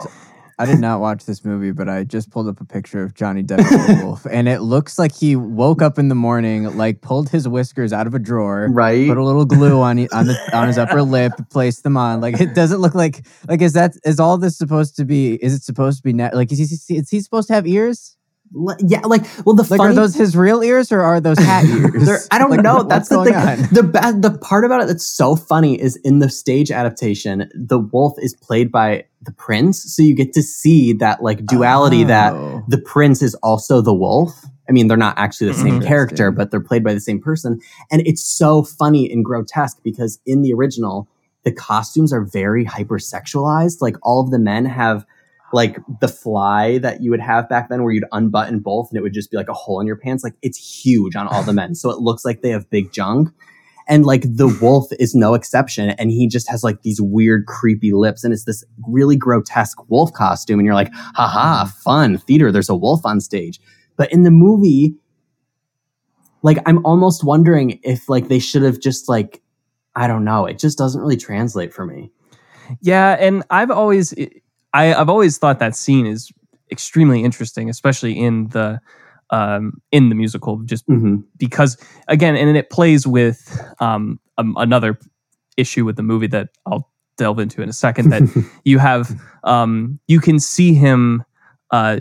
I 0.58 0.64
did 0.64 0.80
not 0.80 1.00
watch 1.00 1.26
this 1.26 1.44
movie, 1.44 1.70
but 1.70 1.86
I 1.86 2.04
just 2.04 2.30
pulled 2.30 2.48
up 2.48 2.62
a 2.62 2.64
picture 2.64 3.02
of 3.02 3.14
Johnny 3.14 3.42
Depp 3.42 4.02
wolf, 4.02 4.26
and 4.30 4.48
it 4.48 4.60
looks 4.60 4.98
like 4.98 5.14
he 5.14 5.36
woke 5.36 5.82
up 5.82 5.98
in 5.98 6.08
the 6.08 6.14
morning, 6.14 6.64
like 6.78 7.02
pulled 7.02 7.28
his 7.28 7.46
whiskers 7.46 7.92
out 7.92 8.06
of 8.06 8.14
a 8.14 8.18
drawer, 8.18 8.68
right. 8.70 9.06
put 9.06 9.18
a 9.18 9.22
little 9.22 9.44
glue 9.44 9.82
on 9.82 9.98
he- 9.98 10.08
on 10.08 10.26
the 10.26 10.56
on 10.56 10.66
his 10.66 10.78
upper 10.78 11.02
lip, 11.02 11.32
placed 11.50 11.82
them 11.82 11.98
on. 11.98 12.22
Like 12.22 12.40
it 12.40 12.54
doesn't 12.54 12.80
look 12.80 12.94
like 12.94 13.26
like 13.46 13.60
is 13.60 13.74
that 13.74 13.96
is 14.04 14.18
all 14.18 14.38
this 14.38 14.56
supposed 14.56 14.96
to 14.96 15.04
be? 15.04 15.34
Is 15.34 15.52
it 15.52 15.62
supposed 15.62 15.98
to 15.98 16.02
be 16.02 16.14
net? 16.14 16.34
Like 16.34 16.50
is 16.50 16.58
he 16.58 16.94
is 16.94 17.10
he 17.10 17.20
supposed 17.20 17.48
to 17.48 17.54
have 17.54 17.66
ears? 17.66 18.15
Yeah, 18.80 19.00
like 19.00 19.22
well, 19.44 19.54
the 19.56 19.62
Like 19.68 19.78
funny 19.78 19.90
are 19.90 19.94
those 19.94 20.14
his 20.14 20.36
real 20.36 20.62
ears 20.62 20.90
or 20.92 21.02
are 21.02 21.20
those 21.20 21.38
hat 21.38 21.64
ears? 21.68 22.28
I 22.30 22.38
don't 22.38 22.50
Like, 22.50 22.62
know. 22.62 22.76
what- 22.76 22.88
That's 22.88 23.08
the 23.08 23.22
thing. 23.24 23.34
on? 23.34 23.58
The 23.72 23.82
bad, 23.82 24.22
the 24.22 24.38
part 24.38 24.64
about 24.64 24.82
it 24.82 24.86
that's 24.86 25.06
so 25.06 25.36
funny 25.36 25.80
is 25.80 25.96
in 26.04 26.20
the 26.20 26.30
stage 26.30 26.70
adaptation, 26.70 27.50
the 27.54 27.78
wolf 27.78 28.14
is 28.18 28.34
played 28.34 28.70
by 28.70 29.04
the 29.22 29.32
prince, 29.32 29.82
so 29.94 30.02
you 30.02 30.14
get 30.14 30.32
to 30.34 30.42
see 30.42 30.92
that 30.94 31.22
like 31.22 31.44
duality 31.44 32.04
that 32.04 32.32
Oh. 32.34 32.62
the 32.68 32.78
prince 32.78 33.20
is 33.22 33.34
also 33.42 33.80
the 33.80 33.94
wolf. 33.94 34.44
I 34.68 34.72
mean, 34.72 34.86
they're 34.88 34.96
not 34.96 35.18
actually 35.18 35.48
the 35.48 35.54
same 35.54 35.80
Mhm. 35.80 35.86
character, 35.86 36.30
but 36.30 36.50
they're 36.50 36.60
played 36.60 36.82
by 36.84 36.94
the 36.94 37.00
same 37.00 37.20
person, 37.20 37.58
and 37.90 38.02
it's 38.06 38.24
so 38.24 38.62
funny 38.62 39.10
and 39.12 39.24
grotesque 39.24 39.78
because 39.82 40.18
in 40.26 40.42
the 40.42 40.52
original, 40.52 41.08
the 41.44 41.52
costumes 41.52 42.12
are 42.12 42.22
very 42.24 42.64
hypersexualized. 42.64 43.78
Like 43.80 43.96
all 44.02 44.20
of 44.20 44.30
the 44.30 44.38
men 44.38 44.64
have 44.64 45.04
like 45.56 45.78
the 46.02 46.06
fly 46.06 46.76
that 46.78 47.02
you 47.02 47.10
would 47.10 47.20
have 47.20 47.48
back 47.48 47.70
then 47.70 47.82
where 47.82 47.90
you'd 47.90 48.04
unbutton 48.12 48.60
both 48.60 48.90
and 48.90 48.98
it 48.98 49.00
would 49.00 49.14
just 49.14 49.30
be 49.30 49.38
like 49.38 49.48
a 49.48 49.54
hole 49.54 49.80
in 49.80 49.86
your 49.86 49.96
pants 49.96 50.22
like 50.22 50.34
it's 50.42 50.58
huge 50.58 51.16
on 51.16 51.26
all 51.26 51.42
the 51.42 51.54
men. 51.54 51.74
So 51.74 51.88
it 51.88 51.98
looks 51.98 52.26
like 52.26 52.42
they 52.42 52.50
have 52.50 52.68
big 52.68 52.92
junk. 52.92 53.30
And 53.88 54.04
like 54.04 54.20
the 54.22 54.48
wolf 54.60 54.88
is 55.00 55.14
no 55.14 55.32
exception. 55.32 55.90
And 55.90 56.10
he 56.10 56.28
just 56.28 56.50
has 56.50 56.62
like 56.62 56.82
these 56.82 57.00
weird 57.00 57.46
creepy 57.46 57.94
lips. 57.94 58.22
And 58.22 58.34
it's 58.34 58.44
this 58.44 58.64
really 58.86 59.16
grotesque 59.16 59.88
wolf 59.88 60.12
costume. 60.12 60.58
And 60.58 60.66
you're 60.66 60.74
like 60.74 60.92
haha 60.92 61.64
mm. 61.64 61.72
fun 61.82 62.18
theater 62.18 62.52
there's 62.52 62.68
a 62.68 62.76
wolf 62.76 63.00
on 63.06 63.18
stage. 63.20 63.58
But 63.96 64.12
in 64.12 64.22
the 64.22 64.30
movie 64.30 64.94
like 66.42 66.58
i'm 66.66 66.84
almost 66.84 67.24
wondering 67.24 67.80
if 67.82 68.10
like 68.10 68.28
they 68.28 68.38
should 68.38 68.62
have 68.62 68.78
just 68.78 69.08
like 69.08 69.42
i 69.96 70.06
don't 70.06 70.24
know. 70.24 70.44
It 70.44 70.58
just 70.58 70.76
doesn't 70.76 71.00
really 71.00 71.16
translate 71.16 71.72
for 71.72 71.86
me. 71.86 72.12
Yeah, 72.82 73.16
and 73.18 73.42
I've 73.50 73.70
always 73.70 74.14
I, 74.72 74.94
I've 74.94 75.08
always 75.08 75.38
thought 75.38 75.58
that 75.58 75.74
scene 75.76 76.06
is 76.06 76.30
extremely 76.70 77.24
interesting, 77.24 77.70
especially 77.70 78.18
in 78.18 78.48
the 78.48 78.80
um, 79.30 79.80
in 79.90 80.08
the 80.08 80.14
musical, 80.14 80.58
just 80.58 80.84
hmm 80.86 81.16
because 81.38 81.76
again, 82.08 82.36
and 82.36 82.56
it 82.56 82.70
plays 82.70 83.06
with 83.06 83.60
um, 83.80 84.18
um, 84.38 84.54
another 84.58 84.98
issue 85.56 85.84
with 85.84 85.96
the 85.96 86.02
movie 86.02 86.28
that 86.28 86.48
I'll 86.66 86.90
delve 87.18 87.38
into 87.38 87.62
in 87.62 87.68
a 87.68 87.72
second. 87.72 88.10
That 88.10 88.22
you 88.64 88.78
have 88.78 89.10
um, 89.44 89.98
you 90.06 90.20
can 90.20 90.38
see 90.38 90.74
him 90.74 91.24
uh, 91.70 91.98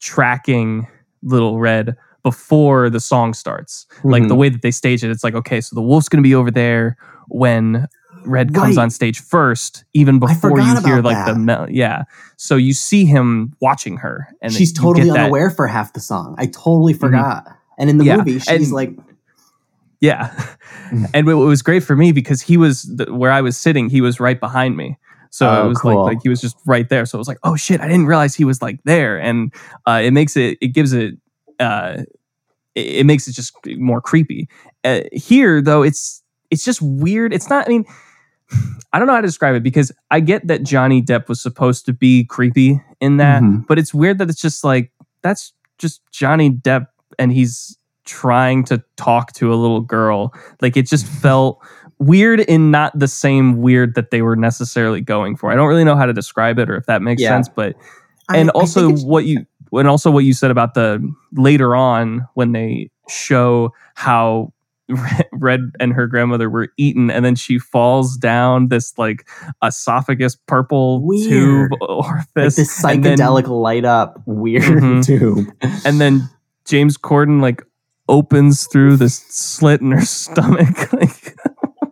tracking 0.00 0.86
Little 1.22 1.58
Red 1.58 1.96
before 2.22 2.90
the 2.90 3.00
song 3.00 3.34
starts. 3.34 3.86
Like 4.04 4.22
Mm-hmm. 4.22 4.28
the 4.28 4.34
way 4.34 4.48
that 4.48 4.62
they 4.62 4.70
stage 4.70 5.04
it, 5.04 5.10
it's 5.10 5.24
like 5.24 5.34
okay, 5.34 5.60
so 5.60 5.74
the 5.74 5.82
wolf's 5.82 6.08
going 6.08 6.22
to 6.22 6.26
be 6.28 6.34
over 6.34 6.50
there 6.50 6.96
when 7.28 7.86
Red 8.24 8.54
comes 8.54 8.76
Right. 8.76 8.82
on 8.82 8.90
stage 8.90 9.20
first, 9.20 9.84
even 9.94 10.18
before 10.18 10.58
you 10.60 10.80
hear 10.84 11.00
like 11.02 11.26
the 11.26 11.34
mel- 11.34 11.70
yeah. 11.70 12.04
So 12.36 12.56
you 12.56 12.72
see 12.72 13.04
him 13.04 13.54
watching 13.60 13.96
her, 13.98 14.28
and 14.42 14.52
she's 14.52 14.72
totally 14.72 15.06
get 15.06 15.14
that- 15.14 15.20
unaware 15.24 15.50
for 15.50 15.66
half 15.66 15.92
the 15.92 16.00
song. 16.00 16.34
I 16.38 16.46
totally 16.46 16.92
forgot. 16.94 17.46
And 17.78 17.90
in 17.90 17.98
the 17.98 18.04
Yeah, 18.04 18.16
movie, 18.18 18.38
she's 18.38 18.48
and- 18.48 18.72
like, 18.72 18.96
Yeah. 20.00 20.32
and 21.14 21.28
it 21.28 21.34
was 21.34 21.62
great 21.62 21.82
for 21.82 21.96
me 21.96 22.12
because 22.12 22.42
he 22.42 22.56
was 22.56 22.82
the, 22.82 23.12
where 23.14 23.30
I 23.32 23.40
was 23.40 23.56
sitting, 23.56 23.88
he 23.88 24.00
was 24.00 24.20
right 24.20 24.38
behind 24.38 24.76
me. 24.76 24.98
So 25.30 25.50
Oh, 25.50 25.64
it 25.64 25.68
was 25.68 25.78
cool. 25.78 26.04
like 26.04 26.14
like 26.14 26.22
he 26.22 26.28
was 26.28 26.40
just 26.40 26.56
right 26.66 26.88
there. 26.88 27.04
So 27.06 27.16
it 27.16 27.20
was 27.20 27.26
like, 27.28 27.38
oh 27.42 27.56
shit, 27.56 27.80
I 27.80 27.88
didn't 27.88 28.06
realize 28.06 28.34
he 28.36 28.44
was 28.44 28.62
like 28.62 28.78
there. 28.84 29.18
And 29.20 29.52
uh, 29.86 30.00
it 30.04 30.12
makes 30.12 30.36
it 30.36 30.58
it 30.60 30.68
gives 30.68 30.92
it 30.92 31.14
uh 31.58 32.02
it, 32.76 32.86
it 32.86 33.06
makes 33.06 33.26
it 33.26 33.32
just 33.32 33.52
more 33.78 34.00
creepy. 34.00 34.48
Uh, 34.84 35.00
here 35.12 35.60
though, 35.60 35.82
it's 35.82 36.22
it's 36.50 36.64
just 36.64 36.80
weird. 36.82 37.32
It's 37.32 37.50
not 37.50 37.66
I 37.66 37.68
mean 37.68 37.84
I 38.92 38.98
don't 38.98 39.06
know 39.08 39.14
how 39.14 39.20
to 39.20 39.26
describe 39.26 39.54
it 39.56 39.62
because 39.62 39.90
I 40.10 40.20
get 40.20 40.46
that 40.46 40.62
Johnny 40.62 41.02
Depp 41.02 41.28
was 41.28 41.40
supposed 41.42 41.84
to 41.86 41.92
be 41.92 42.24
creepy 42.24 42.80
in 43.00 43.16
that, 43.16 43.42
Mhm. 43.42 43.66
but 43.66 43.78
it's 43.78 43.92
weird 43.92 44.18
that 44.18 44.28
it's 44.30 44.40
just 44.40 44.62
like 44.64 44.92
that's 45.22 45.52
just 45.78 46.00
Johnny 46.12 46.50
Depp 46.50 46.86
and 47.18 47.32
he's 47.32 47.76
trying 48.04 48.62
to 48.64 48.82
talk 48.96 49.32
to 49.32 49.52
a 49.52 49.56
little 49.56 49.80
girl. 49.80 50.32
Like 50.60 50.76
it 50.76 50.86
just 50.86 51.06
felt 51.06 51.58
weird 51.98 52.40
in 52.40 52.70
not 52.70 52.96
the 52.98 53.08
same 53.08 53.56
weird 53.62 53.94
that 53.94 54.10
they 54.10 54.22
were 54.22 54.36
necessarily 54.36 55.00
going 55.00 55.36
for. 55.36 55.50
I 55.50 55.56
don't 55.56 55.68
really 55.68 55.84
know 55.84 55.96
how 55.96 56.06
to 56.06 56.12
describe 56.12 56.58
it 56.58 56.68
or 56.70 56.76
if 56.76 56.86
that 56.86 57.02
makes 57.02 57.22
Yeah. 57.22 57.30
sense, 57.30 57.48
but 57.48 57.74
and 58.32 58.50
I 58.50 58.52
also 58.58 58.80
think 58.86 58.92
it's- 58.98 59.04
what 59.06 59.24
you 59.24 59.44
and 59.72 59.88
also 59.88 60.08
what 60.10 60.24
you 60.24 60.32
said 60.34 60.52
about 60.52 60.74
the 60.74 61.02
later 61.32 61.74
on 61.74 62.28
when 62.34 62.52
they 62.52 62.90
show 63.08 63.72
how 63.96 64.52
Red 65.32 65.72
and 65.80 65.92
her 65.92 66.06
grandmother 66.06 66.50
were 66.50 66.68
eaten, 66.76 67.10
and 67.10 67.24
then 67.24 67.34
she 67.36 67.58
falls 67.58 68.16
down 68.16 68.68
this 68.68 68.96
like 68.98 69.26
esophagus 69.62 70.36
purple 70.46 71.04
Weird. 71.04 71.28
tube 71.28 71.70
like 71.88 72.24
this 72.34 72.58
and 72.84 73.02
then- 73.04 73.16
psychedelic 73.18 73.48
light 73.48 73.84
up 73.84 74.20
weird 74.26 74.64
Mhm. 74.82 75.04
tube. 75.06 75.46
and 75.84 76.00
then 76.00 76.28
James 76.66 76.96
Corden 76.98 77.40
like 77.40 77.62
opens 78.08 78.66
through 78.66 78.96
this 78.98 79.16
slit 79.28 79.80
in 79.80 79.90
her 79.92 80.02
stomach, 80.02 80.92
like 80.92 81.34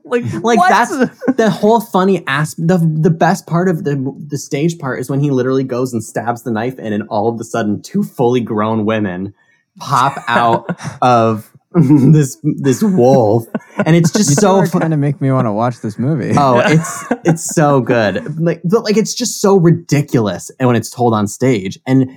like 0.05 0.25
Like, 0.43 0.59
what? 0.59 0.69
that's- 0.69 1.35
the 1.37 1.49
whole 1.51 1.81
funny 1.81 2.23
ass 2.27 2.55
the 2.57 2.77
the 2.79 3.09
best 3.11 3.47
part 3.47 3.69
of 3.71 3.85
the 3.85 3.97
the 4.29 4.37
stage 4.37 4.79
part 4.79 5.01
is 5.01 5.09
when 5.09 5.21
he 5.21 5.31
literally 5.31 5.65
goes 5.65 5.95
and 5.95 6.05
stabs 6.05 6.43
the 6.43 6.51
knife 6.51 6.79
in 6.79 6.93
and 6.93 7.05
all 7.09 7.29
of 7.33 7.41
a 7.41 7.45
sudden 7.45 7.81
two 7.81 8.03
fully 8.03 8.41
grown 8.43 8.85
women 8.85 9.33
pop 9.79 10.23
out 10.29 10.67
of 11.01 11.51
this 12.13 12.39
this 12.43 12.83
wolf 12.83 13.47
and 13.87 13.97
it's 13.97 14.11
just 14.11 14.31
You 14.31 14.37
so 14.37 14.57
are 14.57 14.67
fu- 14.67 14.79
trying 14.79 14.91
to 14.91 14.97
make 14.97 15.21
me 15.21 15.31
want 15.31 15.47
to 15.47 15.53
watch 15.53 15.81
this 15.81 15.99
movie. 15.99 16.33
Oh, 16.37 16.59
it's 16.65 17.05
it's 17.25 17.55
so 17.55 17.81
good. 17.81 18.39
Like, 18.39 18.61
but 18.65 18.85
like 18.85 18.97
it's 18.97 19.15
just 19.15 19.41
so 19.41 19.57
ridiculous, 19.57 20.51
and 20.59 20.67
when 20.67 20.77
it's 20.77 20.91
told 20.91 21.15
on 21.15 21.27
stage, 21.27 21.79
and 21.87 22.11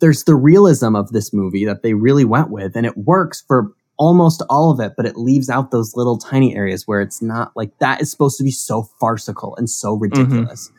there's 0.00 0.24
the 0.24 0.34
realism 0.34 0.94
of 0.94 1.10
this 1.12 1.32
movie 1.32 1.64
that 1.64 1.82
they 1.82 1.94
really 1.94 2.24
went 2.24 2.50
with, 2.50 2.76
and 2.76 2.86
it 2.86 2.96
works 2.96 3.42
for 3.46 3.72
almost 3.98 4.42
all 4.48 4.70
of 4.70 4.80
it, 4.80 4.92
but 4.96 5.06
it 5.06 5.16
leaves 5.16 5.50
out 5.50 5.70
those 5.70 5.96
little 5.96 6.18
tiny 6.18 6.56
areas 6.56 6.86
where 6.86 7.00
it's 7.00 7.20
not 7.20 7.52
like 7.56 7.76
that 7.78 8.00
is 8.00 8.10
supposed 8.10 8.38
to 8.38 8.44
be 8.44 8.50
so 8.50 8.82
farcical 9.00 9.56
and 9.56 9.68
so 9.68 9.94
mm-hmm. 9.94 10.02
ridiculous. 10.02 10.70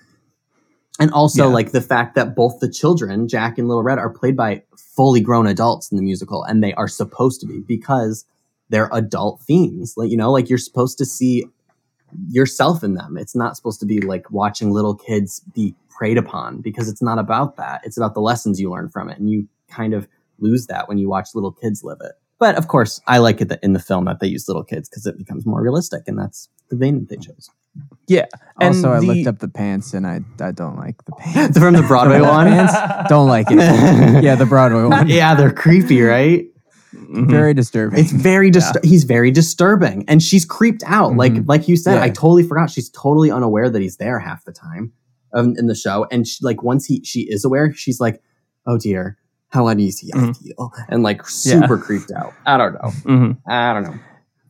And 1.00 1.12
also, 1.12 1.48
Yeah. 1.48 1.54
like 1.54 1.72
the 1.72 1.82
fact 1.82 2.16
that 2.16 2.36
both 2.36 2.60
the 2.60 2.70
children, 2.70 3.28
Jack 3.28 3.58
and 3.58 3.68
Little 3.68 3.84
Red, 3.84 4.00
are 4.00 4.10
played 4.10 4.36
by 4.36 4.64
fully 4.78 5.22
grown 5.22 5.48
adults 5.48 5.92
in 5.92 5.96
the 5.98 6.04
musical, 6.04 6.44
and 6.44 6.62
they 6.64 6.74
are 6.74 6.88
supposed 6.88 7.40
to 7.42 7.48
be 7.48 7.60
because 7.62 8.26
they're 8.70 8.90
adult 8.92 9.42
themes. 9.42 9.94
Like, 9.96 10.12
you 10.12 10.18
know, 10.18 10.32
like 10.32 10.50
you're 10.50 10.58
supposed 10.58 10.98
to 10.98 11.06
see 11.06 11.46
yourself 12.28 12.84
in 12.84 12.96
them. 12.96 13.18
It's 13.18 13.36
not 13.36 13.56
supposed 13.56 13.80
to 13.80 13.86
be 13.86 14.02
like 14.02 14.30
watching 14.32 14.72
little 14.72 14.96
kids 14.96 15.42
be 15.54 15.74
preyed 15.90 16.18
upon 16.18 16.62
because 16.62 16.90
it's 16.90 17.02
not 17.02 17.18
about 17.20 17.56
that. 17.58 17.82
It's 17.86 17.98
about 17.98 18.14
the 18.14 18.22
lessons 18.22 18.60
you 18.60 18.70
learn 18.70 18.90
from 18.90 19.10
it. 19.10 19.18
And 19.20 19.30
you 19.30 19.48
kind 19.70 19.94
of 19.94 20.08
lose 20.40 20.68
that 20.68 20.88
when 20.88 20.98
you 20.98 21.08
watch 21.10 21.30
little 21.34 21.52
kids 21.52 21.84
live 21.84 22.00
it. 22.02 22.14
But 22.40 22.56
of 22.56 22.68
course, 22.68 23.02
I 23.08 23.18
like 23.18 23.42
it 23.42 23.50
that 23.50 23.60
in 23.62 23.74
the 23.74 23.80
film 23.80 24.06
that 24.06 24.20
they 24.22 24.28
use 24.28 24.48
little 24.48 24.64
kids 24.64 24.88
because 24.90 25.06
it 25.06 25.18
becomes 25.18 25.46
more 25.46 25.62
realistic, 25.62 26.04
and 26.08 26.18
that's 26.18 26.48
the 26.70 26.78
vein 26.78 27.00
that 27.00 27.10
they 27.10 27.18
chose. 27.18 27.50
yeah. 28.08 28.26
And 28.62 28.76
also, 28.76 28.92
I 28.94 29.00
the- 29.02 29.06
looked 29.08 29.28
up 29.28 29.40
the 29.40 29.48
pants, 29.50 29.94
and 29.94 30.08
I 30.08 30.22
I 30.42 30.52
don't 30.52 30.78
like 30.78 31.04
the 31.06 31.12
pants. 31.20 31.58
From 31.60 31.74
the 31.76 31.84
Broadway 31.84 32.22
one, 32.36 32.48
Pants? 32.48 33.10
Don't 33.10 33.28
like 33.28 33.48
it. 33.50 33.58
Yeah, 34.24 34.36
the 34.36 34.46
Broadway 34.46 34.86
one. 34.86 35.08
yeah, 35.10 35.36
they're 35.36 35.52
creepy, 35.54 36.02
right? 36.02 36.46
Mhm. 36.96 37.30
Very 37.30 37.54
disturbing. 37.54 38.00
It's 38.00 38.12
very 38.12 38.50
dis- 38.50 38.72
he's 38.84 39.04
very 39.04 39.30
disturbing, 39.32 40.06
and 40.08 40.24
she's 40.24 40.46
creeped 40.46 40.84
out. 40.88 41.16
Like 41.18 41.34
Mhm. 41.34 41.48
like 41.48 41.68
you 41.68 41.76
said, 41.78 41.96
Yeah. 41.96 42.04
I 42.04 42.10
totally 42.10 42.44
forgot. 42.44 42.70
She's 42.72 42.90
totally 42.90 43.30
unaware 43.32 43.70
that 43.70 43.82
he's 43.82 43.98
there 43.98 44.18
half 44.20 44.44
the 44.46 44.52
time 44.54 44.92
um, 45.34 45.54
in 45.58 45.68
the 45.68 45.76
show, 45.76 46.08
and 46.12 46.26
she, 46.28 46.38
like 46.44 46.64
once 46.64 46.86
he 46.86 47.04
she 47.04 47.22
is 47.30 47.44
aware, 47.46 47.72
she's 47.74 48.00
like, 48.00 48.22
"Oh 48.66 48.78
dear, 48.80 49.18
how 49.50 49.68
uneasy 49.68 50.14
I 50.14 50.18
Mhm. 50.18 50.38
feel," 50.38 50.72
and 50.90 51.04
like 51.04 51.28
super 51.28 51.78
creeped 51.78 52.12
out. 52.12 52.34
I 52.46 52.58
don't 52.58 52.74
know. 52.74 52.92
Mhm. 53.06 53.38
I 53.48 53.74
don't 53.74 53.84
know. 53.84 53.94
I 53.94 54.00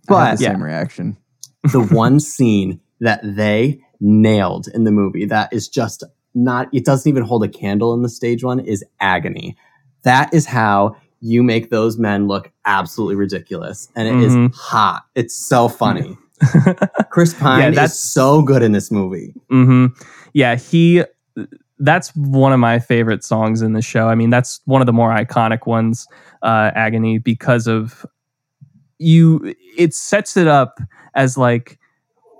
But 0.07 0.35
the 0.37 0.43
yeah. 0.43 0.51
same 0.51 0.63
reaction. 0.63 1.17
the 1.71 1.81
one 1.81 2.19
scene 2.19 2.79
that 3.01 3.19
they 3.23 3.81
nailed 4.01 4.67
in 4.73 4.83
the 4.85 4.91
movie 4.91 5.25
that 5.25 5.51
is 5.51 5.67
just 5.67 6.03
not 6.33 6.67
it 6.73 6.85
doesn't 6.85 7.09
even 7.09 7.23
hold 7.23 7.43
a 7.43 7.47
candle 7.49 7.93
in 7.93 8.01
the 8.01 8.07
stage 8.09 8.43
one 8.45 8.59
is 8.61 8.83
agony 9.01 9.57
that 10.03 10.33
is 10.33 10.45
how 10.45 10.95
you 11.19 11.43
make 11.43 11.69
those 11.69 11.97
men 11.97 12.25
look 12.27 12.49
absolutely 12.65 13.15
ridiculous 13.15 13.89
and 13.97 14.07
it 14.07 14.15
is 14.25 14.33
Mhm. 14.33 14.53
hot 14.55 15.03
it's 15.15 15.35
so 15.35 15.67
funny 15.67 16.17
chris 17.11 17.33
pine 17.33 17.59
Yeah, 17.59 17.69
is 17.69 17.75
that's- 17.75 17.99
so 17.99 18.41
good 18.41 18.63
in 18.63 18.71
this 18.71 18.89
movie 18.91 19.33
hmm 19.49 19.87
Yeah, 20.33 20.55
he. 20.55 21.03
That's 21.79 22.09
one 22.15 22.51
of 22.53 22.59
my 22.59 22.79
favorite 22.79 23.23
songs 23.23 23.61
in 23.61 23.73
the 23.73 23.81
show. 23.81 24.07
I 24.09 24.15
mean, 24.15 24.29
that's 24.29 24.59
one 24.65 24.81
of 24.81 24.85
the 24.85 24.93
more 24.93 25.11
iconic 25.11 25.65
ones, 25.65 26.05
uh, 26.41 26.71
"Agony," 26.75 27.17
because 27.19 27.67
of 27.67 28.05
you. 28.97 29.53
It 29.77 29.93
sets 29.93 30.37
it 30.37 30.47
up 30.47 30.79
as 31.15 31.37
like 31.37 31.79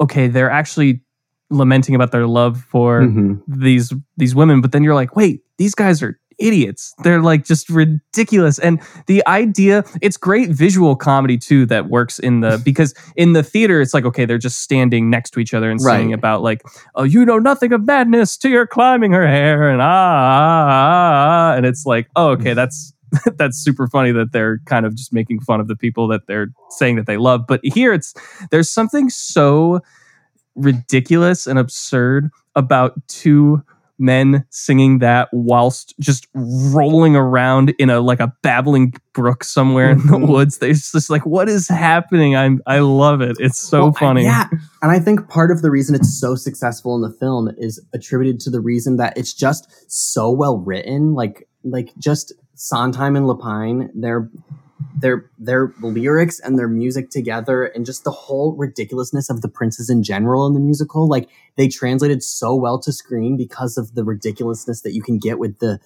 okay, 0.02 0.28
they're 0.28 0.52
actually 0.52 1.02
lamenting 1.50 1.96
about 1.96 2.12
their 2.12 2.28
love 2.28 2.62
for 2.62 3.02
Mhm. 3.02 3.42
these 3.48 3.94
these 4.18 4.36
women, 4.36 4.62
but 4.62 4.72
then 4.72 4.84
you're 4.84 4.96
like, 4.96 5.16
wait, 5.16 5.42
these 5.58 5.76
guys 5.76 6.02
are 6.04 6.19
idiots. 6.40 6.94
They're 7.04 7.22
like 7.22 7.46
just 7.46 7.70
ridiculous. 7.70 8.60
And 8.60 8.82
the 9.08 9.26
idea, 9.28 9.84
it's 10.02 10.18
great 10.18 10.50
visual 10.50 10.96
comedy 10.96 11.38
too 11.38 11.66
that 11.68 11.90
works 11.90 12.20
in 12.20 12.42
the 12.42 12.62
because 12.66 12.94
in 13.16 13.34
the 13.34 13.44
theater 13.44 13.82
it's 13.82 13.94
like 13.94 14.06
okay, 14.06 14.26
they're 14.26 14.38
just 14.38 14.62
standing 14.62 15.10
next 15.10 15.32
to 15.32 15.40
each 15.40 15.54
other 15.54 15.70
and 15.70 15.82
singing 15.82 16.10
Right. 16.10 16.16
about 16.16 16.42
like, 16.42 16.62
oh, 16.96 17.04
you 17.04 17.26
know 17.26 17.40
nothing 17.40 17.74
of 17.74 17.86
madness 17.86 18.38
till 18.38 18.52
you're 18.52 18.68
climbing 18.68 19.12
her 19.12 19.28
hair 19.28 19.70
and 19.70 19.82
ah, 19.82 19.86
ah, 19.86 20.68
ah, 20.70 21.52
ah. 21.54 21.56
and 21.56 21.66
it's 21.66 21.86
like, 21.86 22.08
oh, 22.16 22.30
okay, 22.30 22.54
that's 22.60 22.94
that's 23.38 23.58
super 23.58 23.88
funny 23.88 24.12
that 24.12 24.32
they're 24.34 24.60
kind 24.66 24.86
of 24.86 24.96
just 24.96 25.12
making 25.12 25.40
fun 25.40 25.60
of 25.60 25.68
the 25.68 25.76
people 25.76 26.08
that 26.08 26.28
they're 26.28 26.48
saying 26.70 26.96
that 26.96 27.08
they 27.08 27.18
love. 27.18 27.42
But 27.48 27.60
here 27.64 27.92
it's 27.94 28.14
there's 28.52 28.70
something 28.70 29.10
so 29.10 29.82
ridiculous 30.56 31.48
and 31.48 31.58
absurd 31.58 32.30
about 32.56 32.94
two 33.08 33.64
men 34.00 34.46
singing 34.50 35.00
that 35.00 35.28
whilst 35.34 35.94
just 36.00 36.28
rolling 36.34 37.16
around 37.16 37.72
in 37.80 37.90
a 37.90 38.00
like 38.00 38.20
a 38.20 38.34
babbling 38.42 38.94
brook 39.14 39.44
somewhere 39.44 39.92
in 39.92 40.06
the 40.08 40.18
woods. 40.26 40.58
They 40.60 40.70
just 40.74 41.10
like, 41.10 41.26
what 41.26 41.50
is 41.50 41.68
happening? 41.68 42.36
I'm 42.36 42.62
I 42.66 42.80
love 42.80 43.22
it. 43.22 43.38
It's 43.40 43.60
so 43.60 43.82
Well, 43.86 43.94
I- 43.98 44.00
funny. 44.00 44.24
yeah, 44.24 44.48
and 44.82 44.92
I 44.92 45.00
think 45.00 45.28
part 45.30 45.52
of 45.52 45.62
the 45.62 45.70
reason 45.72 45.96
it's 45.96 46.20
so 46.20 46.36
successful 46.36 46.96
in 46.96 47.02
the 47.02 47.12
film 47.20 47.50
is 47.58 47.84
attributed 47.94 48.40
to 48.42 48.50
the 48.50 48.62
reason 48.62 48.96
that 48.98 49.18
it's 49.18 49.34
just 49.34 49.68
so 49.92 50.32
well 50.32 50.58
written. 50.60 51.14
Like, 51.14 51.48
like 51.64 51.92
just 51.98 52.34
Sondheim 52.56 53.16
and 53.16 53.26
Lapine, 53.26 53.90
their 53.94 54.30
their 54.96 55.30
their 55.38 55.74
lyrics 55.82 56.40
and 56.40 56.58
their 56.58 56.68
music 56.68 57.10
together, 57.10 57.66
and 57.66 57.86
just 57.86 58.04
the 58.04 58.12
whole 58.12 58.56
ridiculousness 58.56 59.30
of 59.30 59.42
the 59.42 59.50
princes 59.50 59.90
in 59.90 60.04
general 60.04 60.46
in 60.48 60.54
the 60.54 60.60
musical. 60.60 61.08
Like 61.08 61.30
they 61.56 61.68
translated 61.68 62.24
so 62.24 62.56
well 62.56 62.80
to 62.80 62.92
screen 62.92 63.38
because 63.38 63.78
of 63.78 63.96
the 63.96 64.04
ridiculousness 64.04 64.82
that 64.82 64.94
you 64.94 65.02
can 65.02 65.18
get 65.18 65.40
with 65.40 65.60
the 65.60 65.80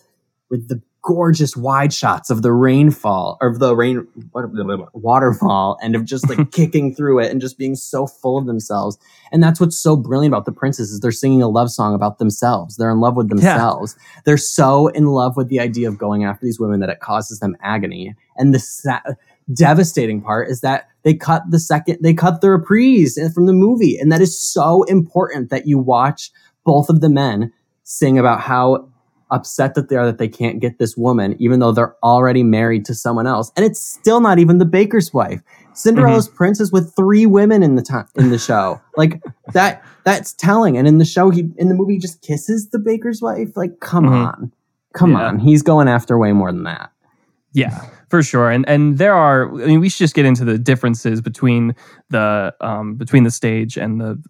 with 0.50 0.68
the 0.68 0.82
gorgeous 1.04 1.56
wide 1.58 1.94
shots 1.94 2.30
of 2.30 2.42
the 2.42 2.52
rainfall 2.52 3.38
or 3.42 3.50
of 3.50 3.60
the 3.60 3.76
rain 3.76 4.08
waterfall 4.94 5.78
and 5.82 5.96
of 5.96 6.06
just 6.06 6.28
like 6.30 6.52
kicking 6.52 6.96
through 6.96 7.20
it 7.20 7.30
and 7.30 7.42
just 7.42 7.58
being 7.58 7.76
so 7.76 8.08
full 8.08 8.38
of 8.38 8.46
themselves. 8.46 8.98
And 9.32 9.44
that's 9.44 9.60
what's 9.60 9.78
so 9.78 9.96
brilliant 9.98 10.34
about 10.34 10.46
the 10.46 10.52
princess 10.52 10.90
is 10.90 11.02
they're 11.02 11.12
singing 11.12 11.42
a 11.42 11.50
love 11.50 11.70
song 11.70 11.94
about 11.94 12.20
themselves. 12.20 12.78
They're 12.78 12.92
in 12.92 13.02
love 13.02 13.18
with 13.18 13.30
themselves. 13.30 13.98
They're 14.26 14.38
so 14.38 14.88
in 14.88 15.08
love 15.08 15.36
with 15.36 15.50
the 15.50 15.60
idea 15.60 15.90
of 15.90 15.98
going 15.98 16.24
after 16.24 16.46
these 16.46 16.60
women 16.60 16.80
that 16.80 16.90
it 16.90 17.02
causes 17.02 17.40
them 17.40 17.58
agony. 17.62 18.16
And 18.38 18.54
the 18.54 18.60
sa- 18.60 19.02
devastating 19.54 20.22
part 20.22 20.50
is 20.50 20.62
that 20.62 20.88
they 21.04 21.14
cut 21.14 21.44
the 21.50 21.60
second 21.60 21.98
they 22.02 22.14
cut 22.14 22.40
the 22.40 22.50
reprise 22.50 23.20
from 23.34 23.46
the 23.46 23.54
movie. 23.54 23.98
And 23.98 24.12
that 24.12 24.22
is 24.22 24.40
so 24.40 24.84
important 24.84 25.50
that 25.50 25.68
you 25.68 25.78
watch 25.78 26.32
both 26.64 26.90
of 26.90 27.02
the 27.02 27.10
men 27.10 27.52
sing 27.84 28.18
about 28.18 28.40
how 28.40 28.90
upset 29.34 29.76
that 29.76 29.90
they 29.90 29.96
are 29.98 30.06
that 30.06 30.18
they 30.20 30.28
can't 30.30 30.60
get 30.62 30.80
this 30.80 30.96
woman, 30.96 31.36
even 31.40 31.60
though 31.60 31.72
they're 31.74 31.96
already 32.04 32.44
married 32.44 32.86
to 32.86 32.96
someone 32.96 33.28
else. 33.28 33.52
And 33.58 33.66
it's 33.66 33.84
still 33.84 34.22
not 34.22 34.40
even 34.40 34.60
the 34.60 34.66
baker's 34.66 35.14
wife. 35.14 35.42
Cinderella's 35.74 36.28
prince 36.30 36.60
is 36.62 36.72
with 36.72 36.96
three 36.96 37.26
women 37.26 37.64
in 37.64 37.76
the 37.76 37.82
time 37.82 38.08
in 38.16 38.30
the 38.30 38.38
show. 38.40 38.80
Like 38.98 39.22
that 39.54 39.84
that's 40.06 40.34
telling. 40.34 40.78
And 40.78 40.88
in 40.88 41.00
the 41.00 41.06
show, 41.06 41.32
he 41.32 41.50
in 41.58 41.68
the 41.70 41.74
movie 41.76 41.94
he 41.94 42.00
just 42.00 42.22
kisses 42.22 42.70
the 42.70 42.78
baker's 42.80 43.22
wife. 43.22 43.58
Like, 43.58 43.80
come 43.80 44.06
Mhm. 44.06 44.28
on. 44.28 44.52
Come 44.94 45.12
Yeah. 45.14 45.28
on. 45.28 45.40
He's 45.40 45.64
going 45.64 45.88
after 45.88 46.18
way 46.20 46.32
more 46.32 46.52
than 46.52 46.64
that. 46.66 46.92
Yeah, 47.54 47.82
for 48.10 48.22
sure. 48.22 48.52
And 48.52 48.68
and 48.70 48.98
there 49.00 49.14
are 49.16 49.50
I 49.64 49.66
mean 49.66 49.80
we 49.80 49.90
should 49.90 49.98
just 50.06 50.14
get 50.16 50.26
into 50.26 50.46
the 50.46 50.60
differences 50.60 51.22
between 51.22 51.74
the 52.12 52.54
um 52.62 52.96
between 52.96 53.24
the 53.24 53.32
stage 53.32 53.78
and 53.78 54.00
the 54.00 54.22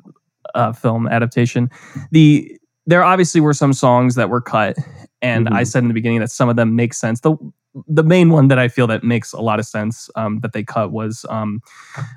uh, 0.56 0.72
film 0.72 1.08
adaptation. 1.08 1.70
The 2.12 2.58
there 2.86 3.04
obviously 3.04 3.42
were 3.42 3.54
some 3.54 3.74
songs 3.74 4.16
that 4.16 4.30
were 4.30 4.42
cut 4.42 4.78
and 5.22 5.48
I 5.50 5.62
Mhm. 5.62 5.68
said 5.68 5.84
in 5.84 5.88
the 5.88 5.94
beginning 5.94 6.20
that 6.20 6.32
some 6.32 6.50
of 6.50 6.56
them 6.58 6.76
make 6.76 6.94
sense. 6.94 7.22
The 7.22 7.36
the 7.88 8.04
main 8.04 8.30
one 8.30 8.50
that 8.50 8.60
I 8.60 8.68
feel 8.68 8.86
that 8.88 9.04
makes 9.04 9.34
a 9.34 9.42
lot 9.42 9.58
of 9.60 9.66
sense 9.66 10.10
um 10.16 10.40
that 10.42 10.54
they 10.54 10.64
cut 10.64 10.92
was 10.92 11.26
um 11.30 11.60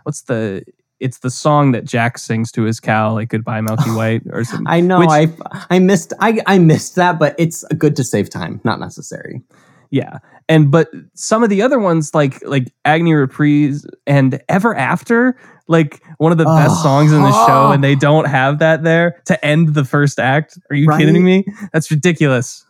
what's 0.02 0.22
the 0.22 0.62
it's 0.98 1.18
the 1.18 1.30
song 1.30 1.72
that 1.72 1.84
Jack 1.84 2.18
sings 2.18 2.50
to 2.52 2.62
his 2.62 2.80
cow 2.80 3.12
like 3.12 3.28
goodbye 3.28 3.60
Milky 3.60 3.90
White 3.94 4.22
or 4.32 4.44
something. 4.44 4.66
I 4.68 4.80
know 4.80 4.98
Which- 5.00 5.08
I 5.10 5.28
I 5.70 5.78
missed 5.78 6.12
I, 6.20 6.40
I 6.46 6.58
missed 6.58 6.96
that, 6.96 7.18
but 7.18 7.34
it's 7.38 7.64
good 7.78 7.96
to 7.96 8.04
save 8.04 8.28
time, 8.30 8.60
not 8.64 8.80
necessary. 8.80 9.42
Yeah. 9.90 10.18
And 10.48 10.70
but 10.70 10.88
some 11.14 11.42
of 11.44 11.48
the 11.50 11.62
other 11.62 11.78
ones 11.78 12.12
like 12.14 12.42
like 12.46 12.72
Agony 12.84 13.14
Reprise 13.14 13.86
and 14.06 14.40
Ever 14.48 14.74
After, 14.74 15.38
like 15.68 16.02
one 16.18 16.32
of 16.32 16.38
the 16.38 16.44
best 16.44 16.76
Oh. 16.78 16.82
songs 16.82 17.12
in 17.12 17.22
the 17.22 17.46
show, 17.46 17.72
and 17.72 17.82
they 17.82 17.94
don't 18.08 18.26
have 18.26 18.58
that 18.60 18.82
there 18.84 19.20
to 19.26 19.44
end 19.44 19.74
the 19.74 19.84
first 19.84 20.18
act. 20.18 20.58
Are 20.70 20.76
you 20.76 20.86
Right? 20.86 21.00
kidding 21.00 21.24
me? 21.24 21.44
That's 21.72 21.90
ridiculous. 21.90 22.64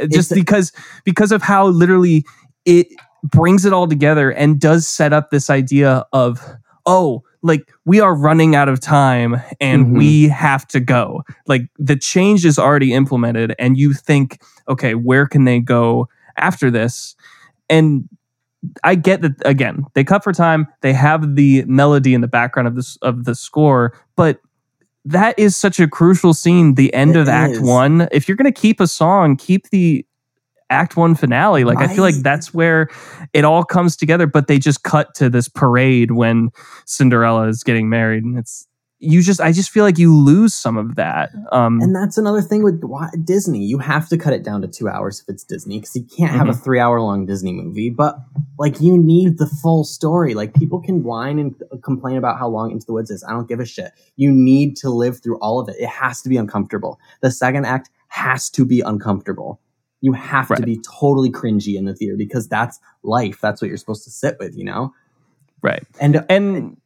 Uh, 0.00 0.06
Just 0.06 0.32
It's 0.32 0.40
because 0.40 0.72
because 1.04 1.32
of 1.32 1.42
how 1.42 1.66
literally 1.66 2.24
it 2.64 2.88
brings 3.22 3.64
it 3.64 3.72
all 3.72 3.86
together 3.86 4.30
and 4.30 4.58
does 4.60 4.86
set 4.88 5.12
up 5.12 5.30
this 5.30 5.48
idea 5.50 6.04
of 6.12 6.40
oh 6.86 7.22
like 7.44 7.68
we 7.84 8.00
are 8.00 8.14
running 8.14 8.54
out 8.56 8.68
of 8.68 8.80
time 8.80 9.40
and 9.60 9.86
Mhm. 9.86 9.98
we 9.98 10.28
have 10.28 10.66
to 10.68 10.80
go 10.80 11.22
like 11.46 11.62
the 11.78 11.94
change 11.96 12.44
is 12.44 12.58
already 12.58 12.92
implemented 12.92 13.54
and 13.60 13.76
you 13.76 13.92
think 13.92 14.40
okay 14.68 14.94
where 14.96 15.26
can 15.26 15.44
they 15.44 15.60
go 15.60 16.08
after 16.36 16.68
this 16.70 17.14
and 17.70 18.08
i 18.84 18.94
get 18.94 19.22
that 19.22 19.34
again 19.44 19.84
they 19.94 20.04
cut 20.04 20.22
for 20.22 20.32
time 20.32 20.66
they 20.80 20.92
have 20.92 21.36
the 21.36 21.64
melody 21.66 22.14
in 22.14 22.20
the 22.20 22.28
background 22.28 22.68
of 22.68 22.76
this 22.76 22.96
of 23.02 23.24
the 23.24 23.34
score 23.34 23.98
but 24.16 24.40
that 25.04 25.36
is 25.38 25.56
such 25.56 25.80
a 25.80 25.88
crucial 25.88 26.32
scene 26.32 26.74
the 26.74 26.92
end 26.94 27.16
It 27.16 27.22
of 27.22 27.28
act 27.28 27.60
one. 27.60 28.08
If 28.12 28.28
you're 28.28 28.36
going 28.36 28.52
to 28.52 28.60
keep 28.60 28.80
a 28.80 28.86
song 28.86 29.36
keep 29.36 29.70
the 29.70 30.06
act 30.70 30.96
one 30.96 31.14
finale. 31.14 31.64
Like 31.64 31.78
i 31.78 31.88
feel 31.88 32.04
like 32.04 32.14
that's 32.22 32.54
where 32.54 32.88
it 33.32 33.44
all 33.44 33.64
comes 33.64 33.96
together 33.96 34.26
but 34.26 34.46
they 34.46 34.58
just 34.58 34.84
cut 34.84 35.14
to 35.16 35.28
this 35.28 35.48
parade 35.48 36.12
when 36.12 36.50
cinderella 36.86 37.48
is 37.48 37.62
getting 37.62 37.88
married 37.88 38.24
and 38.24 38.38
it's 38.38 38.66
you 39.04 39.20
just 39.20 39.40
i 39.40 39.50
just 39.50 39.70
feel 39.70 39.82
like 39.84 39.98
you 39.98 40.16
lose 40.16 40.54
some 40.54 40.76
of 40.76 40.94
that 40.94 41.30
um 41.50 41.80
And 41.80 41.94
that's 41.94 42.16
another 42.16 42.40
thing 42.40 42.62
with 42.62 42.80
Disney. 43.26 43.64
You 43.64 43.78
have 43.78 44.08
to 44.10 44.16
cut 44.16 44.32
it 44.32 44.44
down 44.44 44.62
to 44.62 44.68
two 44.68 44.88
hours 44.88 45.20
if 45.20 45.28
it's 45.28 45.42
Disney 45.44 45.78
because 45.80 45.96
you 45.96 46.04
can't 46.04 46.30
have 46.30 46.48
a 46.48 46.52
Mm-hmm. 46.52 46.62
three 46.62 46.78
hour 46.78 47.00
long 47.00 47.26
Disney 47.26 47.52
movie. 47.52 47.90
But 47.90 48.16
like, 48.58 48.80
you 48.80 48.96
need 48.96 49.38
the 49.38 49.46
full 49.46 49.82
story. 49.82 50.34
Like, 50.34 50.54
people 50.54 50.80
can 50.80 51.02
whine 51.02 51.38
and 51.40 51.54
complain 51.82 52.16
about 52.16 52.38
how 52.38 52.48
long 52.48 52.70
Into 52.70 52.86
the 52.86 52.92
Woods 52.92 53.10
is. 53.10 53.24
I 53.24 53.30
don't 53.32 53.48
give 53.48 53.58
a 53.58 53.66
shit. 53.66 53.90
You 54.16 54.30
need 54.30 54.76
to 54.76 54.90
live 54.90 55.20
through 55.22 55.38
all 55.40 55.58
of 55.58 55.68
it. 55.68 55.76
It 55.80 55.88
has 55.88 56.22
to 56.22 56.28
be 56.28 56.36
uncomfortable. 56.36 57.00
The 57.22 57.30
second 57.32 57.64
act 57.66 57.90
has 58.08 58.48
to 58.50 58.64
be 58.64 58.80
uncomfortable. 58.82 59.60
You 60.00 60.12
have 60.12 60.48
to 60.48 60.62
be 60.62 60.78
totally 61.00 61.30
cringy 61.30 61.76
in 61.76 61.86
the 61.86 61.94
theater 61.94 62.16
because 62.16 62.46
that's 62.48 62.78
life. 63.02 63.40
That's 63.40 63.60
what 63.60 63.68
you're 63.68 63.76
supposed 63.78 64.04
to 64.04 64.10
sit 64.10 64.36
with, 64.38 64.56
you 64.56 64.64
know? 64.64 64.94
right 65.62 65.82
And, 66.00 66.24
and 66.28 66.76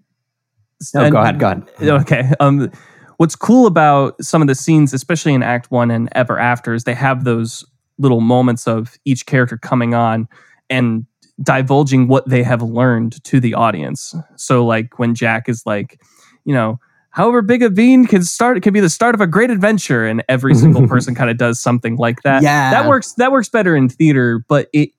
no, 0.95 1.03
and- 1.03 1.12
go 1.12 1.18
ahead, 1.20 1.39
go 1.39 1.47
ahead. 1.49 1.64
okay 2.03 2.33
um 2.41 2.70
what's 3.18 3.35
cool 3.37 3.66
about 3.66 4.14
some 4.22 4.43
of 4.43 4.49
the 4.49 4.55
scenes 4.55 4.93
especially 4.93 5.33
in 5.35 5.43
act 5.43 5.70
one 5.70 5.91
and 5.91 6.09
ever 6.12 6.39
after 6.39 6.74
is 6.74 6.85
they 6.85 6.95
have 6.95 7.24
those 7.24 7.64
little 7.99 8.20
moments 8.20 8.66
of 8.68 8.97
each 9.05 9.24
character 9.27 9.57
coming 9.57 9.95
on 9.95 10.29
and 10.68 11.07
divulging 11.43 12.09
what 12.09 12.29
they 12.29 12.43
have 12.43 12.62
learned 12.62 13.22
to 13.24 13.41
the 13.41 13.55
audience 13.55 14.14
so 14.37 14.64
like 14.64 14.99
when 14.99 15.14
jack 15.14 15.49
is 15.49 15.62
like 15.66 16.01
you 16.45 16.53
know 16.55 16.79
however 17.11 17.41
big 17.43 17.62
a 17.62 17.70
bean 17.70 18.07
can 18.07 18.22
start 18.22 18.57
it 18.57 18.62
can 18.62 18.72
be 18.74 18.81
the 18.81 18.91
start 18.91 19.14
of 19.14 19.20
a 19.20 19.27
great 19.27 19.51
adventure 19.51 20.05
and 20.07 20.22
every 20.29 20.55
single 20.55 20.87
person 20.95 21.14
kind 21.14 21.31
of 21.31 21.37
does 21.39 21.61
something 21.61 21.97
like 21.97 22.20
that 22.22 22.43
Yeah. 22.43 22.70
that 22.70 22.87
works 22.89 23.12
that 23.14 23.33
works 23.33 23.49
better 23.49 23.74
in 23.77 23.89
theater 23.89 24.45
but 24.49 24.68
it 24.74 24.91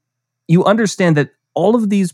you 0.48 0.64
understand 0.64 1.18
that 1.18 1.30
all 1.56 1.76
of 1.76 1.90
these 1.90 2.14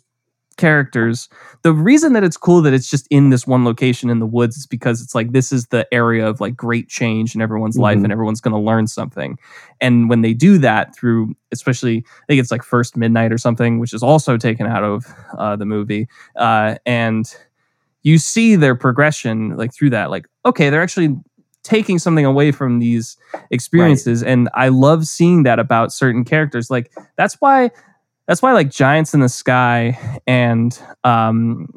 characters. 0.57 1.29
The 1.63 1.73
reason 1.73 2.13
that 2.13 2.23
it's 2.23 2.37
cool 2.37 2.61
that 2.61 2.73
it's 2.73 2.89
just 2.89 3.07
in 3.09 3.29
this 3.29 3.45
one 3.47 3.65
location 3.65 4.09
in 4.09 4.19
the 4.19 4.25
woods 4.25 4.57
is 4.57 4.65
because 4.65 5.01
it's 5.01 5.15
like 5.15 5.31
this 5.31 5.51
is 5.51 5.67
the 5.67 5.87
area 5.93 6.27
of 6.27 6.39
like 6.41 6.55
great 6.55 6.87
change 6.89 7.35
in 7.35 7.41
everyone's 7.41 7.77
life 7.77 7.97
Mhm. 7.99 8.03
and 8.03 8.11
everyone's 8.11 8.41
going 8.41 8.53
to 8.53 8.59
learn 8.59 8.87
something. 8.87 9.37
And 9.81 10.09
when 10.09 10.21
they 10.21 10.33
do 10.33 10.57
that 10.59 10.95
through 10.95 11.35
especially 11.51 11.97
i 11.97 12.25
think 12.27 12.39
it's 12.39 12.49
like 12.51 12.63
first 12.63 12.97
midnight 12.97 13.31
or 13.31 13.37
something 13.37 13.77
which 13.79 13.93
is 13.93 14.01
also 14.01 14.37
taken 14.37 14.65
out 14.65 14.83
of 14.83 15.05
uh, 15.37 15.55
the 15.55 15.65
movie 15.65 16.07
uh, 16.35 16.75
and 16.85 17.35
you 18.01 18.17
see 18.17 18.55
their 18.55 18.73
progression 18.75 19.55
like 19.55 19.71
through 19.73 19.89
that 19.91 20.09
like 20.09 20.25
okay 20.45 20.69
they're 20.71 20.81
actually 20.81 21.15
taking 21.63 21.99
something 21.99 22.25
away 22.25 22.51
from 22.51 22.79
these 22.79 23.15
experiences 23.51 24.23
and 24.23 24.49
i 24.55 24.67
love 24.67 25.05
seeing 25.05 25.43
that 25.43 25.59
about 25.59 25.93
certain 25.93 26.23
characters. 26.25 26.69
Like 26.71 26.91
that's 27.17 27.35
why 27.39 27.69
that's 28.27 28.41
why 28.41 28.53
like 28.53 28.69
giants 28.69 29.13
in 29.13 29.19
the 29.19 29.29
sky 29.29 29.97
and 30.27 30.79
um 31.03 31.67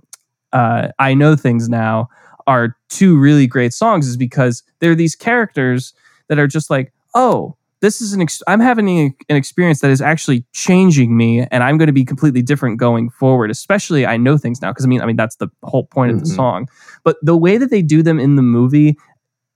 uh 0.52 0.88
i 0.98 1.12
know 1.14 1.34
things 1.36 1.68
now 1.68 2.08
are 2.46 2.76
two 2.88 3.18
really 3.18 3.46
great 3.46 3.72
songs 3.72 4.06
is 4.06 4.16
because 4.16 4.62
they're 4.80 4.94
these 4.94 5.16
characters 5.16 5.92
that 6.28 6.38
are 6.38 6.46
just 6.46 6.70
like 6.70 6.92
oh 7.14 7.56
this 7.82 8.00
is 8.00 8.14
an 8.14 8.22
ex- 8.22 8.42
I'm 8.46 8.58
having 8.60 9.14
an 9.28 9.36
experience 9.36 9.80
that 9.82 9.90
is 9.90 10.00
actually 10.00 10.46
changing 10.54 11.14
me, 11.14 11.46
and 11.50 11.62
I'm 11.62 11.76
going 11.76 11.88
to 11.88 11.92
be 11.92 12.06
completely 12.06 12.40
different 12.40 12.78
going 12.78 13.10
forward. 13.10 13.50
Especially, 13.50 14.06
I 14.06 14.16
know 14.16 14.38
things 14.38 14.62
now 14.62 14.70
because 14.72 14.86
I 14.86 14.88
mean, 14.88 15.02
I 15.02 15.04
mean 15.06 15.16
that's 15.16 15.36
the 15.36 15.48
whole 15.62 15.84
point 15.84 16.10
of 16.10 16.18
the 16.18 16.24
Mhm. 16.24 16.36
song. 16.36 16.68
But 17.04 17.16
the 17.22 17.36
way 17.36 17.58
that 17.58 17.70
they 17.70 17.82
do 17.82 18.02
them 18.02 18.18
in 18.18 18.36
the 18.36 18.42
movie, 18.42 18.96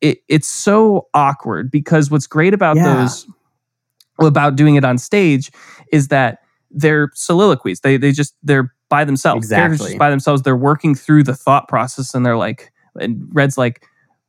it, 0.03 0.18
it's 0.28 0.47
so 0.47 1.09
awkward 1.14 1.70
because 1.70 2.11
what's 2.11 2.26
great 2.26 2.53
about 2.53 2.76
Yeah. 2.76 2.84
those 2.84 3.26
about 4.20 4.55
doing 4.55 4.74
it 4.76 4.84
on 4.84 4.99
stage 4.99 5.51
is 5.91 6.09
that 6.09 6.41
they're 6.70 7.10
soliloquies. 7.14 7.80
They 7.80 7.96
they 7.96 8.12
just 8.12 8.34
they're 8.42 8.74
by 8.88 9.04
themselves. 9.04 9.48
Characters 9.48 9.76
Exactly. 9.76 9.92
just 9.92 9.98
by 9.98 10.10
themselves. 10.10 10.42
They're 10.42 10.56
working 10.56 10.94
through 10.94 11.24
the 11.24 11.34
thought 11.34 11.68
process, 11.68 12.14
and 12.14 12.24
they're 12.24 12.36
like, 12.36 12.72
and 13.00 13.28
Red's 13.32 13.56
like, 13.58 13.84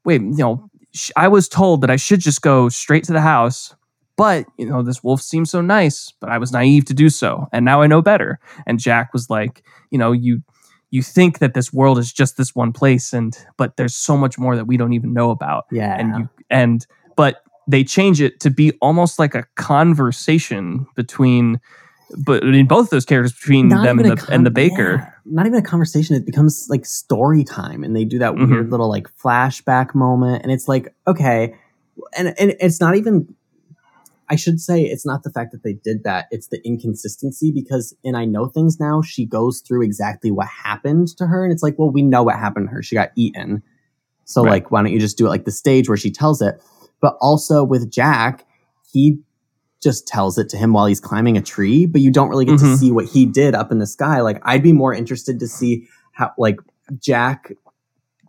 wait, 0.06 0.22
you 0.22 0.38
know, 0.38 0.70
sh- 0.94 1.12
I 1.16 1.28
was 1.28 1.48
told 1.48 1.82
that 1.82 1.90
I 1.90 1.96
should 1.96 2.20
just 2.20 2.42
go 2.42 2.70
straight 2.70 3.04
to 3.06 3.14
the 3.14 3.22
house. 3.22 3.76
But, 4.18 4.46
you 4.58 4.68
know, 4.68 4.84
this 4.84 5.04
wolf 5.04 5.20
seems 5.22 5.50
so 5.50 5.62
nice, 5.62 6.14
but 6.20 6.30
I 6.30 6.38
was 6.38 6.52
naive 6.52 6.86
to 6.86 6.94
do 6.94 7.10
so. 7.10 7.48
And 7.52 7.66
now 7.66 7.82
I 7.82 7.88
know 7.88 8.04
better. 8.04 8.40
And 8.68 8.78
Jack 8.78 9.14
was 9.14 9.32
like, 9.32 9.64
you 9.90 9.98
know, 9.98 10.12
you 10.12 10.44
you 10.92 11.02
think 11.02 11.40
that 11.40 11.54
this 11.54 11.72
world 11.74 11.98
is 11.98 12.12
just 12.12 12.38
this 12.38 12.54
one 12.54 12.72
place 12.74 13.14
and 13.14 13.36
but 13.58 13.78
there's 13.78 13.96
so 13.96 14.18
much 14.18 14.38
more 14.38 14.56
that 14.56 14.66
we 14.66 14.78
don't 14.78 14.94
even 14.94 15.14
know 15.14 15.32
about. 15.32 15.66
Yeah. 15.72 15.98
And 15.98 16.16
you 16.18 16.30
and 16.52 16.86
but 17.16 17.38
they 17.68 17.84
change 17.84 18.22
it 18.22 18.40
to 18.42 18.52
be 18.52 18.74
almost 18.82 19.18
like 19.18 19.34
a 19.34 19.46
conversation 19.56 20.86
between 20.96 21.60
but 22.18 22.44
I 22.44 22.48
mean, 22.48 22.68
both 22.68 22.90
those 22.90 23.06
characters 23.06 23.34
between 23.34 23.70
Not 23.70 23.84
them 23.84 24.00
and 24.00 24.18
the 24.18 24.26
a 24.30 24.34
and 24.34 24.46
the 24.46 24.52
baker. 24.52 24.98
yeah, 24.98 25.12
not 25.26 25.46
even 25.46 25.60
a 25.60 25.62
conversation. 25.62 26.16
It 26.16 26.26
becomes 26.26 26.68
like 26.70 26.86
story 26.86 27.44
time, 27.44 27.84
and 27.84 27.96
they 27.96 28.06
do 28.06 28.20
that 28.20 28.34
Mhm. 28.34 28.50
weird 28.50 28.72
little 28.72 28.90
like 28.90 29.08
flashback 29.18 29.94
moment, 29.96 30.44
and 30.44 30.52
it's 30.52 30.68
like 30.68 30.94
okay, 31.08 31.56
and 32.18 32.34
and 32.40 32.56
it's 32.60 32.80
not 32.80 32.96
even. 32.96 33.34
I 34.30 34.36
should 34.38 34.62
say 34.62 34.84
it's 34.84 35.06
not 35.06 35.24
the 35.24 35.30
fact 35.30 35.52
that 35.52 35.64
they 35.64 35.74
did 35.74 36.04
that; 36.06 36.28
it's 36.32 36.48
the 36.48 36.66
inconsistency 36.66 37.52
because 37.52 37.94
in 38.04 38.16
I 38.16 38.24
Know 38.26 38.48
Things 38.48 38.80
Now, 38.80 39.02
she 39.02 39.26
goes 39.26 39.60
through 39.60 39.84
exactly 39.84 40.32
what 40.32 40.48
happened 40.48 41.10
to 41.18 41.28
her, 41.28 41.44
and 41.44 41.52
it's 41.52 41.62
like, 41.64 41.78
well, 41.78 41.92
we 41.92 42.02
know 42.02 42.24
what 42.24 42.36
happened 42.38 42.68
to 42.70 42.72
her. 42.74 42.82
She 42.82 42.96
got 42.96 43.12
eaten, 43.16 43.62
so 44.24 44.42
Right. 44.44 44.52
like, 44.52 44.72
why 44.72 44.82
don't 44.84 44.94
you 44.94 45.00
just 45.00 45.18
do 45.18 45.26
it 45.26 45.30
like 45.30 45.44
the 45.46 45.52
stage 45.52 45.90
where 45.90 45.98
she 45.98 46.12
tells 46.12 46.42
it? 46.42 46.62
But 47.02 47.18
also 47.20 47.64
with 47.64 47.92
Jack, 47.92 48.46
he 48.94 49.20
just 49.82 50.08
tells 50.08 50.38
it 50.38 50.48
to 50.50 50.58
him 50.58 50.74
while 50.74 50.86
he's 50.86 51.00
climbing 51.00 51.38
a 51.38 51.42
tree, 51.42 51.86
but 51.86 52.02
you 52.02 52.12
don't 52.12 52.30
really 52.30 52.46
get 52.46 52.60
to 52.60 52.66
Mhm. 52.66 52.78
see 52.78 52.92
what 52.92 53.06
he 53.06 53.26
did 53.26 53.56
up 53.56 53.72
in 53.72 53.80
the 53.80 53.88
sky. 53.88 54.22
Like 54.22 54.40
I'd 54.44 54.64
be 54.64 54.74
more 54.74 54.94
interested 54.94 55.40
to 55.40 55.48
see 55.48 55.88
how 56.14 56.32
like 56.38 56.60
Jack 57.00 57.54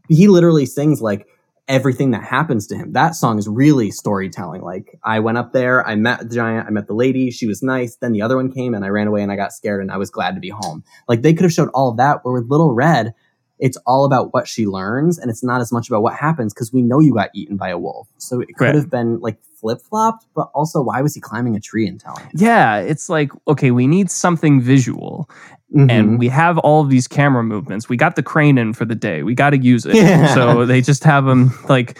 he 0.08 0.28
literally 0.28 0.66
sings 0.66 1.00
like 1.00 1.26
everything 1.68 2.10
that 2.10 2.22
happens 2.24 2.66
to 2.66 2.76
him. 2.76 2.92
That 2.92 3.14
song 3.14 3.38
is 3.38 3.46
really 3.48 3.90
storytelling. 3.90 4.62
Like 4.62 4.98
I 5.04 5.20
went 5.20 5.38
up 5.38 5.52
there, 5.52 5.86
I 5.86 5.94
met 5.94 6.28
the 6.28 6.34
giant, 6.34 6.66
I 6.66 6.70
met 6.70 6.86
the 6.88 6.94
lady, 6.94 7.30
she 7.30 7.46
was 7.46 7.62
nice, 7.62 7.96
then 7.96 8.12
the 8.12 8.20
other 8.20 8.36
one 8.36 8.50
came 8.50 8.74
and 8.74 8.84
I 8.84 8.88
ran 8.88 9.06
away 9.06 9.22
and 9.22 9.30
I 9.30 9.36
got 9.36 9.52
scared 9.52 9.80
and 9.80 9.90
I 9.92 9.96
was 9.96 10.10
glad 10.10 10.34
to 10.34 10.40
be 10.40 10.48
home. 10.50 10.82
Like 11.08 11.22
they 11.22 11.32
could 11.32 11.44
have 11.44 11.52
showed 11.52 11.70
all 11.72 11.88
of 11.90 11.96
that, 11.98 12.24
where 12.24 12.34
with 12.34 12.50
Little 12.50 12.74
Red, 12.74 13.14
it's 13.60 13.78
all 13.86 14.04
about 14.04 14.34
what 14.34 14.48
she 14.48 14.66
learns 14.66 15.18
and 15.18 15.30
it's 15.30 15.44
not 15.44 15.60
as 15.60 15.70
much 15.72 15.88
about 15.88 16.02
what 16.02 16.14
happens 16.14 16.52
because 16.52 16.72
we 16.72 16.82
know 16.82 16.98
you 17.00 17.14
got 17.14 17.30
eaten 17.32 17.56
by 17.56 17.68
a 17.68 17.78
wolf. 17.78 18.08
So 18.18 18.40
it 18.40 18.48
could 18.56 18.64
Right. 18.66 18.74
have 18.74 18.90
been 18.90 19.20
like 19.20 19.38
flip 19.62 19.80
flopped, 19.80 20.26
but 20.36 20.50
also 20.54 20.82
why 20.82 21.00
was 21.00 21.14
he 21.14 21.20
climbing 21.22 21.56
a 21.56 21.60
tree 21.60 21.86
and 21.86 21.98
telling? 21.98 22.28
Yeah, 22.34 22.76
it's 22.80 23.08
like, 23.08 23.30
okay, 23.48 23.70
we 23.70 23.86
need 23.86 24.10
something 24.10 24.60
visual. 24.60 25.30
Mhm. 25.74 25.90
and 25.90 26.18
we 26.18 26.28
have 26.28 26.58
all 26.58 26.82
of 26.82 26.90
these 26.90 27.08
camera 27.08 27.42
movements. 27.42 27.88
We 27.88 27.96
got 27.96 28.14
the 28.14 28.22
crane 28.22 28.58
in 28.58 28.74
for 28.74 28.84
the 28.84 28.94
day. 28.94 29.22
We 29.22 29.34
got 29.34 29.50
to 29.50 29.56
use 29.58 29.86
it. 29.86 29.94
Yeah. 29.94 30.34
So 30.34 30.66
they 30.66 30.82
just 30.82 31.02
have 31.04 31.24
them 31.24 31.50
like, 31.66 31.98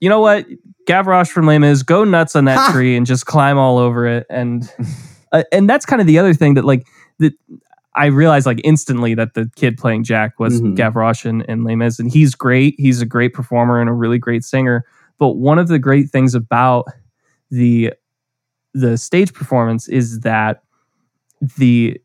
you 0.00 0.08
know 0.08 0.20
what? 0.20 0.46
Gavroche 0.88 1.28
from 1.28 1.44
Les 1.46 1.58
Mis, 1.58 1.82
go 1.82 2.04
nuts 2.04 2.34
on 2.34 2.46
that 2.46 2.56
Ha! 2.56 2.70
tree 2.72 2.96
and 2.96 3.04
just 3.04 3.26
climb 3.26 3.58
all 3.58 3.76
over 3.76 4.06
it. 4.06 4.26
And 4.30 4.72
uh, 5.32 5.42
and 5.52 5.68
that's 5.68 5.84
kind 5.84 6.00
of 6.00 6.06
the 6.06 6.18
other 6.18 6.32
thing 6.32 6.54
that 6.54 6.64
like 6.64 6.86
that 7.18 7.34
I 7.94 8.06
realized 8.06 8.46
like 8.46 8.62
instantly 8.64 9.14
that 9.16 9.34
the 9.34 9.50
kid 9.54 9.76
playing 9.76 10.04
Jack 10.04 10.40
was 10.40 10.62
Mhm. 10.62 10.74
Gavroche 10.74 11.26
in, 11.26 11.42
in 11.42 11.62
Les 11.62 11.76
Mis, 11.76 11.98
and 11.98 12.10
he's 12.10 12.34
great. 12.34 12.74
He's 12.78 13.02
a 13.02 13.06
great 13.06 13.34
performer 13.34 13.82
and 13.82 13.90
a 13.90 13.92
really 13.92 14.18
great 14.18 14.44
singer. 14.44 14.82
But 15.18 15.36
one 15.36 15.58
of 15.58 15.68
the 15.68 15.78
great 15.78 16.10
things 16.10 16.34
about 16.34 16.86
the 17.50 17.92
the 18.72 18.98
stage 18.98 19.32
performance 19.32 19.88
is 19.88 20.20
that 20.20 20.62
the 21.56 22.00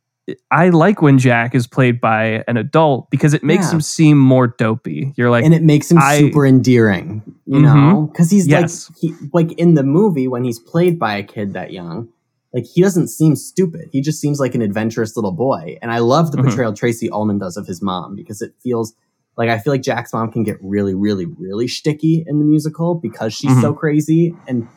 I 0.52 0.70
like 0.70 1.02
when 1.02 1.18
Jack 1.18 1.56
is 1.56 1.66
played 1.66 2.00
by 2.00 2.44
an 2.48 2.56
adult 2.56 3.10
because 3.10 3.34
it 3.34 3.44
makes 3.44 3.66
Yeah. 3.68 3.74
him 3.76 3.82
seem 3.82 4.20
more 4.20 4.48
dopey. 4.48 5.12
You're 5.18 5.32
like, 5.32 5.44
and 5.44 5.56
it 5.56 5.64
makes 5.64 5.90
him 5.90 5.98
I- 5.98 6.20
super 6.20 6.46
endearing, 6.46 7.24
you 7.48 7.60
Mhm. 7.60 7.64
know, 7.64 8.02
because 8.12 8.30
he's 8.30 8.48
Yes. 8.48 8.90
like 8.92 8.98
he 9.00 9.16
like 9.34 9.52
in 9.54 9.74
the 9.74 9.82
movie 9.84 10.28
when 10.28 10.44
he's 10.44 10.60
played 10.60 11.00
by 11.00 11.16
a 11.18 11.24
kid 11.24 11.54
that 11.54 11.74
young, 11.74 12.10
like 12.54 12.66
he 12.66 12.80
doesn't 12.84 13.08
seem 13.08 13.36
stupid. 13.36 13.90
He 13.92 14.02
just 14.02 14.22
seems 14.22 14.40
like 14.40 14.54
an 14.54 14.62
adventurous 14.62 15.16
little 15.16 15.32
boy, 15.32 15.80
and 15.82 15.92
I 15.92 15.98
love 15.98 16.32
the 16.32 16.38
Mhm. 16.38 16.44
portrayal 16.44 16.74
Tracey 16.74 17.10
Ullman 17.10 17.40
does 17.40 17.58
of 17.58 17.66
his 17.66 17.82
mom 17.82 18.16
because 18.16 18.40
it 18.44 18.54
feels 18.62 18.94
like 19.40 19.50
I 19.50 19.58
feel 19.58 19.74
like 19.74 19.82
Jack's 19.82 20.14
mom 20.14 20.32
can 20.32 20.44
get 20.44 20.58
really, 20.62 20.94
really, 20.94 21.26
really 21.26 21.66
shticky 21.66 22.24
in 22.28 22.38
the 22.38 22.46
musical 22.46 22.94
because 22.94 23.34
she's 23.34 23.50
Mm-hmm. 23.50 23.62
so 23.62 23.74
crazy, 23.74 24.36
and 24.48 24.68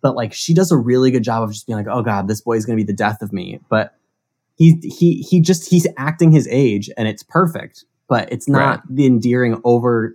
but 0.00 0.14
like 0.14 0.32
she 0.32 0.54
does 0.54 0.70
a 0.70 0.76
really 0.76 1.10
good 1.10 1.24
job 1.24 1.42
of 1.42 1.50
just 1.52 1.66
being 1.66 1.76
like, 1.76 1.88
oh 1.90 2.02
god, 2.02 2.28
this 2.28 2.40
boy's 2.40 2.64
gonna 2.64 2.76
be 2.76 2.84
the 2.84 2.92
death 2.92 3.20
of 3.22 3.32
me, 3.32 3.58
but. 3.68 3.94
He, 4.56 4.72
he 4.82 5.22
he 5.22 5.40
just 5.40 5.70
he's 5.70 5.86
acting 5.96 6.32
his 6.32 6.46
age 6.48 6.90
and 6.98 7.08
it's 7.08 7.22
perfect 7.22 7.86
but 8.08 8.30
it's 8.30 8.46
not 8.46 8.82
the 8.94 9.06
endearing 9.06 9.58
over 9.64 10.14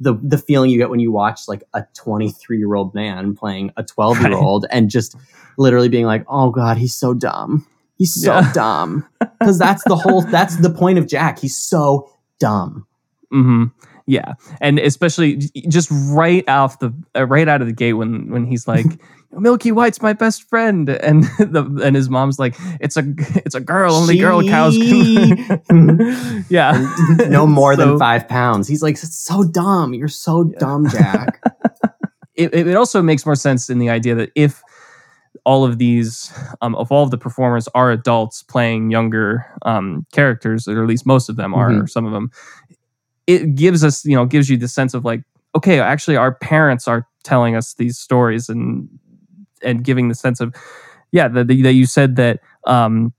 the 0.00 0.18
the 0.20 0.36
feeling 0.36 0.68
you 0.68 0.78
get 0.78 0.90
when 0.90 0.98
you 0.98 1.12
watch 1.12 1.42
like 1.46 1.62
a 1.74 1.84
23 1.94 2.58
year 2.58 2.74
old 2.74 2.92
man 2.92 3.36
playing 3.36 3.70
a 3.76 3.84
12 3.84 4.20
year 4.22 4.32
old 4.34 4.66
and 4.72 4.90
just 4.90 5.14
literally 5.58 5.88
being 5.88 6.06
like 6.06 6.24
oh 6.28 6.50
god 6.50 6.76
he's 6.76 6.96
so 6.96 7.14
dumb. 7.14 7.64
He's 7.98 8.20
so 8.20 8.34
Yeah. 8.40 8.52
dumb. 8.52 9.06
Because 9.38 9.60
that's 9.60 9.84
the 9.84 9.94
whole 9.94 10.22
that's 10.22 10.56
the 10.56 10.70
point 10.70 10.98
of 10.98 11.06
jack. 11.06 11.38
He's 11.38 11.56
so 11.56 12.10
dumb 12.40 12.84
hmm 13.30 13.64
Yeah, 14.06 14.34
and 14.60 14.78
especially 14.78 15.36
just 15.68 15.88
right 16.10 16.48
off 16.48 16.78
the 16.78 16.92
uh, 17.16 17.26
right 17.26 17.48
out 17.48 17.60
of 17.60 17.66
the 17.66 17.72
gate 17.74 17.92
when 17.94 18.30
when 18.30 18.46
he's 18.46 18.66
like, 18.66 18.86
"Milky 19.32 19.70
White's 19.72 20.00
my 20.00 20.12
best 20.14 20.48
friend," 20.48 20.88
and 20.88 21.24
the 21.38 21.80
and 21.84 21.94
his 21.94 22.08
mom's 22.08 22.38
like, 22.38 22.56
"It's 22.80 22.96
a 22.96 23.04
it's 23.44 23.54
a 23.54 23.60
girl. 23.60 23.92
Only 23.94 24.16
girl 24.18 24.42
cows 24.42 24.76
can." 24.78 26.44
yeah, 26.48 26.72
no 27.28 27.46
more 27.46 27.74
So- 27.76 27.84
than 27.84 27.98
five 27.98 28.26
pounds. 28.28 28.66
He's 28.68 28.82
like 28.82 28.94
"It's 28.94 29.18
so 29.18 29.44
dumb. 29.44 29.92
You're 29.94 30.08
so 30.08 30.44
dumb 30.44 30.88
jack. 30.88 31.42
It, 32.34 32.54
it 32.54 32.76
also 32.76 33.02
makes 33.02 33.26
more 33.26 33.34
sense 33.34 33.68
in 33.68 33.78
the 33.80 33.90
idea 33.90 34.14
that 34.14 34.30
if 34.36 34.62
all 35.44 35.64
of 35.64 35.78
these 35.78 36.32
um, 36.62 36.74
of 36.76 36.90
all 36.92 37.02
of 37.04 37.10
the 37.10 37.18
performers 37.18 37.68
are 37.74 37.90
adults 37.90 38.42
playing 38.44 38.90
younger 38.90 39.44
um, 39.62 40.06
characters 40.12 40.68
or 40.68 40.80
at 40.82 40.88
least 40.88 41.04
most 41.04 41.28
of 41.28 41.36
them 41.36 41.52
are 41.52 41.70
Mhm. 41.70 41.82
or 41.82 41.86
some 41.88 42.06
of 42.06 42.12
them 42.12 42.30
it 43.28 43.54
gives 43.54 43.84
us 43.84 44.04
you 44.04 44.16
know 44.16 44.24
gives 44.26 44.48
you 44.50 44.56
the 44.56 44.66
sense 44.66 44.94
of 44.94 45.04
like 45.04 45.22
okay 45.54 45.78
actually 45.78 46.16
our 46.16 46.34
parents 46.34 46.88
are 46.88 47.06
telling 47.22 47.54
us 47.54 47.74
these 47.74 47.96
stories 47.98 48.48
and 48.48 48.88
and 49.62 49.84
giving 49.84 50.08
the 50.08 50.14
sense 50.14 50.40
of 50.40 50.52
yeah 51.12 51.28
that, 51.28 51.46
that 51.48 51.72
you 51.74 51.86
said 51.86 52.16
that 52.16 52.40
um, 52.66 53.12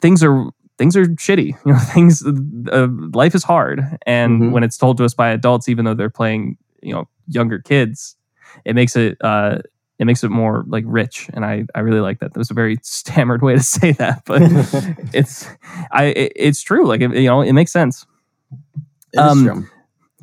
things 0.00 0.22
are 0.22 0.50
things 0.78 0.96
are 0.96 1.06
shitty. 1.06 1.54
You 1.66 1.72
know 1.72 1.78
things 1.78 2.24
uh, 2.72 2.88
life 3.14 3.34
is 3.34 3.44
hard. 3.44 3.82
And 4.06 4.40
Mhm. 4.40 4.50
when 4.52 4.64
it's 4.64 4.76
told 4.78 4.96
to 4.98 5.04
us 5.04 5.14
by 5.14 5.30
adults 5.30 5.68
even 5.68 5.84
though 5.84 5.94
they're 5.94 6.10
playing 6.10 6.56
you 6.82 6.92
know 6.94 7.08
younger 7.28 7.58
kids 7.60 8.16
it 8.64 8.74
makes 8.74 8.96
it 8.96 9.16
uh 9.22 9.58
it 9.98 10.06
makes 10.06 10.24
it 10.24 10.30
more 10.30 10.64
like 10.66 10.84
rich. 10.88 11.28
And 11.34 11.44
i 11.44 11.64
i 11.74 11.80
really 11.80 12.00
like 12.00 12.18
that. 12.20 12.32
That 12.32 12.38
was 12.38 12.50
a 12.50 12.54
very 12.54 12.78
stammered 12.82 13.42
way 13.42 13.54
to 13.54 13.62
say 13.62 13.92
that 13.92 14.22
but 14.24 14.42
it's 15.14 15.46
i 15.92 16.04
it, 16.06 16.32
it's 16.34 16.62
true. 16.62 16.86
Like 16.86 17.00
it, 17.02 17.14
you 17.14 17.28
know 17.28 17.42
it 17.42 17.52
makes 17.52 17.70
sense 17.72 18.06
Um, 19.18 19.44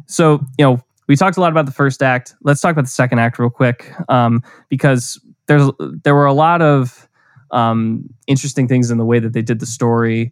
so 0.07 0.39
you 0.57 0.65
know 0.65 0.81
we 1.07 1.15
talked 1.15 1.37
a 1.37 1.41
lot 1.41 1.51
about 1.51 1.65
the 1.65 1.71
first 1.71 2.01
act. 2.03 2.35
Let's 2.43 2.61
talk 2.61 2.71
about 2.71 2.85
the 2.85 2.89
second 2.89 3.19
act 3.19 3.39
real 3.39 3.49
quick 3.49 3.91
um, 4.09 4.43
because 4.69 5.19
there's 5.47 5.69
there 6.03 6.15
were 6.15 6.25
a 6.25 6.33
lot 6.33 6.61
of 6.61 7.07
um, 7.51 8.07
interesting 8.27 8.67
things 8.67 8.91
in 8.91 8.97
the 8.97 9.05
way 9.05 9.19
that 9.19 9.33
they 9.33 9.41
did 9.41 9.59
the 9.59 9.65
story 9.65 10.31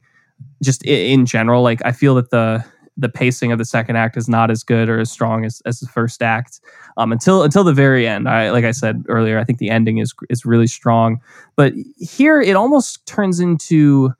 just 0.64 0.86
i- 0.86 0.92
in 0.92 1.26
general. 1.26 1.64
Like 1.64 1.82
i 1.86 1.92
feel 1.92 2.16
that 2.16 2.30
the 2.30 2.64
the 3.00 3.10
pacing 3.10 3.52
of 3.52 3.60
the 3.60 3.66
second 3.66 3.96
act 3.96 4.18
is 4.18 4.28
not 4.28 4.50
as 4.50 4.64
good 4.64 4.90
or 4.90 5.00
as 5.00 5.12
strong 5.12 5.46
as, 5.46 5.62
as 5.68 5.80
the 5.80 5.88
first 5.88 6.24
act 6.24 6.60
um, 6.98 7.12
until 7.12 7.44
until 7.44 7.64
the 7.64 7.74
very 7.74 8.08
end. 8.08 8.28
I 8.28 8.50
like 8.52 8.66
i 8.66 8.72
said 8.72 9.04
earlier 9.08 9.38
i 9.40 9.44
think 9.44 9.60
the 9.60 9.70
ending 9.70 9.98
is 10.00 10.14
is 10.30 10.46
really 10.46 10.68
strong. 10.68 11.20
But 11.56 11.74
here 12.00 12.42
it 12.42 12.56
almost 12.56 13.06
turns 13.06 13.40
into 13.40 14.12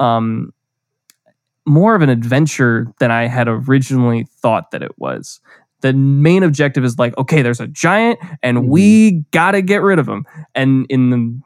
um, 0.00 0.52
more 1.66 1.94
of 1.94 2.02
an 2.02 2.08
adventure 2.08 2.86
than 2.98 3.10
I 3.10 3.26
had 3.26 3.48
originally 3.48 4.26
thought 4.40 4.70
that 4.72 4.82
it 4.82 4.98
was. 4.98 5.40
The 5.80 5.92
main 5.92 6.42
objective 6.42 6.84
is 6.84 6.98
like, 6.98 7.16
okay, 7.18 7.42
there's 7.42 7.60
a 7.60 7.66
giant, 7.66 8.18
and 8.42 8.58
Mhm. 8.58 8.66
we 8.68 9.10
gotta 9.32 9.62
get 9.62 9.82
rid 9.82 9.98
of 9.98 10.08
him. 10.08 10.24
And 10.54 10.86
in 10.88 11.10
the 11.10 11.40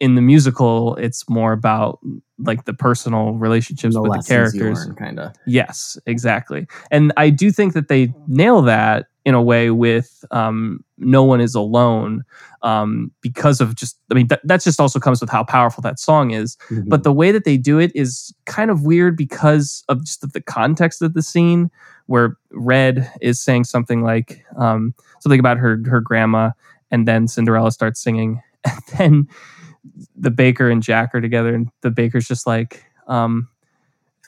in 0.00 0.14
the 0.14 0.22
musical, 0.22 0.94
it's 0.94 1.28
more 1.28 1.50
about 1.52 1.98
like 2.38 2.66
the 2.66 2.72
personal 2.72 3.32
relationships 3.32 3.94
the 3.96 4.00
with 4.02 4.12
the 4.12 4.22
characters. 4.28 4.88
kind 4.96 5.18
of 5.18 5.32
Yes, 5.44 5.98
exactly. 6.06 6.68
And 6.92 7.12
I 7.16 7.30
do 7.30 7.50
think 7.50 7.72
that 7.72 7.88
they 7.88 8.14
nail 8.28 8.62
that 8.62 9.06
in 9.28 9.34
a 9.34 9.42
way 9.42 9.70
with 9.70 10.24
um, 10.30 10.82
"No 10.96 11.22
One 11.22 11.42
Is 11.42 11.54
Alone" 11.54 12.24
um, 12.62 13.12
because 13.20 13.60
of 13.60 13.74
just. 13.74 13.98
I 14.10 14.14
mean, 14.14 14.28
that, 14.28 14.40
that 14.42 14.62
just 14.62 14.80
also 14.80 14.98
comes 14.98 15.20
with 15.20 15.28
how 15.28 15.44
powerful 15.44 15.82
that 15.82 15.98
song 15.98 16.30
is. 16.30 16.56
Mm-hmm. 16.70 16.88
But 16.88 17.02
the 17.02 17.12
way 17.12 17.30
that 17.30 17.44
they 17.44 17.58
do 17.58 17.78
it 17.78 17.92
is 17.94 18.34
kind 18.46 18.70
of 18.70 18.84
weird 18.84 19.18
because 19.18 19.84
of 19.90 20.02
just 20.02 20.32
the 20.32 20.40
context 20.40 21.02
of 21.02 21.12
the 21.12 21.22
scene, 21.22 21.70
where 22.06 22.38
Red 22.52 23.12
is 23.20 23.38
saying 23.38 23.64
something 23.64 24.02
like 24.02 24.42
um, 24.56 24.94
something 25.20 25.40
about 25.40 25.58
her 25.58 25.78
her 25.84 26.00
grandma, 26.00 26.52
and 26.90 27.06
then 27.06 27.28
Cinderella 27.28 27.70
starts 27.70 28.00
singing, 28.02 28.40
and 28.64 28.82
then 28.96 29.28
the 30.16 30.30
baker 30.30 30.70
and 30.70 30.82
Jack 30.82 31.14
are 31.14 31.20
together, 31.20 31.54
and 31.54 31.68
the 31.82 31.90
baker's 31.90 32.26
just 32.26 32.46
like, 32.46 32.82
um, 33.08 33.50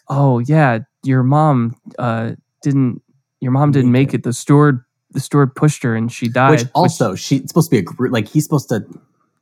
"Oh 0.08 0.40
yeah, 0.40 0.80
your 1.04 1.22
mom 1.22 1.74
uh, 1.98 2.32
didn't. 2.62 3.02
Your 3.40 3.52
mom 3.52 3.70
didn't 3.70 3.92
make 3.92 4.12
it. 4.12 4.22
The 4.22 4.34
steward, 4.34 4.84
the 5.12 5.20
steward 5.20 5.54
pushed 5.54 5.82
her, 5.82 5.94
and 5.96 6.10
she 6.12 6.28
died." 6.28 6.50
which 6.50 6.64
also 6.74 7.14
she's 7.14 7.42
supposed 7.48 7.70
to 7.70 7.74
be 7.76 7.78
a 7.78 7.82
group 7.82 8.12
like 8.12 8.28
he's 8.28 8.44
supposed 8.44 8.68
to 8.68 8.84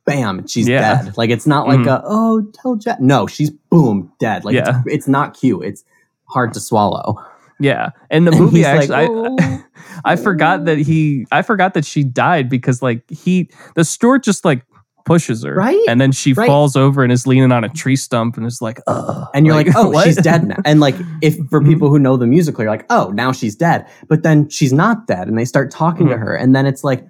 bam 0.05 0.47
she's 0.47 0.67
Yeah. 0.67 1.03
dead 1.03 1.17
like 1.17 1.29
it's 1.29 1.45
not 1.45 1.67
like 1.67 1.79
Mhm. 1.79 1.87
a 1.87 2.01
oh 2.05 2.41
tell 2.53 2.75
Jack 2.75 2.99
no 2.99 3.27
she's 3.27 3.49
boom 3.51 4.11
dead 4.19 4.43
like 4.45 4.55
Yeah. 4.55 4.79
it's, 4.85 4.95
it's 4.95 5.07
not 5.07 5.37
cute 5.39 5.63
it's 5.63 5.83
hard 6.25 6.53
to 6.53 6.59
swallow 6.59 7.15
yeah, 7.61 7.89
and 8.09 8.25
the 8.25 8.31
And 8.35 8.39
movie 8.39 8.63
like, 8.63 8.89
actually, 8.89 8.95
I, 8.95 9.07
"Oh." 9.09 9.63
I 10.05 10.15
forgot 10.15 10.63
that 10.63 10.77
he, 10.77 11.25
I 11.29 11.41
forgot 11.41 11.73
that 11.73 11.83
she 11.83 12.05
died 12.05 12.47
because 12.49 12.81
like 12.81 13.03
he, 13.09 13.49
the 13.75 13.83
steward 13.83 14.23
just 14.23 14.45
like 14.45 14.63
pushes 15.09 15.43
her, 15.43 15.53
Right? 15.55 15.83
and 15.89 15.99
then 15.99 16.11
she 16.13 16.31
Right. 16.33 16.47
falls 16.47 16.75
over 16.77 17.03
and 17.03 17.11
is 17.11 17.27
leaning 17.27 17.51
on 17.51 17.63
a 17.65 17.69
tree 17.69 17.95
stump 17.97 18.37
and 18.37 18.45
is 18.45 18.61
like, 18.61 18.79
Ugh. 18.87 19.27
and 19.33 19.45
you're 19.45 19.55
like, 19.55 19.67
oh 19.75 19.89
what? 19.95 20.05
she's 20.05 20.15
dead 20.15 20.47
now 20.47 20.55
and 20.63 20.79
like 20.79 20.95
if 21.21 21.35
for 21.49 21.59
Mhm. 21.63 21.67
people 21.67 21.89
who 21.89 21.99
know 21.99 22.15
the 22.15 22.27
musical 22.27 22.63
you're 22.63 22.71
like 22.71 22.85
oh 22.89 23.11
now 23.13 23.31
she's 23.33 23.55
dead 23.55 23.85
but 24.07 24.23
then 24.23 24.47
she's 24.49 24.71
not 24.71 25.07
dead 25.07 25.27
and 25.27 25.37
they 25.37 25.45
start 25.45 25.69
talking 25.71 26.07
to 26.07 26.15
Mhm. 26.15 26.19
her 26.19 26.35
and 26.35 26.55
then 26.55 26.65
it's 26.65 26.83
like 26.83 27.05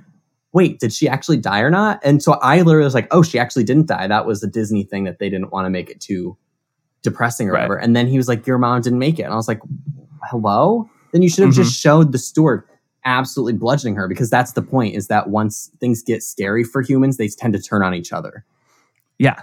wait 0.53 0.79
did 0.79 0.91
she 0.91 1.07
actually 1.07 1.37
die 1.37 1.59
or 1.59 1.69
not 1.69 1.99
and 2.03 2.23
so 2.23 2.33
i 2.41 2.61
literally 2.61 2.83
was 2.85 2.95
like 2.95 3.07
oh 3.11 3.21
she 3.21 3.37
actually 3.37 3.63
didn't 3.63 3.85
die 3.87 4.07
that 4.07 4.25
was 4.25 4.41
a 4.41 4.47
disney 4.47 4.83
thing 4.83 5.03
that 5.03 5.19
they 5.19 5.29
didn't 5.29 5.51
want 5.51 5.65
to 5.65 5.69
make 5.69 5.89
it 5.91 5.99
too 5.99 6.35
depressing 7.03 7.47
or 7.47 7.53
Right. 7.53 7.59
whatever 7.61 7.77
and 7.77 7.95
then 7.95 8.07
he 8.07 8.17
was 8.17 8.27
like 8.27 8.47
your 8.47 8.57
mom 8.57 8.81
didn't 8.81 8.97
make 8.99 9.19
it 9.19 9.23
and 9.23 9.33
i 9.33 9.35
was 9.35 9.47
like 9.47 9.59
hello 10.29 10.89
then 11.13 11.21
you 11.21 11.29
should 11.29 11.43
have 11.45 11.53
just 11.53 11.79
showed 11.79 12.11
the 12.11 12.17
steward 12.17 12.63
absolutely 13.05 13.53
bludgeoning 13.53 13.95
her 13.95 14.07
because 14.07 14.29
that's 14.29 14.53
the 14.53 14.61
point 14.61 14.95
is 14.95 15.07
that 15.07 15.29
once 15.29 15.71
things 15.79 16.03
get 16.03 16.21
scary 16.23 16.63
for 16.63 16.81
humans 16.81 17.17
they 17.17 17.27
tend 17.27 17.53
to 17.53 17.61
turn 17.61 17.81
on 17.83 17.93
each 17.93 18.11
other 18.13 18.45
Yeah. 19.17 19.41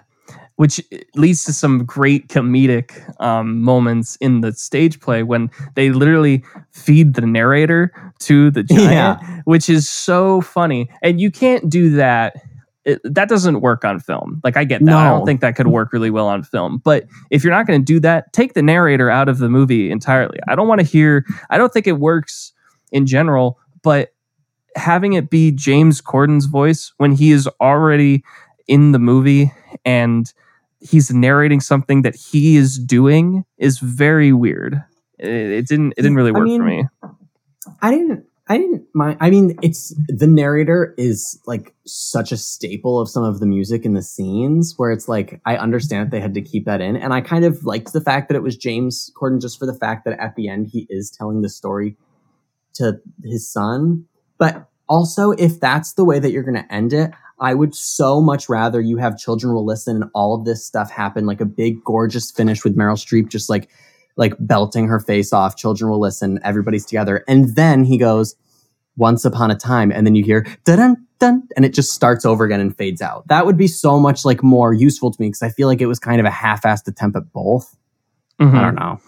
Which 0.57 0.81
leads 1.15 1.45
to 1.45 1.53
some 1.53 1.85
great 1.85 2.29
comedic 2.29 2.91
um, 3.21 3.61
moments 3.63 4.17
in 4.17 4.41
the 4.41 4.53
stage 4.55 4.99
play 5.01 5.23
when 5.23 5.51
they 5.75 5.91
literally 5.91 6.43
feed 6.73 7.13
the 7.15 7.21
narrator 7.21 7.93
to 8.21 8.51
the 8.51 8.63
giant, 8.65 9.21
which 9.45 9.69
is 9.69 9.87
so 9.87 10.41
funny. 10.41 10.89
And 11.03 11.21
you 11.21 11.31
can't 11.31 11.69
do 11.69 11.91
that. 11.91 12.37
It, 12.87 13.01
that 13.05 13.29
doesn't 13.29 13.61
work 13.61 13.85
on 13.85 14.01
film. 14.01 14.41
Like, 14.43 14.57
I 14.57 14.65
get 14.65 14.83
that. 14.87 14.97
I 14.97 15.11
don't 15.11 15.27
think 15.27 15.43
that 15.43 15.57
could 15.57 15.67
work 15.69 15.93
really 15.93 16.11
well 16.11 16.27
on 16.27 16.43
film. 16.43 16.79
But 16.83 17.05
if 17.31 17.45
you're 17.45 17.53
not 17.53 17.67
going 17.67 17.79
to 17.81 17.85
do 17.85 18.01
that, 18.01 18.33
take 18.33 18.55
the 18.55 18.63
narrator 18.63 19.11
out 19.11 19.29
of 19.29 19.39
the 19.39 19.51
movie 19.51 19.91
entirely. 19.91 20.39
I 20.49 20.55
don't 20.55 20.69
want 20.69 20.81
to 20.81 20.87
hear, 20.87 21.27
I 21.51 21.59
don't 21.59 21.73
think 21.73 21.87
it 21.87 21.99
works 21.99 22.53
in 22.93 23.07
general, 23.07 23.59
but 23.83 24.13
having 24.77 25.15
it 25.15 25.31
be 25.31 25.51
James 25.51 26.01
Corden's 26.01 26.47
voice 26.47 26.93
when 26.99 27.13
he 27.13 27.33
is 27.33 27.49
already 27.61 28.23
in 28.69 28.93
the 28.93 28.99
movie 28.99 29.53
and 29.85 30.33
he's 30.81 31.11
narrating 31.11 31.61
something 31.61 32.03
that 32.03 32.15
he 32.15 32.57
is 32.57 32.79
doing 32.79 33.45
is 33.59 33.79
very 33.79 34.33
weird. 34.33 34.83
It, 35.19 35.31
it 35.31 35.69
didn't 35.69 35.93
it 35.93 36.03
didn't 36.03 36.17
really 36.17 36.31
I 36.31 36.39
work 36.39 36.49
for 36.49 36.65
me. 36.65 36.87
I 37.81 37.91
didn't 37.91 38.27
I 38.49 38.59
didn't 38.59 38.85
mind 38.95 39.17
I 39.21 39.31
mean 39.31 39.59
it's 39.63 39.95
the 40.09 40.27
narrator 40.27 40.95
is 40.99 41.41
like 41.47 41.75
such 41.87 42.33
a 42.33 42.37
staple 42.37 43.01
of 43.01 43.09
some 43.09 43.25
of 43.25 43.41
the 43.41 43.47
music 43.47 43.85
in 43.85 43.95
the 43.95 44.03
scenes 44.03 44.75
where 44.77 44.93
it's 44.93 45.09
like 45.09 45.41
I 45.47 45.57
understand 45.57 46.07
that 46.07 46.11
they 46.11 46.21
had 46.21 46.35
to 46.35 46.43
keep 46.43 46.67
that 46.67 46.81
in 46.81 46.97
and 46.97 47.15
I 47.15 47.23
kind 47.23 47.45
of 47.45 47.65
liked 47.65 47.93
the 47.93 48.01
fact 48.01 48.29
that 48.29 48.37
it 48.37 48.43
was 48.43 48.57
James 48.57 49.11
Corden 49.17 49.41
just 49.41 49.59
for 49.59 49.67
the 49.67 49.75
fact 49.75 50.05
that 50.05 50.19
at 50.21 50.37
the 50.37 50.49
end 50.49 50.69
he 50.69 50.87
is 50.91 51.11
telling 51.11 51.43
the 51.43 51.49
story 51.49 51.97
to 52.77 52.99
his 53.25 53.51
son 53.51 54.05
but 54.39 54.69
also 54.89 55.33
if 55.33 55.59
that's 55.61 55.95
the 55.95 56.05
way 56.05 56.19
that 56.19 56.31
you're 56.33 56.43
going 56.43 56.55
to 56.63 56.73
end 56.75 56.93
it 56.93 57.11
I 57.39 57.53
would 57.53 57.75
so 57.75 58.23
much 58.23 58.49
rather 58.49 58.81
you 58.81 58.97
have 58.97 59.19
children 59.19 59.53
will 59.53 59.67
listen 59.67 59.97
and 59.97 60.11
all 60.15 60.35
of 60.35 60.47
this 60.47 60.65
stuff 60.65 60.91
happen 60.91 61.27
like 61.27 61.41
a 61.41 61.45
big 61.45 61.85
gorgeous 61.85 62.31
finish 62.31 62.65
with 62.65 62.77
Meryl 62.77 62.97
Streep 62.97 63.29
just 63.29 63.51
like 63.51 63.69
like 64.17 64.33
belting 64.41 64.89
her 64.89 64.99
face 64.99 65.31
off. 65.35 65.57
Children 65.57 65.91
will 65.91 66.01
listen. 66.01 66.41
Everybody's 66.43 66.87
together. 66.87 67.23
And 67.29 67.55
then 67.55 67.85
he 67.85 67.99
goes, 67.99 68.35
once 68.97 69.27
upon 69.27 69.51
a 69.51 69.55
time. 69.55 69.93
And 69.93 70.07
then 70.07 70.15
you 70.15 70.25
hear 70.25 70.47
dun 70.65 70.97
dun, 71.19 71.47
and 71.55 71.67
it 71.67 71.75
just 71.75 71.93
starts 71.93 72.25
over 72.25 72.45
again 72.47 72.59
and 72.61 72.75
fades 72.75 73.03
out. 73.03 73.29
That 73.29 73.45
would 73.45 73.59
be 73.59 73.69
so 73.69 74.01
much 74.01 74.25
like 74.25 74.43
more 74.43 74.73
useful 74.73 75.11
to 75.11 75.21
me 75.21 75.29
because 75.29 75.43
I 75.43 75.51
feel 75.51 75.69
like 75.69 75.83
it 75.83 75.87
was 75.87 75.99
kind 75.99 76.19
of 76.19 76.25
a 76.25 76.31
half-assed 76.31 76.89
attempt 76.89 77.17
at 77.19 77.31
both. 77.35 77.77
Mhm. 78.41 78.55
I 78.55 78.63
don't 78.63 78.75
know. 78.75 78.99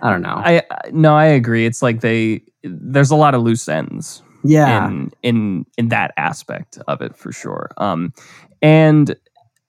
I 0.00 0.10
don't 0.10 0.22
know. 0.22 0.40
I- 0.42 0.62
no, 0.92 1.14
I 1.14 1.26
agree. 1.26 1.66
It's 1.66 1.82
like 1.82 2.00
they 2.00 2.42
there's 2.64 3.10
a 3.10 3.16
lot 3.16 3.34
of 3.34 3.42
loose 3.42 3.68
ends 3.68 4.22
yeah. 4.42 4.88
in 4.88 5.10
in 5.22 5.66
in 5.76 5.88
that 5.88 6.12
aspect 6.16 6.78
of 6.88 7.00
it 7.00 7.16
for 7.16 7.32
sure. 7.32 7.70
Um, 7.76 8.12
and 8.62 9.14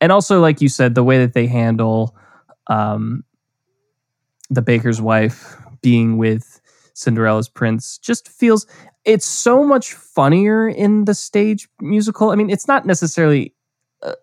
and 0.02 0.12
also 0.12 0.42
like 0.42 0.62
you 0.62 0.70
said, 0.70 0.96
the 0.96 1.04
way 1.04 1.18
that 1.20 1.34
they 1.34 1.48
handle 1.48 2.16
um 2.68 3.24
the 4.50 4.62
baker's 4.62 5.02
wife 5.02 5.56
being 5.82 6.18
with 6.18 6.62
Cinderella's 6.94 7.50
prince 7.50 7.98
just 7.98 8.30
feels 8.30 8.68
it's 9.04 9.26
so 9.26 9.64
much 9.64 9.94
funnier 9.94 10.68
in 10.68 11.06
the 11.06 11.14
stage 11.14 11.68
musical. 11.80 12.32
I 12.32 12.36
mean, 12.36 12.50
it's 12.50 12.68
not 12.68 12.86
necessarily 12.86 13.54
uh, 14.02 14.14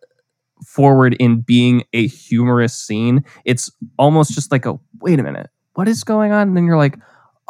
forward 0.67 1.15
in 1.15 1.41
being 1.41 1.85
a 1.93 2.09
humorous 2.09 2.77
scene. 2.77 3.25
It's 3.45 3.71
almost 3.99 4.33
just 4.33 4.51
like 4.51 4.67
a 4.67 4.79
wait 5.01 5.21
a 5.21 5.23
minute, 5.23 5.51
what 5.75 5.89
is 5.89 6.05
going 6.05 6.33
on? 6.33 6.49
And 6.49 6.57
then 6.57 6.65
you're 6.65 6.77
like, 6.77 6.99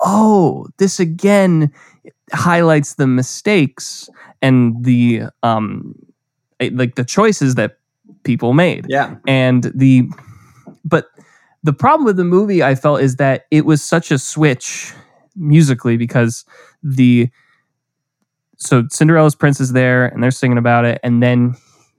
oh, 0.03 0.67
this 0.79 1.01
again 1.01 1.73
highlights 2.33 2.95
the 2.95 3.07
mistakes 3.07 4.09
and 4.41 4.85
the 4.85 5.23
um 5.43 5.95
eh, 6.61 6.71
like 6.73 6.95
the 6.97 7.05
choices 7.05 7.55
that 7.55 7.79
people 8.25 8.53
made 8.53 8.87
yeah. 8.89 9.17
and 9.27 9.71
the 9.75 10.09
but 10.85 11.07
the 11.63 11.73
problem 11.73 12.05
with 12.05 12.17
the 12.17 12.25
movie 12.25 12.63
i 12.63 12.75
felt 12.75 13.01
is 13.01 13.17
that 13.17 13.47
it 13.51 13.67
was 13.67 13.83
such 13.83 14.11
a 14.11 14.19
switch 14.19 14.93
musically 15.37 15.97
because 15.97 16.45
the 16.83 17.29
so 18.57 18.85
cinderella's 18.91 19.35
prince 19.35 19.61
is 19.61 19.73
there 19.73 20.07
and 20.07 20.23
they're 20.23 20.31
singing 20.31 20.59
about 20.59 20.85
it 20.85 21.01
and 21.03 21.23
then 21.23 21.55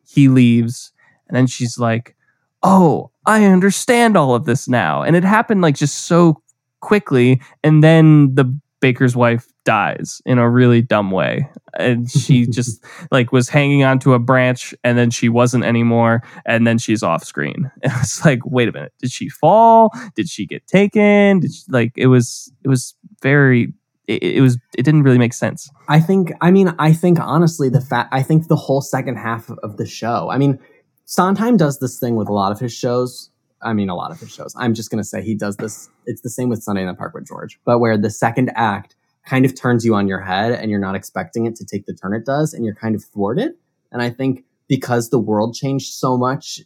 he 0.08 0.28
leaves 0.28 0.92
and 1.28 1.36
then 1.36 1.48
she's 1.48 1.78
like 1.78 2.16
oh 2.64 3.12
i 3.26 3.46
understand 3.46 4.18
all 4.18 4.34
of 4.34 4.46
this 4.46 4.68
now 4.68 5.04
and 5.04 5.16
it 5.16 5.24
happened 5.24 5.62
like 5.62 5.76
just 5.76 6.06
so 6.06 6.42
quickly 6.84 7.42
and 7.64 7.84
then 7.84 8.36
the 8.36 8.46
baker's 8.82 9.16
wife 9.16 9.48
dies 9.64 10.22
in 10.26 10.38
a 10.38 10.50
really 10.50 10.82
dumb 10.82 11.10
way. 11.10 11.50
And 11.80 12.12
she 12.12 12.46
just 12.60 12.84
like 13.12 13.32
was 13.32 13.48
hanging 13.48 13.86
onto 13.86 14.12
a 14.14 14.20
branch 14.20 14.76
and 14.84 14.98
then 14.98 15.10
she 15.10 15.30
wasn't 15.30 15.64
anymore 15.64 16.22
and 16.46 16.68
then 16.68 16.78
she's 16.78 17.02
off 17.02 17.24
screen. 17.24 17.72
And 17.84 17.94
it's 18.02 18.26
like 18.26 18.42
wait 18.46 18.68
a 18.68 18.74
minute 18.74 18.94
did 19.00 19.12
she 19.12 19.30
fall? 19.30 19.92
Did 20.16 20.28
she 20.30 20.46
get 20.46 20.68
taken? 20.68 21.40
Did 21.40 21.54
she, 21.54 21.64
like 21.70 21.94
it 21.96 22.08
was 22.08 22.52
it 22.64 22.68
was 22.68 22.96
very 23.22 23.74
it, 24.08 24.22
it 24.22 24.42
was 24.42 24.58
it 24.78 24.84
didn't 24.84 25.04
really 25.04 25.18
make 25.18 25.34
sense. 25.34 25.70
I 25.88 26.02
think, 26.02 26.34
I 26.42 26.52
mean, 26.52 26.76
I 26.78 26.92
think 26.92 27.20
honestly, 27.20 27.70
the 27.70 27.82
fact, 27.82 28.14
I 28.14 28.22
think 28.22 28.48
the 28.48 28.56
whole 28.56 28.82
second 28.82 29.16
half 29.16 29.50
of 29.50 29.78
the 29.78 29.86
show, 29.86 30.30
I 30.30 30.38
mean, 30.38 30.60
Sondheim 31.06 31.58
does 31.58 31.80
this 31.80 32.00
thing 32.00 32.16
with 32.16 32.28
a 32.28 32.34
lot 32.34 32.52
of 32.52 32.60
his 32.60 32.74
shows. 32.74 33.30
I 33.64 33.74
mean, 33.74 33.90
a 33.90 33.96
lot 33.96 34.12
of 34.12 34.20
his 34.20 34.32
shows. 34.32 34.54
I'm 34.58 34.74
just 34.74 34.90
going 34.92 35.02
to 35.02 35.08
say 35.08 35.22
he 35.22 35.36
does 35.36 35.58
this. 35.58 35.90
It's 36.06 36.22
the 36.22 36.30
same 36.30 36.50
with 36.50 36.64
Sunday 36.64 36.82
in 36.82 36.88
the 36.88 36.94
Park 36.94 37.14
with 37.14 37.28
George, 37.28 37.60
but 37.66 37.80
where 37.80 37.98
the 37.98 38.10
second 38.10 38.52
act 38.56 38.96
kind 39.26 39.46
of 39.46 39.56
turns 39.56 39.86
you 39.86 39.96
on 39.96 40.08
your 40.08 40.20
head 40.20 40.52
and 40.52 40.70
you're 40.70 40.80
not 40.80 40.96
expecting 40.96 41.46
it 41.46 41.56
to 41.56 41.66
take 41.66 41.86
the 41.86 41.94
turn 41.94 42.14
it 42.14 42.26
does 42.26 42.54
and 42.54 42.66
you're 42.66 42.76
kind 42.76 42.96
of 42.96 43.04
thwarted. 43.04 43.54
And 43.92 44.02
I 44.02 44.10
think 44.10 44.44
because 44.68 45.10
the 45.10 45.20
world 45.20 45.56
changed 45.56 45.94
so 45.94 46.18
much 46.18 46.62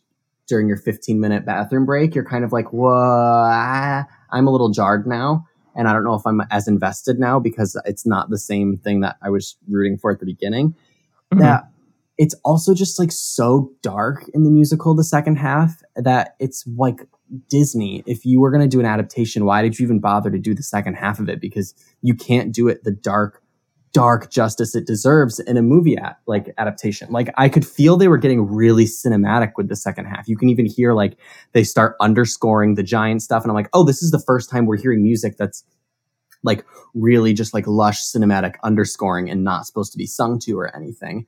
during 0.48 0.68
your 0.68 0.78
15 0.78 1.20
minute 1.20 1.46
bathroom 1.46 1.86
break, 1.86 2.16
you're 2.16 2.26
kind 2.26 2.44
of 2.44 2.52
like, 2.52 2.72
whoa, 2.74 4.04
I'm 4.32 4.48
a 4.48 4.52
little 4.52 4.70
jarred 4.70 5.06
now. 5.06 5.46
And 5.76 5.88
I 5.88 5.94
don't 5.94 6.04
know 6.04 6.16
if 6.16 6.26
I'm 6.26 6.42
as 6.50 6.68
invested 6.68 7.20
now 7.20 7.40
because 7.40 7.80
it's 7.86 8.06
not 8.08 8.32
the 8.32 8.40
same 8.40 8.78
thing 8.78 9.02
that 9.02 9.18
I 9.22 9.30
was 9.30 9.58
rooting 9.70 9.98
for 9.98 10.12
at 10.12 10.20
the 10.20 10.26
beginning. 10.26 10.74
Mhm. 11.32 11.40
That 11.40 11.70
it's 12.18 12.36
also 12.44 12.74
just 12.74 13.00
like 13.00 13.12
so 13.12 13.72
dark 13.82 14.26
in 14.34 14.44
the 14.44 14.50
musical, 14.50 14.96
the 14.96 15.04
second 15.04 15.36
half, 15.36 15.76
that 15.96 16.36
it's 16.40 16.66
like 16.76 17.08
Disney. 17.50 18.04
If 18.06 18.26
you 18.26 18.40
were 18.40 18.52
going 18.52 18.62
to 18.62 18.68
do 18.68 18.80
an 18.80 18.86
adaptation, 18.86 19.46
why 19.46 19.62
did 19.62 19.78
you 19.78 19.86
even 19.86 20.00
bother 20.00 20.32
to 20.32 20.40
do 20.40 20.56
the 20.56 20.64
second 20.64 20.96
half 20.96 21.20
of 21.20 21.30
it? 21.30 21.40
Because 21.40 21.76
you 22.02 22.16
can't 22.16 22.54
do 22.54 22.68
it 22.68 22.84
the 22.84 22.92
dark, 22.92 23.44
dark 23.94 24.32
justice 24.32 24.76
it 24.76 24.88
deserves 24.88 25.40
in 25.40 25.58
a 25.58 25.62
movie 25.62 25.96
at, 25.98 26.18
like 26.26 26.54
adaptation. 26.58 27.10
Like 27.12 27.30
I 27.38 27.50
could 27.50 27.68
feel 27.68 27.98
they 27.98 28.08
were 28.08 28.18
getting 28.18 28.48
really 28.48 28.86
cinematic 28.86 29.52
with 29.56 29.70
the 29.70 29.76
second 29.76 30.06
half. 30.06 30.28
You 30.28 30.38
can 30.38 30.50
even 30.50 30.66
hear 30.66 30.94
like 30.94 31.18
they 31.54 31.64
start 31.64 31.96
underscoring 32.02 32.76
the 32.76 32.84
giant 32.84 33.22
stuff, 33.22 33.44
and 33.44 33.52
I'm 33.52 33.56
like, 33.56 33.70
oh, 33.74 33.84
this 33.84 34.02
is 34.02 34.12
the 34.12 34.24
first 34.26 34.50
time 34.50 34.66
we're 34.66 34.78
hearing 34.78 35.04
music 35.04 35.36
that's 35.38 35.64
like 36.44 36.66
really 36.94 37.34
just 37.34 37.54
like 37.54 37.68
lush 37.68 38.02
cinematic 38.04 38.56
underscoring 38.64 39.30
and 39.30 39.44
not 39.44 39.66
supposed 39.66 39.92
to 39.92 39.98
be 39.98 40.06
sung 40.06 40.40
to 40.40 40.58
or 40.58 40.76
anything. 40.76 41.26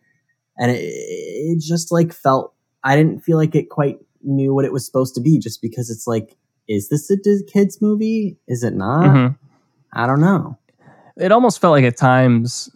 And 0.59 0.71
it, 0.71 0.79
it 0.83 1.59
just 1.61 1.91
like 1.91 2.13
felt, 2.13 2.53
I 2.83 2.95
didn't 2.95 3.21
feel 3.21 3.37
like 3.37 3.55
it 3.55 3.69
quite 3.69 3.97
knew 4.23 4.53
what 4.53 4.65
it 4.65 4.73
was 4.73 4.85
supposed 4.85 5.15
to 5.15 5.21
be 5.21 5.39
just 5.39 5.61
because 5.61 5.89
it's 5.89 6.05
like, 6.05 6.35
is 6.67 6.89
this 6.89 7.09
a 7.09 7.17
kids 7.51 7.81
movie? 7.81 8.37
Is 8.47 8.63
it 8.63 8.75
not? 8.75 9.05
Mhm. 9.05 9.37
I 9.93 10.05
don't 10.05 10.19
know. 10.19 10.57
It 11.17 11.31
almost 11.31 11.59
felt 11.59 11.71
like 11.71 11.83
at 11.85 11.97
times 11.97 12.69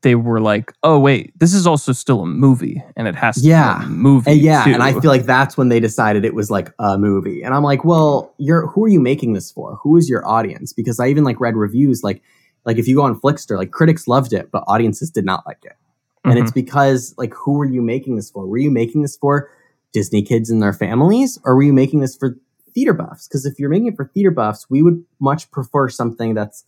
they 0.00 0.14
were 0.14 0.40
like, 0.40 0.72
"Oh 0.82 0.98
wait, 0.98 1.32
this 1.38 1.52
is 1.54 1.66
also 1.66 1.92
still 1.92 2.22
a 2.22 2.26
movie, 2.26 2.82
and 2.96 3.06
it 3.08 3.14
has 3.14 3.36
to 3.36 3.46
Yeah. 3.48 3.78
be 3.80 3.84
a 3.84 3.88
movie." 3.88 4.30
And 4.32 4.40
yeah, 4.40 4.64
too. 4.64 4.72
and 4.72 4.82
I 4.82 4.92
feel 4.98 5.10
like 5.10 5.24
that's 5.26 5.56
when 5.56 5.68
they 5.68 5.80
decided 5.80 6.24
it 6.24 6.34
was 6.34 6.50
like 6.50 6.72
a 6.78 6.96
movie. 6.98 7.42
And 7.42 7.54
I'm 7.54 7.62
like, 7.62 7.84
well, 7.84 8.32
you're 8.38 8.66
who 8.66 8.84
are 8.84 8.88
you 8.88 9.00
making 9.00 9.32
this 9.34 9.50
for? 9.50 9.76
Who 9.82 9.96
is 9.96 10.08
your 10.08 10.26
audience? 10.26 10.72
Because 10.72 10.98
I 11.00 11.08
even 11.08 11.24
like 11.24 11.40
read 11.40 11.54
reviews 11.56 12.02
like 12.02 12.22
like 12.64 12.78
if 12.78 12.88
you 12.88 12.96
go 12.96 13.02
on 13.02 13.18
Flixster, 13.20 13.56
like 13.58 13.70
critics 13.72 14.08
loved 14.08 14.32
it, 14.32 14.50
but 14.50 14.64
audiences 14.66 15.10
did 15.10 15.24
not 15.24 15.44
like 15.46 15.58
it. 15.64 15.76
And 16.24 16.38
Mhm. 16.38 16.42
it's 16.42 16.52
because 16.52 17.14
like 17.18 17.34
who 17.34 17.52
were 17.52 17.64
you 17.66 17.82
making 17.82 18.16
this 18.16 18.30
for? 18.30 18.46
Were 18.46 18.58
you 18.58 18.70
making 18.70 19.02
this 19.02 19.16
for 19.16 19.50
Disney 19.92 20.22
kids 20.22 20.50
and 20.50 20.62
their 20.62 20.72
families, 20.72 21.38
or 21.44 21.54
were 21.54 21.62
you 21.62 21.72
making 21.72 22.00
this 22.00 22.16
for 22.16 22.36
theater 22.74 22.92
buffs? 22.94 23.28
Because 23.28 23.46
if 23.46 23.58
you're 23.58 23.70
making 23.70 23.88
it 23.88 23.96
for 23.96 24.06
theater 24.06 24.30
buffs, 24.30 24.68
we 24.70 24.82
would 24.82 25.04
much 25.20 25.50
prefer 25.50 25.88
something 25.88 26.34
that's 26.34 26.64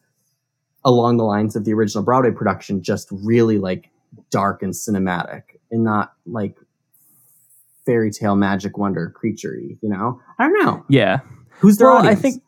along 0.84 1.16
the 1.16 1.24
lines 1.24 1.56
of 1.56 1.64
the 1.64 1.72
original 1.72 2.04
Broadway 2.04 2.30
production, 2.30 2.82
just 2.82 3.08
really 3.10 3.58
like 3.58 3.90
dark 4.30 4.62
and 4.62 4.72
cinematic, 4.72 5.42
and 5.70 5.82
not 5.82 6.12
like 6.26 6.56
fairy 7.84 8.10
tale 8.10 8.34
magic 8.34 8.76
wonder 8.76 9.10
creature 9.10 9.54
you 9.56 9.78
know 9.88 10.20
i 10.40 10.42
don't 10.42 10.64
know 10.64 10.84
yeah. 10.88 11.20
who's 11.60 11.76
their 11.76 11.86
well, 11.86 11.98
audience 11.98 12.18
I 12.18 12.20
think 12.20 12.42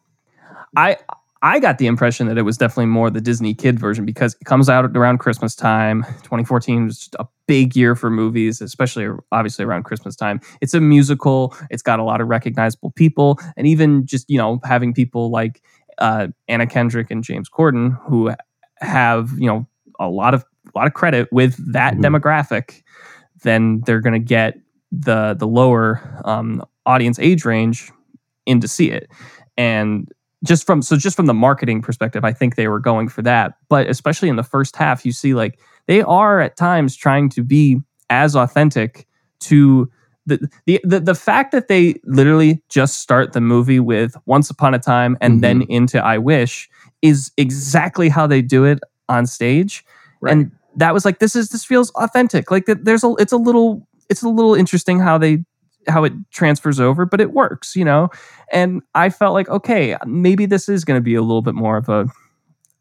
I 0.77 0.97
I 1.41 1.61
got 1.61 1.79
the 1.79 1.87
impression 1.87 2.27
that 2.27 2.37
it 2.37 2.43
was 2.43 2.57
definitely 2.57 2.87
more 2.87 3.11
the 3.11 3.21
Disney 3.21 3.55
kid 3.55 3.79
version 3.79 4.05
because 4.05 4.35
it 4.41 4.45
comes 4.45 4.69
out 4.69 4.85
around 4.97 5.19
Christmas 5.19 5.55
time. 5.55 6.03
2014 6.25 6.87
was 6.87 7.09
a 7.21 7.27
big 7.47 7.77
year 7.77 7.95
for 7.95 8.11
movies, 8.11 8.61
especially 8.61 9.09
obviously 9.31 9.65
around 9.65 9.85
Christmas 9.85 10.17
time. 10.17 10.41
It's 10.61 10.75
a 10.75 10.81
musical. 10.81 11.55
It's 11.71 11.83
got 11.83 12.01
a 12.01 12.03
lot 12.03 12.21
of 12.21 12.27
recognizable 12.29 12.91
people, 12.91 13.39
and 13.57 13.69
even 13.69 14.05
just 14.05 14.29
you 14.29 14.37
know 14.37 14.59
having 14.65 14.93
people 14.93 15.31
like 15.31 15.63
uh, 15.99 16.27
Anna 16.49 16.67
Kendrick 16.67 17.09
and 17.11 17.23
James 17.23 17.49
Corden 17.49 17.97
who 18.03 18.33
have 18.81 19.31
you 19.39 19.47
know 19.47 19.65
a 20.01 20.09
lot 20.09 20.35
of 20.35 20.45
a 20.75 20.79
lot 20.79 20.89
of 20.89 20.95
credit 20.95 21.29
with 21.31 21.55
that 21.73 21.95
Mhm. 21.95 22.03
demographic, 22.03 22.83
then 23.45 23.81
they're 23.87 24.01
going 24.01 24.13
to 24.13 24.19
get 24.19 24.59
the 24.91 25.35
the 25.39 25.47
lower 25.47 26.01
um, 26.25 26.65
audience 26.85 27.21
age 27.21 27.45
range 27.45 27.93
in 28.45 28.59
to 28.61 28.67
see 28.67 28.91
it, 28.91 29.09
and 29.57 30.11
just 30.45 30.67
from 30.67 30.83
so 30.83 30.97
just 30.97 31.17
from 31.17 31.27
the 31.27 31.35
marketing 31.35 31.83
perspective, 31.83 32.25
I 32.25 32.33
think 32.33 32.55
they 32.57 32.69
were 32.69 32.81
going 32.81 33.09
for 33.09 33.23
that. 33.23 33.55
But 33.69 33.89
especially 33.89 34.29
in 34.29 34.37
the 34.37 34.43
first 34.45 34.77
half, 34.77 35.05
you 35.05 35.13
see 35.13 35.35
like 35.35 35.59
they 35.87 36.03
are 36.03 36.41
at 36.41 36.57
times 36.57 36.97
trying 36.97 37.29
to 37.31 37.43
be 37.43 37.79
as 38.11 38.37
authentic 38.37 39.07
to 39.41 39.91
the 40.27 40.49
the 40.67 40.81
the, 40.85 41.01
the 41.01 41.15
fact 41.15 41.53
that 41.53 41.69
they 41.69 41.97
literally 42.05 42.63
just 42.69 43.01
start 43.01 43.33
the 43.33 43.41
movie 43.41 43.81
with 43.81 44.15
Once 44.27 44.51
Upon 44.51 44.75
a 44.75 44.79
Time 44.79 45.17
and 45.21 45.39
Mhm. 45.39 45.41
then 45.41 45.63
into 45.63 46.03
I 46.05 46.19
Wish 46.19 46.69
is 47.03 47.33
exactly 47.37 48.09
how 48.09 48.27
they 48.27 48.43
do 48.43 48.65
it 48.65 48.79
on 49.09 49.27
stage. 49.27 49.85
Right. 50.21 50.33
And 50.33 50.53
that 50.77 50.93
was 50.95 51.05
like 51.05 51.19
this 51.19 51.35
is 51.35 51.49
this 51.49 51.65
feels 51.65 51.91
authentic. 51.93 52.51
Like 52.51 52.67
th- 52.67 52.79
there's 52.83 53.03
a 53.05 53.15
it's 53.19 53.33
a 53.33 53.37
little 53.39 53.87
it's 54.09 54.23
a 54.23 54.29
little 54.29 54.55
interesting 54.55 55.01
how 55.01 55.19
they 55.19 55.45
how 55.89 56.05
it 56.05 56.13
transfers 56.31 56.79
over, 56.81 57.05
but 57.07 57.21
it 57.21 57.33
works, 57.33 57.75
you 57.77 57.85
know. 57.85 58.09
And 58.53 58.83
I 58.95 59.11
felt 59.11 59.35
like 59.35 59.49
okay, 59.49 59.97
maybe 60.07 60.47
this 60.47 60.69
is 60.69 60.85
going 60.85 60.99
to 60.99 61.03
be 61.05 61.15
a 61.15 61.23
little 61.23 61.43
bit 61.43 61.55
more 61.55 61.77
of 61.77 61.89
a 61.89 62.07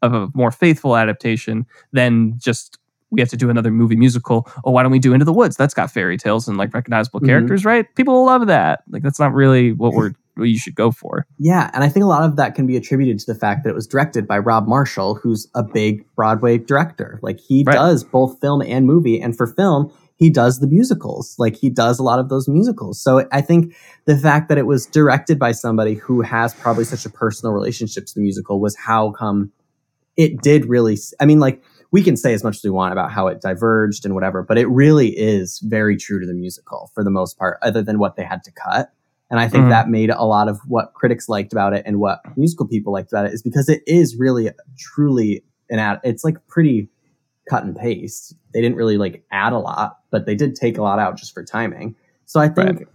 of 0.02 0.14
a 0.14 0.28
more 0.34 0.50
faithful 0.52 0.96
adaptation 0.96 1.66
than 1.92 2.34
just 2.38 2.78
we 3.10 3.20
have 3.20 3.28
to 3.30 3.36
do 3.38 3.48
another 3.50 3.70
movie 3.70 3.96
musical. 3.96 4.46
Oh, 4.64 4.70
why 4.70 4.82
don't 4.82 4.92
we 4.92 4.98
do 4.98 5.12
Into 5.14 5.24
the 5.24 5.32
Woods? 5.32 5.56
That's 5.56 5.72
got 5.74 5.90
fairy 5.90 6.18
tales 6.18 6.46
and 6.46 6.56
like 6.58 6.74
recognizable 6.74 7.20
Mhm. 7.20 7.26
characters, 7.26 7.64
right? 7.64 7.86
People 7.96 8.14
will 8.14 8.26
love 8.26 8.46
that. 8.48 8.82
Like 8.90 9.02
that's 9.02 9.18
not 9.18 9.32
really 9.32 9.72
what 9.72 9.94
we're 9.94 10.12
what 10.36 10.44
you 10.48 10.56
should 10.58 10.76
go 10.76 10.92
for. 10.92 11.26
Yeah, 11.40 11.68
and 11.74 11.82
I 11.82 11.88
think 11.88 12.04
a 12.04 12.06
lot 12.06 12.22
of 12.22 12.36
that 12.36 12.54
can 12.54 12.64
be 12.64 12.76
attributed 12.76 13.18
to 13.18 13.26
the 13.26 13.34
fact 13.36 13.64
that 13.64 13.70
it 13.70 13.74
was 13.74 13.88
directed 13.88 14.28
by 14.28 14.38
Rob 14.38 14.68
Marshall, 14.68 15.16
who's 15.16 15.48
a 15.56 15.64
big 15.64 16.04
Broadway 16.14 16.58
director. 16.58 17.18
Like 17.22 17.40
he 17.40 17.64
Right. 17.66 17.72
does 17.74 18.04
both 18.04 18.38
film 18.40 18.62
and 18.62 18.86
movie, 18.86 19.20
and 19.20 19.36
for 19.36 19.48
film, 19.48 19.90
he 20.18 20.30
does 20.30 20.58
the 20.58 20.66
musicals. 20.66 21.36
Like 21.38 21.56
he 21.56 21.70
does 21.70 21.98
a 21.98 22.02
lot 22.02 22.18
of 22.18 22.28
those 22.28 22.48
musicals. 22.48 23.00
So 23.00 23.26
I 23.30 23.40
think 23.40 23.74
the 24.04 24.16
fact 24.18 24.48
that 24.48 24.58
it 24.58 24.66
was 24.66 24.84
directed 24.84 25.38
by 25.38 25.52
somebody 25.52 25.94
who 25.94 26.22
has 26.22 26.52
probably 26.54 26.84
such 26.84 27.06
a 27.06 27.10
personal 27.10 27.52
relationship 27.52 28.04
to 28.06 28.14
the 28.14 28.20
musical 28.20 28.60
was 28.60 28.76
how 28.76 29.12
come 29.12 29.52
it 30.16 30.42
did 30.42 30.66
really. 30.66 30.98
I 31.20 31.24
mean, 31.24 31.38
like 31.38 31.62
we 31.92 32.02
can 32.02 32.16
say 32.16 32.34
as 32.34 32.42
much 32.42 32.56
as 32.56 32.64
we 32.64 32.70
want 32.70 32.92
about 32.92 33.12
how 33.12 33.28
it 33.28 33.40
diverged 33.40 34.04
and 34.04 34.12
whatever, 34.12 34.42
but 34.42 34.58
it 34.58 34.66
really 34.66 35.08
is 35.16 35.60
very 35.64 35.96
true 35.96 36.20
to 36.20 36.26
the 36.26 36.34
musical 36.34 36.90
for 36.94 37.04
the 37.04 37.10
most 37.10 37.38
part, 37.38 37.58
other 37.62 37.80
than 37.80 38.00
what 38.00 38.16
they 38.16 38.24
had 38.24 38.42
to 38.42 38.50
cut. 38.52 38.90
And 39.30 39.38
I 39.38 39.46
think 39.48 39.66
Mhm. 39.66 39.68
that 39.70 39.88
made 39.88 40.10
a 40.10 40.24
lot 40.24 40.48
of 40.48 40.58
what 40.66 40.94
critics 40.94 41.28
liked 41.28 41.52
about 41.52 41.74
it 41.74 41.84
and 41.86 42.00
what 42.00 42.20
musical 42.36 42.66
people 42.66 42.92
liked 42.92 43.12
about 43.12 43.26
it 43.26 43.32
is 43.32 43.42
because 43.42 43.68
it 43.68 43.82
is 43.86 44.16
really 44.18 44.50
truly 44.76 45.44
an 45.70 45.78
ad. 45.78 46.00
It's 46.02 46.24
like 46.24 46.44
pretty 46.48 46.88
cut 47.48 47.64
and 47.64 47.76
paste. 47.76 48.34
They 48.52 48.60
didn't 48.60 48.76
really 48.76 48.96
like 48.96 49.24
add 49.30 49.52
a 49.52 49.58
lot, 49.58 49.98
but 50.10 50.26
they 50.26 50.34
did 50.34 50.54
take 50.54 50.78
a 50.78 50.82
lot 50.82 50.98
out 50.98 51.16
just 51.16 51.32
for 51.32 51.44
timing. 51.44 51.94
So 52.26 52.40
I 52.40 52.48
think 52.48 52.78
Right. 52.78 52.88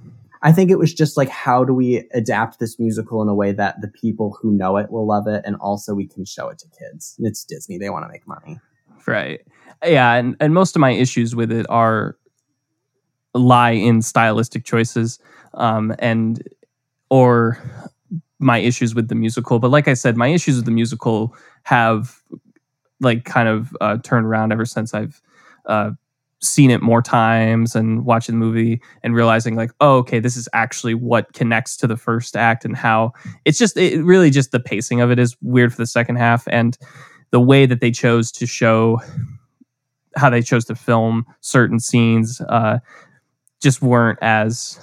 I 0.46 0.52
think 0.52 0.70
it 0.70 0.78
was 0.78 0.94
just 0.94 1.16
like 1.16 1.30
how 1.30 1.64
do 1.64 1.74
we 1.74 2.08
adapt 2.14 2.60
this 2.60 2.78
musical 2.78 3.22
in 3.22 3.30
a 3.30 3.34
way 3.34 3.54
that 3.54 3.80
the 3.80 3.88
people 3.88 4.38
who 4.42 4.52
know 4.52 4.76
it 4.76 4.92
will 4.92 5.08
love 5.08 5.26
it 5.26 5.42
and 5.46 5.56
also 5.58 5.94
we 5.94 6.06
can 6.06 6.26
show 6.26 6.50
it 6.50 6.60
to 6.60 6.68
kids. 6.78 7.16
It's 7.20 7.46
Disney, 7.46 7.78
they 7.78 7.90
want 7.90 8.04
to 8.06 8.12
make 8.12 8.28
money. 8.28 8.60
Right. 9.08 9.40
Yeah, 9.86 10.14
and, 10.14 10.36
and 10.40 10.54
most 10.54 10.76
of 10.76 10.80
my 10.80 10.92
issues 10.92 11.36
with 11.36 11.52
it 11.52 11.66
are 11.70 12.18
lie 13.34 13.72
in 13.72 14.02
stylistic 14.02 14.64
choices, 14.64 15.20
um, 15.54 15.96
and 16.00 16.44
or 17.10 17.58
my 18.40 18.58
issues 18.58 18.94
with 18.94 19.08
the 19.08 19.16
musical. 19.16 19.60
But 19.60 19.72
like 19.72 19.88
I 19.88 19.94
said, 19.94 20.18
my 20.18 20.28
issues 20.28 20.58
with 20.58 20.66
the 20.66 20.72
musical 20.72 21.36
have 21.64 22.22
like 23.04 23.26
kind 23.26 23.48
of 23.48 23.76
uh, 23.82 23.98
turned 24.04 24.26
around 24.26 24.52
ever 24.52 24.66
since 24.66 24.94
I've 24.94 25.22
uh, 25.66 25.92
seen 26.42 26.70
it 26.70 26.82
more 26.82 27.02
times 27.02 27.76
and 27.76 28.06
watching 28.06 28.38
the 28.38 28.46
movie 28.46 28.82
and 29.02 29.16
realizing 29.16 29.56
like, 29.56 29.72
oh, 29.80 29.98
okay, 29.98 30.20
this 30.20 30.36
is 30.36 30.50
actually 30.54 30.94
what 30.94 31.34
connects 31.34 31.78
to 31.78 31.88
the 31.88 31.98
first 31.98 32.36
act 32.36 32.66
and 32.66 32.76
how 32.76 33.14
it's 33.46 33.58
just 33.58 33.78
it 33.78 34.04
really 34.04 34.30
just 34.30 34.52
the 34.52 34.60
pacing 34.60 35.02
of 35.02 35.10
it 35.10 35.20
is 35.20 35.38
weird 35.42 35.72
for 35.72 35.82
the 35.82 35.88
second 35.88 36.18
half 36.18 36.48
and 36.48 36.78
the 37.32 37.40
way 37.40 37.66
that 37.66 37.80
they 37.80 37.92
chose 37.92 38.32
to 38.32 38.46
show 38.46 39.00
how 40.16 40.30
they 40.30 40.42
chose 40.42 40.66
to 40.66 40.76
film 40.76 41.26
certain 41.42 41.80
scenes 41.80 42.42
uh, 42.50 42.78
just 43.62 43.82
weren't 43.82 44.20
as 44.22 44.80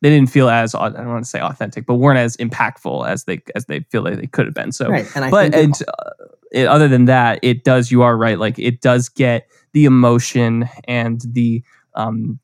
they 0.00 0.10
didn't 0.10 0.30
feel 0.30 0.48
as 0.48 0.74
I 0.74 0.90
don't 0.90 1.08
want 1.08 1.24
to 1.24 1.30
say 1.30 1.40
authentic, 1.40 1.86
but 1.86 1.94
weren't 1.94 2.18
as 2.18 2.36
impactful 2.36 3.08
as 3.08 3.24
they 3.24 3.40
as 3.54 3.66
they 3.66 3.80
feel 3.80 4.04
that 4.04 4.16
they 4.16 4.26
could 4.26 4.46
have 4.46 4.54
been. 4.54 4.72
So, 4.72 4.88
right. 4.88 5.06
And 5.14 5.24
I 5.24 5.30
but 5.30 5.54
and 5.54 5.74
uh, 5.88 6.10
it, 6.52 6.66
other 6.66 6.88
than 6.88 7.06
that, 7.06 7.40
it 7.42 7.64
does. 7.64 7.90
You 7.90 8.02
are 8.02 8.16
right. 8.16 8.38
Like 8.38 8.58
it 8.58 8.80
does 8.80 9.08
get 9.08 9.48
the 9.72 9.84
emotion 9.84 10.68
and 10.84 11.20
the 11.26 11.62
um 11.94 12.38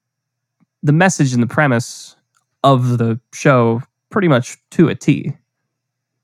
the 0.82 0.92
message 0.92 1.32
and 1.32 1.42
the 1.42 1.48
premise 1.48 2.16
of 2.62 2.98
the 2.98 3.20
show 3.32 3.82
pretty 4.10 4.28
much 4.28 4.56
to 4.70 4.88
a 4.88 4.94
T. 4.94 5.36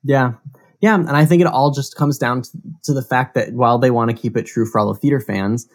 Yeah. 0.03 0.33
Yeah. 0.81 0.95
And 0.95 1.11
I 1.11 1.25
think 1.27 1.43
it 1.43 1.47
all 1.47 1.71
just 1.71 1.97
comes 1.97 2.19
down 2.19 2.43
to, 2.43 2.51
to 2.85 2.95
the 2.95 3.03
fact 3.03 3.35
that 3.35 3.53
while 3.53 3.79
they 3.79 3.91
want 3.91 4.11
to 4.11 4.17
keep 4.17 4.37
it 4.37 4.45
true 4.45 4.65
for 4.65 4.79
all 4.79 4.93
the 4.93 4.99
theater 4.99 5.21
fans, 5.21 5.69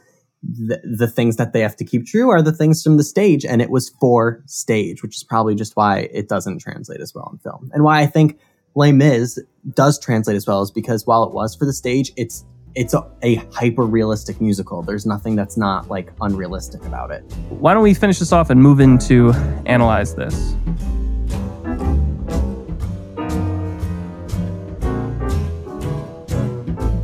the, 0.47 0.81
the 0.83 1.07
things 1.07 1.37
that 1.37 1.53
they 1.53 1.61
have 1.61 1.75
to 1.77 1.85
keep 1.85 2.05
true 2.05 2.29
are 2.29 2.41
the 2.41 2.51
things 2.51 2.83
from 2.83 2.97
the 2.97 3.03
stage. 3.03 3.45
And 3.45 3.61
it 3.61 3.69
was 3.69 3.89
for 3.89 4.43
stage, 4.45 5.01
which 5.01 5.15
is 5.15 5.23
probably 5.23 5.55
just 5.55 5.75
why 5.75 6.09
it 6.11 6.29
doesn't 6.29 6.59
translate 6.59 7.01
as 7.01 7.13
well 7.13 7.29
in 7.31 7.39
film. 7.39 7.71
And 7.73 7.83
why 7.83 8.01
I 8.01 8.05
think 8.05 8.39
Les 8.75 8.91
Mis 8.91 9.39
does 9.73 9.99
translate 9.99 10.35
as 10.35 10.45
well 10.45 10.61
is 10.61 10.71
because 10.71 11.05
while 11.07 11.23
it 11.23 11.33
was 11.33 11.55
for 11.55 11.65
the 11.65 11.73
stage, 11.73 12.11
it's 12.15 12.45
it's 12.75 12.93
a, 12.93 13.09
a 13.21 13.35
hyper 13.53 13.83
realistic 13.83 14.41
musical. 14.41 14.81
There's 14.81 15.05
nothing 15.05 15.37
that's 15.37 15.55
not 15.55 15.89
like 15.89 16.11
unrealistic 16.19 16.85
about 16.85 17.09
it. 17.09 17.21
Why 17.49 17.73
don't 17.73 17.83
we 17.83 17.93
finish 17.93 18.19
this 18.19 18.33
off 18.33 18.49
and 18.49 18.61
move 18.61 18.81
into 18.81 19.31
analyze 19.65 20.13
this? 20.15 20.57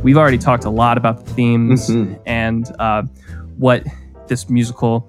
We've 0.02 0.16
already 0.16 0.38
talked 0.38 0.64
a 0.64 0.70
lot 0.70 0.98
about 0.98 1.24
the 1.24 1.32
themes 1.34 1.88
Mhm. 1.88 2.18
and 2.26 2.70
uh, 2.78 3.02
what 3.56 3.84
this 4.26 4.50
musical 4.50 5.08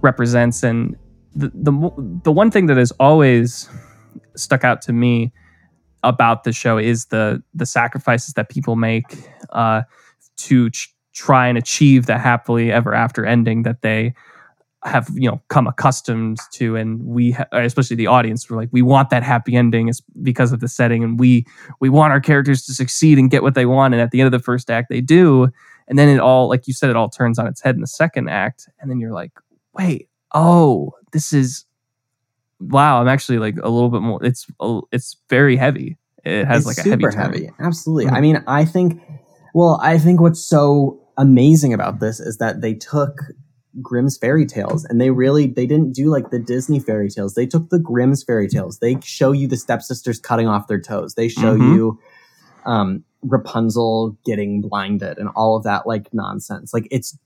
represents, 0.00 0.62
and 0.62 0.96
the, 1.34 1.48
the 1.54 2.20
the 2.24 2.32
one 2.32 2.50
thing 2.50 2.66
that 2.66 2.76
has 2.78 2.90
always 2.92 3.68
stuck 4.34 4.64
out 4.64 4.80
to 4.82 4.92
me 4.92 5.32
about 6.02 6.44
the 6.44 6.52
show 6.52 6.78
is 6.78 7.06
the 7.06 7.42
the 7.54 7.66
sacrifices 7.66 8.34
that 8.34 8.48
people 8.48 8.76
make 8.76 9.04
uh, 9.50 9.82
to 10.38 10.70
ch- 10.70 10.94
try 11.12 11.48
and 11.48 11.58
achieve 11.58 12.06
the 12.06 12.16
happily 12.16 12.72
ever 12.72 12.94
after 12.94 13.26
ending 13.26 13.62
that 13.64 13.82
they 13.82 14.14
have 14.84 15.08
you 15.14 15.28
know 15.28 15.40
come 15.48 15.66
accustomed 15.66 16.38
to 16.52 16.76
and 16.76 17.04
we 17.04 17.32
ha- 17.32 17.46
especially 17.52 17.96
the 17.96 18.06
audience 18.06 18.48
we're 18.48 18.56
like 18.56 18.68
we 18.70 18.82
want 18.82 19.10
that 19.10 19.24
happy 19.24 19.56
ending 19.56 19.88
is 19.88 20.00
because 20.22 20.52
of 20.52 20.60
the 20.60 20.68
setting 20.68 21.02
and 21.02 21.18
we 21.18 21.44
we 21.80 21.88
want 21.88 22.12
our 22.12 22.20
characters 22.20 22.64
to 22.64 22.72
succeed 22.72 23.18
and 23.18 23.30
get 23.30 23.42
what 23.42 23.54
they 23.54 23.66
want 23.66 23.92
and 23.92 24.00
at 24.00 24.12
the 24.12 24.20
end 24.20 24.26
of 24.26 24.32
the 24.32 24.44
first 24.44 24.70
act 24.70 24.88
they 24.88 25.00
do 25.00 25.48
and 25.88 25.98
then 25.98 26.08
it 26.08 26.20
all 26.20 26.48
like 26.48 26.68
you 26.68 26.72
said 26.72 26.90
it 26.90 26.96
all 26.96 27.08
turns 27.08 27.38
on 27.40 27.46
its 27.46 27.60
head 27.60 27.74
in 27.74 27.80
the 27.80 27.88
second 27.88 28.28
act 28.28 28.68
and 28.80 28.88
then 28.88 29.00
you're 29.00 29.12
like 29.12 29.32
wait 29.74 30.08
oh 30.32 30.92
this 31.12 31.32
is 31.32 31.64
wow 32.60 33.00
i'm 33.00 33.08
actually 33.08 33.38
like 33.38 33.56
a 33.62 33.68
little 33.68 33.90
bit 33.90 34.00
more 34.00 34.24
it's 34.24 34.46
it's 34.92 35.16
very 35.28 35.56
heavy 35.56 35.96
it 36.24 36.46
has 36.46 36.66
it's 36.66 36.66
like 36.66 36.86
a 36.86 36.88
heavy, 36.88 37.02
super 37.04 37.12
tone. 37.12 37.32
heavy. 37.32 37.50
Absolutely. 37.58 38.06
Mhm. 38.06 38.12
I 38.12 38.20
mean, 38.20 38.44
I 38.46 38.64
think. 38.64 39.00
Well, 39.54 39.80
I 39.82 39.98
think 39.98 40.20
what's 40.20 40.44
so 40.44 41.00
amazing 41.16 41.72
about 41.72 42.00
this 42.00 42.20
is 42.20 42.36
that 42.38 42.60
they 42.60 42.74
took 42.74 43.22
Grimm's 43.82 44.16
fairy 44.16 44.46
tales 44.46 44.84
and 44.84 45.00
they 45.00 45.10
really 45.10 45.46
they 45.46 45.66
didn't 45.66 45.92
do 45.94 46.10
like 46.10 46.30
the 46.30 46.38
Disney 46.38 46.80
fairy 46.80 47.08
tales. 47.10 47.34
They 47.34 47.46
took 47.46 47.68
the 47.70 47.78
Grimm's 47.78 48.22
fairy 48.24 48.48
tales. 48.48 48.78
They 48.78 48.96
show 49.04 49.32
you 49.32 49.46
the 49.46 49.56
stepsisters 49.56 50.18
cutting 50.18 50.48
off 50.48 50.68
their 50.68 50.80
toes. 50.80 51.14
They 51.14 51.28
show 51.28 51.56
Mhm. 51.56 51.74
you 51.74 51.98
um, 52.66 53.04
Rapunzel 53.22 54.16
getting 54.24 54.60
blinded 54.60 55.18
and 55.18 55.28
all 55.36 55.56
of 55.56 55.64
that 55.64 55.86
like 55.86 56.08
nonsense. 56.12 56.72
Like 56.74 56.86
it's 56.90 57.16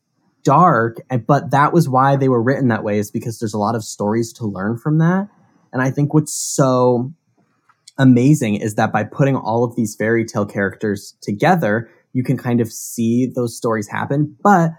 dark, 0.44 0.98
and- 1.10 1.27
but 1.27 1.51
that 1.52 1.73
was 1.73 1.89
why 1.89 2.16
they 2.16 2.28
were 2.28 2.43
written 2.43 2.69
that 2.69 2.82
way. 2.85 2.98
Is 2.98 3.10
because 3.10 3.39
there's 3.39 3.55
a 3.55 3.59
lot 3.59 3.74
of 3.74 3.82
stories 3.85 4.32
to 4.35 4.47
learn 4.47 4.77
from 4.78 4.98
that. 4.98 5.28
And 5.73 5.81
I 5.82 5.90
think 5.90 6.12
what's 6.14 6.35
so 6.35 7.12
amazing 7.98 8.56
is 8.56 8.74
that 8.74 8.93
by 8.93 9.05
putting 9.05 9.36
all 9.36 9.64
of 9.64 9.77
these 9.77 9.94
fairy 9.94 10.24
tale 10.24 10.47
characters 10.47 11.14
together, 11.23 11.89
you 12.12 12.23
can 12.24 12.36
kind 12.36 12.60
of 12.60 12.70
see 12.73 13.27
those 13.35 13.56
stories 13.56 13.89
happen. 13.89 14.36
But 14.43 14.73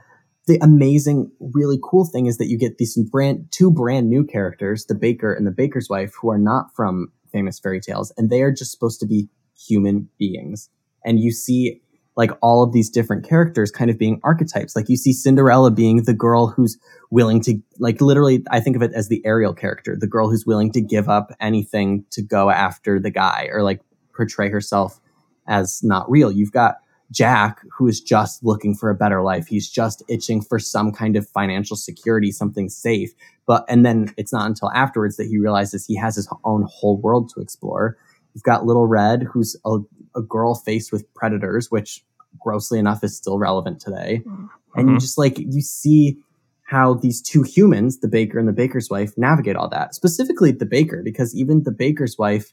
the 0.48 0.60
amazing, 0.61 1.32
really 1.40 1.80
cool 1.82 2.06
thing 2.06 2.26
is 2.26 2.38
that 2.38 2.48
you 2.48 2.57
get 2.57 2.78
these 2.78 2.98
brand 3.10 3.48
two 3.52 3.72
brand 3.72 4.10
new 4.10 4.26
characters, 4.26 4.86
the 4.86 4.95
baker 4.95 5.34
and 5.34 5.48
the 5.48 5.52
baker's 5.52 5.88
wife, 5.90 6.14
who 6.22 6.30
are 6.30 6.40
not 6.40 6.76
from 6.76 7.11
famous 7.32 7.60
fairy 7.60 7.80
tales, 7.80 8.14
and 8.18 8.30
they 8.30 8.41
are 8.41 8.52
just 8.52 8.72
supposed 8.72 8.99
to 8.99 9.07
be 9.07 9.30
human 9.56 10.10
beings. 10.18 10.70
And 11.06 11.20
you 11.20 11.32
see 11.32 11.82
like 12.15 12.32
all 12.41 12.61
of 12.61 12.74
these 12.74 12.90
different 12.90 13.28
characters 13.28 13.72
kind 13.72 13.90
of 13.90 13.98
being 13.98 14.20
archetypes. 14.24 14.76
Like 14.76 14.88
you 14.88 14.98
see 14.98 15.14
Cinderella 15.14 15.72
being 15.72 16.03
the 16.03 16.14
girl 16.14 16.48
who's 16.48 16.78
willing 17.10 17.41
to 17.41 17.57
like 17.80 18.02
literally 18.02 18.44
I 18.52 18.60
think 18.60 18.76
of 18.76 18.82
it 18.82 18.91
as 18.94 19.07
the 19.07 19.26
Ariel 19.26 19.53
character, 19.53 19.95
the 19.99 20.07
girl 20.07 20.30
who's 20.30 20.45
willing 20.45 20.72
to 20.74 20.82
give 20.82 21.10
up 21.10 21.32
anything 21.40 22.06
to 22.11 22.22
go 22.22 22.49
after 22.49 22.99
the 22.99 23.10
guy 23.10 23.48
or 23.52 23.64
like 23.64 23.82
portray 24.15 24.49
herself 24.49 24.99
as 25.48 25.82
not 25.84 26.10
real. 26.10 26.32
You've 26.32 26.52
got 26.52 26.76
Jack 27.14 27.61
who 27.72 27.88
is 27.88 28.02
just 28.02 28.44
looking 28.44 28.76
for 28.76 28.90
a 28.90 28.95
better 28.95 29.22
life. 29.22 29.48
He's 29.48 29.69
just 29.69 30.03
itching 30.10 30.41
for 30.41 30.60
some 30.60 30.91
kind 30.91 31.15
of 31.15 31.30
financial 31.30 31.77
security, 31.77 32.31
something 32.31 32.69
safe. 32.69 33.11
But 33.45 33.65
and 33.69 33.85
then 33.85 34.14
it's 34.18 34.34
not 34.34 34.48
until 34.48 34.72
afterwards 34.72 35.18
that 35.18 35.27
he 35.27 35.38
realizes 35.38 35.85
he 35.85 35.95
has 35.95 36.15
his 36.15 36.27
own 36.44 36.68
whole 36.69 36.99
world 36.99 37.31
to 37.35 37.41
explore. 37.41 37.98
You've 38.34 38.44
got 38.44 38.65
Little 38.65 38.88
Red 38.88 39.23
who's 39.23 39.56
a, 39.65 39.77
a 40.15 40.22
girl 40.22 40.56
faced 40.56 40.91
with 40.91 41.11
predators, 41.14 41.69
which 41.69 42.03
grossly 42.40 42.80
enough 42.80 43.03
is 43.03 43.15
still 43.15 43.38
relevant 43.38 43.80
today. 43.80 44.23
Mm-hmm. 44.26 44.45
And 44.76 44.90
you 44.90 44.99
just 44.99 45.18
like 45.19 45.38
you 45.38 45.61
see 45.61 46.18
how 46.64 46.95
these 46.95 47.22
two 47.22 47.44
humans, 47.44 47.99
the 47.99 48.07
baker 48.07 48.40
and 48.40 48.48
the 48.48 48.53
baker's 48.53 48.90
wife, 48.90 49.14
navigate 49.18 49.56
all 49.56 49.69
that. 49.69 49.94
Specifically 49.94 50.52
the 50.52 50.65
baker, 50.65 51.02
because 51.03 51.35
even 51.35 51.64
the 51.64 51.72
baker's 51.72 52.18
wife 52.18 52.52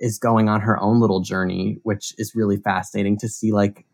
is 0.00 0.18
going 0.18 0.48
on 0.48 0.60
her 0.60 0.80
own 0.80 1.00
little 1.00 1.20
journey, 1.20 1.78
which 1.82 2.14
is 2.18 2.34
really 2.34 2.56
fascinating 2.56 3.18
to 3.18 3.28
see 3.28 3.52
like 3.52 3.84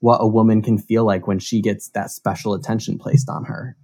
what 0.00 0.18
a 0.18 0.26
woman 0.26 0.60
can 0.62 0.78
feel 0.78 1.04
like 1.04 1.26
when 1.26 1.38
she 1.38 1.60
gets 1.60 1.88
that 1.90 2.10
special 2.10 2.54
attention 2.54 2.98
placed 2.98 3.28
on 3.30 3.44
her. 3.44 3.76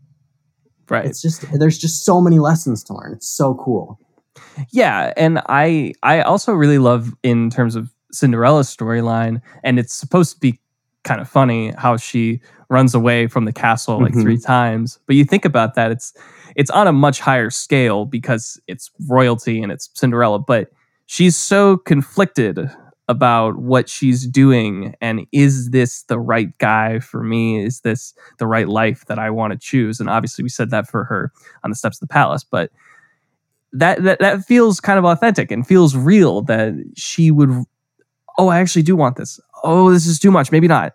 right 0.90 1.04
It's 1.06 1.22
just 1.22 1.44
there's 1.52 1.78
just 1.78 2.04
so 2.04 2.20
many 2.20 2.38
lessons 2.38 2.82
to 2.84 2.94
learn. 2.94 3.12
It's 3.12 3.28
so 3.28 3.54
cool. 3.54 3.98
Yeah, 4.70 5.12
and 5.16 5.40
I 5.48 5.92
I 6.02 6.20
also 6.22 6.52
really 6.52 6.78
love 6.78 7.14
in 7.22 7.50
terms 7.50 7.76
of 7.76 7.92
Cinderella's 8.12 8.74
storyline, 8.74 9.40
and 9.64 9.78
it's 9.78 9.94
supposed 9.94 10.34
to 10.34 10.40
be 10.40 10.60
kind 11.04 11.20
of 11.20 11.28
funny 11.28 11.72
how 11.76 11.96
she 11.96 12.40
runs 12.70 12.94
away 12.94 13.26
from 13.28 13.44
the 13.46 13.52
castle 13.52 14.00
like 14.00 14.12
Mhm. 14.14 14.22
three 14.22 14.38
times. 14.38 14.98
But 15.06 15.16
you 15.16 15.24
think 15.24 15.44
about 15.44 15.74
that, 15.74 15.90
it's 15.92 16.12
it's 16.56 16.70
on 16.70 16.86
a 16.86 16.92
much 16.92 17.20
higher 17.20 17.50
scale 17.50 18.04
because 18.04 18.60
it's 18.66 18.90
royalty 19.08 19.62
and 19.62 19.70
it's 19.72 19.88
Cinderella, 19.94 20.38
but 20.38 20.70
she's 21.08 21.36
so 21.36 21.78
conflicted 21.78 22.70
about 23.08 23.56
what 23.56 23.88
she's 23.88 24.26
doing 24.26 24.94
and 25.00 25.26
is 25.32 25.70
this 25.70 26.02
the 26.04 26.18
right 26.18 26.56
guy 26.58 26.98
for 26.98 27.24
me? 27.24 27.64
Is 27.64 27.80
this 27.80 28.12
the 28.38 28.46
right 28.46 28.68
life 28.68 29.06
that 29.06 29.18
i 29.18 29.30
want 29.30 29.52
to 29.54 29.58
choose? 29.58 29.98
And 29.98 30.08
obviously 30.10 30.42
we 30.42 30.50
said 30.50 30.70
that 30.70 30.86
for 30.86 31.04
her 31.04 31.32
on 31.64 31.70
the 31.70 31.76
steps 31.76 31.96
of 31.96 32.06
the 32.06 32.12
palace 32.12 32.44
but 32.44 32.70
that, 33.72 34.02
that 34.02 34.20
that 34.20 34.44
feels 34.44 34.80
kind 34.80 34.98
of 34.98 35.04
authentic 35.06 35.50
and 35.50 35.66
feels 35.66 35.96
real 35.96 36.42
that 36.42 36.74
she 36.96 37.30
would 37.30 37.50
oh 38.38 38.48
i 38.48 38.60
actually 38.60 38.82
do 38.82 38.94
want 38.94 39.16
this. 39.16 39.40
Oh 39.64 39.90
this 39.90 40.06
is 40.06 40.18
too 40.18 40.30
much. 40.30 40.52
Maybe 40.52 40.68
not. 40.68 40.94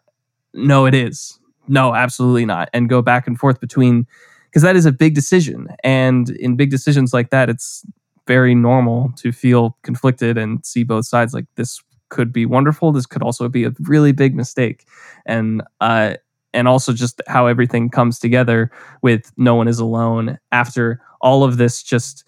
No 0.54 0.86
it 0.86 0.94
is. 0.94 1.40
No 1.68 1.96
absolutely 1.96 2.46
not 2.46 2.70
and 2.72 2.88
go 2.88 3.02
back 3.02 3.26
and 3.26 3.40
forth 3.40 3.60
between 3.60 4.06
because 4.46 4.62
that 4.62 4.76
is 4.76 4.86
a 4.86 4.92
big 4.92 5.16
decision 5.16 5.70
and 5.84 6.30
in 6.30 6.56
big 6.56 6.70
decisions 6.70 7.12
like 7.12 7.32
that 7.32 7.50
it's 7.50 7.84
very 8.28 8.56
normal 8.56 9.12
to 9.18 9.32
feel 9.32 9.78
conflicted 9.84 10.38
and 10.38 10.66
see 10.66 10.84
both 10.84 11.06
sides 11.06 11.34
like 11.34 11.46
this 11.56 11.82
could 12.10 12.32
be 12.32 12.46
wonderful 12.46 12.92
this 12.92 13.06
could 13.06 13.24
also 13.24 13.50
be 13.50 13.64
a 13.66 13.72
really 13.82 14.12
big 14.12 14.36
mistake 14.36 14.86
and 15.26 15.64
uh 15.82 16.14
and 16.54 16.68
also 16.68 16.94
just 16.94 17.22
how 17.28 17.48
everything 17.48 17.90
comes 17.90 18.20
together 18.20 18.70
with 19.02 19.32
no 19.38 19.56
one 19.56 19.68
is 19.68 19.80
alone 19.80 20.38
after 20.52 21.02
all 21.22 21.44
of 21.44 21.58
this 21.58 21.82
just 21.82 22.24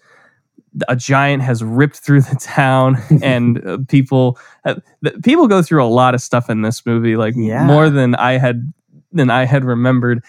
a 0.88 0.96
giant 0.96 1.42
has 1.42 1.62
ripped 1.62 1.96
through 1.96 2.20
the 2.20 2.36
town 2.36 2.96
and 3.22 3.64
uh, 3.66 3.78
people 3.88 4.38
have, 4.64 4.82
th- 5.04 5.22
people 5.22 5.46
go 5.48 5.62
through 5.62 5.82
a 5.82 5.86
lot 5.86 6.14
of 6.14 6.20
stuff 6.20 6.50
in 6.50 6.62
this 6.62 6.84
movie 6.84 7.16
like 7.16 7.34
Yeah. 7.36 7.64
more 7.64 7.88
than 7.88 8.14
i 8.16 8.38
had 8.38 8.72
than 9.12 9.30
i 9.30 9.44
had 9.44 9.64
remembered 9.64 10.22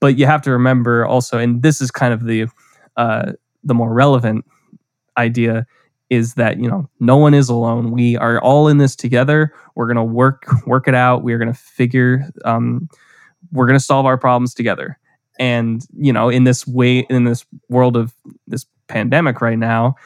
but 0.00 0.18
you 0.18 0.26
have 0.26 0.42
to 0.42 0.50
remember 0.52 1.06
also 1.06 1.38
and 1.38 1.62
this 1.62 1.80
is 1.80 1.90
kind 1.90 2.12
of 2.12 2.24
the 2.26 2.46
uh 2.98 3.32
the 3.64 3.74
more 3.74 3.92
relevant 3.92 4.44
idea 5.16 5.66
is 6.10 6.34
that 6.34 6.58
you 6.58 6.68
know 6.68 6.88
no 7.00 7.16
one 7.16 7.34
is 7.34 7.48
alone. 7.48 7.90
We 7.90 8.16
are 8.16 8.40
all 8.40 8.68
in 8.68 8.78
this 8.78 8.94
together. 8.94 9.54
We're 9.74 9.86
going 9.86 9.96
to 9.96 10.04
work 10.04 10.46
work 10.66 10.88
it 10.88 10.94
out. 10.94 11.22
We're 11.22 11.38
going 11.38 11.52
to 11.52 11.58
figure 11.58 12.28
um 12.44 12.88
we're 13.50 13.66
going 13.66 13.78
to 13.78 13.84
solve 13.84 14.06
our 14.06 14.18
problems 14.18 14.54
together. 14.54 14.98
And 15.38 15.86
you 15.96 16.12
know 16.12 16.28
in 16.28 16.44
this 16.44 16.66
way 16.66 17.00
in 17.10 17.24
this 17.24 17.44
world 17.68 17.96
of 17.96 18.14
this 18.46 18.66
pandemic 18.88 19.40
right 19.40 19.58
now 19.58 19.96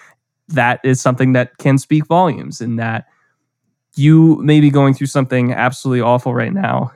that 0.49 0.81
is 0.85 1.01
something 1.01 1.33
that 1.33 1.59
can 1.59 1.79
speak 1.79 2.07
volumes 2.07 2.61
in 2.61 2.77
that 2.77 3.07
you 3.97 4.37
may 4.37 4.61
be 4.61 4.71
going 4.71 4.95
through 4.95 5.07
something 5.07 5.53
absolutely 5.53 6.01
awful 6.01 6.35
right 6.35 6.53
now 6.53 6.93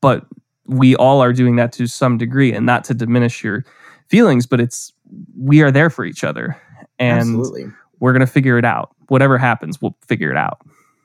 but 0.00 0.26
we 0.66 0.94
all 0.96 1.20
are 1.20 1.32
doing 1.32 1.56
that 1.56 1.72
to 1.72 1.86
some 1.86 2.16
degree 2.16 2.52
and 2.52 2.64
not 2.64 2.84
to 2.84 2.94
diminish 2.94 3.42
your 3.42 3.64
feelings 4.08 4.46
but 4.46 4.60
it's 4.60 4.92
we 5.36 5.62
are 5.62 5.72
there 5.72 5.90
for 5.90 6.04
each 6.04 6.22
other 6.22 6.60
and 7.00 7.20
Absolutely. 7.20 7.66
we're 7.98 8.12
going 8.12 8.20
to 8.20 8.32
figure 8.32 8.58
it 8.58 8.64
out 8.64 8.94
whatever 9.08 9.36
happens 9.38 9.82
we'll 9.82 9.96
figure 10.06 10.30
it 10.30 10.36
out 10.36 10.60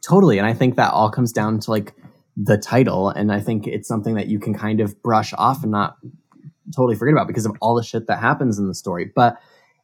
Totally. 0.05 0.38
And 0.38 0.45
I 0.45 0.53
think 0.53 0.76
that 0.76 0.93
all 0.93 1.09
comes 1.09 1.31
down 1.31 1.59
to 1.61 1.72
like 1.72 1.95
the 2.38 2.57
title. 2.57 3.09
And 3.09 3.31
I 3.31 3.39
think 3.39 3.65
it's 3.65 3.88
something 3.88 4.15
that 4.15 4.27
you 4.27 4.39
can 4.39 4.53
kind 4.53 4.80
of 4.80 5.01
brush 5.01 5.34
off 5.35 5.63
and 5.63 5.72
not 5.72 5.97
totally 6.76 6.95
forget 6.95 7.13
about 7.13 7.27
because 7.27 7.45
of 7.45 7.53
all 7.59 7.76
the 7.76 7.84
shit 7.84 8.05
that 8.07 8.19
happens 8.19 8.59
in 8.59 8.67
the 8.67 8.76
story. 8.76 9.11
But 9.15 9.38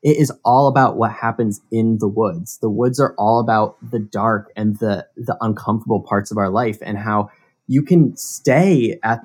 it 0.03 0.17
is 0.17 0.31
all 0.45 0.67
about 0.67 0.95
what 0.95 1.11
happens 1.11 1.61
in 1.71 1.97
the 1.99 2.07
woods. 2.07 2.59
The 2.59 2.69
woods 2.69 2.99
are 2.99 3.15
all 3.17 3.39
about 3.39 3.77
the 3.87 3.99
dark 3.99 4.51
and 4.55 4.77
the 4.77 5.07
the 5.15 5.37
uncomfortable 5.41 6.01
parts 6.01 6.29
of 6.29 6.37
our 6.37 6.49
life 6.49 6.77
and 6.81 6.99
how 6.99 7.31
you 7.67 7.81
can 7.81 8.15
stay 8.15 8.99
at 9.03 9.21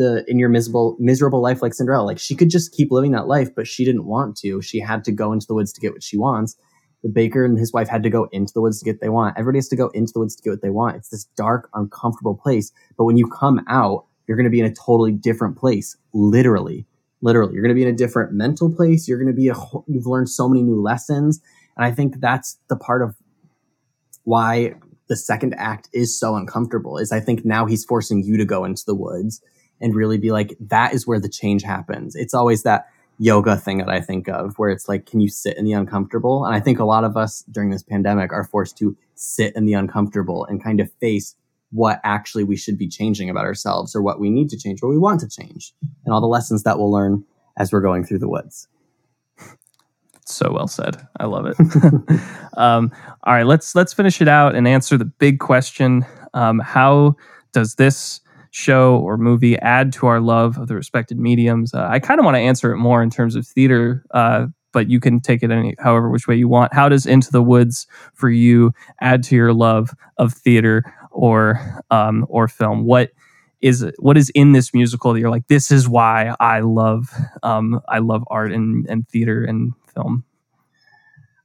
the 0.00 0.24
in 0.26 0.38
your 0.38 0.48
miserable 0.48 0.96
miserable 0.98 1.42
life 1.42 1.62
like 1.62 1.74
Cinderella. 1.74 2.04
Like 2.04 2.18
she 2.18 2.34
could 2.34 2.50
just 2.50 2.72
keep 2.72 2.90
living 2.90 3.12
that 3.12 3.28
life, 3.28 3.54
but 3.54 3.66
she 3.66 3.84
didn't 3.84 4.06
want 4.06 4.36
to. 4.38 4.60
She 4.62 4.80
had 4.80 5.04
to 5.04 5.12
go 5.12 5.32
into 5.32 5.46
the 5.46 5.54
woods 5.54 5.72
to 5.74 5.80
get 5.80 5.92
what 5.92 6.02
she 6.02 6.18
wants 6.18 6.56
the 7.02 7.08
baker 7.08 7.44
and 7.44 7.58
his 7.58 7.72
wife 7.72 7.88
had 7.88 8.02
to 8.02 8.10
go 8.10 8.28
into 8.32 8.52
the 8.52 8.60
woods 8.60 8.78
to 8.78 8.84
get 8.84 8.96
what 8.96 9.00
they 9.00 9.08
want. 9.08 9.36
Everybody 9.38 9.58
has 9.58 9.68
to 9.68 9.76
go 9.76 9.88
into 9.88 10.12
the 10.12 10.20
woods 10.20 10.36
to 10.36 10.42
get 10.42 10.50
what 10.50 10.62
they 10.62 10.70
want. 10.70 10.96
It's 10.96 11.08
this 11.08 11.24
dark, 11.36 11.70
uncomfortable 11.74 12.36
place. 12.36 12.72
But 12.96 13.04
when 13.04 13.16
you 13.16 13.26
come 13.26 13.60
out, 13.68 14.06
you're 14.26 14.36
going 14.36 14.44
to 14.44 14.50
be 14.50 14.60
in 14.60 14.66
a 14.66 14.74
totally 14.74 15.12
different 15.12 15.56
place. 15.56 15.96
Literally, 16.12 16.86
literally, 17.22 17.54
you're 17.54 17.62
going 17.62 17.74
to 17.74 17.78
be 17.78 17.82
in 17.82 17.92
a 17.92 17.96
different 17.96 18.32
mental 18.32 18.72
place. 18.72 19.08
You're 19.08 19.18
going 19.18 19.34
to 19.34 19.36
be 19.36 19.48
a. 19.48 19.54
You've 19.88 20.06
learned 20.06 20.28
so 20.28 20.48
many 20.48 20.62
new 20.62 20.80
lessons, 20.80 21.40
and 21.76 21.84
I 21.84 21.90
think 21.90 22.20
that's 22.20 22.58
the 22.68 22.76
part 22.76 23.02
of 23.02 23.16
why 24.24 24.74
the 25.08 25.16
second 25.16 25.54
act 25.58 25.88
is 25.92 26.18
so 26.18 26.36
uncomfortable. 26.36 26.98
Is 26.98 27.10
I 27.10 27.18
think 27.18 27.44
now 27.44 27.66
he's 27.66 27.84
forcing 27.84 28.22
you 28.22 28.36
to 28.36 28.44
go 28.44 28.64
into 28.64 28.84
the 28.86 28.94
woods 28.94 29.40
and 29.80 29.94
really 29.94 30.18
be 30.18 30.30
like, 30.30 30.56
that 30.60 30.94
is 30.94 31.06
where 31.06 31.20
the 31.20 31.28
change 31.28 31.62
happens. 31.62 32.14
It's 32.14 32.34
always 32.34 32.62
that 32.64 32.88
yoga 33.18 33.56
thing 33.56 33.78
that 33.78 33.90
I 33.90 34.00
think 34.00 34.28
of 34.28 34.58
where 34.58 34.70
it's 34.70 34.88
like, 34.88 35.06
can 35.06 35.20
you 35.20 35.28
sit 35.28 35.56
in 35.58 35.64
the 35.64 35.72
uncomfortable? 35.72 36.44
And 36.44 36.54
I 36.54 36.60
think 36.60 36.78
a 36.78 36.84
lot 36.84 37.04
of 37.04 37.16
us 37.16 37.44
during 37.50 37.70
this 37.70 37.82
pandemic 37.82 38.32
are 38.32 38.44
forced 38.44 38.78
to 38.78 38.96
sit 39.14 39.54
in 39.54 39.66
the 39.66 39.74
uncomfortable 39.74 40.46
and 40.46 40.62
kind 40.62 40.80
of 40.80 40.90
face 41.00 41.36
what 41.70 42.00
actually 42.02 42.44
we 42.44 42.56
should 42.56 42.78
be 42.78 42.88
changing 42.88 43.30
about 43.30 43.44
ourselves 43.44 43.94
or 43.94 44.02
what 44.02 44.18
we 44.18 44.30
need 44.30 44.48
to 44.50 44.58
change, 44.58 44.82
what 44.82 44.88
we 44.88 44.98
want 44.98 45.20
to 45.20 45.28
change, 45.28 45.72
and 46.04 46.12
all 46.12 46.20
the 46.20 46.26
lessons 46.26 46.62
that 46.64 46.78
we'll 46.78 46.90
learn 46.90 47.24
as 47.56 47.72
we're 47.72 47.80
going 47.80 48.04
through 48.04 48.18
the 48.18 48.28
woods. 48.28 48.68
So 50.24 50.52
well 50.52 50.68
said. 50.68 51.06
I 51.18 51.26
love 51.26 51.46
it. 51.46 51.56
um, 52.56 52.92
all 53.24 53.34
right, 53.34 53.46
let's 53.46 53.74
let's 53.74 53.92
finish 53.92 54.20
it 54.20 54.28
out 54.28 54.54
and 54.54 54.66
answer 54.66 54.96
the 54.96 55.04
big 55.04 55.40
question: 55.40 56.06
um, 56.34 56.60
How 56.60 57.16
does 57.52 57.74
this 57.74 58.20
show 58.50 58.96
or 58.98 59.16
movie 59.16 59.58
add 59.58 59.92
to 59.94 60.06
our 60.06 60.20
love 60.20 60.58
of 60.58 60.68
the 60.68 60.74
respected 60.74 61.18
mediums? 61.18 61.74
Uh, 61.74 61.86
I 61.88 61.98
kind 61.98 62.18
of 62.18 62.24
want 62.24 62.36
to 62.36 62.40
answer 62.40 62.72
it 62.72 62.78
more 62.78 63.02
in 63.02 63.10
terms 63.10 63.36
of 63.36 63.46
theater, 63.46 64.04
uh, 64.12 64.46
but 64.72 64.88
you 64.88 65.00
can 65.00 65.20
take 65.20 65.42
it 65.42 65.50
any 65.50 65.74
however 65.78 66.10
which 66.10 66.26
way 66.28 66.36
you 66.36 66.48
want. 66.48 66.72
How 66.74 66.88
does 66.88 67.06
Into 67.06 67.30
the 67.30 67.42
Woods 67.42 67.86
for 68.14 68.30
you 68.30 68.72
add 69.00 69.22
to 69.24 69.36
your 69.36 69.52
love 69.52 69.90
of 70.16 70.32
theater 70.32 70.82
or 71.10 71.60
um, 71.90 72.26
or 72.28 72.48
film? 72.48 72.84
What 72.84 73.10
is 73.60 73.86
what 73.98 74.16
is 74.16 74.30
in 74.30 74.52
this 74.52 74.72
musical 74.72 75.12
that 75.12 75.20
you're 75.20 75.30
like, 75.30 75.46
this 75.48 75.70
is 75.70 75.88
why 75.88 76.34
I 76.40 76.60
love 76.60 77.08
um, 77.42 77.80
I 77.88 77.98
love 77.98 78.24
art 78.28 78.52
and, 78.52 78.86
and 78.88 79.08
theater 79.08 79.44
and 79.44 79.72
film? 79.94 80.24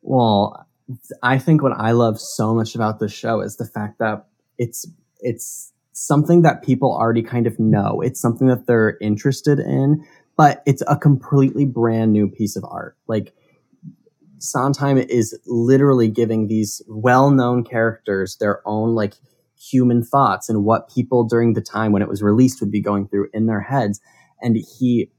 Well, 0.01 0.67
I 1.23 1.39
think 1.39 1.63
what 1.63 1.73
I 1.73 1.91
love 1.91 2.19
so 2.19 2.53
much 2.53 2.75
about 2.75 2.99
this 2.99 3.11
show 3.11 3.41
is 3.41 3.57
the 3.57 3.65
fact 3.65 3.99
that 3.99 4.27
it's 4.57 4.87
it's 5.19 5.73
something 5.97 6.41
that 6.41 6.61
people 6.61 6.93
already 6.93 7.23
kind 7.23 7.47
of 7.47 7.57
know. 7.57 8.01
It's 8.01 8.19
something 8.19 8.47
that 8.47 8.67
they're 8.67 8.97
interested 8.99 9.59
in, 9.59 10.05
but 10.35 10.61
it's 10.65 10.83
a 10.87 10.97
completely 10.97 11.65
brand 11.65 12.11
new 12.11 12.27
piece 12.27 12.57
of 12.57 12.65
art. 12.69 12.97
Like 13.07 13.33
Sondheim 14.39 14.97
is 14.97 15.39
literally 15.47 16.09
giving 16.09 16.47
these 16.47 16.81
well-known 16.89 17.63
characters 17.63 18.35
their 18.41 18.61
own 18.67 18.93
like 18.93 19.13
human 19.57 20.03
thoughts 20.03 20.49
and 20.49 20.65
what 20.65 20.93
people 20.93 21.23
during 21.23 21.53
the 21.53 21.61
time 21.61 21.93
when 21.93 22.01
it 22.01 22.09
was 22.09 22.21
released 22.21 22.59
would 22.59 22.71
be 22.71 22.81
going 22.81 23.07
through 23.07 23.29
in 23.33 23.45
their 23.45 23.61
heads. 23.61 24.01
And 24.41 24.57
he 24.77 25.09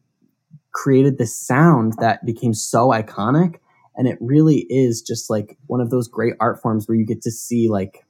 created 0.73 1.17
this 1.17 1.35
sound 1.35 1.95
that 2.01 2.27
became 2.27 2.53
so 2.53 2.91
iconic. 2.91 3.61
And 3.95 4.07
it 4.07 4.19
really 4.21 4.67
is 4.69 5.01
just 5.01 5.31
like 5.31 5.57
one 5.69 5.81
of 5.81 5.89
those 5.89 6.07
great 6.07 6.35
art 6.39 6.61
forms 6.61 6.87
where 6.87 6.99
you 6.99 7.07
get 7.07 7.23
to 7.23 7.31
see 7.31 7.71
like 7.71 8.06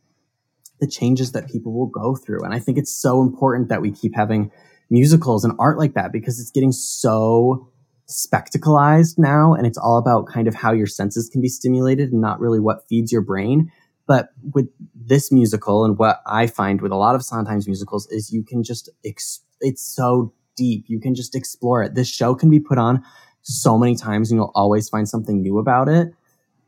the 0.81 0.87
changes 0.87 1.33
that 1.33 1.49
people 1.49 1.73
will 1.73 1.87
go 1.87 2.17
through. 2.17 2.43
And 2.45 2.55
I 2.55 2.59
think 2.59 2.79
it's 2.79 2.95
so 2.95 3.23
important 3.23 3.69
that 3.69 3.81
we 3.81 3.91
keep 3.91 4.15
having 4.15 4.51
musicals 4.91 5.45
and 5.45 5.55
art 5.59 5.79
like 5.79 5.95
that 5.95 6.13
because 6.13 6.39
it's 6.39 6.51
getting 6.51 6.73
so 6.73 7.69
spectacleized 8.09 9.19
now 9.19 9.53
and 9.53 9.67
it's 9.67 9.79
all 9.79 9.99
about 9.99 10.29
kind 10.29 10.47
of 10.47 10.55
how 10.55 10.73
your 10.73 10.87
senses 10.87 11.29
can 11.29 11.41
be 11.41 11.49
stimulated 11.49 12.13
and 12.13 12.21
not 12.21 12.41
really 12.41 12.61
what 12.61 12.87
feeds 12.89 13.11
your 13.11 13.23
brain. 13.23 13.71
But 14.07 14.29
with 14.53 14.69
this 14.95 15.33
musical 15.33 15.85
and 15.85 15.99
what 15.99 16.21
I 16.27 16.47
find 16.47 16.81
with 16.81 16.93
a 16.93 16.97
lot 16.97 17.17
of 17.17 17.25
Sondheim's 17.25 17.67
musicals 17.67 18.07
is 18.11 18.33
you 18.33 18.45
can 18.45 18.63
just, 18.63 18.89
ex- 19.05 19.41
it's 19.61 19.83
so 19.83 20.33
deep. 20.57 20.85
You 20.87 21.01
can 21.01 21.15
just 21.15 21.35
explore 21.35 21.83
it. 21.83 21.97
This 21.97 22.09
show 22.09 22.35
can 22.35 22.49
be 22.49 22.61
put 22.61 22.79
on 22.79 23.03
so 23.43 23.77
many 23.77 23.97
times 23.97 24.31
and 24.31 24.39
you'll 24.39 24.53
always 24.55 24.89
find 24.89 25.09
something 25.09 25.43
new 25.43 25.59
about 25.59 25.89
it. 25.89 26.09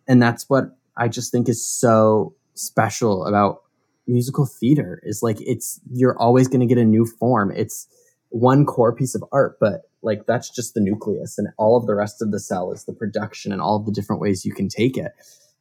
And 0.09 0.21
that's 0.21 0.49
what 0.49 0.77
I 0.97 1.07
just 1.07 1.31
think 1.31 1.49
is 1.49 1.67
so 1.67 2.35
special 2.55 3.25
about 3.27 3.63
musical 4.09 4.47
theater 4.47 5.01
is 5.03 5.23
like 5.23 5.37
it's 5.41 5.81
you're 5.93 6.19
always 6.19 6.49
going 6.49 6.61
to 6.61 6.67
get 6.67 6.79
a 6.79 6.85
new 6.85 7.05
form. 7.05 7.53
It's 7.55 7.87
one 8.31 8.65
core 8.67 8.95
piece 8.95 9.15
of 9.15 9.25
art 9.33 9.57
but 9.59 9.83
like 10.03 10.27
that's 10.27 10.51
just 10.51 10.75
the 10.75 10.81
nucleus 10.81 11.39
and 11.39 11.49
all 11.57 11.77
of 11.77 11.87
the 11.87 11.95
rest 11.95 12.21
of 12.21 12.31
the 12.31 12.41
cell 12.41 12.73
is 12.73 12.85
the 12.85 12.93
production 12.93 13.53
and 13.53 13.61
all 13.63 13.77
of 13.77 13.87
the 13.87 13.93
different 13.93 14.21
ways 14.21 14.45
you 14.45 14.53
can 14.53 14.69
take 14.69 14.97
it. 14.97 15.13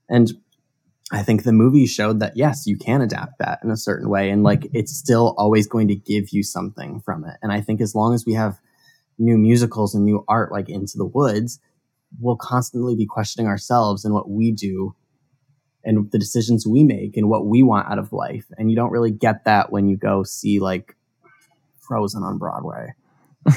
And 0.09 0.33
i 1.11 1.23
think 1.23 1.43
the 1.43 1.53
movie 1.53 1.85
showed 1.85 2.19
that 2.19 2.35
yes 2.35 2.67
you 2.67 2.77
can 2.77 3.01
adapt 3.01 3.39
that 3.39 3.59
in 3.63 3.71
a 3.71 3.77
certain 3.77 4.09
way 4.09 4.29
and 4.29 4.43
like 4.43 4.67
it's 4.73 4.93
still 4.93 5.33
always 5.37 5.65
going 5.65 5.87
to 5.87 5.95
give 5.95 6.29
you 6.31 6.43
something 6.43 6.99
from 7.01 7.23
it. 7.23 7.37
And 7.41 7.51
i 7.51 7.61
think 7.61 7.79
as 7.81 7.95
long 7.95 8.13
as 8.13 8.25
we 8.25 8.33
have 8.33 8.59
new 9.17 9.37
musicals 9.37 9.95
and 9.95 10.03
new 10.03 10.23
art 10.27 10.51
like 10.51 10.69
into 10.69 10.97
the 10.97 11.05
woods 11.05 11.59
we'll 12.19 12.37
constantly 12.37 12.95
be 12.95 13.05
questioning 13.05 13.47
ourselves 13.47 14.05
and 14.05 14.13
what 14.13 14.29
we 14.29 14.51
do 14.51 14.95
and 15.87 16.11
the 16.11 16.19
decisions 16.19 16.67
we 16.67 16.83
make 16.83 17.17
and 17.17 17.29
what 17.29 17.45
we 17.45 17.63
want 17.63 17.89
out 17.89 17.97
of 17.97 18.13
life. 18.13 18.45
And 18.57 18.69
you 18.69 18.75
don't 18.75 18.91
really 18.91 19.11
get 19.11 19.45
that 19.45 19.71
when 19.71 19.87
you 19.87 19.97
go 19.97 20.23
see 20.23 20.59
like 20.59 20.95
Frozen 21.79 22.23
on 22.23 22.37
Broadway. 22.37 22.93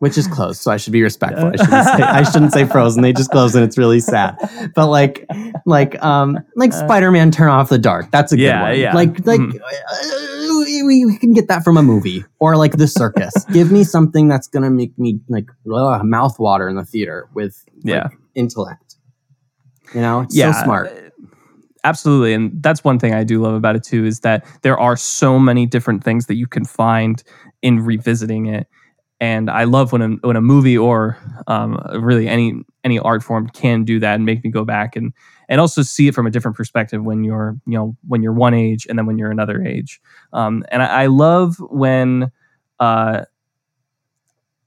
Which 0.00 0.18
is 0.18 0.26
closed, 0.26 0.60
so 0.60 0.70
I 0.70 0.76
should 0.76 0.92
be 0.92 1.02
respectful. 1.02 1.46
I 1.46 1.56
shouldn't, 1.56 1.86
say, 1.86 2.02
I 2.02 2.22
shouldn't 2.24 2.52
say 2.52 2.64
Frozen. 2.70 3.02
They 3.02 3.14
just 3.14 3.30
closed, 3.30 3.54
and 3.54 3.64
it's 3.64 3.78
really 3.78 4.00
sad. 4.00 4.36
But 4.74 4.88
like, 4.88 5.24
like, 5.64 6.02
um, 6.04 6.40
like 6.56 6.72
uh, 6.72 6.84
Spider-Man: 6.84 7.30
Turn 7.30 7.48
Off 7.48 7.70
the 7.70 7.78
Dark. 7.78 8.10
That's 8.10 8.30
a 8.32 8.36
good 8.36 8.52
one. 8.52 8.78
Yeah. 8.78 8.92
Like, 8.92 9.24
like 9.24 9.40
mm. 9.40 9.58
uh, 9.58 10.86
we, 10.86 11.06
we, 11.06 11.16
can 11.16 11.32
get 11.32 11.48
that 11.48 11.64
from 11.64 11.78
a 11.78 11.82
movie 11.82 12.22
or 12.38 12.56
like 12.56 12.72
the 12.72 12.88
circus. 12.88 13.32
Give 13.52 13.72
me 13.72 13.82
something 13.82 14.28
that's 14.28 14.48
gonna 14.48 14.68
make 14.68 14.98
me 14.98 15.20
like 15.28 15.48
ugh, 15.72 16.04
mouth 16.04 16.38
water 16.38 16.68
in 16.68 16.76
the 16.76 16.84
theater 16.84 17.30
with 17.32 17.64
like, 17.82 17.94
yeah 17.94 18.08
intellect. 18.34 18.83
You 19.92 20.00
know, 20.00 20.20
it's 20.20 20.36
yeah. 20.36 20.52
so 20.52 20.64
smart 20.64 21.04
absolutely 21.84 22.32
and 22.32 22.62
that's 22.62 22.82
one 22.82 22.98
thing 22.98 23.14
i 23.14 23.22
do 23.22 23.40
love 23.40 23.54
about 23.54 23.76
it 23.76 23.84
too 23.84 24.04
is 24.04 24.20
that 24.20 24.44
there 24.62 24.78
are 24.78 24.96
so 24.96 25.38
many 25.38 25.66
different 25.66 26.02
things 26.02 26.26
that 26.26 26.34
you 26.34 26.46
can 26.46 26.64
find 26.64 27.22
in 27.62 27.78
revisiting 27.78 28.46
it 28.46 28.66
and 29.20 29.50
i 29.50 29.64
love 29.64 29.92
when 29.92 30.02
a, 30.02 30.08
when 30.26 30.36
a 30.36 30.40
movie 30.40 30.76
or 30.76 31.16
um, 31.46 31.78
really 31.94 32.26
any 32.26 32.54
any 32.82 32.98
art 32.98 33.22
form 33.22 33.48
can 33.50 33.84
do 33.84 34.00
that 34.00 34.14
and 34.14 34.24
make 34.24 34.42
me 34.42 34.50
go 34.50 34.64
back 34.64 34.96
and 34.96 35.12
and 35.48 35.60
also 35.60 35.82
see 35.82 36.08
it 36.08 36.14
from 36.14 36.26
a 36.26 36.30
different 36.30 36.56
perspective 36.56 37.04
when 37.04 37.22
you're 37.22 37.56
you 37.66 37.76
know 37.76 37.96
when 38.08 38.22
you're 38.22 38.32
one 38.32 38.54
age 38.54 38.86
and 38.88 38.98
then 38.98 39.06
when 39.06 39.18
you're 39.18 39.30
another 39.30 39.62
age 39.62 40.00
um, 40.32 40.64
and 40.70 40.82
I, 40.82 41.02
I, 41.02 41.06
love 41.06 41.56
when 41.58 42.32
uh, 42.80 43.24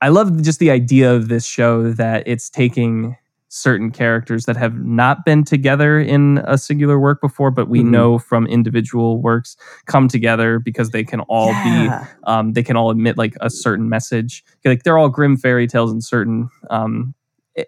i 0.01 0.09
love 0.09 0.41
just 0.43 0.59
the 0.59 0.71
idea 0.71 1.13
of 1.13 1.29
this 1.29 1.45
show 1.45 1.91
that 1.93 2.23
it's 2.27 2.49
taking 2.49 3.17
certain 3.57 3.91
characters 3.91 4.45
that 4.45 4.55
have 4.55 4.75
not 4.85 5.25
been 5.25 5.43
together 5.43 5.99
in 5.99 6.39
a 6.45 6.57
singular 6.57 6.99
work 6.99 7.21
before, 7.21 7.51
but 7.51 7.67
we 7.67 7.79
mm-hmm. 7.79 7.91
know 7.91 8.19
from 8.19 8.47
individual 8.47 9.21
works 9.21 9.57
come 9.85 10.07
together 10.07 10.59
because 10.59 10.91
they 10.91 11.03
can 11.03 11.21
all 11.21 11.49
yeah. 11.49 12.05
be, 12.05 12.09
um, 12.25 12.53
they 12.53 12.63
can 12.63 12.77
all 12.77 12.91
admit 12.91 13.17
like 13.17 13.35
a 13.41 13.49
certain 13.49 13.89
message. 13.89 14.43
Like 14.63 14.83
they're 14.83 14.97
all 14.97 15.09
Grimm 15.09 15.37
fairy 15.37 15.67
tales 15.67 15.91
and 15.91 16.03
certain, 16.03 16.49
um, 16.69 17.13
it, 17.55 17.67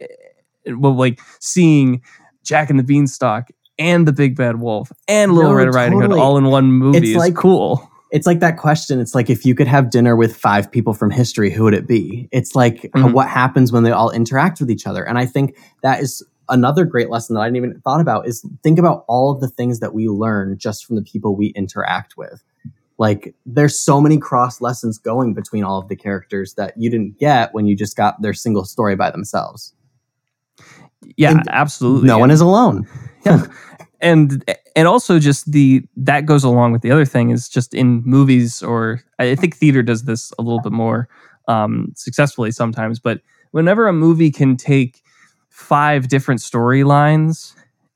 eh, 0.65 0.73
well, 0.77 0.95
like 0.95 1.19
seeing 1.39 2.01
Jack 2.43 2.69
and 2.69 2.77
the 2.77 2.83
Beanstalk 2.83 3.49
and 3.77 4.07
the 4.07 4.13
Big 4.13 4.35
Bad 4.35 4.59
Wolf 4.59 4.91
and 5.07 5.33
Little 5.33 5.51
no, 5.51 5.57
Red 5.57 5.73
Riding 5.73 5.99
totally. 5.99 6.19
Hood 6.19 6.23
all 6.23 6.37
in 6.37 6.45
one 6.45 6.71
movie 6.71 6.97
it's 6.99 7.09
is 7.09 7.15
like, 7.15 7.35
cool 7.35 7.89
it's 8.11 8.25
like 8.25 8.39
that 8.39 8.57
question. 8.57 8.99
It's 8.99 9.13
like 9.13 9.29
if 9.29 9.45
you 9.45 9.53
could 9.53 9.67
have 9.67 9.89
dinner 9.89 10.15
with 10.15 10.35
five 10.35 10.71
people 10.71 10.93
from 10.93 11.11
history, 11.11 11.51
who 11.51 11.63
would 11.63 11.73
it 11.73 11.87
be? 11.87 12.27
It's 12.31 12.55
like 12.55 12.81
mm-hmm. 12.81 13.11
what 13.11 13.27
happens 13.27 13.71
when 13.71 13.83
they 13.83 13.91
all 13.91 14.09
interact 14.09 14.59
with 14.59 14.71
each 14.71 14.87
other. 14.87 15.03
And 15.07 15.17
I 15.17 15.25
think 15.25 15.57
that 15.83 16.01
is 16.01 16.25
another 16.49 16.85
great 16.85 17.09
lesson 17.09 17.35
that 17.35 17.41
I 17.41 17.45
didn't 17.45 17.57
even 17.57 17.81
thought 17.81 18.01
about 18.01 18.27
is 18.27 18.43
think 18.63 18.79
about 18.79 19.05
all 19.07 19.31
of 19.31 19.41
the 19.41 19.47
things 19.47 19.79
that 19.79 19.93
we 19.93 20.07
learn 20.07 20.57
just 20.57 20.85
from 20.85 20.95
the 20.95 21.03
people 21.03 21.35
we 21.35 21.47
interact 21.49 22.17
with. 22.17 22.43
Like 22.97 23.33
there's 23.45 23.79
so 23.79 24.01
many 24.01 24.17
cross 24.17 24.59
lessons 24.59 24.97
going 24.97 25.33
between 25.33 25.63
all 25.63 25.79
of 25.79 25.87
the 25.87 25.95
characters 25.95 26.55
that 26.55 26.73
you 26.77 26.89
didn't 26.89 27.17
get 27.19 27.53
when 27.53 27.65
you 27.65 27.75
just 27.75 27.95
got 27.95 28.21
their 28.21 28.33
single 28.33 28.65
story 28.65 28.95
by 28.95 29.11
themselves. 29.11 29.73
Yeah, 31.15 31.31
and 31.31 31.43
absolutely. 31.49 32.07
No 32.07 32.17
one 32.17 32.31
is 32.31 32.41
alone. 32.41 32.87
Yeah. 33.25 33.45
and 34.01 34.43
and 34.75 34.87
also 34.87 35.19
just 35.19 35.51
the 35.51 35.83
that 35.97 36.25
goes 36.25 36.43
along 36.43 36.71
with 36.71 36.81
the 36.81 36.91
other 36.91 37.05
thing 37.05 37.31
is 37.31 37.49
just 37.49 37.73
in 37.73 38.01
movies 38.05 38.63
or 38.63 39.01
I 39.19 39.35
think 39.35 39.55
theater 39.55 39.83
does 39.83 40.03
this 40.03 40.31
a 40.39 40.41
little 40.41 40.61
bit 40.61 40.71
more 40.71 41.09
um, 41.47 41.91
successfully 41.95 42.51
sometimes, 42.51 42.99
but 42.99 43.21
whenever 43.51 43.87
a 43.87 43.93
movie 43.93 44.31
can 44.31 44.55
take 44.55 45.01
five 45.49 46.07
different 46.07 46.39
storylines 46.41 47.53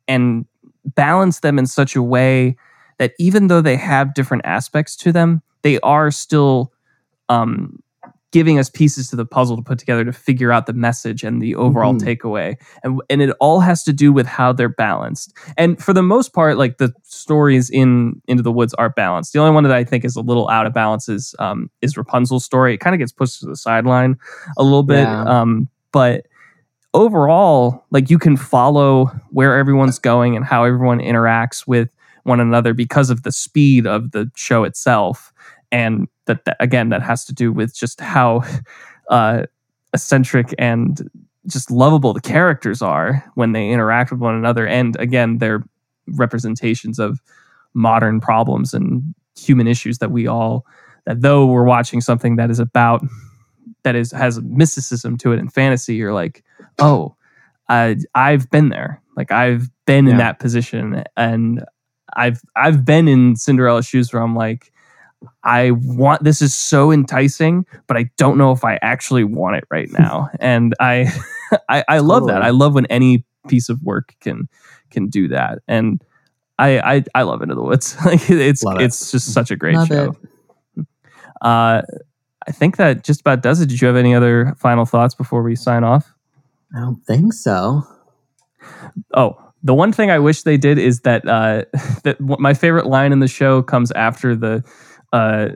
and 0.07 0.45
balance 0.85 1.39
them 1.39 1.59
in 1.59 1.65
such 1.65 1.95
a 1.95 2.01
way 2.01 2.57
that 2.97 3.13
even 3.19 3.47
though 3.47 3.61
they 3.61 3.75
have 3.75 4.13
different 4.13 4.45
aspects 4.45 4.95
to 4.97 5.11
them, 5.11 5.41
they 5.61 5.80
are 5.81 6.11
still 6.11 6.71
um, 7.30 7.81
giving 8.34 8.57
us 8.57 8.68
pieces 8.68 9.10
to 9.11 9.15
the 9.15 9.26
puzzle 9.26 9.55
to 9.55 9.61
put 9.61 9.77
together 9.77 10.03
to 10.03 10.11
figure 10.11 10.51
out 10.51 10.65
the 10.65 10.73
message 10.73 11.23
and 11.23 11.39
the 11.39 11.53
overall 11.55 11.93
mm-hmm. 11.93 12.07
takeaway. 12.07 12.55
And 12.84 12.99
and 13.10 13.22
it 13.22 13.30
all 13.39 13.61
has 13.61 13.84
to 13.84 13.93
do 13.93 14.11
with 14.11 14.26
how 14.26 14.51
they're 14.51 14.68
balanced. 14.68 15.38
And 15.55 15.81
for 15.81 15.93
the 15.93 16.01
most 16.01 16.34
part, 16.34 16.57
like 16.57 16.80
the 16.80 16.91
stories 17.03 17.69
in 17.69 18.22
Into 18.27 18.43
the 18.43 18.51
Woods 18.51 18.73
are 18.73 18.89
balanced. 18.89 19.31
The 19.34 19.39
only 19.39 19.53
one 19.53 19.64
that 19.64 19.72
I 19.72 19.84
think 19.84 20.03
is 20.03 20.15
a 20.15 20.22
little 20.22 20.49
out 20.49 20.65
of 20.65 20.73
balance 20.73 21.07
is 21.07 21.35
um, 21.39 21.69
is 21.81 21.95
Rapunzel's 21.95 22.43
story. 22.43 22.73
It 22.73 22.80
kind 22.80 22.95
of 22.95 22.99
gets 22.99 23.11
pushed 23.11 23.39
to 23.41 23.45
the 23.45 23.55
sideline 23.55 24.18
a 24.57 24.64
little 24.64 24.84
bit. 24.84 25.03
Yeah. 25.03 25.23
Um, 25.23 25.69
but 25.91 26.26
overall, 26.95 27.85
like 27.91 28.10
you 28.10 28.18
can 28.18 28.35
follow 28.35 29.05
where 29.30 29.57
everyone's 29.57 29.99
going 29.99 30.35
and 30.35 30.43
how 30.43 30.64
everyone 30.64 30.99
interacts 30.99 31.68
with 31.68 31.93
one 32.23 32.39
another 32.39 32.73
because 32.73 33.10
of 33.10 33.23
the 33.23 33.31
speed 33.31 33.85
of 33.85 34.11
the 34.11 34.31
show 34.35 34.64
itself 34.64 35.32
and 35.73 36.07
that, 36.25 36.45
that 36.45 36.55
again 36.61 36.87
that 36.89 37.01
has 37.01 37.25
to 37.25 37.33
do 37.33 37.51
with 37.51 37.75
just 37.75 37.99
how 37.99 38.43
uh, 39.09 39.43
eccentric 39.93 40.55
and 40.57 41.09
just 41.47 41.69
lovable 41.69 42.13
the 42.13 42.21
characters 42.21 42.81
are 42.81 43.29
when 43.35 43.51
they 43.51 43.69
interact 43.69 44.09
with 44.11 44.21
one 44.21 44.35
another 44.35 44.65
and 44.65 44.95
again 44.97 45.39
they're 45.39 45.61
representations 46.07 46.99
of 46.99 47.19
modern 47.73 48.21
problems 48.21 48.73
and 48.73 49.13
human 49.37 49.67
issues 49.67 49.97
that 49.97 50.11
we 50.11 50.27
all 50.27 50.65
that 51.05 51.21
though 51.21 51.45
we're 51.45 51.65
watching 51.65 51.99
something 51.99 52.37
that 52.37 52.49
is 52.49 52.59
about 52.59 53.03
that 53.83 53.95
is 53.95 54.11
has 54.11 54.41
mysticism 54.41 55.17
to 55.17 55.31
it 55.31 55.39
and 55.39 55.53
fantasy, 55.53 55.95
you're 55.95 56.13
like, 56.13 56.43
oh, 56.79 57.15
I 57.69 57.97
I've 58.15 58.49
been 58.49 58.69
there. 58.69 59.01
Like 59.15 59.31
I've 59.31 59.69
been 59.85 60.07
in 60.07 60.17
that 60.17 60.39
position, 60.39 61.03
and 61.15 61.63
I've 62.15 62.41
I've 62.55 62.83
been 62.83 63.07
in 63.07 63.35
Cinderella's 63.35 63.85
shoes 63.85 64.11
where 64.11 64.23
I'm 64.23 64.35
like, 64.35 64.71
I 65.43 65.71
want 65.71 66.23
this 66.23 66.41
is 66.41 66.53
so 66.53 66.91
enticing, 66.91 67.65
but 67.87 67.97
I 67.97 68.09
don't 68.17 68.37
know 68.37 68.51
if 68.51 68.63
I 68.63 68.79
actually 68.81 69.23
want 69.23 69.57
it 69.57 69.65
right 69.69 69.89
now. 69.91 70.29
and 70.39 70.73
I 70.79 71.11
I, 71.69 71.83
I 71.87 71.97
love 71.99 72.27
that. 72.27 72.41
I 72.41 72.49
love 72.49 72.75
when 72.75 72.85
any 72.87 73.25
piece 73.47 73.69
of 73.69 73.81
work 73.83 74.15
can 74.21 74.47
can 74.91 75.09
do 75.09 75.27
that. 75.29 75.59
And 75.67 76.03
I 76.59 76.79
I, 76.79 77.03
I 77.15 77.21
love 77.23 77.41
Into 77.41 77.55
the 77.55 77.63
Woods. 77.63 77.95
like 78.05 78.29
it's 78.29 78.63
Love 78.63 78.79
it. 78.79 78.85
it's 78.85 79.11
just 79.11 79.33
such 79.33 79.51
a 79.51 79.55
great 79.55 79.75
Love 79.75 79.87
show. 79.87 80.15
Uh, 81.41 81.81
I 82.47 82.51
think 82.51 82.77
that 82.77 83.03
just 83.03 83.21
about 83.21 83.41
does 83.41 83.61
it. 83.61 83.67
Did 83.67 83.81
you 83.81 83.87
have 83.87 83.97
any 83.97 84.15
other 84.15 84.55
final 84.57 84.85
thoughts 84.85 85.15
before 85.15 85.43
we 85.43 85.55
sign 85.55 85.83
off? 85.83 86.13
I 86.75 86.79
don't 86.79 87.03
think 87.05 87.33
so. 87.33 87.83
Oh, 89.13 89.37
the 89.63 89.73
one 89.73 89.93
thing 89.93 90.11
I 90.11 90.19
wish 90.19 90.43
they 90.43 90.57
did 90.57 90.77
is 90.77 91.01
that 91.01 91.27
uh, 91.27 91.63
that 92.03 92.19
what 92.19 92.39
my 92.39 92.53
favorite 92.53 92.85
line 92.85 93.11
in 93.11 93.19
the 93.19 93.27
show 93.27 93.61
comes 93.61 93.91
after 93.91 94.35
the 94.35 94.63
uh, 95.14 95.49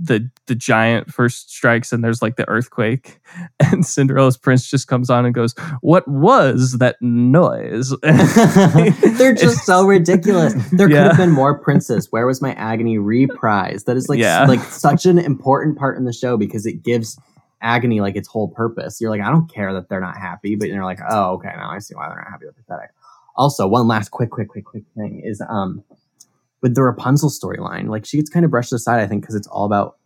the 0.00 0.30
the 0.46 0.54
giant 0.54 1.12
first 1.12 1.50
strikes 1.50 1.92
and 1.92 2.04
there's 2.04 2.22
like 2.22 2.36
the 2.36 2.48
earthquake 2.48 3.18
and 3.60 3.84
Cinderella's 3.84 4.36
prince 4.36 4.70
just 4.70 4.86
comes 4.86 5.10
on 5.10 5.24
and 5.26 5.34
goes, 5.34 5.54
"What 5.80 6.06
was 6.06 6.74
that 6.78 6.94
noise?" 7.00 7.90
They're 8.02 9.34
just 9.34 9.64
so 9.66 9.84
ridiculous. 9.86 10.54
There 10.72 10.88
Yeah. 10.88 11.02
could 11.02 11.08
have 11.08 11.16
been 11.16 11.32
more 11.32 11.58
princes. 11.58 12.08
Where 12.12 12.26
was 12.26 12.40
my 12.40 12.52
agony 12.54 12.98
reprise? 12.98 13.84
That 13.84 13.96
is 13.96 14.08
like 14.08 14.20
Yeah. 14.20 14.44
like 14.46 14.60
such 14.60 15.04
an 15.06 15.18
important 15.18 15.78
part 15.78 15.96
in 15.98 16.04
the 16.04 16.12
show 16.12 16.36
because 16.36 16.64
it 16.66 16.82
gives 16.84 17.18
agony 17.60 18.00
like 18.00 18.14
its 18.14 18.28
whole 18.28 18.48
purpose. 18.48 19.00
You're 19.00 19.10
like, 19.10 19.20
I 19.22 19.30
don't 19.32 19.52
care 19.52 19.72
that 19.74 19.88
they're 19.88 20.00
not 20.00 20.16
happy, 20.16 20.54
but 20.54 20.68
you're 20.68 20.84
like, 20.84 21.00
oh, 21.10 21.32
okay, 21.34 21.50
now 21.56 21.70
I 21.70 21.80
see 21.80 21.96
why 21.96 22.06
they're 22.08 22.18
not 22.18 22.28
happy. 22.30 22.44
They're 22.44 22.52
pathetic. 22.52 22.90
Also, 23.34 23.66
one 23.66 23.88
last 23.88 24.10
quick, 24.10 24.30
quick, 24.30 24.48
quick, 24.48 24.64
quick 24.64 24.84
thing 24.96 25.22
is 25.24 25.42
um 25.48 25.82
with 26.62 26.74
the 26.74 26.82
Rapunzel 26.82 27.30
storyline, 27.30 27.88
like 27.88 28.04
she 28.04 28.16
gets 28.16 28.30
kind 28.30 28.44
of 28.44 28.50
brushed 28.50 28.72
aside, 28.72 29.00
I 29.00 29.06
think, 29.06 29.22
because 29.22 29.34
it's 29.34 29.46
all 29.48 29.64
about 29.64 29.96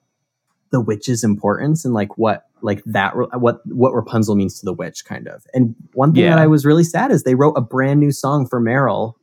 the 0.70 0.80
witch's 0.80 1.22
importance 1.22 1.84
and 1.84 1.92
like 1.94 2.16
what 2.16 2.46
like 2.62 2.82
that 2.86 3.12
what 3.40 3.60
what 3.66 3.92
Rapunzel 3.94 4.34
means 4.36 4.58
to 4.60 4.64
the 4.64 4.72
witch, 4.72 5.04
kind 5.04 5.28
of. 5.28 5.44
And 5.54 5.74
one 5.94 6.12
thing 6.14 6.24
Yeah. 6.24 6.30
that 6.30 6.38
I 6.38 6.46
was 6.46 6.64
really 6.64 6.84
sad 6.84 7.10
is 7.10 7.22
they 7.24 7.34
wrote 7.34 7.54
a 7.56 7.60
brand 7.60 8.00
new 8.00 8.12
song 8.12 8.46
for 8.46 8.60
Meryl 8.60 9.14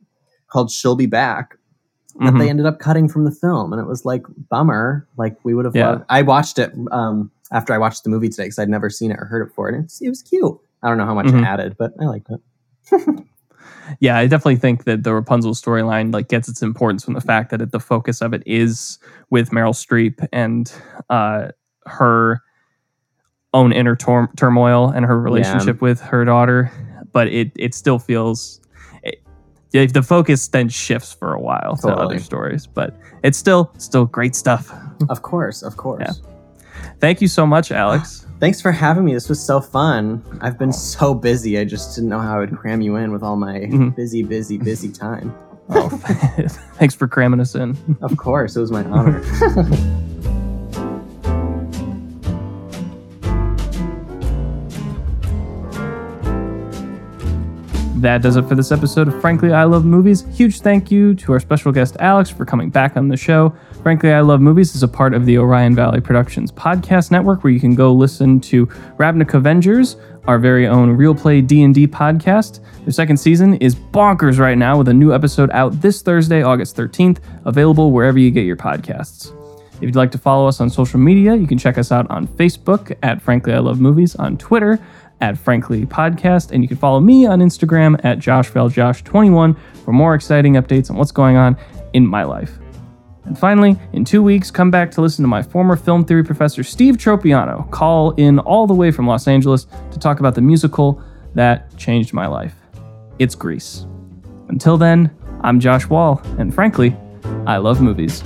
called 0.48 0.70
"She'll 0.70 0.94
Be 0.96 1.06
Back" 1.06 1.56
that 2.20 2.34
Mhm. 2.34 2.38
they 2.38 2.50
ended 2.50 2.66
up 2.66 2.78
cutting 2.78 3.08
from 3.08 3.24
the 3.24 3.30
film, 3.32 3.72
and 3.72 3.80
it 3.80 3.86
was 3.88 4.04
like 4.04 4.24
bummer. 4.48 5.06
Like 5.16 5.36
we 5.44 5.54
would 5.54 5.64
have. 5.64 5.74
Yeah. 5.74 5.90
Loved, 5.90 6.04
I 6.08 6.22
watched 6.22 6.58
it 6.58 6.72
um 6.92 7.30
after 7.52 7.72
I 7.72 7.78
watched 7.78 8.04
the 8.04 8.10
movie 8.10 8.28
today 8.28 8.44
because 8.44 8.58
I'd 8.60 8.68
never 8.68 8.90
seen 8.90 9.10
it 9.10 9.18
or 9.18 9.24
heard 9.24 9.42
it 9.42 9.46
before, 9.46 9.68
and 9.68 9.84
it's, 9.84 10.00
it 10.00 10.08
was 10.08 10.22
cute. 10.22 10.56
I 10.82 10.88
don't 10.88 10.98
know 10.98 11.06
how 11.06 11.14
much 11.14 11.26
Mhm. 11.26 11.40
it 11.42 11.44
added, 11.44 11.76
but 11.78 11.94
I 12.00 12.04
liked 12.04 12.28
it. 12.30 12.40
yeah, 14.00 14.16
I 14.18 14.26
definitely 14.26 14.56
think 14.56 14.84
that 14.84 15.02
the 15.02 15.14
Rapunzel 15.14 15.54
storyline 15.54 16.12
like 16.12 16.28
gets 16.28 16.48
its 16.48 16.62
importance 16.62 17.04
from 17.04 17.14
the 17.14 17.20
fact 17.20 17.50
that 17.50 17.60
it, 17.60 17.72
the 17.72 17.80
focus 17.80 18.20
of 18.20 18.32
it 18.32 18.42
is 18.46 18.98
with 19.30 19.50
Meryl 19.50 19.74
Streep 19.74 20.26
and 20.32 20.72
uh, 21.08 21.48
her 21.86 22.42
own 23.52 23.72
inner 23.72 23.96
tor- 23.96 24.30
turmoil 24.36 24.88
and 24.88 25.04
her 25.04 25.20
relationship 25.20 25.80
with 25.82 26.00
her 26.00 26.24
daughter. 26.24 26.70
But 27.12 27.28
it 27.28 27.50
it 27.56 27.74
still 27.74 27.98
feels 27.98 28.60
it, 29.72 29.92
the 29.92 30.02
focus 30.02 30.48
then 30.48 30.68
shifts 30.68 31.12
for 31.12 31.32
a 31.34 31.40
while 31.40 31.76
to 31.76 31.88
other 31.88 32.18
stories, 32.18 32.66
but 32.66 32.96
it's 33.22 33.38
still 33.38 33.72
still 33.78 34.04
great 34.04 34.34
stuff. 34.34 34.72
Of 35.08 35.22
course, 35.22 35.62
of 35.62 35.76
course. 35.76 36.02
Yeah. 36.22 36.30
Thank 37.00 37.20
you 37.20 37.28
so 37.28 37.46
much, 37.46 37.70
Alex. 37.72 38.26
Thanks 38.40 38.60
for 38.60 38.72
having 38.72 39.04
me. 39.04 39.12
This 39.12 39.28
was 39.28 39.38
so 39.44 39.60
fun. 39.60 40.22
I've 40.40 40.58
been 40.58 40.72
so 40.72 41.12
busy. 41.14 41.58
I 41.58 41.64
just 41.64 41.94
didn't 41.94 42.08
know 42.10 42.20
how 42.20 42.36
I 42.36 42.38
would 42.40 42.56
cram 42.56 42.80
you 42.80 42.96
in 42.96 43.12
with 43.12 43.22
all 43.22 43.36
my 43.36 43.58
Mhm. 43.60 43.94
busy, 43.94 44.22
busy, 44.22 44.56
busy 44.58 44.90
time. 44.90 45.34
Well, 45.68 45.88
thanks 46.78 46.94
for 46.94 47.06
cramming 47.06 47.40
us 47.40 47.54
in. 47.54 47.76
Of 48.02 48.16
course, 48.16 48.56
it 48.56 48.60
was 48.60 48.70
my 48.72 48.84
honor. 48.84 49.20
That 57.96 58.22
does 58.22 58.36
it 58.36 58.48
for 58.48 58.54
this 58.54 58.72
episode 58.72 59.08
of 59.08 59.20
Frankly 59.20 59.52
I 59.52 59.64
Love 59.64 59.84
Movies. 59.84 60.24
Huge 60.32 60.60
thank 60.60 60.90
you 60.90 61.14
to 61.16 61.32
our 61.32 61.40
special 61.40 61.70
guest 61.70 61.96
Alex 62.00 62.30
for 62.30 62.46
coming 62.46 62.70
back 62.70 62.96
on 62.96 63.08
the 63.08 63.16
show. 63.16 63.54
Frankly 63.82 64.12
I 64.12 64.20
Love 64.20 64.42
Movies 64.42 64.74
is 64.74 64.82
a 64.82 64.88
part 64.88 65.14
of 65.14 65.24
the 65.24 65.38
Orion 65.38 65.74
Valley 65.74 66.02
Productions 66.02 66.52
podcast 66.52 67.10
network 67.10 67.42
where 67.42 67.50
you 67.50 67.58
can 67.58 67.74
go 67.74 67.94
listen 67.94 68.38
to 68.40 68.66
Ravnica 68.98 69.34
Avengers, 69.34 69.96
our 70.26 70.38
very 70.38 70.66
own 70.66 70.90
real 70.90 71.14
play 71.14 71.40
D&D 71.40 71.86
podcast. 71.86 72.60
Their 72.84 72.92
second 72.92 73.16
season 73.16 73.54
is 73.54 73.74
bonkers 73.74 74.38
right 74.38 74.58
now 74.58 74.76
with 74.76 74.88
a 74.88 74.94
new 74.94 75.14
episode 75.14 75.50
out 75.52 75.80
this 75.80 76.02
Thursday, 76.02 76.42
August 76.42 76.76
13th, 76.76 77.20
available 77.46 77.90
wherever 77.90 78.18
you 78.18 78.30
get 78.30 78.44
your 78.44 78.56
podcasts. 78.56 79.34
If 79.76 79.82
you'd 79.82 79.96
like 79.96 80.10
to 80.10 80.18
follow 80.18 80.46
us 80.46 80.60
on 80.60 80.68
social 80.68 81.00
media, 81.00 81.34
you 81.34 81.46
can 81.46 81.56
check 81.56 81.78
us 81.78 81.90
out 81.90 82.08
on 82.10 82.28
Facebook 82.28 82.94
at 83.02 83.22
Frankly 83.22 83.54
I 83.54 83.60
Love 83.60 83.80
Movies, 83.80 84.14
on 84.16 84.36
Twitter 84.36 84.78
at 85.22 85.38
Frankly 85.38 85.86
Podcast, 85.86 86.50
and 86.52 86.62
you 86.62 86.68
can 86.68 86.76
follow 86.76 87.00
me 87.00 87.24
on 87.24 87.40
Instagram 87.40 87.98
at 88.04 88.18
JoshValJosh21 88.18 89.56
for 89.86 89.92
more 89.92 90.14
exciting 90.14 90.54
updates 90.54 90.90
on 90.90 90.98
what's 90.98 91.12
going 91.12 91.36
on 91.36 91.56
in 91.94 92.06
my 92.06 92.24
life. 92.24 92.59
And 93.30 93.38
finally, 93.38 93.76
in 93.92 94.04
two 94.04 94.24
weeks, 94.24 94.50
come 94.50 94.72
back 94.72 94.90
to 94.90 95.00
listen 95.00 95.22
to 95.22 95.28
my 95.28 95.40
former 95.40 95.76
film 95.76 96.04
theory 96.04 96.24
professor 96.24 96.64
Steve 96.64 96.96
Tropiano 96.96 97.70
call 97.70 98.10
in 98.16 98.40
all 98.40 98.66
the 98.66 98.74
way 98.74 98.90
from 98.90 99.06
Los 99.06 99.28
Angeles 99.28 99.68
to 99.92 100.00
talk 100.00 100.18
about 100.18 100.34
the 100.34 100.40
musical 100.40 101.00
that 101.36 101.76
changed 101.76 102.12
my 102.12 102.26
life. 102.26 102.56
It's 103.20 103.36
Grease. 103.36 103.86
Until 104.48 104.76
then, 104.76 105.16
I'm 105.42 105.60
Josh 105.60 105.86
Wall, 105.86 106.20
and 106.38 106.52
frankly, 106.52 106.96
I 107.46 107.58
love 107.58 107.80
movies. 107.80 108.20